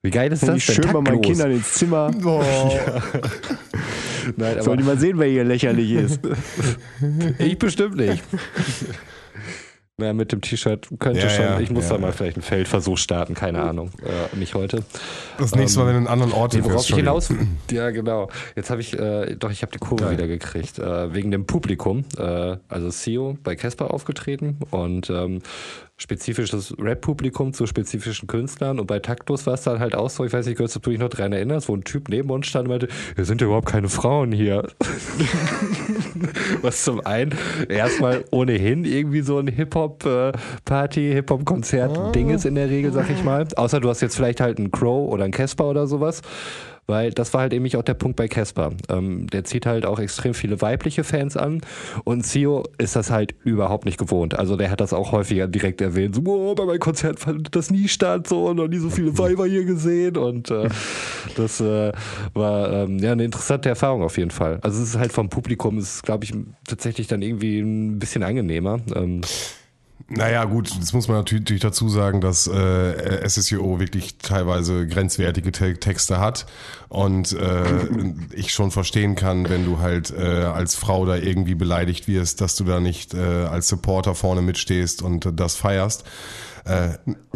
Wie 0.03 0.09
geil 0.09 0.31
ist 0.31 0.47
das 0.47 0.57
Ich 0.57 0.65
denn? 0.65 0.75
schön 0.83 0.93
bei 0.93 1.01
meinen. 1.01 1.21
Kindern 1.21 1.51
ins 1.51 1.73
Zimmer. 1.73 2.11
Oh. 2.25 2.43
Nein, 4.37 4.53
aber 4.53 4.63
Sollen 4.63 4.77
die 4.77 4.83
mal 4.83 4.99
sehen, 4.99 5.17
wer 5.17 5.27
hier 5.27 5.43
lächerlich 5.43 5.91
ist. 5.91 6.19
ich 7.39 7.57
bestimmt 7.57 7.95
nicht. 7.97 8.23
Na, 9.97 10.13
mit 10.13 10.31
dem 10.31 10.41
T-Shirt 10.41 10.87
könnte 10.99 11.19
Ja, 11.21 11.29
schon, 11.29 11.45
ja, 11.45 11.59
ich 11.59 11.69
muss 11.69 11.85
ja. 11.85 11.91
da 11.95 11.97
mal 11.99 12.11
vielleicht 12.11 12.37
einen 12.37 12.43
Feldversuch 12.43 12.97
starten, 12.97 13.33
keine 13.35 13.61
Ahnung. 13.61 13.91
Äh, 14.03 14.35
nicht 14.37 14.55
heute. 14.55 14.83
Das 15.37 15.53
nächste 15.55 15.79
Mal, 15.79 15.87
wenn 15.87 15.93
du 15.93 15.97
einen 15.99 16.07
anderen 16.07 16.33
Ort 16.33 16.53
Nee, 16.53 16.63
worauf 16.63 16.87
ich 16.89 16.95
hinaus. 16.95 17.29
Ja, 17.71 17.89
genau. 17.91 18.29
Jetzt 18.55 18.69
habe 18.69 18.81
ich, 18.81 18.97
äh, 18.97 19.35
doch, 19.35 19.51
ich 19.51 19.61
habe 19.61 19.71
die 19.71 19.77
Kurve 19.79 20.03
Geil. 20.05 20.13
wieder 20.13 20.27
gekriegt. 20.27 20.79
Äh, 20.79 21.13
wegen 21.13 21.29
dem 21.31 21.45
Publikum. 21.45 22.05
Äh, 22.17 22.57
also 22.67 22.89
CEO 22.89 23.37
bei 23.43 23.55
Casper 23.55 23.93
aufgetreten 23.93 24.57
und 24.71 25.09
ähm, 25.09 25.41
spezifisches 26.01 26.73
Rap-Publikum 26.79 27.53
zu 27.53 27.67
spezifischen 27.67 28.27
Künstlern. 28.27 28.79
Und 28.79 28.87
bei 28.87 28.97
Taktlos 28.99 29.45
war 29.45 29.53
es 29.53 29.61
dann 29.61 29.79
halt 29.79 29.95
auch 29.95 30.09
so, 30.09 30.25
ich 30.25 30.33
weiß 30.33 30.47
nicht, 30.47 30.59
ob 30.59 30.67
du 30.81 30.89
dich 30.89 30.99
noch 30.99 31.09
dran 31.09 31.31
erinnerst, 31.31 31.69
wo 31.69 31.75
ein 31.75 31.83
Typ 31.83 32.09
neben 32.09 32.31
uns 32.31 32.47
stand 32.47 32.65
und 32.65 32.71
meinte, 32.71 32.87
hier 33.15 33.25
sind 33.25 33.39
ja 33.39 33.45
überhaupt 33.45 33.67
keine 33.67 33.87
Frauen 33.87 34.31
hier. 34.31 34.67
Was 36.63 36.83
zum 36.83 37.05
einen 37.05 37.35
erstmal 37.69 38.25
ohnehin 38.31 38.83
irgendwie 38.83 39.21
so 39.21 39.37
ein 39.37 39.47
Hip-Hop-Party, 39.47 41.11
Hip-Hop-Konzert-Ding 41.13 42.31
ist 42.31 42.45
in 42.45 42.55
der 42.55 42.69
Regel, 42.69 42.91
sag 42.91 43.09
ich 43.11 43.23
mal. 43.23 43.47
Außer 43.55 43.79
du 43.79 43.87
hast 43.87 44.01
jetzt 44.01 44.15
vielleicht 44.15 44.41
halt 44.41 44.57
einen 44.57 44.71
Crow 44.71 45.07
oder 45.07 45.25
einen 45.25 45.33
Casper 45.33 45.65
oder 45.65 45.85
sowas. 45.85 46.21
Weil 46.87 47.11
das 47.11 47.33
war 47.33 47.41
halt 47.41 47.53
nämlich 47.53 47.77
auch 47.77 47.83
der 47.83 47.93
Punkt 47.93 48.17
bei 48.17 48.27
Casper. 48.27 48.71
Ähm, 48.89 49.27
der 49.27 49.43
zieht 49.43 49.65
halt 49.65 49.85
auch 49.85 49.99
extrem 49.99 50.33
viele 50.33 50.61
weibliche 50.61 51.03
Fans 51.03 51.37
an 51.37 51.61
und 52.03 52.25
Sio 52.25 52.63
ist 52.77 52.95
das 52.95 53.11
halt 53.11 53.35
überhaupt 53.43 53.85
nicht 53.85 53.97
gewohnt. 53.97 54.37
Also 54.37 54.55
der 54.57 54.71
hat 54.71 54.81
das 54.81 54.93
auch 54.93 55.11
häufiger 55.11 55.47
direkt 55.47 55.81
erwähnt. 55.81 56.15
So, 56.15 56.21
oh, 56.25 56.55
bei 56.55 56.65
meinem 56.65 56.79
Konzert 56.79 57.19
fand 57.19 57.55
das 57.55 57.69
nie 57.71 57.87
statt, 57.87 58.27
so 58.27 58.47
und 58.47 58.57
noch 58.57 58.67
nie 58.67 58.77
so 58.77 58.89
viele 58.89 59.17
Weiber 59.17 59.45
hier 59.45 59.65
gesehen 59.65 60.17
und 60.17 60.49
äh, 60.51 60.69
das 61.35 61.61
äh, 61.61 61.91
war 62.33 62.71
ähm, 62.71 62.99
ja 62.99 63.11
eine 63.11 63.23
interessante 63.23 63.69
Erfahrung 63.69 64.01
auf 64.01 64.17
jeden 64.17 64.31
Fall. 64.31 64.59
Also 64.61 64.81
es 64.81 64.89
ist 64.89 64.97
halt 64.97 65.13
vom 65.13 65.29
Publikum, 65.29 65.77
ist 65.77 66.03
glaube 66.03 66.25
ich 66.25 66.33
tatsächlich 66.67 67.07
dann 67.07 67.21
irgendwie 67.21 67.59
ein 67.59 67.99
bisschen 67.99 68.23
angenehmer. 68.23 68.79
Ähm, 68.95 69.21
Naja, 70.13 70.43
gut, 70.43 70.69
das 70.77 70.91
muss 70.91 71.07
man 71.07 71.15
natürlich 71.15 71.61
dazu 71.61 71.87
sagen, 71.87 72.19
dass 72.19 72.45
äh, 72.45 73.29
SSIO 73.29 73.79
wirklich 73.79 74.17
teilweise 74.17 74.85
grenzwertige 74.85 75.53
Te 75.53 75.79
Texte 75.79 76.19
hat 76.19 76.47
und 76.89 77.31
äh, 77.31 77.87
ich 78.33 78.51
schon 78.51 78.71
verstehen 78.71 79.15
kann, 79.15 79.47
wenn 79.47 79.63
du 79.63 79.79
halt 79.79 80.11
äh, 80.11 80.21
als 80.21 80.75
Frau 80.75 81.05
da 81.05 81.15
irgendwie 81.15 81.55
beleidigt 81.55 82.09
wirst, 82.09 82.41
dass 82.41 82.57
du 82.57 82.65
da 82.65 82.81
nicht 82.81 83.13
äh, 83.13 83.19
als 83.19 83.69
Supporter 83.69 84.13
vorne 84.13 84.41
mitstehst 84.41 85.01
und 85.01 85.25
äh, 85.25 85.31
das 85.31 85.55
feierst. 85.55 86.03
Äh, 86.65 86.89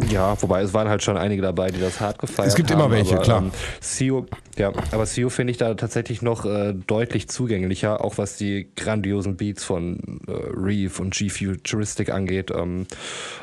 Ja, 0.08 0.40
wobei 0.40 0.62
es 0.62 0.72
waren 0.72 0.88
halt 0.88 1.02
schon 1.02 1.16
einige 1.16 1.42
dabei, 1.42 1.70
die 1.70 1.80
das 1.80 2.00
hart 2.00 2.18
gefeiert 2.18 2.38
haben. 2.38 2.48
Es 2.48 2.54
gibt 2.54 2.70
immer 2.70 2.90
welche, 2.90 3.14
aber, 3.14 3.22
klar. 3.22 3.42
Ähm, 3.42 3.50
CEO, 3.80 4.26
ja, 4.56 4.72
aber 4.92 5.04
CEO 5.06 5.30
finde 5.30 5.50
ich 5.50 5.56
da 5.56 5.74
tatsächlich 5.74 6.22
noch 6.22 6.44
äh, 6.44 6.74
deutlich 6.74 7.28
zugänglicher, 7.28 8.04
auch 8.04 8.18
was 8.18 8.36
die 8.36 8.70
grandiosen 8.76 9.36
Beats 9.36 9.64
von 9.64 10.20
äh, 10.28 10.32
Reeve 10.32 11.02
und 11.02 11.14
G-Futuristic 11.14 12.10
angeht, 12.10 12.50
ähm, 12.54 12.86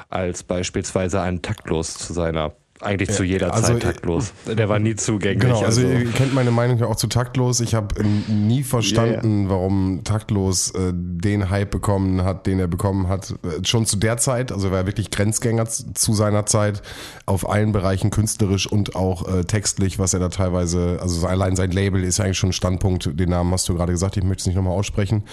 als 0.10 0.44
beispielsweise 0.44 1.22
ein 1.22 1.42
Taktlos 1.42 1.96
zu 1.96 2.14
seiner 2.14 2.54
eigentlich 2.82 3.12
zu 3.12 3.24
jeder 3.24 3.54
also, 3.54 3.74
Zeit 3.74 3.84
taktlos. 3.84 4.34
Der 4.46 4.68
war 4.68 4.80
nie 4.80 4.96
zugänglich. 4.96 5.42
Genau, 5.42 5.64
also, 5.64 5.82
also, 5.82 5.88
ihr 5.88 6.12
kennt 6.12 6.34
meine 6.34 6.52
Meinung 6.52 6.78
ja 6.78 6.88
auch 6.88 6.96
zu 6.96 7.08
taktlos. 7.08 7.60
Ich 7.60 7.76
habe 7.76 8.04
nie 8.04 8.64
verstanden, 8.64 9.50
warum 9.50 10.02
taktlos 10.04 10.72
äh, 10.72 10.92
den 10.94 11.50
Hype 11.50 11.72
bekommen 11.72 12.24
hat, 12.24 12.46
den 12.46 12.60
er 12.60 12.68
bekommen 12.68 13.08
hat. 13.08 13.32
Äh, 13.44 13.66
schon 13.66 13.86
zu 13.86 13.98
der 13.98 14.18
Zeit, 14.18 14.52
also 14.52 14.68
er 14.68 14.74
war 14.74 14.86
wirklich 14.86 15.12
Grenzgänger 15.12 15.66
zu 15.68 16.14
seiner 16.14 16.46
Zeit 16.46 16.82
auf 17.26 17.50
allen 17.50 17.72
Bereichen 17.72 18.10
künstlerisch 18.10 18.68
und 18.68 18.96
auch 18.96 19.28
äh, 19.28 19.44
textlich, 19.44 20.00
was 20.00 20.14
er 20.14 20.20
da 20.20 20.30
teilweise, 20.30 21.00
also 21.02 21.22
so 21.22 21.28
allein 21.28 21.56
sein 21.56 21.72
Label 21.72 22.04
ist 22.04 22.20
eigentlich 22.20 22.38
schon 22.38 22.50
ein 22.50 22.54
Standpunkt, 22.54 23.10
den 23.20 23.30
Namen 23.30 23.52
hast 23.52 23.70
du 23.70 23.76
gerade 23.76 23.92
gesagt, 23.92 24.18
ich 24.18 24.24
möchte 24.24 24.42
es 24.42 24.48
nicht 24.48 24.56
nochmal 24.56 24.74
aussprechen. 24.74 25.24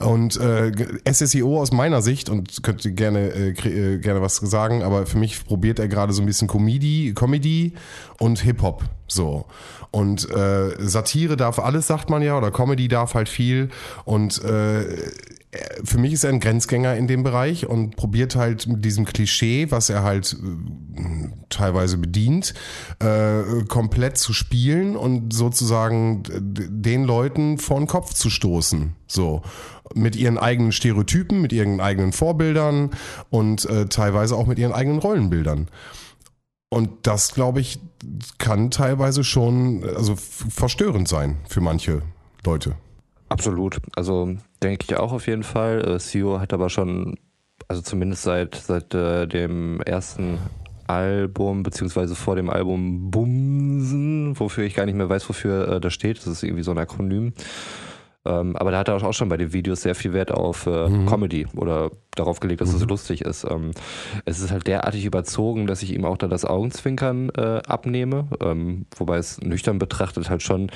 Und 0.00 0.38
äh, 0.38 0.72
SSIO 1.10 1.60
aus 1.60 1.72
meiner 1.72 2.02
Sicht, 2.02 2.28
und 2.28 2.62
könnt 2.62 2.84
ihr 2.84 2.92
gerne, 2.92 3.28
äh, 3.28 3.50
äh, 3.50 3.98
gerne 3.98 4.22
was 4.22 4.36
sagen, 4.36 4.82
aber 4.82 5.06
für 5.06 5.18
mich 5.18 5.44
probiert 5.44 5.78
er 5.78 5.88
gerade 5.88 6.12
so 6.12 6.22
ein 6.22 6.26
bisschen 6.26 6.48
Comedy, 6.70 7.12
Comedy 7.14 7.72
und 8.18 8.40
Hip-Hop. 8.40 8.84
So. 9.08 9.46
Und 9.90 10.30
äh, 10.30 10.76
Satire 10.78 11.36
darf 11.36 11.58
alles, 11.58 11.88
sagt 11.88 12.10
man 12.10 12.22
ja, 12.22 12.38
oder 12.38 12.52
Comedy 12.52 12.86
darf 12.86 13.14
halt 13.14 13.28
viel. 13.28 13.70
Und 14.04 14.42
äh, 14.44 14.84
für 15.82 15.98
mich 15.98 16.12
ist 16.12 16.22
er 16.22 16.30
ein 16.30 16.38
Grenzgänger 16.38 16.94
in 16.94 17.08
dem 17.08 17.24
Bereich 17.24 17.66
und 17.66 17.96
probiert 17.96 18.36
halt 18.36 18.68
mit 18.68 18.84
diesem 18.84 19.04
Klischee, 19.04 19.66
was 19.70 19.90
er 19.90 20.04
halt 20.04 20.34
äh, 20.34 21.28
teilweise 21.48 21.98
bedient, 21.98 22.54
äh, 23.00 23.64
komplett 23.66 24.16
zu 24.16 24.32
spielen 24.32 24.94
und 24.94 25.32
sozusagen 25.32 26.22
den 26.30 27.02
Leuten 27.02 27.58
vor 27.58 27.78
den 27.78 27.88
Kopf 27.88 28.14
zu 28.14 28.30
stoßen. 28.30 28.92
So. 29.08 29.42
Mit 29.92 30.14
ihren 30.14 30.38
eigenen 30.38 30.70
Stereotypen, 30.70 31.40
mit 31.40 31.52
ihren 31.52 31.80
eigenen 31.80 32.12
Vorbildern 32.12 32.90
und 33.28 33.64
äh, 33.64 33.86
teilweise 33.86 34.36
auch 34.36 34.46
mit 34.46 34.60
ihren 34.60 34.72
eigenen 34.72 35.00
Rollenbildern. 35.00 35.66
Und 36.70 36.90
das, 37.02 37.34
glaube 37.34 37.60
ich, 37.60 37.80
kann 38.38 38.70
teilweise 38.70 39.24
schon 39.24 39.84
also 39.84 40.14
verstörend 40.16 41.08
sein 41.08 41.36
für 41.48 41.60
manche 41.60 42.02
Leute. 42.46 42.76
Absolut. 43.28 43.78
Also 43.96 44.36
denke 44.62 44.86
ich 44.88 44.96
auch 44.96 45.12
auf 45.12 45.26
jeden 45.26 45.42
Fall. 45.42 45.86
Äh, 45.86 45.98
CEO 45.98 46.40
hat 46.40 46.52
aber 46.52 46.70
schon, 46.70 47.18
also 47.68 47.82
zumindest 47.82 48.22
seit, 48.22 48.54
seit 48.54 48.94
äh, 48.94 49.26
dem 49.26 49.80
ersten 49.82 50.38
Album, 50.86 51.62
beziehungsweise 51.62 52.14
vor 52.14 52.36
dem 52.36 52.50
Album 52.50 53.10
Bumsen, 53.10 54.38
wofür 54.38 54.64
ich 54.64 54.74
gar 54.74 54.86
nicht 54.86 54.96
mehr 54.96 55.08
weiß, 55.08 55.28
wofür 55.28 55.68
äh, 55.68 55.80
das 55.80 55.92
steht. 55.92 56.18
Das 56.18 56.26
ist 56.26 56.42
irgendwie 56.42 56.62
so 56.64 56.70
ein 56.70 56.78
Akronym. 56.78 57.32
Ähm, 58.26 58.56
aber 58.56 58.70
da 58.70 58.78
hat 58.78 58.88
er 58.88 59.02
auch 59.02 59.14
schon 59.14 59.30
bei 59.30 59.38
den 59.38 59.52
Videos 59.52 59.82
sehr 59.82 59.94
viel 59.94 60.12
Wert 60.12 60.30
auf 60.30 60.66
äh, 60.66 60.88
Comedy 61.06 61.46
oder 61.56 61.90
darauf 62.14 62.40
gelegt, 62.40 62.60
dass 62.60 62.74
es 62.74 62.84
lustig 62.84 63.22
ist. 63.22 63.44
Ähm, 63.44 63.70
es 64.26 64.40
ist 64.40 64.50
halt 64.50 64.66
derartig 64.66 65.06
überzogen, 65.06 65.66
dass 65.66 65.82
ich 65.82 65.94
ihm 65.94 66.04
auch 66.04 66.18
da 66.18 66.28
das 66.28 66.44
Augenzwinkern 66.44 67.30
äh, 67.30 67.62
abnehme, 67.66 68.28
ähm, 68.42 68.86
wobei 68.96 69.16
es 69.16 69.40
nüchtern 69.40 69.78
betrachtet 69.78 70.28
halt 70.28 70.42
schon 70.42 70.70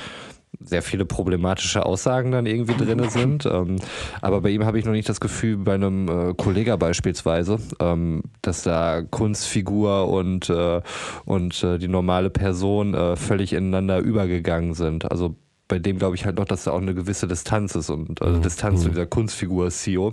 sehr 0.61 0.83
viele 0.83 1.05
problematische 1.05 1.85
Aussagen 1.85 2.33
dann 2.33 2.47
irgendwie 2.47 2.77
drin 2.77 3.03
sind. 3.09 3.47
Ähm, 3.47 3.77
aber 4.21 4.41
bei 4.41 4.51
ihm 4.51 4.65
habe 4.65 4.79
ich 4.79 4.85
noch 4.85 4.93
nicht 4.93 5.09
das 5.09 5.21
Gefühl, 5.21 5.59
bei 5.59 5.75
einem 5.75 6.09
äh, 6.09 6.35
Kollega 6.35 6.77
beispielsweise, 6.77 7.59
ähm, 7.81 8.23
dass 8.43 8.63
da 8.63 9.03
Kunstfigur 9.03 10.09
und, 10.09 10.49
äh, 10.51 10.81
und 11.25 11.63
äh, 11.63 11.79
die 11.79 11.89
normale 11.89 12.31
Person 12.31 12.95
äh, 12.95 13.17
völlig 13.17 13.53
ineinander 13.53 13.99
übergegangen 13.99 14.75
sind. 14.75 15.11
Also 15.11 15.37
bei 15.69 15.79
dem 15.79 15.99
glaube 15.99 16.17
ich 16.17 16.25
halt 16.25 16.37
noch, 16.37 16.45
dass 16.45 16.65
da 16.65 16.73
auch 16.73 16.81
eine 16.81 16.95
gewisse 16.95 17.27
Distanz 17.27 17.75
ist 17.75 17.91
und 17.91 18.21
also 18.21 18.39
Distanz 18.39 18.83
zu 18.83 18.91
dieser 18.91 19.07
Kunstfigur 19.07 19.71
CEO. 19.71 20.13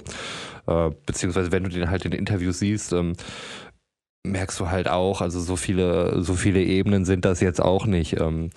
Äh, 0.68 0.92
beziehungsweise 1.06 1.52
wenn 1.52 1.64
du 1.64 1.70
den 1.70 1.90
halt 1.90 2.06
in 2.06 2.14
Interviews 2.14 2.60
siehst, 2.60 2.94
ähm, 2.94 3.14
merkst 4.24 4.60
du 4.60 4.70
halt 4.70 4.88
auch, 4.88 5.22
also 5.22 5.40
so 5.40 5.56
viele, 5.56 6.22
so 6.22 6.36
viele 6.36 6.62
Ebenen 6.62 7.06
sind 7.06 7.26
das 7.26 7.42
jetzt 7.42 7.62
auch 7.62 7.88
nicht. 7.88 8.20
Ähm, 8.20 8.52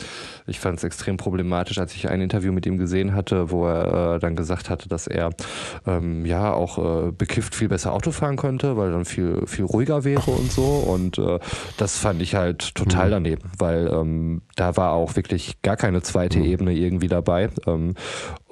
ich 0.46 0.60
fand 0.60 0.76
es 0.76 0.84
extrem 0.84 1.16
problematisch, 1.16 1.78
als 1.78 1.94
ich 1.94 2.08
ein 2.10 2.20
Interview 2.20 2.52
mit 2.52 2.66
ihm 2.66 2.76
gesehen 2.76 3.14
hatte, 3.14 3.50
wo 3.50 3.66
er 3.66 4.16
äh, 4.16 4.18
dann 4.18 4.36
gesagt 4.36 4.68
hatte, 4.68 4.90
dass 4.90 5.06
er 5.06 5.30
ähm, 5.86 6.26
ja 6.26 6.52
auch 6.52 7.06
äh, 7.06 7.12
bekifft 7.12 7.54
viel 7.54 7.68
besser 7.68 7.94
Auto 7.94 8.10
fahren 8.10 8.36
könnte, 8.36 8.76
weil 8.76 8.90
dann 8.92 9.06
viel, 9.06 9.46
viel 9.46 9.64
ruhiger 9.64 10.04
wäre 10.04 10.30
und 10.30 10.52
so. 10.52 10.64
Und 10.64 11.16
äh, 11.16 11.38
das 11.78 11.96
fand 11.96 12.20
ich 12.20 12.34
halt 12.34 12.74
total 12.74 13.10
daneben, 13.10 13.50
weil 13.58 13.88
ähm, 13.90 14.42
da 14.56 14.76
war 14.76 14.92
auch 14.92 15.16
wirklich 15.16 15.62
gar 15.62 15.76
keine 15.76 16.02
zweite 16.02 16.40
Ebene 16.40 16.74
irgendwie 16.74 17.08
dabei. 17.08 17.48
Ähm, 17.66 17.94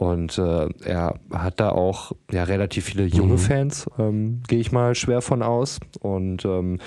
und 0.02 0.36
äh, 0.36 0.68
er 0.84 1.14
hat 1.32 1.60
da 1.60 1.70
auch 1.70 2.12
ja 2.32 2.42
relativ 2.44 2.86
viele 2.86 3.04
junge 3.04 3.38
Fans, 3.38 3.86
ähm, 3.98 4.42
gehe 4.48 4.58
ich 4.58 4.72
mal 4.72 4.94
schwer 4.96 5.22
von 5.22 5.42
aus. 5.42 5.78
Und 6.00 6.44
ähm, 6.44 6.78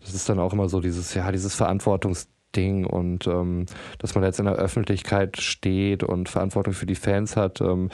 das 0.00 0.14
ist 0.14 0.28
dann 0.28 0.38
auch 0.38 0.52
immer 0.52 0.68
so 0.68 0.80
dieses, 0.80 1.12
ja, 1.14 1.32
dieses 1.32 1.54
Verantwortungsding 1.56 2.84
und 2.86 3.26
ähm, 3.26 3.66
dass 3.98 4.14
man 4.14 4.22
jetzt 4.22 4.38
in 4.38 4.44
der 4.44 4.54
Öffentlichkeit 4.54 5.40
steht 5.40 6.04
und 6.04 6.28
Verantwortung 6.28 6.72
für 6.74 6.86
die 6.86 6.94
Fans 6.94 7.36
hat, 7.36 7.60
ähm, 7.60 7.90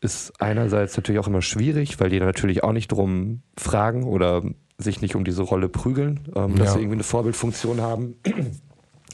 ist 0.00 0.32
einerseits 0.40 0.96
natürlich 0.96 1.20
auch 1.20 1.26
immer 1.28 1.42
schwierig, 1.42 1.98
weil 2.00 2.10
die 2.10 2.20
natürlich 2.20 2.62
auch 2.62 2.72
nicht 2.72 2.92
drum 2.92 3.42
fragen 3.58 4.04
oder 4.04 4.42
sich 4.78 5.02
nicht 5.02 5.14
um 5.16 5.24
diese 5.24 5.42
Rolle 5.42 5.68
prügeln, 5.68 6.20
ähm, 6.36 6.54
dass 6.56 6.68
Ja. 6.68 6.72
sie 6.74 6.78
irgendwie 6.80 6.94
eine 6.96 7.02
Vorbildfunktion 7.04 7.80
haben. 7.80 8.14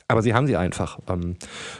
Aber 0.09 0.23
sie 0.23 0.35
haben 0.35 0.47
sie 0.47 0.57
einfach. 0.57 1.01
Ähm, 1.09 1.37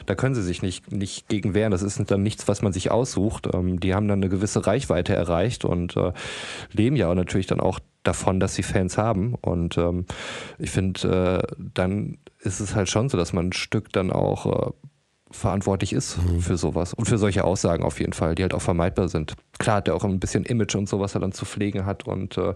da 0.07 0.15
können 0.17 0.35
sie 0.35 0.43
sich 0.43 0.61
nicht, 0.61 0.91
nicht 0.91 1.29
gegen 1.29 1.55
wehren. 1.55 1.71
Das 1.71 1.83
ist 1.83 2.11
dann 2.11 2.23
nichts, 2.23 2.49
was 2.49 2.61
man 2.61 2.73
sich 2.73 2.91
aussucht. 2.91 3.49
Ähm, 3.53 3.79
die 3.79 3.95
haben 3.95 4.09
dann 4.09 4.19
eine 4.19 4.29
gewisse 4.29 4.67
Reichweite 4.67 5.15
erreicht 5.15 5.65
und 5.65 5.97
äh, 5.97 6.13
leben 6.73 6.97
ja 6.97 7.09
auch 7.09 7.15
natürlich 7.15 7.47
dann 7.47 7.61
auch 7.61 7.79
davon, 8.03 8.41
dass 8.41 8.55
sie 8.55 8.65
Fans 8.65 8.99
haben. 8.99 9.35
Und 9.35 9.79
ähm, 9.79 10.07
ich 10.59 10.71
finde, 10.71 11.45
äh, 11.49 11.55
dann 11.75 12.19
ist 12.41 12.61
es 12.61 12.75
halt 12.75 12.89
schon 12.89 13.09
so, 13.09 13.17
dass 13.17 13.33
man 13.33 13.49
ein 13.49 13.53
Stück 13.53 13.93
dann 13.93 14.11
auch 14.11 14.47
äh, 14.47 14.73
verantwortlich 15.31 15.93
ist 15.93 16.19
für 16.39 16.57
sowas 16.57 16.95
und 16.95 17.07
für 17.07 17.19
solche 17.19 17.45
Aussagen 17.45 17.83
auf 17.83 17.99
jeden 17.99 18.13
Fall, 18.13 18.35
die 18.35 18.43
halt 18.43 18.55
auch 18.55 18.63
vermeidbar 18.63 19.09
sind. 19.09 19.35
Klar 19.59 19.77
hat 19.77 19.89
er 19.89 19.95
auch 19.95 20.05
ein 20.05 20.21
bisschen 20.21 20.45
Image 20.45 20.77
und 20.77 20.89
so, 20.89 21.01
was 21.01 21.15
er 21.15 21.21
dann 21.21 21.33
zu 21.33 21.45
pflegen 21.45 21.85
hat 21.85 22.07
und 22.07 22.39
äh, 22.39 22.55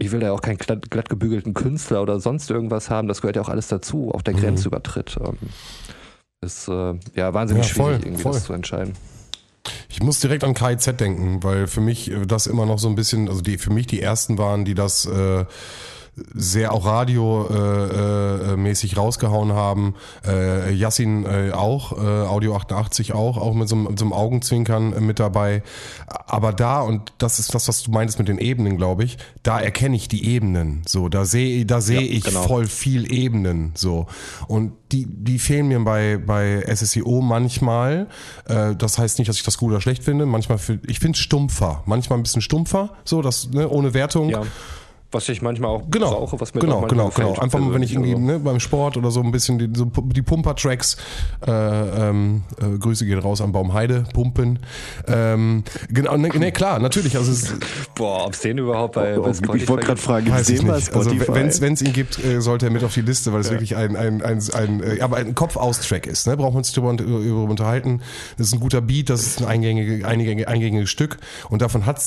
ich 0.00 0.10
will 0.12 0.22
ja 0.22 0.32
auch 0.32 0.40
keinen 0.40 0.56
glatt, 0.56 0.90
glatt 0.90 1.08
gebügelten 1.10 1.52
Künstler 1.52 2.00
oder 2.00 2.20
sonst 2.20 2.50
irgendwas 2.50 2.88
haben. 2.88 3.06
Das 3.06 3.20
gehört 3.20 3.36
ja 3.36 3.42
auch 3.42 3.50
alles 3.50 3.68
dazu, 3.68 4.10
auch 4.14 4.22
der 4.22 4.32
Grenzübertritt. 4.34 5.18
Ähm, 5.22 5.36
ist 6.40 6.68
äh, 6.68 6.94
ja 7.14 7.34
wahnsinnig 7.34 7.68
Ja, 7.68 7.74
voll, 7.74 7.92
schwierig, 7.92 8.06
irgendwie 8.06 8.22
voll. 8.22 8.32
das 8.32 8.44
zu 8.44 8.52
entscheiden. 8.54 8.94
Ich 9.90 10.02
muss 10.02 10.18
direkt 10.20 10.42
an 10.42 10.54
KIZ 10.54 10.96
denken, 10.96 11.42
weil 11.42 11.66
für 11.66 11.82
mich 11.82 12.10
äh, 12.10 12.24
das 12.26 12.46
immer 12.46 12.64
noch 12.64 12.78
so 12.78 12.88
ein 12.88 12.94
bisschen, 12.94 13.28
also 13.28 13.42
die 13.42 13.58
für 13.58 13.70
mich 13.72 13.86
die 13.86 14.00
ersten 14.00 14.38
waren, 14.38 14.64
die 14.64 14.74
das 14.74 15.04
äh, 15.04 15.44
sehr 16.34 16.72
auch 16.72 16.84
radiomäßig 16.86 18.52
äh, 18.52 18.56
mäßig 18.56 18.96
rausgehauen 18.96 19.52
haben. 19.52 19.94
Äh, 20.26 20.72
Yassin 20.74 21.24
äh, 21.24 21.52
auch, 21.52 21.92
äh, 21.92 22.00
Audio 22.26 22.56
88 22.56 23.12
auch, 23.14 23.36
auch 23.38 23.54
mit 23.54 23.68
so, 23.68 23.76
einem- 23.76 23.84
mit 23.84 23.98
so 23.98 24.04
einem 24.04 24.12
Augenzwinkern 24.12 24.92
äh, 24.92 25.00
mit 25.00 25.18
dabei. 25.18 25.62
Aber 26.26 26.52
da, 26.52 26.80
und 26.82 27.12
das 27.18 27.38
ist 27.38 27.54
das, 27.54 27.68
was 27.68 27.82
du 27.82 27.90
meintest 27.90 28.18
mit 28.18 28.28
den 28.28 28.38
Ebenen, 28.38 28.76
glaube 28.76 29.04
ich, 29.04 29.16
da 29.42 29.58
erkenne 29.60 29.96
ich 29.96 30.08
die 30.08 30.26
Ebenen. 30.26 30.82
So, 30.86 31.08
da 31.08 31.24
sehe 31.24 31.64
da 31.64 31.80
sehe 31.80 32.00
Ja, 32.02 32.12
ich 32.18 32.24
genau. 32.24 32.42
voll 32.42 32.66
viel 32.66 33.10
Ebenen. 33.12 33.72
So. 33.74 34.06
Und 34.46 34.72
die, 34.92 35.06
die 35.06 35.38
fehlen 35.38 35.68
mir 35.68 35.80
bei, 35.80 36.18
bei 36.18 36.62
SSIO 36.66 37.20
manchmal. 37.22 38.08
Äh, 38.46 38.74
das 38.76 38.98
heißt 38.98 39.18
nicht, 39.18 39.28
dass 39.28 39.36
ich 39.36 39.44
das 39.44 39.56
gut 39.56 39.70
oder 39.70 39.80
schlecht 39.80 40.02
finde. 40.04 40.26
Manchmal, 40.26 40.58
fi- 40.58 40.80
ich 40.86 40.98
finde 40.98 41.16
es 41.16 41.20
stumpfer. 41.22 41.82
Manchmal 41.86 42.18
ein 42.18 42.22
bisschen 42.24 42.42
stumpfer, 42.42 42.90
so, 43.04 43.22
das, 43.22 43.48
ne, 43.50 43.68
ohne 43.68 43.94
Wertung. 43.94 44.28
Ja. 44.30 44.42
Was 45.12 45.28
ich 45.28 45.42
manchmal 45.42 45.70
auch 45.70 45.82
Genau, 45.90 46.10
brauche, 46.10 46.40
was 46.40 46.54
mir 46.54 46.60
genau, 46.60 46.78
auch 46.78 46.88
genau, 46.88 47.08
genau. 47.10 47.34
Einfach 47.34 47.58
mal, 47.58 47.74
wenn 47.74 47.82
ich 47.82 47.92
irgendwie 47.92 48.10
persönlich. 48.10 48.38
ne, 48.38 48.44
beim 48.44 48.60
Sport 48.60 48.96
oder 48.96 49.10
so 49.10 49.20
ein 49.20 49.32
bisschen 49.32 49.58
die, 49.58 49.68
so 49.74 49.86
die 49.86 50.22
Pumper-Tracks, 50.22 50.96
äh, 51.46 51.50
ähm, 51.50 52.42
äh, 52.60 52.78
Grüße 52.78 53.04
gehen 53.04 53.18
raus 53.18 53.40
an 53.40 53.52
Baumheide, 53.52 54.04
Pumpen. 54.14 54.60
Ähm, 55.08 55.64
genau, 55.88 56.16
ne, 56.16 56.28
ne, 56.28 56.52
klar, 56.52 56.78
natürlich. 56.78 57.16
Also 57.16 57.32
es, 57.32 57.50
Also, 57.50 57.54
boah, 57.94 58.26
ob 58.26 58.34
es 58.34 58.40
den 58.40 58.58
überhaupt 58.58 58.94
bei, 58.94 59.18
Oh, 59.18 59.22
bei 59.22 59.30
ich 59.30 59.38
Spotify 59.38 59.68
wollte 59.68 59.86
gerade 59.86 60.00
fragen, 60.00 60.26
gibt 60.26 60.36
es 60.38 60.42
weiß 60.42 60.50
ich 60.50 60.58
den 60.60 60.68
bei 60.68 60.76
nicht. 60.76 60.94
Also 60.94 61.60
wenn 61.60 61.72
es 61.72 61.82
ihn 61.82 61.92
gibt, 61.92 62.22
äh, 62.24 62.40
sollte 62.40 62.66
er 62.66 62.72
mit 62.72 62.84
auf 62.84 62.94
die 62.94 63.02
Liste, 63.02 63.32
weil 63.32 63.40
es 63.40 63.50
wirklich 63.50 63.76
ein 63.76 63.96
ein 63.96 64.22
ein, 64.22 64.40
ein 64.54 64.82
äh, 64.82 65.00
aber 65.00 65.16
ein 65.16 65.34
Kopf-aus-Track 65.34 66.06
ist. 66.06 66.26
Ne? 66.26 66.36
Brauchen 66.36 66.54
wir 66.54 66.58
uns 66.58 66.72
darüber, 66.72 66.94
darüber 66.94 67.42
unterhalten. 67.50 68.00
Das 68.38 68.46
ist 68.48 68.52
ein 68.52 68.60
guter 68.60 68.80
Beat, 68.80 69.10
das 69.10 69.22
ist 69.22 69.40
ein 69.40 69.46
eingängige, 69.48 70.06
eingängige, 70.06 70.46
eingängiges 70.48 70.90
Stück 70.90 71.18
und 71.48 71.62
davon 71.62 71.86
hat 71.86 71.98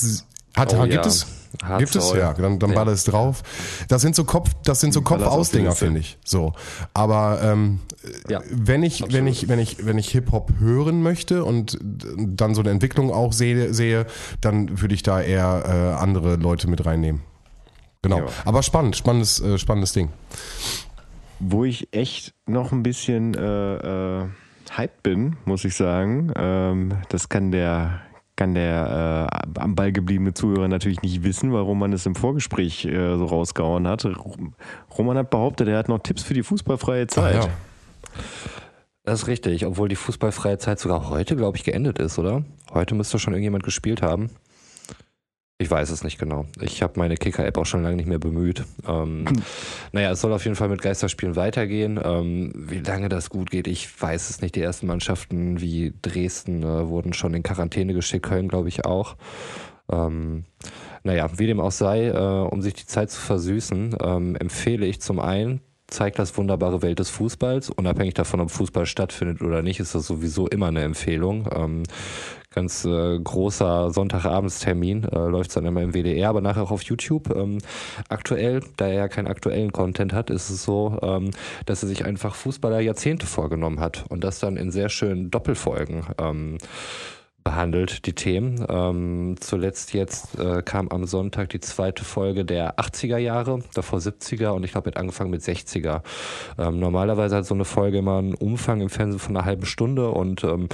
hat, 0.56 0.74
Oh 0.74 0.82
gibt 0.82 0.94
ja. 0.94 1.02
es 1.06 1.26
Hard 1.62 1.78
gibt 1.78 1.94
es 1.94 2.12
ja 2.12 2.32
dann 2.32 2.58
dann 2.58 2.70
Ja. 2.70 2.76
baller 2.76 2.92
es 2.92 3.04
drauf. 3.04 3.42
Das 3.88 4.02
sind 4.02 4.16
so 4.16 4.24
Kopf 4.24 4.50
das 4.64 4.80
sind 4.80 4.92
so 4.92 5.02
Kopf-aus-Dinger 5.02 5.72
finde 5.72 6.00
ich. 6.00 6.18
So, 6.24 6.52
aber 6.94 7.40
ähm, 7.42 7.80
Ja. 8.28 8.40
wenn 8.50 8.82
ich 8.82 9.04
wenn 9.12 9.26
ich 9.28 9.48
wenn 9.48 9.58
ich 9.60 9.86
wenn 9.86 9.96
ich 9.98 10.10
Hip 10.10 10.32
Hop 10.32 10.52
hören 10.58 11.02
möchte 11.02 11.44
und 11.44 11.78
dann 11.82 12.54
so 12.54 12.60
eine 12.60 12.70
Entwicklung 12.70 13.12
auch 13.12 13.32
sehe 13.32 13.72
sehe, 13.72 14.06
dann 14.40 14.80
würde 14.80 14.94
ich 14.94 15.02
da 15.04 15.20
eher 15.20 15.62
äh, 15.98 16.02
andere 16.02 16.36
Leute 16.36 16.68
mit 16.68 16.84
reinnehmen. 16.84 17.22
Genau. 18.02 18.18
Ja. 18.18 18.26
Aber 18.44 18.62
spannend, 18.62 18.96
spannendes, 18.96 19.40
äh, 19.40 19.56
spannendes 19.56 19.92
Ding. 19.92 20.10
Wo 21.40 21.64
ich 21.64 21.88
echt 21.92 22.34
noch 22.46 22.72
ein 22.72 22.82
bisschen 22.82 23.34
äh, 23.34 24.20
äh, 24.22 24.28
hyped 24.76 25.02
bin, 25.02 25.36
muss 25.44 25.64
ich 25.64 25.74
sagen. 25.74 26.32
Ähm, 26.36 26.92
das 27.08 27.28
kann 27.28 27.50
der 27.50 28.00
kann 28.36 28.54
der 28.54 29.30
äh, 29.30 29.60
am 29.60 29.74
Ball 29.74 29.92
gebliebene 29.92 30.34
Zuhörer 30.34 30.68
natürlich 30.68 31.02
nicht 31.02 31.22
wissen, 31.22 31.52
warum 31.52 31.78
man 31.78 31.92
es 31.92 32.04
im 32.06 32.14
Vorgespräch 32.14 32.84
äh, 32.84 33.16
so 33.16 33.26
rausgehauen 33.26 33.86
hat. 33.86 34.06
Roman 34.98 35.18
hat 35.18 35.30
behauptet, 35.30 35.68
er 35.68 35.78
hat 35.78 35.88
noch 35.88 36.00
Tipps 36.00 36.22
für 36.22 36.34
die 36.34 36.42
fußballfreie 36.42 37.06
Zeit. 37.06 37.44
ja. 37.44 37.48
Das 39.04 39.22
ist 39.22 39.28
richtig, 39.28 39.66
obwohl 39.66 39.88
die 39.88 39.96
fußballfreie 39.96 40.56
Zeit 40.58 40.78
sogar 40.80 41.10
heute, 41.10 41.36
glaube 41.36 41.58
ich, 41.58 41.64
geendet 41.64 41.98
ist, 41.98 42.18
oder? 42.18 42.42
Heute 42.72 42.94
müsste 42.94 43.18
schon 43.18 43.34
irgendjemand 43.34 43.62
gespielt 43.62 44.00
haben. 44.00 44.30
Ich 45.58 45.70
weiß 45.70 45.90
es 45.90 46.02
nicht 46.02 46.18
genau. 46.18 46.46
Ich 46.60 46.82
habe 46.82 46.98
meine 46.98 47.14
Kicker-App 47.14 47.56
auch 47.58 47.64
schon 47.64 47.84
lange 47.84 47.94
nicht 47.94 48.08
mehr 48.08 48.18
bemüht. 48.18 48.64
Ähm, 48.88 49.24
naja, 49.92 50.10
es 50.10 50.20
soll 50.20 50.32
auf 50.32 50.42
jeden 50.44 50.56
Fall 50.56 50.68
mit 50.68 50.82
Geisterspielen 50.82 51.36
weitergehen. 51.36 52.00
Ähm, 52.02 52.52
wie 52.56 52.80
lange 52.80 53.08
das 53.08 53.30
gut 53.30 53.52
geht, 53.52 53.68
ich 53.68 54.02
weiß 54.02 54.30
es 54.30 54.42
nicht. 54.42 54.56
Die 54.56 54.62
ersten 54.62 54.88
Mannschaften 54.88 55.60
wie 55.60 55.94
Dresden 56.02 56.64
äh, 56.64 56.88
wurden 56.88 57.12
schon 57.12 57.34
in 57.34 57.44
Quarantäne 57.44 57.94
geschickt, 57.94 58.26
Köln 58.26 58.48
glaube 58.48 58.68
ich 58.68 58.84
auch. 58.84 59.16
Ähm, 59.92 60.44
naja, 61.04 61.30
wie 61.36 61.46
dem 61.46 61.60
auch 61.60 61.70
sei, 61.70 62.08
äh, 62.08 62.48
um 62.48 62.60
sich 62.60 62.74
die 62.74 62.86
Zeit 62.86 63.12
zu 63.12 63.20
versüßen, 63.20 63.96
ähm, 64.02 64.34
empfehle 64.34 64.86
ich 64.86 65.00
zum 65.00 65.20
einen, 65.20 65.60
zeigt 65.86 66.18
das 66.18 66.36
wunderbare 66.36 66.82
Welt 66.82 66.98
des 66.98 67.10
Fußballs. 67.10 67.70
Unabhängig 67.70 68.14
davon, 68.14 68.40
ob 68.40 68.50
Fußball 68.50 68.86
stattfindet 68.86 69.42
oder 69.42 69.62
nicht, 69.62 69.80
ist 69.80 69.94
das 69.94 70.06
sowieso 70.06 70.48
immer 70.48 70.68
eine 70.68 70.82
Empfehlung. 70.82 71.48
Ähm, 71.54 71.82
ganz 72.54 72.84
äh, 72.84 73.18
großer 73.18 73.90
Sonntagabendstermin, 73.90 75.04
äh, 75.04 75.18
läuft 75.26 75.56
dann 75.56 75.66
immer 75.66 75.82
im 75.82 75.92
WDR, 75.92 76.28
aber 76.28 76.40
nachher 76.40 76.62
auch 76.62 76.70
auf 76.70 76.82
YouTube. 76.82 77.34
Ähm, 77.34 77.58
aktuell, 78.08 78.60
da 78.76 78.86
er 78.86 78.94
ja 78.94 79.08
keinen 79.08 79.26
aktuellen 79.26 79.72
Content 79.72 80.12
hat, 80.12 80.30
ist 80.30 80.50
es 80.50 80.64
so, 80.64 80.98
ähm, 81.02 81.30
dass 81.66 81.82
er 81.82 81.88
sich 81.88 82.04
einfach 82.04 82.34
Fußballer 82.34 82.80
Jahrzehnte 82.80 83.26
vorgenommen 83.26 83.80
hat 83.80 84.04
und 84.08 84.24
das 84.24 84.38
dann 84.38 84.56
in 84.56 84.70
sehr 84.70 84.88
schönen 84.88 85.30
Doppelfolgen 85.30 86.04
ähm, 86.18 86.58
behandelt, 87.44 88.06
die 88.06 88.14
Themen. 88.14 88.64
Ähm, 88.68 89.36
zuletzt 89.38 89.92
jetzt 89.92 90.38
äh, 90.38 90.62
kam 90.62 90.88
am 90.88 91.04
Sonntag 91.04 91.50
die 91.50 91.60
zweite 91.60 92.02
Folge 92.04 92.46
der 92.46 92.78
80er 92.78 93.18
Jahre, 93.18 93.60
davor 93.74 93.98
70er 93.98 94.48
und 94.48 94.64
ich 94.64 94.72
glaube, 94.72 94.90
hat 94.90 94.96
angefangen 94.96 95.30
mit 95.30 95.42
60er. 95.42 96.00
Ähm, 96.58 96.80
normalerweise 96.80 97.36
hat 97.36 97.46
so 97.46 97.54
eine 97.54 97.66
Folge 97.66 97.98
immer 97.98 98.18
einen 98.18 98.34
Umfang 98.34 98.80
im 98.80 98.88
Fernsehen 98.88 99.20
von 99.20 99.36
einer 99.36 99.44
halben 99.44 99.66
Stunde 99.66 100.10
und 100.10 100.42
ähm, 100.42 100.68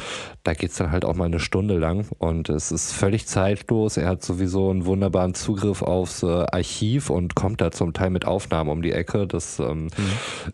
da 0.45 0.55
geht's 0.55 0.77
dann 0.77 0.93
halt 0.93 1.05
auch 1.05 1.15
mal 1.15 1.25
eine 1.25 1.41
Stunde 1.41 1.77
lang 1.77 2.07
und 2.19 2.49
es 2.49 2.71
ist 2.71 2.93
völlig 2.93 3.27
zeitlos. 3.27 3.97
Er 3.97 4.09
hat 4.09 4.23
sowieso 4.23 4.71
einen 4.71 4.87
wunderbaren 4.87 5.35
Zugriff 5.35 5.83
aufs 5.83 6.23
äh, 6.23 6.27
Archiv 6.27 7.11
und 7.11 7.35
kommt 7.35 7.61
da 7.61 7.73
zum 7.73 7.93
Teil 7.95 8.11
mit 8.11 8.27
Aufnahmen 8.27 8.71
um 8.71 8.83
die 8.83 8.93
Ecke. 8.93 9.27
Das 9.27 9.59
ähm, 9.59 9.89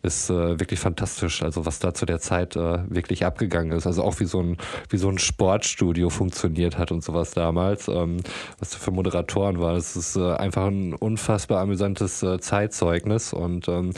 ist 0.02 0.30
äh, 0.30 0.58
wirklich 0.58 0.80
fantastisch. 0.80 1.42
Also 1.42 1.66
was 1.66 1.78
da 1.78 1.92
zu 1.92 2.06
der 2.06 2.20
Zeit 2.20 2.56
äh, 2.56 2.78
wirklich 2.88 3.26
abgegangen 3.26 3.72
ist. 3.72 3.86
Also 3.86 4.02
auch 4.02 4.18
wie 4.20 4.24
so 4.24 4.40
ein, 4.40 4.56
wie 4.88 4.96
so 4.96 5.10
ein 5.10 5.18
Sportstudio 5.18 6.05
funktioniert 6.10 6.78
hat 6.78 6.92
und 6.92 7.02
sowas 7.04 7.32
damals. 7.32 7.88
Ähm, 7.88 8.18
was 8.58 8.74
für 8.74 8.90
Moderatoren 8.90 9.60
war. 9.60 9.74
Das 9.74 9.96
ist 9.96 10.16
äh, 10.16 10.32
einfach 10.34 10.66
ein 10.66 10.94
unfassbar 10.94 11.60
amüsantes 11.60 12.22
äh, 12.22 12.38
Zeitzeugnis 12.40 13.32
und 13.32 13.68
ähm, 13.68 13.92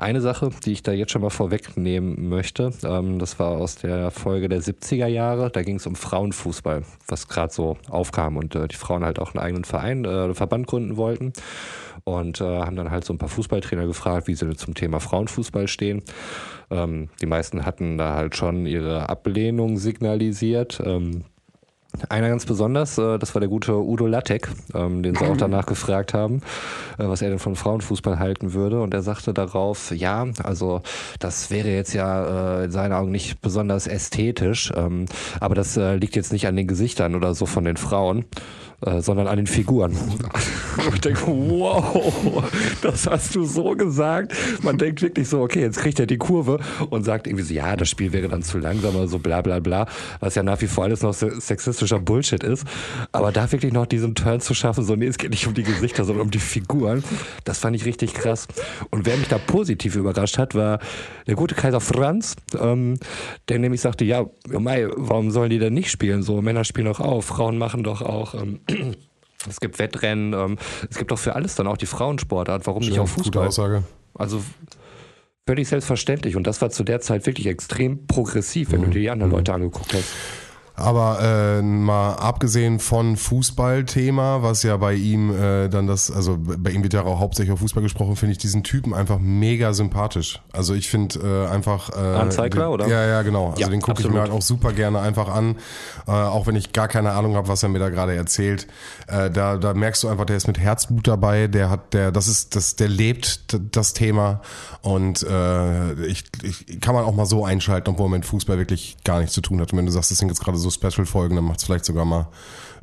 Eine 0.00 0.22
Sache, 0.22 0.48
die 0.64 0.72
ich 0.72 0.82
da 0.82 0.92
jetzt 0.92 1.12
schon 1.12 1.20
mal 1.20 1.28
vorwegnehmen 1.28 2.30
möchte, 2.30 2.72
ähm, 2.84 3.18
das 3.18 3.38
war 3.38 3.50
aus 3.50 3.74
der 3.76 4.10
Folge 4.10 4.48
der 4.48 4.62
70er 4.62 5.06
Jahre, 5.06 5.50
da 5.50 5.62
ging 5.62 5.76
es 5.76 5.86
um 5.86 5.94
Frauenfußball, 5.94 6.84
was 7.06 7.28
gerade 7.28 7.52
so 7.52 7.76
aufkam 7.90 8.38
und 8.38 8.54
äh, 8.54 8.66
die 8.66 8.76
Frauen 8.76 9.04
halt 9.04 9.18
auch 9.18 9.34
einen 9.34 9.44
eigenen 9.44 9.64
Verein, 9.64 10.06
äh, 10.06 10.32
Verband 10.32 10.66
gründen 10.66 10.96
wollten 10.96 11.34
und 12.04 12.40
äh, 12.40 12.44
haben 12.44 12.76
dann 12.76 12.90
halt 12.90 13.04
so 13.04 13.12
ein 13.12 13.18
paar 13.18 13.28
Fußballtrainer 13.28 13.84
gefragt, 13.86 14.26
wie 14.26 14.34
sie 14.34 14.56
zum 14.56 14.74
Thema 14.74 15.00
Frauenfußball 15.00 15.68
stehen. 15.68 16.02
Ähm, 16.70 17.10
die 17.20 17.26
meisten 17.26 17.66
hatten 17.66 17.98
da 17.98 18.14
halt 18.14 18.36
schon 18.36 18.64
ihre 18.64 19.10
Ablehnung 19.10 19.76
signalisiert. 19.76 20.80
Ähm, 20.82 21.24
einer 22.08 22.28
ganz 22.28 22.46
besonders, 22.46 22.98
äh, 22.98 23.18
das 23.18 23.34
war 23.34 23.40
der 23.40 23.48
gute 23.48 23.74
Udo 23.74 24.06
Lattek, 24.06 24.48
ähm, 24.74 25.02
den 25.02 25.14
sie 25.14 25.24
auch 25.24 25.36
danach 25.36 25.66
gefragt 25.66 26.14
haben, 26.14 26.42
äh, 26.98 27.06
was 27.06 27.22
er 27.22 27.30
denn 27.30 27.38
von 27.38 27.56
Frauenfußball 27.56 28.18
halten 28.18 28.52
würde. 28.52 28.80
Und 28.80 28.94
er 28.94 29.02
sagte 29.02 29.34
darauf, 29.34 29.90
ja, 29.90 30.26
also 30.42 30.82
das 31.18 31.50
wäre 31.50 31.68
jetzt 31.68 31.92
ja 31.92 32.60
äh, 32.60 32.64
in 32.64 32.70
seinen 32.70 32.92
Augen 32.92 33.10
nicht 33.10 33.40
besonders 33.40 33.86
ästhetisch, 33.86 34.72
ähm, 34.76 35.06
aber 35.40 35.54
das 35.54 35.76
liegt 35.76 36.16
jetzt 36.16 36.32
nicht 36.32 36.46
an 36.46 36.56
den 36.56 36.66
Gesichtern 36.66 37.14
oder 37.14 37.34
so 37.34 37.46
von 37.46 37.64
den 37.64 37.76
Frauen, 37.76 38.24
äh, 38.84 39.00
sondern 39.00 39.26
an 39.26 39.36
den 39.36 39.46
Figuren. 39.46 39.96
Ich 40.94 41.00
denke, 41.00 41.26
wow, 41.26 42.42
das 42.80 43.06
hast 43.06 43.34
du 43.34 43.44
so 43.44 43.74
gesagt. 43.74 44.32
Man 44.62 44.78
denkt 44.78 45.02
wirklich 45.02 45.28
so, 45.28 45.42
okay, 45.42 45.60
jetzt 45.60 45.78
kriegt 45.78 45.98
er 46.00 46.06
die 46.06 46.16
Kurve 46.16 46.58
und 46.88 47.04
sagt 47.04 47.26
irgendwie 47.26 47.44
so, 47.44 47.52
ja, 47.52 47.76
das 47.76 47.90
Spiel 47.90 48.12
wäre 48.12 48.28
dann 48.28 48.42
zu 48.42 48.58
langsam 48.58 48.94
oder 48.96 49.08
so 49.08 49.18
bla 49.18 49.42
bla 49.42 49.60
bla, 49.60 49.86
was 50.20 50.36
ja 50.36 50.42
nach 50.42 50.60
wie 50.60 50.66
vor 50.66 50.84
alles 50.84 51.02
noch 51.02 51.12
sexistischer 51.12 51.98
Bullshit 51.98 52.42
ist. 52.42 52.66
Aber 53.12 53.32
da 53.32 53.50
wirklich 53.52 53.72
noch 53.72 53.86
diesen 53.86 54.14
Turn 54.14 54.40
zu 54.40 54.54
schaffen, 54.54 54.84
so, 54.84 54.96
nee, 54.96 55.06
es 55.06 55.18
geht 55.18 55.30
nicht 55.30 55.46
um 55.46 55.54
die 55.54 55.64
Gesichter, 55.64 56.04
sondern 56.04 56.26
um 56.26 56.30
die 56.30 56.38
Figuren, 56.38 57.04
das 57.44 57.58
fand 57.58 57.76
ich 57.76 57.84
richtig 57.84 58.14
krass. 58.14 58.48
Und 58.90 59.04
wer 59.06 59.16
mich 59.16 59.28
da 59.28 59.38
positiv 59.38 59.96
überrascht 59.96 60.38
hat, 60.38 60.54
war 60.54 60.78
der 61.26 61.34
gute 61.34 61.54
Kaiser 61.54 61.80
Franz, 61.80 62.36
ähm, 62.58 62.98
der 63.48 63.58
nämlich 63.58 63.80
sagte, 63.80 64.04
ja, 64.04 64.26
Mai, 64.48 64.88
warum 64.96 65.30
sollen 65.30 65.50
die 65.50 65.58
denn 65.58 65.74
nicht 65.74 65.90
spielen? 65.90 66.22
So, 66.22 66.40
Männer 66.40 66.64
spielen 66.64 66.86
doch 66.86 67.00
auch, 67.00 67.22
Frauen 67.22 67.58
machen 67.58 67.82
doch 67.82 68.02
auch 68.02 68.34
ähm, 68.34 68.60
es 69.48 69.60
gibt 69.60 69.78
Wettrennen, 69.78 70.32
ähm, 70.32 70.58
es 70.90 70.98
gibt 70.98 71.10
doch 71.10 71.18
für 71.18 71.34
alles 71.34 71.54
dann 71.54 71.66
auch 71.66 71.76
die 71.76 71.86
Frauensportart. 71.86 72.66
Warum 72.66 72.82
Schön, 72.82 72.92
nicht 72.92 73.00
auch 73.00 73.08
Fußball? 73.08 73.24
Gute 73.24 73.40
Aussage. 73.40 73.82
Also 74.14 74.42
völlig 75.46 75.68
selbstverständlich. 75.68 76.36
Und 76.36 76.46
das 76.46 76.60
war 76.60 76.70
zu 76.70 76.84
der 76.84 77.00
Zeit 77.00 77.26
wirklich 77.26 77.46
extrem 77.46 78.06
progressiv, 78.06 78.72
wenn 78.72 78.80
mhm. 78.80 78.84
du 78.84 78.90
dir 78.90 79.00
die 79.00 79.10
anderen 79.10 79.30
mhm. 79.30 79.38
Leute 79.38 79.54
angeguckt 79.54 79.94
hast. 79.94 80.08
Aber 80.80 81.18
äh, 81.20 81.62
mal 81.62 82.14
abgesehen 82.14 82.78
von 82.78 83.16
Fußballthema, 83.16 84.42
was 84.42 84.62
ja 84.62 84.76
bei 84.78 84.94
ihm 84.94 85.30
äh, 85.30 85.68
dann 85.68 85.86
das, 85.86 86.10
also 86.10 86.38
bei 86.38 86.70
ihm 86.70 86.82
wird 86.82 86.94
ja 86.94 87.04
auch 87.04 87.20
hauptsächlich 87.20 87.52
auf 87.52 87.60
Fußball 87.60 87.82
gesprochen, 87.82 88.16
finde 88.16 88.32
ich 88.32 88.38
diesen 88.38 88.62
Typen 88.62 88.94
einfach 88.94 89.18
mega 89.18 89.74
sympathisch. 89.74 90.40
Also 90.52 90.74
ich 90.74 90.88
finde 90.88 91.46
äh, 91.48 91.52
einfach. 91.52 91.90
Äh, 91.90 92.16
Anzeigler, 92.16 92.64
den, 92.64 92.72
oder? 92.72 92.88
Ja, 92.88 93.06
ja, 93.06 93.22
genau. 93.22 93.50
Also 93.50 93.60
ja, 93.60 93.68
den 93.68 93.82
gucke 93.82 94.00
ich 94.00 94.10
mir 94.10 94.20
halt 94.20 94.32
auch 94.32 94.42
super 94.42 94.72
gerne 94.72 95.00
einfach 95.00 95.28
an, 95.28 95.56
äh, 96.06 96.12
auch 96.12 96.46
wenn 96.46 96.56
ich 96.56 96.72
gar 96.72 96.88
keine 96.88 97.12
Ahnung 97.12 97.36
habe, 97.36 97.48
was 97.48 97.62
er 97.62 97.68
mir 97.68 97.78
da 97.78 97.90
gerade 97.90 98.14
erzählt. 98.14 98.66
Äh, 99.06 99.30
da, 99.30 99.58
da 99.58 99.74
merkst 99.74 100.02
du 100.02 100.08
einfach, 100.08 100.24
der 100.24 100.38
ist 100.38 100.46
mit 100.46 100.58
Herzblut 100.58 101.06
dabei, 101.06 101.46
der 101.46 101.68
hat, 101.68 101.92
der, 101.92 102.10
das 102.10 102.26
ist, 102.26 102.56
das, 102.56 102.76
der 102.76 102.88
lebt 102.88 103.50
das 103.76 103.92
Thema 103.92 104.40
und 104.80 105.22
äh, 105.24 105.92
ich, 106.06 106.24
ich 106.42 106.80
kann 106.80 106.94
man 106.94 107.04
auch 107.04 107.14
mal 107.14 107.26
so 107.26 107.44
einschalten, 107.44 107.90
obwohl 107.90 108.08
man 108.08 108.20
mit 108.20 108.26
Fußball 108.26 108.56
wirklich 108.56 108.96
gar 109.04 109.20
nichts 109.20 109.34
zu 109.34 109.42
tun 109.42 109.60
hat. 109.60 109.72
Und 109.72 109.78
wenn 109.78 109.86
du 109.86 109.92
sagst, 109.92 110.10
das 110.10 110.18
sind 110.18 110.28
jetzt 110.28 110.42
gerade 110.42 110.56
so 110.56 110.69
Special-Folgen, 110.70 111.36
dann 111.36 111.44
macht 111.44 111.58
es 111.58 111.64
vielleicht 111.64 111.84
sogar 111.84 112.04
mal 112.04 112.28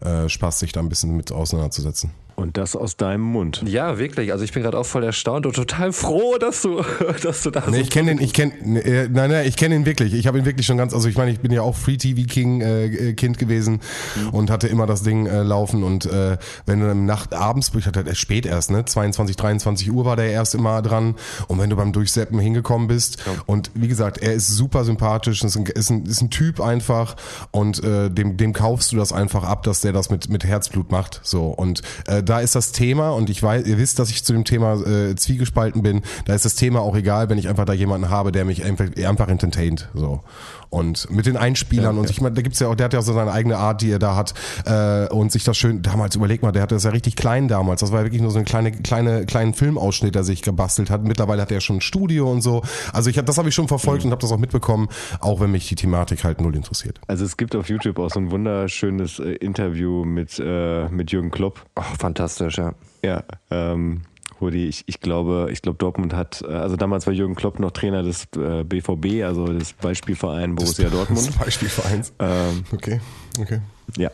äh, 0.02 0.30
Spaß, 0.30 0.60
sich 0.60 0.72
da 0.72 0.80
ein 0.80 0.90
bisschen 0.90 1.16
mit 1.16 1.32
auseinanderzusetzen. 1.32 2.12
Und 2.40 2.56
das 2.56 2.76
aus 2.76 2.98
deinem 2.98 3.24
Mund. 3.24 3.64
Ja, 3.66 3.98
wirklich. 3.98 4.32
Also 4.32 4.44
ich 4.44 4.54
bin 4.54 4.62
gerade 4.62 4.78
auch 4.78 4.86
voll 4.86 5.04
erstaunt 5.04 5.48
und 5.48 5.56
total 5.56 5.92
froh, 5.92 6.38
dass 6.38 6.62
du, 6.62 6.84
dass 7.24 7.42
du 7.42 7.50
da 7.50 7.64
nee, 7.66 7.78
so 7.78 7.82
Ich 7.82 7.90
kenne 7.90 8.12
den, 8.12 8.24
ich 8.24 8.32
kenne, 8.32 8.54
äh, 8.86 9.10
nein, 9.12 9.32
nein, 9.32 9.48
ich 9.48 9.58
kenne 9.58 9.74
ihn 9.74 9.88
wirklich. 9.88 10.14
Ich 10.14 10.28
habe 10.28 10.38
ihn 10.38 10.46
wirklich 10.46 10.68
schon 10.68 10.78
ganz, 10.78 10.94
also 10.94 11.10
ich 11.10 11.18
meine, 11.18 11.32
ich 11.32 11.40
bin 11.40 11.52
ja 11.52 11.64
auch 11.64 11.76
Free 11.76 11.98
TV 11.98 12.28
King 12.32 12.62
äh, 12.62 12.86
äh, 12.86 13.14
Kind 13.14 13.40
gewesen 13.40 13.82
mhm. 14.16 14.30
und 14.30 14.52
hatte 14.52 14.68
immer 14.68 14.86
das 14.86 15.02
Ding 15.02 15.26
äh, 15.26 15.42
laufen 15.42 15.84
und 15.84 16.06
äh, 16.06 16.38
wenn 16.68 16.80
du 16.80 16.92
im 16.92 17.08
Nacht 17.08 17.34
abends, 17.34 17.72
ich 17.76 17.88
hatte 17.88 18.06
halt 18.06 18.16
spät 18.16 18.46
erst, 18.46 18.70
ne, 18.70 18.86
22, 18.86 19.36
23 19.36 19.92
Uhr 19.92 20.06
war 20.06 20.16
der 20.16 20.30
erst 20.30 20.54
immer 20.54 20.84
dran 20.84 21.16
und 21.48 21.58
wenn 21.58 21.72
du 21.72 21.76
beim 21.76 21.92
Durchseppen 21.92 22.38
hingekommen 22.38 22.88
bist 22.88 23.18
ja. 23.26 23.32
und 23.48 23.72
wie 23.74 23.88
gesagt, 23.88 24.20
er 24.20 24.34
ist 24.34 24.50
super 24.50 24.84
sympathisch, 24.84 25.44
ist 25.44 25.56
ein, 25.56 25.66
ist 25.66 25.90
ein, 25.90 26.06
ist 26.06 26.22
ein 26.22 26.30
Typ 26.30 26.62
einfach 26.62 27.16
und 27.50 27.84
äh, 27.84 28.12
dem, 28.12 28.38
dem 28.38 28.54
kaufst 28.54 28.92
du 28.92 28.98
das 28.98 29.12
einfach 29.12 29.44
ab, 29.44 29.64
dass 29.64 29.82
der 29.82 29.92
das 29.92 30.12
mit 30.12 30.30
mit 30.30 30.44
Herzblut 30.44 30.92
macht, 30.92 31.20
so 31.24 31.48
und 31.48 31.82
äh, 32.06 32.27
da 32.30 32.40
ist 32.40 32.56
das 32.56 32.72
Thema 32.72 33.12
und 33.12 33.30
ich 33.30 33.42
weiß, 33.42 33.66
ihr 33.66 33.78
wisst, 33.78 34.00
dass 34.00 34.10
ich 34.10 34.24
zu 34.24 34.34
dem 34.34 34.44
Thema 34.44 34.74
äh, 34.86 35.16
zwiegespalten 35.16 35.82
bin. 35.82 36.02
Da 36.26 36.34
ist 36.34 36.46
das 36.46 36.56
Thema 36.56 36.82
auch 36.82 36.96
egal, 36.96 37.30
wenn 37.30 37.38
ich 37.38 37.48
einfach 37.48 37.66
da 37.66 37.74
jemanden 37.74 38.10
habe, 38.10 38.32
der 38.32 38.46
mich 38.46 38.64
einfach, 38.64 38.86
einfach 39.06 39.28
entertaint. 39.28 39.90
So. 39.94 40.22
Und 40.70 41.10
mit 41.10 41.26
den 41.26 41.38
Einspielern 41.38 41.96
ja, 41.96 42.00
und 42.00 42.06
ja. 42.06 42.12
ich 42.12 42.22
meine, 42.22 42.36
da 42.36 42.42
gibt's 42.42 42.60
ja 42.60 42.68
auch, 42.68 42.76
der 42.76 42.86
hat 42.86 42.94
ja 42.94 43.02
so 43.02 43.14
seine 43.14 43.32
eigene 43.32 43.58
Art, 43.58 43.82
die 43.82 43.92
er 43.92 44.00
da 44.00 44.16
hat 44.16 44.34
äh, 44.66 45.08
und 45.14 45.32
sich 45.32 45.44
das 45.44 45.58
schön, 45.58 45.82
damals 45.82 46.16
überleg 46.16 46.44
mal, 46.44 46.52
der 46.52 46.62
hatte 46.62 46.76
das 46.76 46.84
ja 46.84 46.92
richtig 46.92 47.16
klein 47.16 47.48
damals, 47.48 47.82
das 47.82 47.92
war 47.92 48.00
ja 48.00 48.06
wirklich 48.06 48.22
nur 48.22 48.32
so 48.32 48.40
ein 48.40 48.46
kleine, 48.46 48.72
kleine, 48.72 49.26
kleinen 49.26 49.54
Filmausschnitt, 49.54 50.16
der 50.16 50.24
sich 50.24 50.42
gebastelt 50.42 50.90
hat. 50.90 51.04
Mittlerweile 51.04 51.42
hat 51.42 51.52
er 51.52 51.58
ja 51.58 51.62
schon 51.62 51.78
ein 51.78 51.82
Studio 51.82 52.30
und 52.30 52.42
so. 52.42 52.64
Also 52.94 53.10
ich 53.10 53.18
hab, 53.18 53.26
das 53.26 53.38
habe 53.38 53.50
ich 53.50 53.56
schon 53.56 53.68
verfolgt 53.68 54.04
mhm. 54.04 54.10
und 54.10 54.12
habe 54.12 54.22
das 54.22 54.32
auch 54.32 54.38
mitbekommen, 54.38 54.90
auch 55.20 55.40
wenn 55.40 55.52
mich 55.52 55.68
die 55.68 55.76
Thematik 55.76 56.24
halt 56.24 56.42
null 56.42 56.56
interessiert. 56.56 57.00
Also 57.08 57.24
es 57.24 57.38
gibt 57.38 57.56
auf 57.56 57.70
YouTube 57.70 58.00
auch 58.00 58.10
so 58.10 58.20
ein 58.20 58.32
wunderschönes 58.32 59.20
äh, 59.20 59.34
Interview 59.34 60.04
mit, 60.04 60.40
äh, 60.44 60.90
mit 60.90 61.12
Jürgen 61.12 61.32
Klopp. 61.32 61.66
Ach, 61.76 61.96
fantastisch, 61.98 62.58
ja. 62.58 62.74
Ja, 63.04 63.24
ähm, 63.52 64.02
die, 64.42 64.68
ich, 64.68 64.84
ich 64.88 65.00
glaube, 65.00 65.50
ich 65.52 65.62
glaube, 65.62 65.78
Dortmund 65.78 66.14
hat, 66.14 66.44
äh, 66.48 66.54
also 66.54 66.76
damals 66.76 67.08
war 67.08 67.14
Jürgen 67.14 67.36
Klopp 67.36 67.60
noch 67.60 67.72
Trainer 67.72 68.04
des 68.04 68.28
äh, 68.36 68.64
BVB, 68.64 69.24
also 69.24 69.48
des 69.48 69.74
Beispielvereins 69.74 70.56
Borussia 70.56 70.86
das, 70.86 70.94
Dortmund. 70.94 71.28
Des 71.28 71.38
Beispielvereins. 71.38 72.14
Ähm, 72.20 72.64
okay, 72.74 73.00
okay. 73.40 73.62
Ja. 73.98 74.12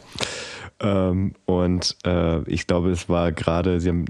Ähm, 0.79 1.33
und 1.45 1.97
äh, 2.05 2.41
ich 2.49 2.67
glaube, 2.67 2.91
es 2.91 3.07
war 3.07 3.31
gerade, 3.31 3.79
sie 3.79 3.89
haben 3.89 4.05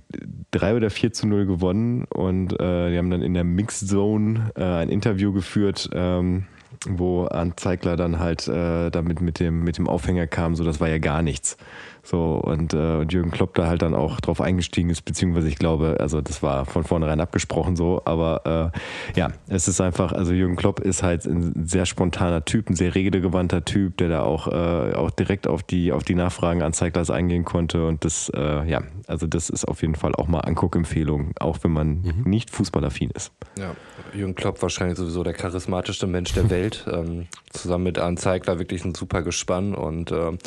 drei 0.52 0.76
oder 0.76 0.90
vier 0.90 1.14
zu 1.14 1.28
null 1.28 1.46
gewonnen 1.46 2.06
und 2.06 2.60
äh, 2.60 2.92
die 2.92 2.98
haben 2.98 3.10
dann 3.10 3.22
in 3.22 3.34
der 3.34 3.44
Mixed 3.44 3.88
Zone 3.88 4.52
äh, 4.56 4.64
ein 4.64 4.90
Interview 4.90 5.34
geführt, 5.34 5.90
ähm, 5.94 6.46
wo 6.88 7.26
Anzeigler 7.26 7.96
dann 7.96 8.20
halt 8.20 8.48
äh, 8.48 8.90
damit 8.90 9.22
mit 9.22 9.40
dem, 9.40 9.64
mit 9.64 9.78
dem 9.78 9.88
Aufhänger 9.88 10.28
kam, 10.28 10.56
so 10.56 10.64
das 10.64 10.80
war 10.80 10.90
ja 10.90 10.98
gar 10.98 11.22
nichts. 11.22 11.58
So, 12.06 12.36
und, 12.36 12.74
äh, 12.74 12.98
und 12.98 13.14
Jürgen 13.14 13.32
Klopp 13.32 13.54
da 13.56 13.68
halt 13.68 13.82
dann 13.82 13.96
auch 13.96 14.20
drauf 14.20 14.42
eingestiegen 14.42 14.90
ist, 14.90 15.04
beziehungsweise 15.04 15.48
ich 15.48 15.56
glaube, 15.56 15.98
also 16.02 16.20
das 16.20 16.44
war 16.44 16.66
von 16.66 16.84
vornherein 16.84 17.22
abgesprochen 17.22 17.78
so, 17.78 18.02
aber 18.04 18.72
äh, 19.16 19.18
ja, 19.18 19.32
es 19.48 19.70
ist 19.70 19.80
einfach, 19.80 20.12
also 20.12 20.34
Jürgen 20.34 20.58
Klopp 20.58 20.82
ist 20.82 21.02
halt 21.02 21.26
ein 21.26 21.66
sehr 21.66 21.86
spontaner 21.86 22.44
Typ, 22.44 22.70
ein 22.70 22.76
sehr 22.76 22.94
redegewandter 22.94 23.64
Typ, 23.64 23.96
der 23.98 24.10
da 24.10 24.24
auch, 24.24 24.50
äh, 24.50 24.94
auch 24.96 25.12
direkt 25.12 25.48
auf 25.48 25.64
die, 25.64 25.94
auf 25.94 26.04
die 26.04 26.16
Nachfragen 26.16 26.62
an 26.62 26.74
Zeiglers 26.74 27.10
eingehen 27.10 27.46
konnte 27.46 27.88
und 27.88 28.04
das, 28.04 28.30
äh, 28.36 28.70
ja, 28.70 28.82
also 29.08 29.26
das 29.26 29.50
ist 29.50 29.66
auf 29.66 29.82
jeden 29.82 29.96
Fall 29.96 30.14
auch 30.14 30.28
mal 30.28 30.42
Anguckempfehlung, 30.42 31.32
auch 31.40 31.60
wenn 31.62 31.72
man 31.72 32.02
mhm. 32.02 32.24
nicht 32.26 32.50
fußballaffin 32.50 33.12
ist. 33.12 33.32
Ja, 33.58 33.76
Jürgen 34.14 34.36
Klopp 34.36 34.62
wahrscheinlich 34.62 34.98
sowieso 34.98 35.24
der 35.24 35.34
charismatischste 35.34 36.08
Mensch 36.08 36.34
der 36.34 36.50
Welt, 36.50 36.86
ähm, 36.92 37.28
zusammen 37.52 37.86
mit 37.86 37.98
Arne 37.98 38.18
Zeigler 38.18 38.60
wirklich 38.60 38.84
ein 38.84 38.94
super 38.94 39.22
Gespann 39.22 39.74
und 39.74 40.12
äh, 40.12 40.16
ja. 40.16 40.38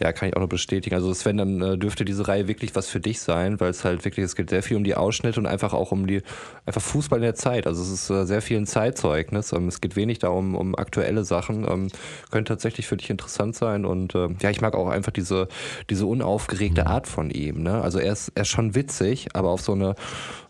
ja, 0.00 0.12
kann 0.12 0.28
ich 0.28 0.36
auch 0.36 0.40
nur 0.40 0.48
bestätigen. 0.48 0.94
Also 0.94 1.05
also 1.06 1.14
Sven, 1.14 1.36
dann 1.36 1.62
äh, 1.62 1.78
dürfte 1.78 2.04
diese 2.04 2.26
Reihe 2.26 2.48
wirklich 2.48 2.74
was 2.74 2.88
für 2.88 3.00
dich 3.00 3.20
sein, 3.20 3.60
weil 3.60 3.70
es 3.70 3.84
halt 3.84 4.04
wirklich, 4.04 4.24
es 4.24 4.34
geht 4.34 4.50
sehr 4.50 4.62
viel 4.62 4.76
um 4.76 4.84
die 4.84 4.94
Ausschnitte 4.94 5.38
und 5.38 5.46
einfach 5.46 5.72
auch 5.72 5.92
um 5.92 6.06
die, 6.06 6.22
einfach 6.64 6.82
Fußball 6.82 7.18
in 7.18 7.22
der 7.22 7.34
Zeit. 7.34 7.66
Also 7.66 7.82
es 7.82 7.90
ist 7.90 8.10
äh, 8.10 8.26
sehr 8.26 8.42
viel 8.42 8.56
ein 8.56 8.66
Zeitzeugnis. 8.66 9.52
Ähm, 9.52 9.68
es 9.68 9.80
geht 9.80 9.96
wenig 9.96 10.18
darum, 10.18 10.54
um 10.54 10.74
aktuelle 10.74 11.24
Sachen. 11.24 11.66
Ähm, 11.68 11.88
könnte 12.30 12.52
tatsächlich 12.52 12.86
für 12.86 12.96
dich 12.96 13.10
interessant 13.10 13.54
sein 13.54 13.84
und 13.84 14.14
äh, 14.14 14.28
ja, 14.40 14.50
ich 14.50 14.60
mag 14.60 14.74
auch 14.74 14.88
einfach 14.88 15.12
diese, 15.12 15.48
diese 15.90 16.06
unaufgeregte 16.06 16.82
mhm. 16.82 16.88
Art 16.88 17.06
von 17.06 17.30
ihm. 17.30 17.62
Ne? 17.62 17.80
Also 17.80 17.98
er 17.98 18.12
ist, 18.12 18.32
er 18.34 18.42
ist 18.42 18.48
schon 18.48 18.74
witzig, 18.74 19.28
aber 19.34 19.50
auf 19.50 19.60
so 19.60 19.72
eine, 19.72 19.94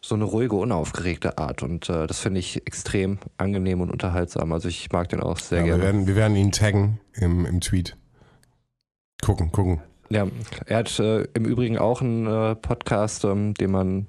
so 0.00 0.14
eine 0.14 0.24
ruhige, 0.24 0.56
unaufgeregte 0.56 1.38
Art 1.38 1.62
und 1.62 1.88
äh, 1.90 2.06
das 2.06 2.20
finde 2.20 2.40
ich 2.40 2.66
extrem 2.66 3.18
angenehm 3.36 3.80
und 3.80 3.90
unterhaltsam. 3.90 4.52
Also 4.52 4.68
ich 4.68 4.90
mag 4.92 5.08
den 5.08 5.20
auch 5.20 5.38
sehr 5.38 5.58
ja, 5.58 5.64
gerne. 5.64 5.82
Wir 5.82 5.86
werden, 5.86 6.06
wir 6.06 6.16
werden 6.16 6.36
ihn 6.36 6.52
taggen 6.52 7.00
im, 7.14 7.44
im 7.44 7.60
Tweet. 7.60 7.96
Gucken, 9.22 9.50
gucken. 9.50 9.80
Ja, 10.08 10.26
er 10.66 10.78
hat 10.78 10.98
äh, 10.98 11.22
im 11.34 11.44
Übrigen 11.44 11.78
auch 11.78 12.00
einen 12.00 12.26
äh, 12.26 12.54
Podcast, 12.54 13.24
ähm, 13.24 13.54
den 13.54 13.70
man 13.70 14.06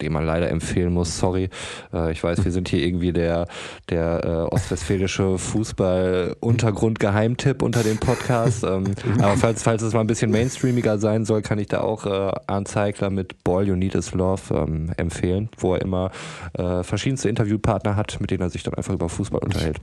den 0.00 0.12
man 0.12 0.24
leider 0.24 0.48
empfehlen 0.50 0.92
muss, 0.92 1.18
sorry. 1.18 1.48
Äh, 1.92 2.12
ich 2.12 2.24
weiß, 2.24 2.42
wir 2.44 2.52
sind 2.52 2.68
hier 2.68 2.78
irgendwie 2.80 3.12
der, 3.12 3.48
der 3.90 4.24
äh, 4.24 4.44
ostwestfälische 4.54 5.36
Fußball-Untergrund-Geheimtipp 5.38 7.60
unter 7.62 7.82
dem 7.82 7.98
Podcast. 7.98 8.62
Ähm, 8.64 8.94
aber 9.18 9.36
falls, 9.36 9.62
falls 9.62 9.82
es 9.82 9.92
mal 9.92 10.00
ein 10.00 10.06
bisschen 10.06 10.30
mainstreamiger 10.30 10.96
sein 10.98 11.26
soll, 11.26 11.42
kann 11.42 11.58
ich 11.58 11.66
da 11.68 11.82
auch 11.82 12.06
äh, 12.06 12.32
Arndt 12.46 12.68
Zeigler 12.68 13.10
mit 13.10 13.44
Ball 13.44 13.68
You 13.68 13.76
Need 13.76 13.94
Is 13.94 14.14
Love 14.14 14.54
ähm, 14.54 14.90
empfehlen, 14.96 15.50
wo 15.58 15.74
er 15.74 15.82
immer 15.82 16.10
äh, 16.54 16.82
verschiedenste 16.82 17.28
Interviewpartner 17.28 17.96
hat, 17.96 18.18
mit 18.20 18.30
denen 18.30 18.40
er 18.42 18.48
sich 18.50 18.62
dann 18.62 18.72
einfach 18.74 18.94
über 18.94 19.10
Fußball 19.10 19.42
unterhält. 19.42 19.80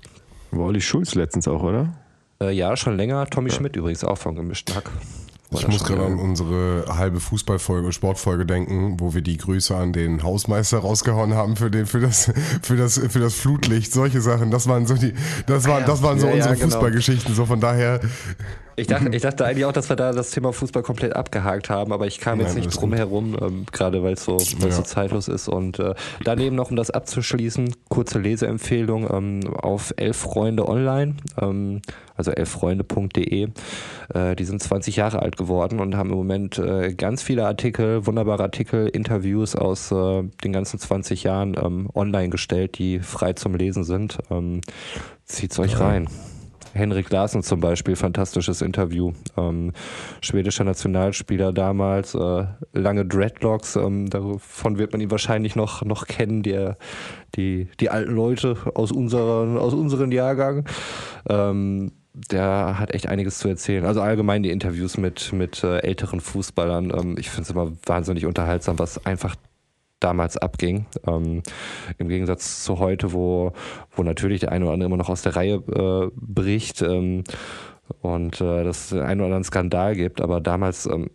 War 0.51 0.65
Olli 0.65 0.81
Schulz 0.81 1.13
letztens 1.15 1.47
auch, 1.47 1.63
oder? 1.63 1.93
Äh, 2.41 2.51
ja, 2.51 2.75
schon 2.75 2.97
länger. 2.97 3.25
Tommy 3.27 3.49
ja. 3.49 3.55
Schmidt 3.55 3.75
übrigens 3.75 4.03
auch 4.03 4.17
vom 4.17 4.35
gemischten 4.35 4.75
Hack. 4.75 4.89
Ich 5.53 5.67
muss 5.67 5.83
gerade 5.83 6.05
an 6.05 6.17
unsere 6.17 6.85
halbe 6.87 7.19
Fußballfolge, 7.19 7.91
Sportfolge 7.91 8.45
denken, 8.45 9.01
wo 9.01 9.13
wir 9.13 9.21
die 9.21 9.35
Grüße 9.37 9.75
an 9.75 9.91
den 9.91 10.23
Hausmeister 10.23 10.77
rausgehauen 10.77 11.33
haben 11.33 11.57
für 11.57 11.69
den, 11.69 11.87
für 11.87 11.99
das, 11.99 12.31
für 12.61 12.77
das, 12.77 12.97
für 12.97 13.19
das 13.19 13.35
Flutlicht, 13.35 13.91
solche 13.91 14.21
Sachen. 14.21 14.49
Das 14.49 14.67
waren 14.67 14.87
so 14.87 14.95
die, 14.95 15.13
das 15.47 15.67
waren, 15.67 15.85
das 15.85 16.01
waren 16.01 16.19
so 16.19 16.27
Ja, 16.27 16.31
ja, 16.31 16.37
unsere 16.37 16.55
genau. 16.55 16.67
Fußballgeschichten. 16.67 17.35
So 17.35 17.45
von 17.45 17.59
daher, 17.59 17.99
Ich 18.81 18.87
dachte, 18.87 19.09
ich 19.11 19.21
dachte 19.21 19.45
eigentlich 19.45 19.65
auch, 19.65 19.71
dass 19.71 19.89
wir 19.89 19.95
da 19.95 20.11
das 20.11 20.31
Thema 20.31 20.51
Fußball 20.51 20.81
komplett 20.81 21.15
abgehakt 21.15 21.69
haben, 21.69 21.93
aber 21.93 22.07
ich 22.07 22.19
kam 22.19 22.39
jetzt 22.39 22.55
Nein, 22.55 22.65
nicht 22.65 22.75
drum 22.75 22.93
herum, 22.93 23.37
ähm, 23.39 23.65
gerade 23.71 24.01
weil 24.01 24.13
es 24.13 24.25
so, 24.25 24.37
Ja. 24.37 24.71
so 24.71 24.81
zeitlos 24.81 25.27
ist. 25.27 25.47
Und 25.47 25.77
äh, 25.79 25.93
daneben 26.23 26.55
noch, 26.55 26.71
um 26.71 26.75
das 26.75 26.89
abzuschließen, 26.89 27.75
kurze 27.89 28.17
Leseempfehlung 28.17 29.07
ähm, 29.11 29.53
auf 29.53 29.93
Elf 29.97 30.17
Freunde 30.17 30.67
online, 30.67 31.15
ähm, 31.39 31.81
also 32.15 32.31
elffreunde.de. 32.31 33.49
Äh, 34.13 34.35
die 34.35 34.43
sind 34.45 34.61
20 34.61 34.95
Jahre 34.95 35.21
alt 35.21 35.37
geworden 35.37 35.79
und 35.79 35.95
haben 35.95 36.09
im 36.09 36.17
Moment 36.17 36.57
äh, 36.57 36.93
ganz 36.93 37.21
viele 37.21 37.45
Artikel, 37.45 38.05
wunderbare 38.07 38.43
Artikel, 38.43 38.87
Interviews 38.87 39.55
aus 39.55 39.91
äh, 39.91 40.23
den 40.43 40.53
ganzen 40.53 40.79
20 40.79 41.23
Jahren 41.23 41.55
ähm, 41.63 41.87
online 41.93 42.29
gestellt, 42.29 42.77
die 42.79 42.99
frei 42.99 43.33
zum 43.33 43.53
Lesen 43.55 43.83
sind. 43.83 44.17
Ähm, 44.31 44.61
zieht's 45.25 45.59
euch 45.59 45.79
rein. 45.79 46.07
Henrik 46.73 47.09
Larsen 47.09 47.43
zum 47.43 47.59
Beispiel, 47.59 47.95
fantastisches 47.95 48.61
Interview. 48.61 49.13
Ähm, 49.37 49.73
schwedischer 50.21 50.63
Nationalspieler 50.63 51.53
damals, 51.53 52.15
äh, 52.15 52.45
lange 52.73 53.05
Dreadlocks, 53.05 53.75
ähm, 53.75 54.09
davon 54.09 54.77
wird 54.77 54.91
man 54.91 55.01
ihn 55.01 55.11
wahrscheinlich 55.11 55.55
noch, 55.55 55.83
noch 55.83 56.07
kennen, 56.07 56.43
der, 56.43 56.77
die, 57.35 57.67
die 57.79 57.89
alten 57.89 58.13
Leute 58.13 58.57
aus 58.73 58.91
unseren, 58.91 59.57
aus 59.57 59.73
unseren 59.73 60.11
Jahrgang. 60.11 60.65
Ähm, 61.29 61.91
der 62.13 62.77
hat 62.77 62.93
echt 62.93 63.07
einiges 63.07 63.39
zu 63.39 63.47
erzählen. 63.47 63.85
Also 63.85 64.01
allgemein 64.01 64.43
die 64.43 64.51
Interviews 64.51 64.97
mit, 64.97 65.31
mit 65.31 65.63
äh, 65.63 65.79
älteren 65.79 66.19
Fußballern. 66.19 66.91
Ähm, 66.91 67.15
ich 67.17 67.29
finde 67.29 67.43
es 67.43 67.49
immer 67.49 67.71
wahnsinnig 67.85 68.25
unterhaltsam, 68.25 68.79
was 68.79 69.05
einfach 69.05 69.35
damals 70.01 70.35
abging. 70.37 70.85
Ähm, 71.07 71.41
Im 71.97 72.09
Gegensatz 72.09 72.63
zu 72.63 72.79
heute, 72.79 73.13
wo, 73.13 73.53
wo 73.95 74.03
natürlich 74.03 74.41
der 74.41 74.51
eine 74.51 74.65
oder 74.65 74.73
andere 74.73 74.87
immer 74.87 74.97
noch 74.97 75.09
aus 75.09 75.21
der 75.21 75.35
Reihe 75.35 75.55
äh, 75.55 76.11
bricht 76.15 76.81
ähm, 76.81 77.23
und 78.01 78.39
äh, 78.39 78.63
das 78.63 78.89
den 78.89 78.99
einen 79.01 79.19
oder 79.21 79.27
anderen 79.27 79.43
Skandal 79.43 79.95
gibt. 79.95 80.21
Aber 80.21 80.39
damals 80.41 80.85
ähm, 80.85 81.09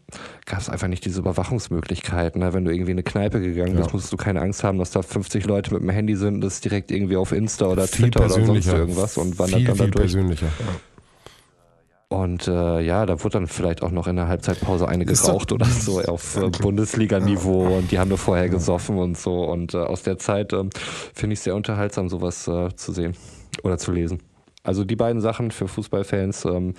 gab 0.44 0.60
es 0.60 0.68
einfach 0.68 0.88
nicht 0.88 1.04
diese 1.04 1.20
Überwachungsmöglichkeiten. 1.20 2.40
Ne? 2.42 2.52
Wenn 2.52 2.64
du 2.64 2.70
irgendwie 2.72 2.92
in 2.92 2.96
eine 2.96 3.02
Kneipe 3.02 3.40
gegangen 3.40 3.74
bist, 3.76 3.88
Ja. 3.88 3.92
musstest 3.92 4.12
du 4.12 4.16
keine 4.16 4.40
Angst 4.42 4.62
haben, 4.64 4.78
dass 4.78 4.90
da 4.90 5.02
50 5.02 5.46
Leute 5.46 5.72
mit 5.72 5.82
dem 5.82 5.88
Handy 5.90 6.16
sind 6.16 6.34
und 6.34 6.40
das 6.42 6.60
direkt 6.60 6.90
irgendwie 6.90 7.16
auf 7.16 7.32
Insta 7.32 7.66
oder 7.66 7.86
viel 7.86 8.10
Twitter 8.10 8.20
oder 8.26 8.30
sonst 8.30 8.66
irgendwas 8.66 9.16
und 9.16 9.38
wandert 9.38 9.58
viel, 9.60 9.66
dann 9.68 9.76
da 9.78 9.84
viel 9.84 9.90
durch. 9.92 10.02
persönlicher. 10.12 10.48
Und 12.08 12.46
äh, 12.46 12.80
ja, 12.82 13.04
da 13.04 13.24
wurde 13.24 13.32
dann 13.32 13.46
vielleicht 13.48 13.82
auch 13.82 13.90
noch 13.90 14.06
in 14.06 14.14
der 14.14 14.28
Halbzeitpause 14.28 14.86
eine 14.86 15.04
geraucht 15.04 15.50
oder 15.50 15.66
so 15.66 16.00
auf 16.06 16.36
äh, 16.36 16.50
Bundesliga-Niveau 16.50 17.78
und 17.78 17.90
die 17.90 17.98
haben 17.98 18.08
nur 18.08 18.18
vorher 18.18 18.48
gesoffen 18.48 18.96
und 18.98 19.18
so. 19.18 19.44
Und 19.44 19.74
äh, 19.74 19.78
aus 19.78 20.04
der 20.04 20.16
Zeit 20.18 20.52
ähm, 20.52 20.70
finde 21.14 21.34
ich 21.34 21.40
es 21.40 21.44
sehr 21.44 21.56
unterhaltsam, 21.56 22.08
sowas 22.08 22.46
äh, 22.46 22.68
zu 22.76 22.92
sehen 22.92 23.16
oder 23.64 23.76
zu 23.76 23.90
lesen. 23.90 24.20
Also 24.62 24.84
die 24.84 24.96
beiden 24.96 25.20
Sachen 25.20 25.50
für 25.50 25.66
Fußballfans, 25.66 26.44
ähm, 26.44 26.74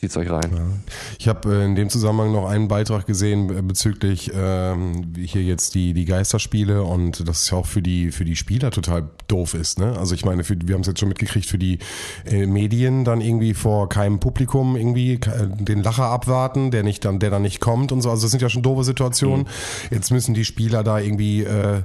zieht's 0.00 0.16
euch 0.16 0.30
rein. 0.30 0.82
Ich 1.18 1.28
habe 1.28 1.54
äh, 1.54 1.64
in 1.66 1.74
dem 1.74 1.90
Zusammenhang 1.90 2.32
noch 2.32 2.48
einen 2.48 2.68
Beitrag 2.68 3.06
gesehen 3.06 3.54
äh, 3.54 3.60
bezüglich 3.60 4.30
ähm, 4.34 5.12
hier 5.14 5.42
jetzt 5.42 5.74
die 5.74 5.92
die 5.92 6.06
Geisterspiele 6.06 6.82
und 6.82 7.28
das 7.28 7.42
ist 7.42 7.50
ja 7.50 7.58
auch 7.58 7.66
für 7.66 7.82
die 7.82 8.10
für 8.10 8.24
die 8.24 8.36
Spieler 8.36 8.70
total 8.70 9.10
doof 9.28 9.52
ist. 9.52 9.78
Ne? 9.78 9.98
Also 9.98 10.14
ich 10.14 10.24
meine, 10.24 10.42
für, 10.42 10.56
wir 10.64 10.74
haben 10.74 10.80
es 10.80 10.86
jetzt 10.86 11.00
schon 11.00 11.10
mitgekriegt 11.10 11.46
für 11.46 11.58
die 11.58 11.80
äh, 12.24 12.46
Medien 12.46 13.04
dann 13.04 13.20
irgendwie 13.20 13.52
vor 13.52 13.90
keinem 13.90 14.20
Publikum 14.20 14.74
irgendwie 14.74 15.14
äh, 15.14 15.48
den 15.58 15.82
Lacher 15.82 16.06
abwarten, 16.06 16.70
der 16.70 16.82
nicht 16.82 17.04
dann 17.04 17.18
der 17.18 17.28
dann 17.28 17.42
nicht 17.42 17.60
kommt 17.60 17.92
und 17.92 18.00
so. 18.00 18.10
Also 18.10 18.22
das 18.22 18.30
sind 18.30 18.40
ja 18.40 18.48
schon 18.48 18.62
doofe 18.62 18.84
Situationen. 18.84 19.48
Jetzt 19.90 20.10
müssen 20.10 20.32
die 20.32 20.46
Spieler 20.46 20.82
da 20.82 20.98
irgendwie 20.98 21.42
äh, 21.42 21.82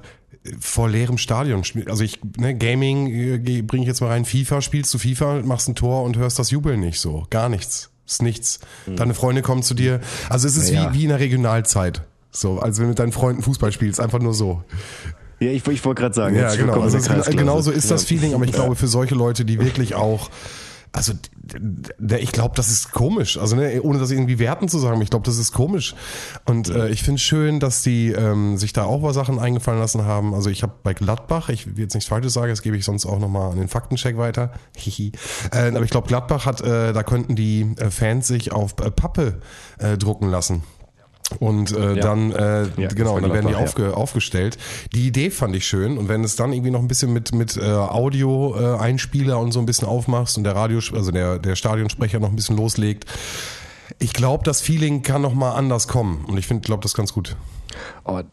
vor 0.60 0.88
leerem 0.88 1.18
Stadion 1.18 1.66
spielen. 1.66 1.90
Also 1.90 2.04
ich, 2.04 2.20
ne, 2.38 2.56
Gaming 2.56 3.08
äh, 3.08 3.62
bringe 3.62 3.84
ich 3.84 3.88
jetzt 3.88 4.00
mal 4.00 4.08
rein. 4.08 4.24
FIFA, 4.24 4.62
spielst 4.62 4.94
du 4.94 5.00
FIFA, 5.00 5.42
machst 5.44 5.68
ein 5.68 5.76
Tor 5.76 6.04
und 6.04 6.16
hörst 6.16 6.40
das 6.40 6.52
Jubeln 6.52 6.80
nicht 6.80 7.02
so. 7.02 7.28
Gar 7.30 7.50
nichts. 7.50 7.92
Ist 8.08 8.22
nichts. 8.22 8.60
Deine 8.86 9.14
Freunde 9.14 9.42
kommen 9.42 9.64
zu 9.64 9.74
dir. 9.74 10.00
Also 10.30 10.48
es 10.48 10.56
ist 10.58 10.70
Ja, 10.70 10.94
wie, 10.94 11.00
wie 11.00 11.04
in 11.04 11.10
der 11.10 11.20
Regionalzeit. 11.20 12.04
So, 12.32 12.60
als 12.60 12.78
wenn 12.78 12.86
du 12.86 12.90
mit 12.90 13.00
deinen 13.00 13.12
Freunden 13.12 13.42
Fußball 13.42 13.72
spielst. 13.72 14.00
Einfach 14.00 14.20
nur 14.20 14.34
so. 14.34 14.64
Ja, 15.40 15.50
ich, 15.50 15.68
ich 15.68 15.84
wollte 15.86 16.02
gerade 16.02 16.16
sagen, 16.16 16.36
Ja, 16.36 16.54
genau. 16.56 16.82
Also 16.82 16.98
der 16.98 17.08
Kreisklasse. 17.08 17.38
genau 17.38 17.62
so 17.62 17.72
ist 17.72 17.90
das 17.92 18.04
Feeling, 18.06 18.34
aber 18.34 18.46
ich 18.46 18.52
glaube 18.52 18.76
für 18.76 18.88
solche 18.88 19.16
Leute, 19.16 19.44
die 19.46 19.60
wirklich 19.60 19.96
auch 19.96 20.30
also 20.96 21.14
ich 22.18 22.32
glaube, 22.32 22.56
das 22.56 22.70
ist 22.70 22.92
komisch. 22.92 23.38
Also 23.38 23.56
ne, 23.56 23.82
ohne 23.82 24.00
das 24.00 24.12
irgendwie 24.12 24.40
werten 24.40 24.70
zu 24.70 24.80
sagen, 24.80 25.02
ich 25.02 25.10
glaube, 25.10 25.26
das 25.26 25.38
ist 25.38 25.52
komisch. 25.52 25.94
Und 26.46 26.70
äh, 26.70 26.88
ich 26.90 27.04
finde 27.04 27.20
schön, 27.20 27.60
dass 27.60 27.82
die 27.82 28.12
ähm, 28.12 28.58
sich 28.58 28.72
da 28.72 28.86
auch 28.86 29.02
mal 29.02 29.14
Sachen 29.14 29.38
eingefallen 29.38 29.80
lassen 29.80 30.06
haben. 30.06 30.34
Also 30.34 30.50
ich 30.50 30.64
habe 30.64 30.74
bei 30.84 30.94
Gladbach, 30.94 31.50
ich 31.50 31.68
will 31.68 31.84
jetzt 31.84 31.94
nichts 31.96 32.10
Falsches 32.10 32.34
sagen, 32.34 32.50
das 32.50 32.62
gebe 32.62 32.78
ich 32.78 32.86
sonst 32.86 33.06
auch 33.06 33.20
nochmal 33.20 33.52
an 33.52 33.58
den 33.58 33.68
Faktencheck 33.68 34.18
weiter. 34.18 34.54
Hihi. 34.78 35.12
äh, 35.52 35.68
aber 35.68 35.84
ich 35.84 35.92
glaube, 35.92 36.08
Gladbach 36.08 36.46
hat, 36.46 36.62
äh, 36.62 36.94
da 36.94 37.04
könnten 37.04 37.36
die 37.36 37.76
äh, 37.78 37.92
Fans 37.92 38.28
sich 38.28 38.54
auf 38.54 38.76
äh, 38.82 38.90
Pappe 38.90 39.40
äh, 39.80 39.98
drucken 39.98 40.30
lassen. 40.30 40.64
Und 41.40 41.72
äh, 41.72 41.96
dann, 41.96 42.32
äh, 42.32 42.68
Ja, 42.78 42.88
genau, 42.90 43.20
dann 43.20 43.34
werden 43.34 43.48
die 43.48 43.56
aufge, 43.56 43.96
aufgestellt. 43.96 44.58
Die 44.94 45.08
Idee 45.08 45.32
fand 45.32 45.56
ich 45.56 45.66
schön. 45.68 45.98
Und 45.98 46.08
wenn 46.08 46.24
es 46.24 46.36
dann 46.36 46.54
irgendwie 46.54 46.72
noch 46.72 46.82
ein 46.82 46.88
bisschen 46.88 47.14
mit, 47.14 47.34
mit 47.34 47.58
äh, 47.58 47.62
Audio-Einspieler 47.64 49.40
und 49.40 49.52
so 49.52 49.60
ein 49.60 49.66
bisschen 49.66 49.88
aufmachst 49.88 50.38
und 50.38 50.44
der 50.44 50.56
Radio, 50.56 50.80
also 50.94 51.12
der, 51.12 51.40
der 51.40 51.56
Stadionsprecher 51.56 52.20
noch 52.20 52.30
ein 52.30 52.36
bisschen 52.36 52.58
loslegt, 52.58 53.06
ich 54.00 54.14
glaube, 54.14 54.44
das 54.44 54.62
Feeling 54.62 55.02
kann 55.02 55.22
noch 55.22 55.34
mal 55.34 55.54
anders 55.54 55.88
kommen. 55.88 56.26
Und 56.26 56.38
ich 56.38 56.48
finde, 56.48 56.64
glaube 56.64 56.84
das 56.84 56.94
ganz 56.94 57.14
gut. 57.14 57.36
Aber, 58.04 58.26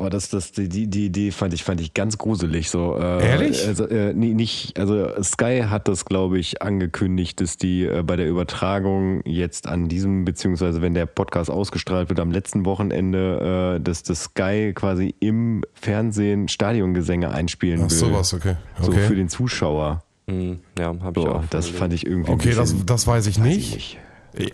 aber 0.00 0.10
das, 0.10 0.28
das, 0.30 0.52
die, 0.52 0.68
die 0.68 0.88
die 0.88 1.06
Idee 1.06 1.30
fand 1.30 1.54
ich, 1.54 1.62
fand 1.62 1.80
ich 1.80 1.94
ganz 1.94 2.18
gruselig. 2.18 2.70
So, 2.70 2.96
äh, 2.98 3.24
Ehrlich? 3.26 3.66
Also, 3.66 3.86
äh, 3.86 4.12
nee, 4.14 4.34
nicht, 4.34 4.78
also 4.78 5.08
Sky 5.22 5.64
hat 5.68 5.86
das, 5.88 6.04
glaube 6.04 6.38
ich, 6.38 6.62
angekündigt, 6.62 7.40
dass 7.40 7.56
die 7.56 7.84
äh, 7.84 8.02
bei 8.02 8.16
der 8.16 8.28
Übertragung 8.28 9.22
jetzt 9.24 9.66
an 9.68 9.88
diesem, 9.88 10.24
beziehungsweise 10.24 10.82
wenn 10.82 10.94
der 10.94 11.06
Podcast 11.06 11.50
ausgestrahlt 11.50 12.08
wird, 12.08 12.18
am 12.20 12.30
letzten 12.32 12.64
Wochenende, 12.64 13.76
äh, 13.76 13.80
dass 13.80 14.02
das 14.02 14.24
Sky 14.24 14.72
quasi 14.74 15.14
im 15.20 15.62
Fernsehen 15.74 16.48
Stadiongesänge 16.48 17.30
einspielen 17.30 17.80
Ach, 17.84 17.90
will. 17.90 17.96
sowas, 17.96 18.34
okay. 18.34 18.56
So 18.80 18.90
Okay. 18.92 19.00
für 19.06 19.14
den 19.14 19.28
Zuschauer. 19.28 20.02
Hm, 20.28 20.60
ja, 20.78 20.94
habe 21.02 21.20
ich 21.20 21.26
So, 21.26 21.32
auch. 21.32 21.44
das 21.50 21.68
fand 21.68 21.92
ich 21.92 22.06
irgendwie. 22.06 22.30
Okay, 22.32 22.52
das, 22.54 22.72
bisschen- 22.72 22.86
das 22.86 23.06
weiß 23.06 23.26
ich 23.26 23.38
weiß 23.38 23.44
nicht. 23.46 23.58
ich 23.68 23.74
nicht. 23.74 23.98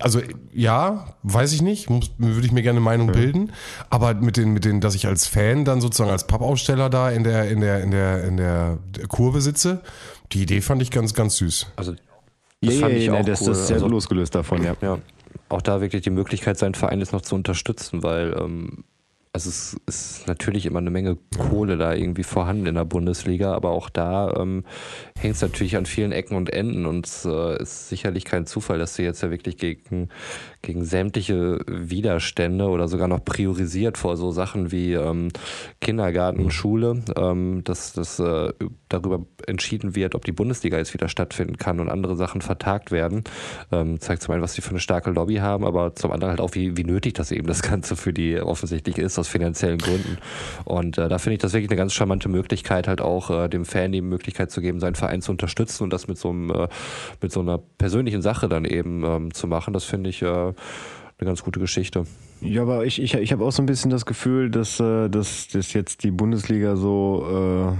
Also 0.00 0.20
ja, 0.52 1.14
weiß 1.22 1.52
ich 1.52 1.62
nicht, 1.62 1.90
muss, 1.90 2.10
würde 2.18 2.46
ich 2.46 2.52
mir 2.52 2.62
gerne 2.62 2.78
eine 2.78 2.84
Meinung 2.84 3.12
bilden. 3.12 3.52
Aber 3.90 4.14
mit 4.14 4.36
den, 4.36 4.52
mit 4.52 4.64
den, 4.64 4.80
dass 4.80 4.94
ich 4.94 5.06
als 5.06 5.26
Fan 5.26 5.64
dann 5.64 5.80
sozusagen 5.80 6.10
als 6.10 6.26
Pappaussteller 6.26 6.88
da 6.90 7.10
in 7.10 7.24
der, 7.24 7.48
in 7.50 7.60
der, 7.60 7.82
in 7.82 7.90
der, 7.90 8.24
in 8.24 8.36
der 8.36 8.78
Kurve 9.08 9.40
sitze, 9.40 9.82
die 10.32 10.42
Idee 10.42 10.60
fand 10.60 10.82
ich 10.82 10.90
ganz, 10.90 11.14
ganz 11.14 11.36
süß. 11.36 11.66
Also 11.76 11.92
das 12.62 12.74
ja, 12.74 12.80
fand 12.80 12.92
ja, 12.92 12.98
ich 12.98 13.06
ja, 13.06 13.14
auch 13.14 13.24
das, 13.24 13.42
cool. 13.42 13.48
das 13.48 13.58
ist 13.60 13.70
ja 13.70 13.74
Also- 13.76 13.88
losgelöst 13.88 14.34
davon, 14.34 14.62
ja. 14.64 14.74
Ja, 14.80 14.98
auch 15.48 15.62
da 15.62 15.80
wirklich 15.80 16.02
die 16.02 16.10
Möglichkeit, 16.10 16.58
seinen 16.58 16.74
Verein 16.74 16.98
jetzt 17.00 17.12
noch 17.12 17.20
zu 17.22 17.34
unterstützen, 17.34 18.02
weil 18.02 18.34
ähm, 18.40 18.84
also 19.36 19.50
es 19.50 19.76
ist 19.86 20.26
natürlich 20.26 20.64
immer 20.64 20.78
eine 20.78 20.88
Menge 20.88 21.18
Kohle 21.36 21.76
da 21.76 21.92
irgendwie 21.92 22.22
vorhanden 22.22 22.64
in 22.64 22.74
der 22.74 22.86
Bundesliga, 22.86 23.52
aber 23.52 23.68
auch 23.68 23.90
da 23.90 24.32
ähm, 24.34 24.64
hängt 25.18 25.34
es 25.34 25.42
natürlich 25.42 25.76
an 25.76 25.84
vielen 25.84 26.10
Ecken 26.10 26.38
und 26.38 26.50
Enden 26.50 26.86
und 26.86 27.06
es 27.06 27.26
äh, 27.26 27.62
ist 27.62 27.90
sicherlich 27.90 28.24
kein 28.24 28.46
Zufall, 28.46 28.78
dass 28.78 28.94
sie 28.94 29.02
jetzt 29.02 29.22
ja 29.22 29.30
wirklich 29.30 29.58
gegen, 29.58 30.08
gegen 30.62 30.86
sämtliche 30.86 31.58
Widerstände 31.66 32.68
oder 32.68 32.88
sogar 32.88 33.08
noch 33.08 33.22
priorisiert 33.22 33.98
vor 33.98 34.16
so 34.16 34.30
Sachen 34.30 34.72
wie 34.72 34.94
ähm, 34.94 35.28
Kindergarten, 35.82 36.50
Schule, 36.50 37.02
ähm, 37.14 37.62
dass 37.62 37.92
das 37.92 38.18
äh, 38.18 38.54
darüber 38.88 39.26
entschieden 39.46 39.94
wird, 39.94 40.14
ob 40.14 40.24
die 40.24 40.32
Bundesliga 40.32 40.78
jetzt 40.78 40.94
wieder 40.94 41.10
stattfinden 41.10 41.58
kann 41.58 41.78
und 41.78 41.90
andere 41.90 42.16
Sachen 42.16 42.40
vertagt 42.40 42.90
werden. 42.90 43.24
Ähm, 43.70 44.00
zeigt 44.00 44.22
zum 44.22 44.32
einen, 44.32 44.42
was 44.42 44.54
die 44.54 44.62
für 44.62 44.70
eine 44.70 44.80
starke 44.80 45.10
Lobby 45.10 45.36
haben, 45.36 45.66
aber 45.66 45.94
zum 45.94 46.10
anderen 46.10 46.30
halt 46.30 46.40
auch, 46.40 46.54
wie, 46.54 46.78
wie 46.78 46.84
nötig 46.84 47.12
das 47.12 47.32
eben 47.32 47.46
das 47.46 47.60
Ganze 47.60 47.96
für 47.96 48.14
die 48.14 48.40
offensichtlich 48.40 48.96
ist, 48.96 49.18
aus 49.26 49.32
finanziellen 49.32 49.78
Gründen. 49.78 50.18
Und 50.64 50.98
äh, 50.98 51.08
da 51.08 51.18
finde 51.18 51.34
ich 51.34 51.40
das 51.40 51.52
wirklich 51.52 51.70
eine 51.70 51.76
ganz 51.76 51.92
charmante 51.92 52.28
Möglichkeit, 52.28 52.88
halt 52.88 53.00
auch 53.00 53.30
äh, 53.30 53.48
dem 53.48 53.64
Fan 53.64 53.92
die 53.92 54.00
Möglichkeit 54.00 54.50
zu 54.50 54.60
geben, 54.60 54.80
seinen 54.80 54.94
Verein 54.94 55.22
zu 55.22 55.32
unterstützen 55.32 55.84
und 55.84 55.92
das 55.92 56.08
mit 56.08 56.18
so 56.18 56.30
einem, 56.30 56.50
äh, 56.50 56.68
mit 57.20 57.32
so 57.32 57.40
einer 57.40 57.58
persönlichen 57.78 58.22
Sache 58.22 58.48
dann 58.48 58.64
eben 58.64 59.04
ähm, 59.04 59.34
zu 59.34 59.46
machen. 59.46 59.72
Das 59.74 59.84
finde 59.84 60.10
ich 60.10 60.22
äh, 60.22 60.26
eine 60.26 60.54
ganz 61.20 61.42
gute 61.42 61.60
Geschichte. 61.60 62.04
Ja, 62.42 62.60
aber 62.60 62.84
ich, 62.84 63.00
ich, 63.00 63.14
ich 63.14 63.32
habe 63.32 63.42
auch 63.46 63.50
so 63.50 63.62
ein 63.62 63.66
bisschen 63.66 63.90
das 63.90 64.04
Gefühl, 64.04 64.50
dass, 64.50 64.78
äh, 64.78 65.08
dass, 65.08 65.48
dass 65.48 65.72
jetzt 65.72 66.04
die 66.04 66.10
Bundesliga 66.10 66.76
so, 66.76 67.24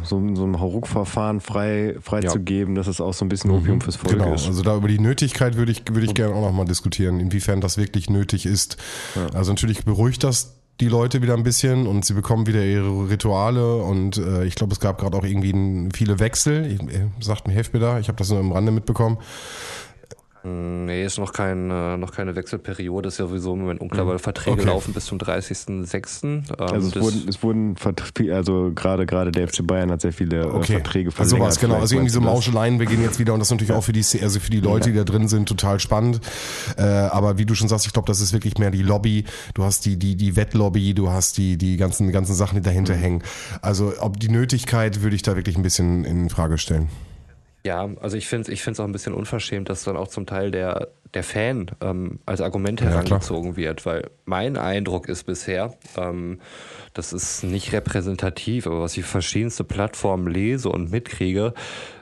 äh, 0.03 0.07
so, 0.07 0.35
so 0.35 0.45
ein 0.47 0.59
Hauruck-Verfahren 0.59 1.41
frei, 1.41 1.97
frei 2.01 2.21
Ja. 2.23 2.31
zu 2.31 2.41
geben, 2.41 2.75
dass 2.75 2.87
es 2.87 2.99
auch 3.03 3.13
so 3.13 3.27
ein 3.27 3.29
bisschen 3.29 3.51
Opium 3.51 3.83
fürs 3.83 3.97
Volk 3.97 4.15
Genau, 4.15 4.33
ist. 4.33 4.47
also 4.47 4.63
da 4.63 4.75
über 4.75 4.89
die 4.89 4.99
Nötigkeit 4.99 5.59
würde 5.59 5.73
ich, 5.73 5.83
würde 5.93 6.07
ich 6.07 6.15
gerne 6.15 6.35
auch 6.35 6.41
nochmal 6.41 6.65
diskutieren, 6.65 7.21
inwiefern 7.21 7.61
das 7.61 7.77
wirklich 7.77 8.09
nötig 8.09 8.47
ist. 8.47 8.79
Also 9.35 9.53
natürlich 9.53 9.85
beruhigt 9.85 10.25
das 10.25 10.56
die 10.81 10.89
Leute 10.89 11.23
wieder 11.23 11.35
ein 11.35 11.43
bisschen 11.43 11.87
und 11.87 12.05
sie 12.05 12.13
bekommen 12.13 12.47
wieder 12.47 12.63
ihre 12.65 13.09
Rituale 13.09 13.77
und 13.77 14.19
äh, 14.19 14.45
ich 14.45 14.55
glaube, 14.57 14.73
es 14.73 14.81
gab 14.81 14.99
gerade 14.99 15.17
auch 15.17 15.25
irgendwie 15.25 15.89
viele 15.95 16.19
Wechsel. 16.19 16.67
Ich, 16.67 16.83
äh, 16.83 17.09
sagt 17.21 17.49
mir, 17.49 17.55
helft 17.55 17.73
mir 17.73 17.81
da, 17.81 17.99
ich 17.99 18.09
habe 18.09 18.19
das 18.19 18.29
nur 18.29 18.41
im 18.41 18.53
Rande 18.53 18.73
mitbekommen. 18.73 19.19
Nee, 20.49 21.05
ist 21.05 21.19
noch, 21.19 21.33
kein, 21.33 21.71
äh, 21.71 21.97
noch 21.97 22.13
keine 22.13 22.37
Wechselperiode, 22.37 23.09
ist 23.09 23.19
ja 23.19 23.27
sowieso 23.27 23.55
im 23.55 23.61
Moment 23.63 23.81
unklar, 23.81 24.07
weil 24.07 24.21
Verträge 24.21 24.61
Okay. 24.61 24.67
laufen 24.67 24.95
bis 24.95 25.07
zum 25.07 25.19
30.06. 25.19 26.25
Ähm, 26.25 26.43
Also 26.59 26.89
es 26.89 27.01
wurden, 27.01 27.29
es 27.29 27.43
wurden 27.43 27.75
also 28.33 28.71
gerade 28.75 29.07
gerade 29.07 29.33
der 29.33 29.49
FC 29.49 29.67
Bayern 29.67 29.91
hat 29.91 30.01
sehr 30.03 30.13
viele 30.13 30.43
äh, 30.43 30.45
Okay. 30.47 30.75
Verträge 30.75 31.09
Also 31.09 31.17
verlängert. 31.31 31.49
was, 31.49 31.59
genau. 31.61 31.75
Also 31.81 31.97
irgendwie 31.97 32.13
so? 32.13 32.21
Mauscheleien 32.21 32.79
beginnen 32.79 33.03
jetzt 33.03 33.19
wieder 33.19 33.33
und 33.33 33.41
das 33.41 33.49
ist 33.49 33.53
natürlich 33.53 33.73
auch 33.73 33.83
für 33.83 33.93
die, 33.93 34.05
also 34.23 34.39
für 34.41 34.51
die 34.51 34.61
Leute, 34.61 34.91
die 34.93 34.97
da 34.97 35.05
drin 35.05 35.27
sind, 35.29 35.49
total 35.49 35.81
spannend. 35.81 36.21
Äh, 36.77 36.83
aber 36.83 37.39
wie 37.39 37.45
du 37.47 37.55
schon 37.55 37.69
sagst, 37.69 37.87
ich 37.87 37.93
glaube, 37.93 38.07
das 38.07 38.21
ist 38.21 38.33
wirklich 38.33 38.57
mehr 38.59 38.71
die 38.71 38.83
Lobby. 38.83 39.25
Du 39.55 39.65
hast 39.65 39.85
die, 39.85 39.97
die, 39.99 40.15
die 40.17 40.37
Wettlobby, 40.37 40.95
du 40.95 41.11
hast 41.11 41.39
die, 41.39 41.57
die 41.57 41.77
ganzen, 41.77 42.13
ganzen 42.13 42.35
Sachen, 42.35 42.55
die 42.57 42.63
dahinter 42.63 42.95
Mhm. 42.95 43.01
hängen. 43.01 43.23
Also 43.63 43.93
ob 44.01 44.21
die 44.21 44.29
Nötigkeit 44.29 45.03
würde 45.03 45.17
ich 45.17 45.23
da 45.23 45.35
wirklich 45.35 45.57
ein 45.57 45.63
bisschen 45.63 46.05
in 46.05 46.31
Frage 46.31 46.59
stellen. 46.59 46.89
Ja, 47.67 47.91
also 48.01 48.17
ich 48.17 48.29
finde 48.29 48.43
es 48.43 48.49
ich 48.49 48.63
find's 48.63 48.79
auch 48.79 48.85
ein 48.85 48.93
bisschen 48.93 49.13
unverschämt, 49.13 49.69
dass 49.69 49.83
dann 49.83 49.97
auch 49.97 50.07
zum 50.07 50.25
Teil 50.25 50.53
der, 50.53 50.87
der 51.15 51.25
Fan 51.25 51.67
ähm, 51.81 52.21
als 52.25 52.41
Argument 52.41 52.81
Ja, 52.81 52.91
herangezogen 52.91 53.57
wird, 53.57 53.85
weil 53.85 54.09
mein 54.25 54.57
Eindruck 54.57 55.09
ist 55.09 55.25
bisher, 55.25 55.75
ähm, 55.97 56.39
das 56.95 57.13
ist 57.13 57.43
nicht 57.43 57.73
repräsentativ, 57.73 58.69
aber 58.69 58.83
was 58.83 58.97
ich 58.97 59.05
verschiedenste 59.05 59.65
Plattformen 59.65 60.29
lese 60.29 60.69
und 60.69 60.93
mitkriege, 60.93 61.55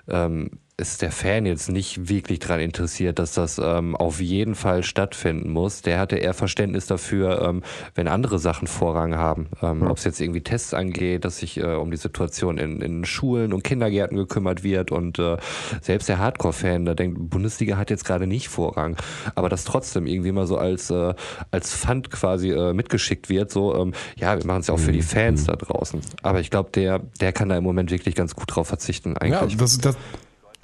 ähm, 0.06 0.50
ist 0.76 1.02
der 1.02 1.12
Fan 1.12 1.46
jetzt 1.46 1.68
nicht 1.70 2.08
wirklich 2.08 2.40
daran 2.40 2.58
interessiert, 2.58 3.20
dass 3.20 3.32
das 3.32 3.60
ähm, 3.62 3.94
auf 3.94 4.20
jeden 4.20 4.56
Fall 4.56 4.82
stattfinden 4.82 5.50
muss. 5.50 5.82
Der 5.82 6.00
hatte 6.00 6.16
eher 6.16 6.34
Verständnis 6.34 6.86
dafür, 6.86 7.42
ähm, 7.42 7.62
wenn 7.94 8.08
andere 8.08 8.40
Sachen 8.40 8.66
Vorrang 8.66 9.14
haben. 9.14 9.46
Ähm, 9.62 9.82
Ob 9.82 9.98
es 9.98 10.04
jetzt 10.04 10.20
irgendwie 10.20 10.40
Tests 10.40 10.74
angeht, 10.74 11.24
dass 11.24 11.38
sich 11.38 11.58
äh, 11.58 11.74
um 11.74 11.92
die 11.92 11.96
Situation 11.96 12.58
in, 12.58 12.80
in 12.80 13.04
Schulen 13.04 13.52
und 13.52 13.62
Kindergärten 13.62 14.16
gekümmert 14.16 14.64
wird 14.64 14.90
und 14.90 15.20
äh, 15.20 15.36
selbst 15.80 16.08
der 16.08 16.18
Hardcore-Fan, 16.18 16.84
der 16.84 16.96
denkt, 16.96 17.30
Bundesliga 17.30 17.76
hat 17.76 17.90
jetzt 17.90 18.04
gerade 18.04 18.26
nicht 18.26 18.48
Vorrang, 18.48 18.96
aber 19.36 19.48
das 19.48 19.62
trotzdem 19.62 20.08
irgendwie 20.08 20.32
mal 20.32 20.48
so 20.48 20.58
als, 20.58 20.90
äh, 20.90 21.14
als 21.52 21.72
Pfand 21.72 22.10
quasi 22.10 22.50
äh, 22.50 22.72
mitgeschickt 22.72 23.28
wird, 23.28 23.52
so, 23.52 23.76
ähm, 23.76 23.92
ja, 24.16 24.36
wir 24.36 24.44
machen 24.44 24.60
es 24.60 24.66
ja 24.66 24.74
auch 24.74 24.80
für 24.80 24.92
die 24.92 25.02
Fans 25.02 25.44
da 25.44 25.54
draußen. 25.54 26.00
Aber 26.22 26.40
ich 26.40 26.50
glaube, 26.50 26.70
der, 26.72 26.98
der 27.20 27.32
kann 27.32 27.48
da 27.48 27.56
im 27.56 27.64
Moment 27.64 27.92
wirklich 27.92 28.16
ganz 28.16 28.34
gut 28.34 28.46
drauf 28.48 28.66
verzichten 28.66 29.10
Ja, 29.10 29.40
eigentlich. 29.40 29.56
das, 29.56 29.78
das, 29.78 29.96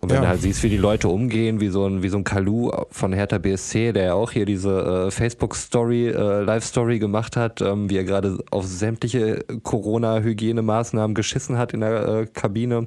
Und 0.02 0.08
wenn 0.08 0.16
Ja. 0.16 0.22
du 0.22 0.28
halt 0.28 0.40
siehst, 0.40 0.62
wie 0.62 0.70
die 0.70 0.78
Leute 0.78 1.08
umgehen, 1.08 1.60
wie 1.60 1.68
so 1.68 1.86
ein, 1.86 2.02
wie 2.02 2.08
so 2.08 2.16
ein 2.16 2.24
Kalu 2.24 2.70
von 2.90 3.12
Hertha 3.12 3.36
BSC, 3.36 3.92
der 3.92 4.04
ja 4.04 4.14
auch 4.14 4.30
hier 4.30 4.46
diese 4.46 5.06
äh, 5.06 5.10
Facebook-Story, 5.10 6.08
äh, 6.08 6.42
Live-Story 6.42 6.98
gemacht 6.98 7.36
hat, 7.36 7.60
ähm, 7.60 7.90
wie 7.90 7.98
er 7.98 8.04
gerade 8.04 8.38
auf 8.50 8.64
sämtliche 8.64 9.44
Corona-Hygienemaßnahmen 9.62 11.14
geschissen 11.14 11.58
hat 11.58 11.74
in 11.74 11.80
der 11.80 12.08
äh, 12.08 12.26
Kabine. 12.26 12.86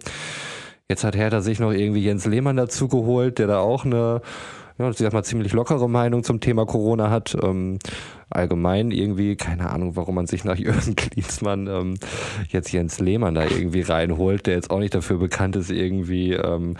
Jetzt 0.89 1.03
hat 1.03 1.15
Hertha 1.15 1.41
sich 1.41 1.59
noch 1.59 1.71
irgendwie 1.71 2.03
Jens 2.03 2.25
Lehmann 2.25 2.57
dazu 2.57 2.87
geholt, 2.87 3.39
der 3.39 3.47
da 3.47 3.59
auch 3.59 3.85
eine, 3.85 4.21
ja, 4.77 4.89
ich 4.89 4.97
sag 4.97 5.13
mal, 5.13 5.23
ziemlich 5.23 5.53
lockere 5.53 5.89
Meinung 5.89 6.23
zum 6.23 6.39
Thema 6.39 6.65
Corona 6.65 7.09
hat. 7.09 7.37
Ähm, 7.41 7.79
allgemein 8.29 8.91
irgendwie, 8.91 9.35
keine 9.35 9.69
Ahnung, 9.69 9.95
warum 9.95 10.15
man 10.15 10.27
sich 10.27 10.43
nach 10.43 10.55
Jürgen 10.57 10.95
Klinsmann 10.95 11.67
ähm, 11.67 11.95
jetzt 12.49 12.71
Jens 12.71 12.99
Lehmann 12.99 13.35
da 13.35 13.43
irgendwie 13.43 13.81
reinholt, 13.81 14.47
der 14.47 14.55
jetzt 14.55 14.71
auch 14.71 14.79
nicht 14.79 14.95
dafür 14.95 15.17
bekannt 15.17 15.55
ist, 15.55 15.69
irgendwie 15.69 16.33
ähm, 16.33 16.77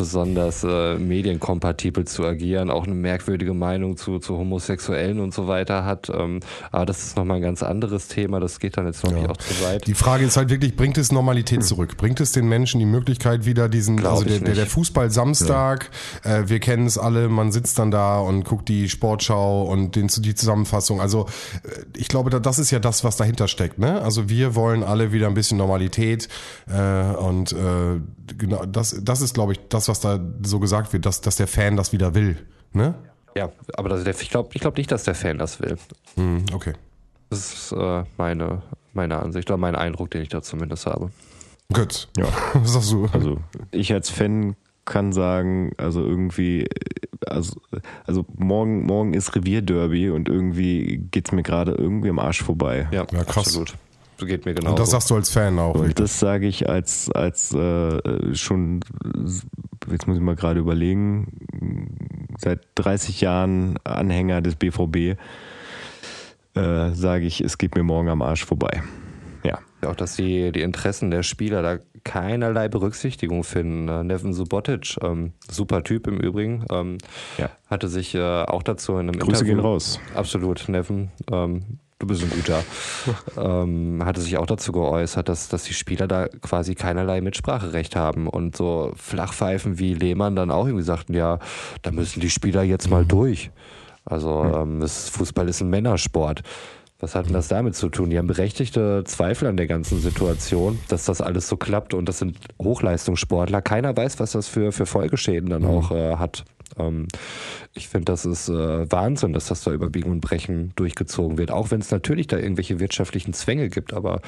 besonders 0.00 0.64
äh, 0.64 0.96
medienkompatibel 0.98 2.06
zu 2.06 2.24
agieren, 2.24 2.70
auch 2.70 2.84
eine 2.86 2.94
merkwürdige 2.94 3.52
Meinung 3.52 3.98
zu, 3.98 4.18
zu 4.18 4.38
Homosexuellen 4.38 5.20
und 5.20 5.34
so 5.34 5.46
weiter 5.46 5.84
hat. 5.84 6.10
Ähm, 6.10 6.40
aber 6.72 6.86
das 6.86 7.02
ist 7.04 7.16
nochmal 7.18 7.36
ein 7.36 7.42
ganz 7.42 7.62
anderes 7.62 8.08
Thema, 8.08 8.40
das 8.40 8.60
geht 8.60 8.78
dann 8.78 8.86
jetzt 8.86 9.04
noch 9.04 9.12
Ja. 9.12 9.18
nicht 9.18 9.30
auch 9.30 9.36
zu 9.36 9.62
weit. 9.62 9.86
Die 9.86 9.92
Frage 9.92 10.24
ist 10.24 10.38
halt 10.38 10.48
wirklich, 10.48 10.74
bringt 10.74 10.96
es 10.96 11.12
Normalität 11.12 11.62
zurück? 11.64 11.98
Bringt 11.98 12.18
es 12.20 12.32
den 12.32 12.48
Menschen 12.48 12.78
die 12.80 12.86
Möglichkeit 12.86 13.44
wieder 13.44 13.68
diesen, 13.68 13.98
Glaub 13.98 14.12
also 14.14 14.24
der, 14.24 14.38
der, 14.38 14.48
nicht. 14.48 14.56
der 14.58 14.66
Fußball 14.66 15.10
Samstag, 15.10 15.90
äh, 16.24 16.44
wir 16.46 16.60
kennen 16.60 16.86
es 16.86 16.96
alle, 16.96 17.28
man 17.28 17.52
sitzt 17.52 17.78
dann 17.78 17.90
da 17.90 18.18
und 18.20 18.44
guckt 18.44 18.68
die 18.70 18.88
Sportschau 18.88 19.64
und 19.64 19.96
den, 19.96 20.06
die 20.06 20.34
Zusammenfassung. 20.34 21.00
Also 21.02 21.26
äh, 21.62 21.68
ich 21.98 22.08
glaube, 22.08 22.30
da- 22.30 22.40
das 22.40 22.58
ist 22.58 22.70
ja 22.70 22.78
das, 22.78 23.04
was 23.04 23.18
dahinter 23.18 23.48
steckt. 23.48 23.78
Ne? 23.78 24.00
Also 24.00 24.30
wir 24.30 24.54
wollen 24.54 24.82
alle 24.82 25.12
wieder 25.12 25.26
ein 25.26 25.34
bisschen 25.34 25.58
Normalität 25.58 26.28
äh, 26.68 27.14
und 27.16 27.52
äh, 27.52 28.00
genau, 28.38 28.64
das, 28.64 28.96
das 29.02 29.20
ist, 29.20 29.34
glaube 29.34 29.52
ich, 29.52 29.60
das, 29.68 29.88
was 29.90 30.00
da 30.00 30.18
so 30.42 30.58
gesagt 30.60 30.92
wird, 30.92 31.04
dass, 31.04 31.20
dass 31.20 31.36
der 31.36 31.46
Fan 31.46 31.76
das 31.76 31.92
wieder 31.92 32.14
will. 32.14 32.36
Ne? 32.72 32.94
Ja, 33.36 33.50
aber 33.74 33.88
das, 33.90 34.04
ich 34.22 34.30
glaube 34.30 34.50
ich 34.54 34.60
glaub 34.60 34.76
nicht, 34.76 34.90
dass 34.90 35.04
der 35.04 35.14
Fan 35.14 35.38
das 35.38 35.60
will. 35.60 35.76
Hm, 36.16 36.44
okay. 36.54 36.72
Das 37.28 37.52
ist 37.52 37.72
äh, 37.72 38.04
meine, 38.16 38.62
meine 38.92 39.18
Ansicht 39.20 39.50
oder 39.50 39.56
mein 39.58 39.76
Eindruck, 39.76 40.10
den 40.10 40.22
ich 40.22 40.28
da 40.30 40.42
zumindest 40.42 40.86
habe. 40.86 41.10
Gut. 41.72 42.08
Ja. 42.16 42.26
Was 42.54 42.72
sagst 42.72 42.92
du? 42.92 43.06
Also 43.12 43.38
ich 43.70 43.92
als 43.92 44.10
Fan 44.10 44.56
kann 44.84 45.12
sagen, 45.12 45.72
also 45.76 46.00
irgendwie, 46.04 46.66
also, 47.26 47.60
also 48.06 48.24
morgen, 48.36 48.84
morgen 48.84 49.14
ist 49.14 49.36
Revierderby 49.36 50.10
und 50.10 50.28
irgendwie 50.28 51.06
geht's 51.12 51.30
mir 51.30 51.42
gerade 51.44 51.72
irgendwie 51.72 52.08
am 52.10 52.18
Arsch 52.18 52.42
vorbei. 52.42 52.88
Ja, 52.90 53.06
Ja, 53.12 53.22
krass. 53.24 53.46
absolut. 53.46 53.74
Geht 54.26 54.44
mir 54.44 54.54
genau. 54.54 54.70
und 54.70 54.78
das 54.78 54.90
sagst 54.90 55.10
du 55.10 55.14
als 55.14 55.30
Fan 55.30 55.58
auch. 55.58 55.74
Und 55.74 55.98
das 55.98 56.18
sage 56.18 56.46
ich 56.46 56.68
als, 56.68 57.10
als 57.10 57.52
äh, 57.54 58.34
schon, 58.34 58.80
jetzt 59.90 60.06
muss 60.06 60.16
ich 60.16 60.22
mal 60.22 60.36
gerade 60.36 60.60
überlegen, 60.60 62.28
seit 62.38 62.60
30 62.76 63.20
Jahren 63.20 63.78
Anhänger 63.84 64.40
des 64.40 64.56
BVB, 64.56 65.18
äh, 66.54 66.90
sage 66.92 67.26
ich, 67.26 67.40
es 67.40 67.58
geht 67.58 67.74
mir 67.74 67.82
morgen 67.82 68.08
am 68.08 68.22
Arsch 68.22 68.44
vorbei. 68.44 68.82
Ja. 69.42 69.58
auch, 69.86 69.96
dass 69.96 70.16
die, 70.16 70.52
die 70.52 70.60
Interessen 70.60 71.10
der 71.10 71.22
Spieler 71.22 71.62
da 71.62 71.78
keinerlei 72.04 72.68
Berücksichtigung 72.68 73.44
finden. 73.44 73.88
Äh, 73.88 74.04
Neven 74.04 74.32
Subotic, 74.32 74.96
ähm, 75.02 75.32
super 75.50 75.82
Typ 75.84 76.06
im 76.06 76.18
Übrigen, 76.18 76.64
ähm, 76.70 76.98
Ja. 77.38 77.50
hatte 77.68 77.88
sich 77.88 78.14
äh, 78.14 78.20
auch 78.20 78.62
dazu 78.62 78.92
in 78.94 79.08
einem 79.08 79.18
Grüße 79.18 79.42
Interview... 79.42 79.54
gehen 79.54 79.60
raus. 79.60 80.00
Absolut, 80.14 80.68
Neven. 80.68 81.10
Ähm, 81.30 81.78
du 82.00 82.06
bist 82.06 82.24
ein 82.24 82.30
guter. 82.30 82.64
ähm, 83.36 84.04
hatte 84.04 84.20
sich 84.20 84.36
auch 84.36 84.46
dazu 84.46 84.72
geäußert, 84.72 85.28
dass, 85.28 85.48
dass 85.48 85.62
die 85.64 85.74
Spieler 85.74 86.08
da 86.08 86.26
quasi 86.26 86.74
keinerlei 86.74 87.20
Mitspracherecht 87.20 87.94
haben 87.94 88.26
und 88.26 88.56
so 88.56 88.92
Flachpfeifen 88.96 89.78
wie 89.78 89.94
Lehmann 89.94 90.34
dann 90.34 90.50
auch 90.50 90.66
irgendwie 90.66 90.84
sagten, 90.84 91.14
ja, 91.14 91.38
da 91.82 91.92
müssen 91.92 92.20
die 92.20 92.30
Spieler 92.30 92.62
jetzt 92.62 92.90
mal 92.90 93.04
durch. 93.04 93.50
Also 94.04 94.42
ähm, 94.42 94.80
das 94.80 95.08
Fußball 95.10 95.48
ist 95.48 95.60
ein 95.60 95.70
Männersport. 95.70 96.42
Was 96.98 97.14
hat 97.14 97.26
denn 97.26 97.32
das 97.32 97.48
damit 97.48 97.74
zu 97.76 97.88
tun? 97.88 98.10
Die 98.10 98.18
haben 98.18 98.26
berechtigte 98.26 99.04
Zweifel 99.04 99.48
an 99.48 99.56
der 99.56 99.66
ganzen 99.66 100.00
Situation, 100.00 100.78
dass 100.88 101.06
das 101.06 101.22
alles 101.22 101.48
so 101.48 101.56
klappt 101.56 101.94
und 101.94 102.06
das 102.06 102.18
sind 102.18 102.36
Hochleistungssportler. 102.60 103.62
Keiner 103.62 103.96
weiß, 103.96 104.20
was 104.20 104.32
das 104.32 104.48
für, 104.48 104.70
für 104.70 104.84
Folgeschäden 104.84 105.48
dann 105.48 105.64
auch 105.64 105.92
äh, 105.92 106.16
hat. 106.16 106.44
Ähm, 106.78 107.08
ich 107.74 107.88
finde, 107.88 108.06
das 108.06 108.24
ist 108.24 108.48
äh, 108.48 108.90
Wahnsinn, 108.90 109.32
dass 109.32 109.46
das 109.46 109.62
da 109.62 109.72
über 109.72 109.90
Biegen 109.90 110.10
und 110.10 110.20
Brechen 110.20 110.72
durchgezogen 110.76 111.38
wird. 111.38 111.50
Auch 111.50 111.70
wenn 111.70 111.80
es 111.80 111.90
natürlich 111.90 112.26
da 112.26 112.38
irgendwelche 112.38 112.80
wirtschaftlichen 112.80 113.32
Zwänge 113.32 113.68
gibt, 113.68 113.92
aber 113.92 114.20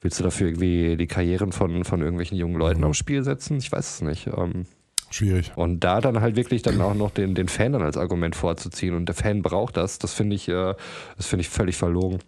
willst 0.00 0.18
du 0.18 0.24
dafür 0.24 0.48
irgendwie 0.48 0.96
die 0.96 1.06
Karrieren 1.06 1.52
von, 1.52 1.84
von 1.84 2.00
irgendwelchen 2.00 2.36
jungen 2.36 2.56
Leuten 2.56 2.84
aufs 2.84 2.98
Spiel 2.98 3.22
setzen? 3.22 3.58
Ich 3.58 3.70
weiß 3.70 3.94
es 3.94 4.00
nicht. 4.02 4.26
Ähm, 4.26 4.66
Schwierig. 5.10 5.52
und 5.56 5.80
da 5.80 6.00
dann 6.00 6.20
halt 6.20 6.36
wirklich 6.36 6.62
dann 6.62 6.80
auch 6.80 6.94
noch 6.94 7.10
den, 7.10 7.34
den 7.34 7.48
Fan 7.48 7.72
dann 7.72 7.82
als 7.82 7.96
Argument 7.96 8.34
vorzuziehen 8.34 8.94
und 8.94 9.06
der 9.06 9.14
Fan 9.14 9.42
braucht 9.42 9.76
das, 9.76 9.98
das 9.98 10.14
finde 10.14 10.36
ich, 10.36 10.48
äh, 10.48 10.74
das 11.16 11.26
finde 11.26 11.42
ich 11.42 11.48
völlig 11.50 11.76
verlogen. 11.76 12.20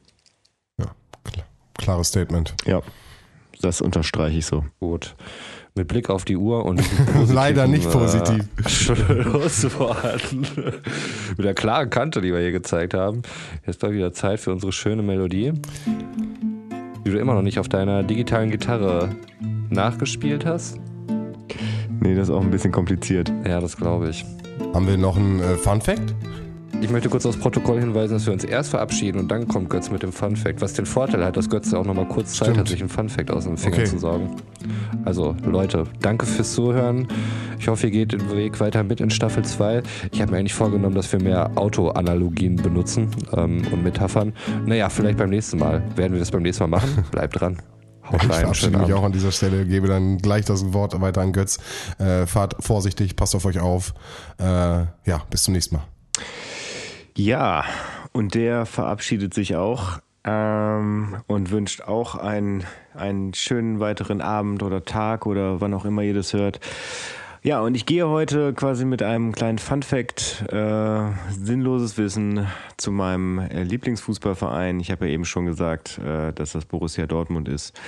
Ja, 0.79 0.95
klar. 1.25 1.47
klares 1.79 2.09
Statement. 2.09 2.55
Ja. 2.67 2.83
Das 3.61 3.81
unterstreiche 3.81 4.39
ich 4.39 4.47
so. 4.47 4.67
Gut. 4.81 5.15
Mit 5.77 5.89
Blick 5.89 6.09
auf 6.09 6.25
die 6.25 6.37
Uhr 6.37 6.65
und 6.65 6.81
Leider 7.33 7.67
nicht 7.67 7.91
positiv. 7.91 8.45
Äh, 8.65 8.69
Schlussworten. 8.69 10.47
Mit 11.37 11.45
der 11.45 11.55
klaren 11.55 11.91
Kante, 11.91 12.21
die 12.21 12.33
wir 12.33 12.39
hier 12.39 12.53
gezeigt 12.53 12.95
haben. 12.95 13.23
Jetzt 13.67 13.83
war 13.83 13.91
wieder 13.91 14.13
Zeit 14.13 14.39
für 14.39 14.53
unsere 14.53 14.71
schöne 14.71 15.03
Melodie, 15.03 15.53
die 17.05 17.11
du 17.11 17.19
immer 17.19 17.35
noch 17.35 17.43
nicht 17.43 17.59
auf 17.59 17.69
deiner 17.69 18.05
digitalen 18.05 18.53
Gitarre 18.53 19.17
nachgespielt 19.69 20.47
hast. 20.47 20.79
Nee, 21.99 22.15
das 22.15 22.29
ist 22.29 22.35
auch 22.35 22.43
ein 22.43 22.53
bisschen 22.53 22.71
kompliziert. 22.71 23.33
Ja, 23.45 23.59
das 23.59 23.77
glaube 23.77 24.11
ich. 24.11 24.25
Haben 24.75 24.87
wir 24.87 24.97
noch 24.97 25.17
einen 25.17 25.41
äh, 25.41 25.57
Fun 25.57 25.81
Fact? 25.81 26.15
Ich 26.81 26.91
möchte 26.91 27.09
kurz 27.09 27.25
aufs 27.25 27.39
Protokoll 27.39 27.81
hinweisen, 27.81 28.15
dass 28.15 28.27
wir 28.27 28.33
uns 28.33 28.45
erst 28.45 28.71
verabschieden 28.71 29.19
und 29.19 29.29
dann 29.31 29.49
kommt 29.49 29.71
Götz 29.71 29.91
mit 29.91 30.03
dem 30.03 30.13
Fun 30.13 30.37
Fact. 30.37 30.61
Was 30.61 30.75
den 30.75 30.85
Vorteil 30.87 31.25
hat, 31.25 31.37
dass 31.37 31.49
Götz 31.49 31.73
auch 31.73 31.85
nochmal 31.85 32.07
kurz 32.07 32.35
Zeit 32.35 32.49
Stimmt. 32.49 32.59
hat, 32.59 32.69
sich 32.69 32.81
einen 32.81 32.91
Fun 32.91 33.09
Fact 33.09 33.31
aus 33.31 33.45
den 33.45 33.57
Fingern 33.57 33.81
Okay. 33.81 33.89
zu 33.91 33.99
saugen. 33.99 34.37
Also, 35.05 35.35
Leute, 35.45 35.85
danke 36.03 36.27
fürs 36.27 36.53
Zuhören. 36.53 37.09
Ich 37.59 37.69
hoffe, 37.69 37.87
ihr 37.87 37.91
geht 37.91 38.13
den 38.13 38.31
Weg 38.37 38.61
weiter 38.61 38.83
mit 38.85 39.01
in 39.01 39.11
Staffel 39.11 39.45
2. 39.45 39.83
Ich 40.13 40.21
habe 40.21 40.33
mir 40.33 40.39
eigentlich 40.39 40.55
vorgenommen, 40.55 40.95
dass 40.95 41.11
wir 41.11 41.21
mehr 41.23 41.51
Autoanalogien 41.57 42.57
benutzen 42.57 43.09
ähm, 43.33 43.63
und 43.73 43.83
Metaphern. 43.83 44.35
Naja, 44.67 44.91
vielleicht 44.91 45.17
beim 45.19 45.31
nächsten 45.31 45.59
Mal. 45.59 45.83
Werden 45.97 46.13
wir 46.13 46.21
das 46.21 46.31
beim 46.31 46.43
nächsten 46.43 46.65
Mal 46.65 46.69
machen? 46.81 47.05
Bleibt 47.11 47.41
dran. 47.41 47.63
Haut 48.13 48.23
Ich 48.23 48.29
rein. 48.31 48.41
verabschiede 48.41 48.73
mich 48.73 48.83
Abend. 48.83 48.95
auch 48.97 49.05
an 49.05 49.13
dieser 49.13 49.33
Stelle, 49.33 49.65
gebe 49.65 49.87
dann 49.89 50.19
gleich 50.19 50.45
das 50.45 50.75
Wort 50.75 51.01
weiter 51.01 51.23
an 51.23 51.33
Götz. 51.33 51.59
Äh, 51.99 52.27
fahrt 52.27 52.57
vorsichtig, 52.61 53.17
passt 53.17 53.35
auf 53.35 53.47
euch 53.47 53.59
auf. 53.61 53.95
Äh, 54.39 54.45
ja, 54.45 55.23
bis 55.31 55.45
zum 55.45 55.55
nächsten 55.55 55.77
Mal. 55.77 55.85
Ja, 57.17 57.65
und 58.13 58.35
der 58.35 58.67
verabschiedet 58.67 59.35
sich 59.35 59.55
auch 59.55 60.01
ähm, 60.25 61.17
und 61.29 61.53
wünscht 61.53 61.83
auch 61.83 62.17
einen, 62.17 62.65
einen 62.93 63.35
schönen 63.35 63.79
weiteren 63.79 64.21
Abend 64.21 64.65
oder 64.65 64.85
Tag 64.85 65.27
oder 65.27 65.61
wann 65.61 65.75
auch 65.75 65.85
immer 65.85 66.03
ihr 66.03 66.15
das 66.15 66.33
hört. 66.33 66.59
Ja, 67.43 67.61
und 67.61 67.75
ich 67.77 67.87
gehe 67.87 68.09
heute 68.09 68.53
quasi 68.55 68.85
mit 68.85 69.03
einem 69.03 69.33
kleinen 69.33 69.59
Fun-Fact, 69.59 70.47
äh, 70.51 71.11
sinnloses 71.31 71.99
Wissen 71.99 72.49
zu 72.79 72.91
meinem 72.91 73.39
äh, 73.39 73.63
Lieblingsfußballverein. 73.63 74.81
Ich 74.81 74.91
habe 74.91 75.07
ja 75.07 75.13
eben 75.13 75.27
schon 75.27 75.45
gesagt, 75.45 75.99
äh, 75.99 76.33
dass 76.33 76.53
das 76.53 76.65
Borussia 76.65 77.07
Dortmund 77.07 77.49
ist. 77.49 77.79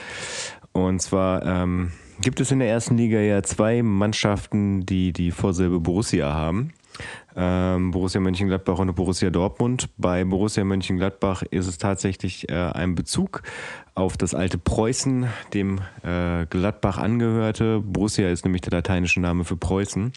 Und 0.72 1.00
zwar 1.00 1.44
ähm, 1.44 1.90
gibt 2.20 2.38
es 2.38 2.52
in 2.52 2.58
der 2.58 2.68
ersten 2.68 2.96
Liga 2.98 3.18
ja 3.18 3.42
zwei 3.42 3.82
Mannschaften, 3.82 4.84
die 4.84 5.12
die 5.12 5.30
Vorsilbe 5.30 5.80
Borussia 5.80 6.34
haben. 6.34 6.74
Ähm, 7.36 7.90
Borussia 7.90 8.20
Mönchengladbach 8.20 8.78
und 8.78 8.94
Borussia 8.94 9.28
Dortmund. 9.30 9.90
Bei 9.98 10.24
Borussia 10.24 10.64
Mönchengladbach 10.64 11.42
ist 11.42 11.66
es 11.66 11.76
tatsächlich 11.76 12.48
äh, 12.48 12.54
ein 12.54 12.94
Bezug 12.94 13.42
auf 13.96 14.18
das 14.18 14.34
alte 14.34 14.58
Preußen, 14.58 15.26
dem 15.54 15.80
äh, 16.02 16.44
Gladbach 16.46 16.98
angehörte. 16.98 17.80
Borussia 17.80 18.28
ist 18.28 18.44
nämlich 18.44 18.60
der 18.60 18.72
lateinische 18.72 19.20
Name 19.20 19.44
für 19.44 19.56
Preußen. 19.56 20.12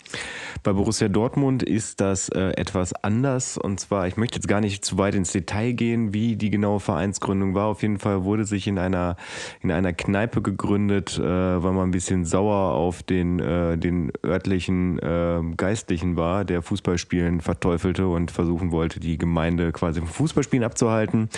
Bei 0.63 0.73
Borussia 0.73 1.07
Dortmund 1.07 1.63
ist 1.63 2.01
das 2.01 2.27
äh, 2.27 2.51
etwas 2.57 2.93
anders. 2.93 3.57
Und 3.57 3.79
zwar, 3.79 4.05
ich 4.07 4.17
möchte 4.17 4.35
jetzt 4.35 4.49
gar 4.49 4.59
nicht 4.59 4.83
zu 4.83 4.97
weit 4.97 5.15
ins 5.15 5.31
Detail 5.31 5.71
gehen, 5.71 6.13
wie 6.13 6.35
die 6.35 6.49
genaue 6.49 6.81
Vereinsgründung 6.81 7.55
war. 7.55 7.67
Auf 7.67 7.81
jeden 7.81 7.99
Fall 7.99 8.25
wurde 8.25 8.43
sich 8.43 8.67
in 8.67 8.77
einer, 8.77 9.15
in 9.61 9.71
einer 9.71 9.93
Kneipe 9.93 10.41
gegründet, 10.41 11.17
äh, 11.17 11.23
weil 11.23 11.71
man 11.71 11.87
ein 11.87 11.91
bisschen 11.91 12.25
sauer 12.25 12.73
auf 12.73 13.01
den, 13.01 13.39
äh, 13.39 13.77
den 13.77 14.11
örtlichen 14.25 14.99
äh, 14.99 15.41
Geistlichen 15.55 16.17
war, 16.17 16.43
der 16.43 16.61
Fußballspielen 16.61 17.39
verteufelte 17.39 18.09
und 18.09 18.29
versuchen 18.29 18.73
wollte, 18.73 18.99
die 18.99 19.17
Gemeinde 19.17 19.71
quasi 19.71 20.01
vom 20.01 20.09
Fußballspielen 20.09 20.65
abzuhalten. 20.65 21.29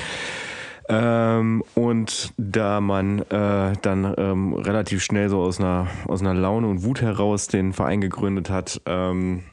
Ähm, 0.90 1.64
und 1.76 2.34
da 2.38 2.82
man 2.82 3.20
äh, 3.20 3.74
dann 3.82 4.14
ähm, 4.18 4.53
relativ 4.53 5.03
schnell 5.03 5.30
so 5.30 5.41
aus 5.41 5.60
einer, 5.60 5.88
aus 6.08 6.22
einer 6.22 6.34
Laune 6.34 6.68
und 6.68 6.84
Wut 6.84 7.02
heraus 7.02 7.48
den 7.48 7.74
Verein 7.74 8.02
gegründet 8.02 8.49
hat, 8.49 8.82
ähm, 8.86 9.44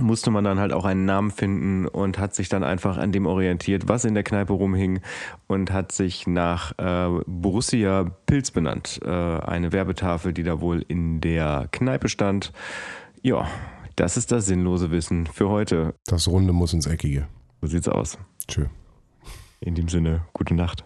musste 0.00 0.30
man 0.30 0.44
dann 0.44 0.58
halt 0.58 0.72
auch 0.72 0.84
einen 0.84 1.04
Namen 1.04 1.30
finden 1.30 1.86
und 1.86 2.18
hat 2.18 2.34
sich 2.34 2.48
dann 2.48 2.64
einfach 2.64 2.98
an 2.98 3.12
dem 3.12 3.26
orientiert, 3.26 3.88
was 3.88 4.04
in 4.04 4.14
der 4.14 4.24
Kneipe 4.24 4.52
rumhing 4.52 5.00
und 5.46 5.70
hat 5.70 5.92
sich 5.92 6.26
nach 6.26 6.72
äh, 6.78 7.20
Borussia 7.26 8.10
Pilz 8.26 8.50
benannt. 8.50 9.00
Äh, 9.04 9.08
eine 9.08 9.72
Werbetafel, 9.72 10.32
die 10.32 10.42
da 10.42 10.60
wohl 10.60 10.84
in 10.88 11.20
der 11.20 11.68
Kneipe 11.70 12.08
stand. 12.08 12.52
Ja, 13.22 13.46
das 13.96 14.16
ist 14.16 14.32
das 14.32 14.46
sinnlose 14.46 14.90
Wissen 14.90 15.26
für 15.26 15.48
heute. 15.48 15.94
Das 16.06 16.26
Runde 16.26 16.52
muss 16.52 16.72
ins 16.72 16.86
Eckige. 16.86 17.28
So 17.60 17.68
sieht's 17.68 17.88
aus. 17.88 18.18
Tschö. 18.48 18.66
In 19.64 19.74
dem 19.74 19.88
Sinne, 19.88 20.26
gute 20.34 20.54
Nacht. 20.54 20.84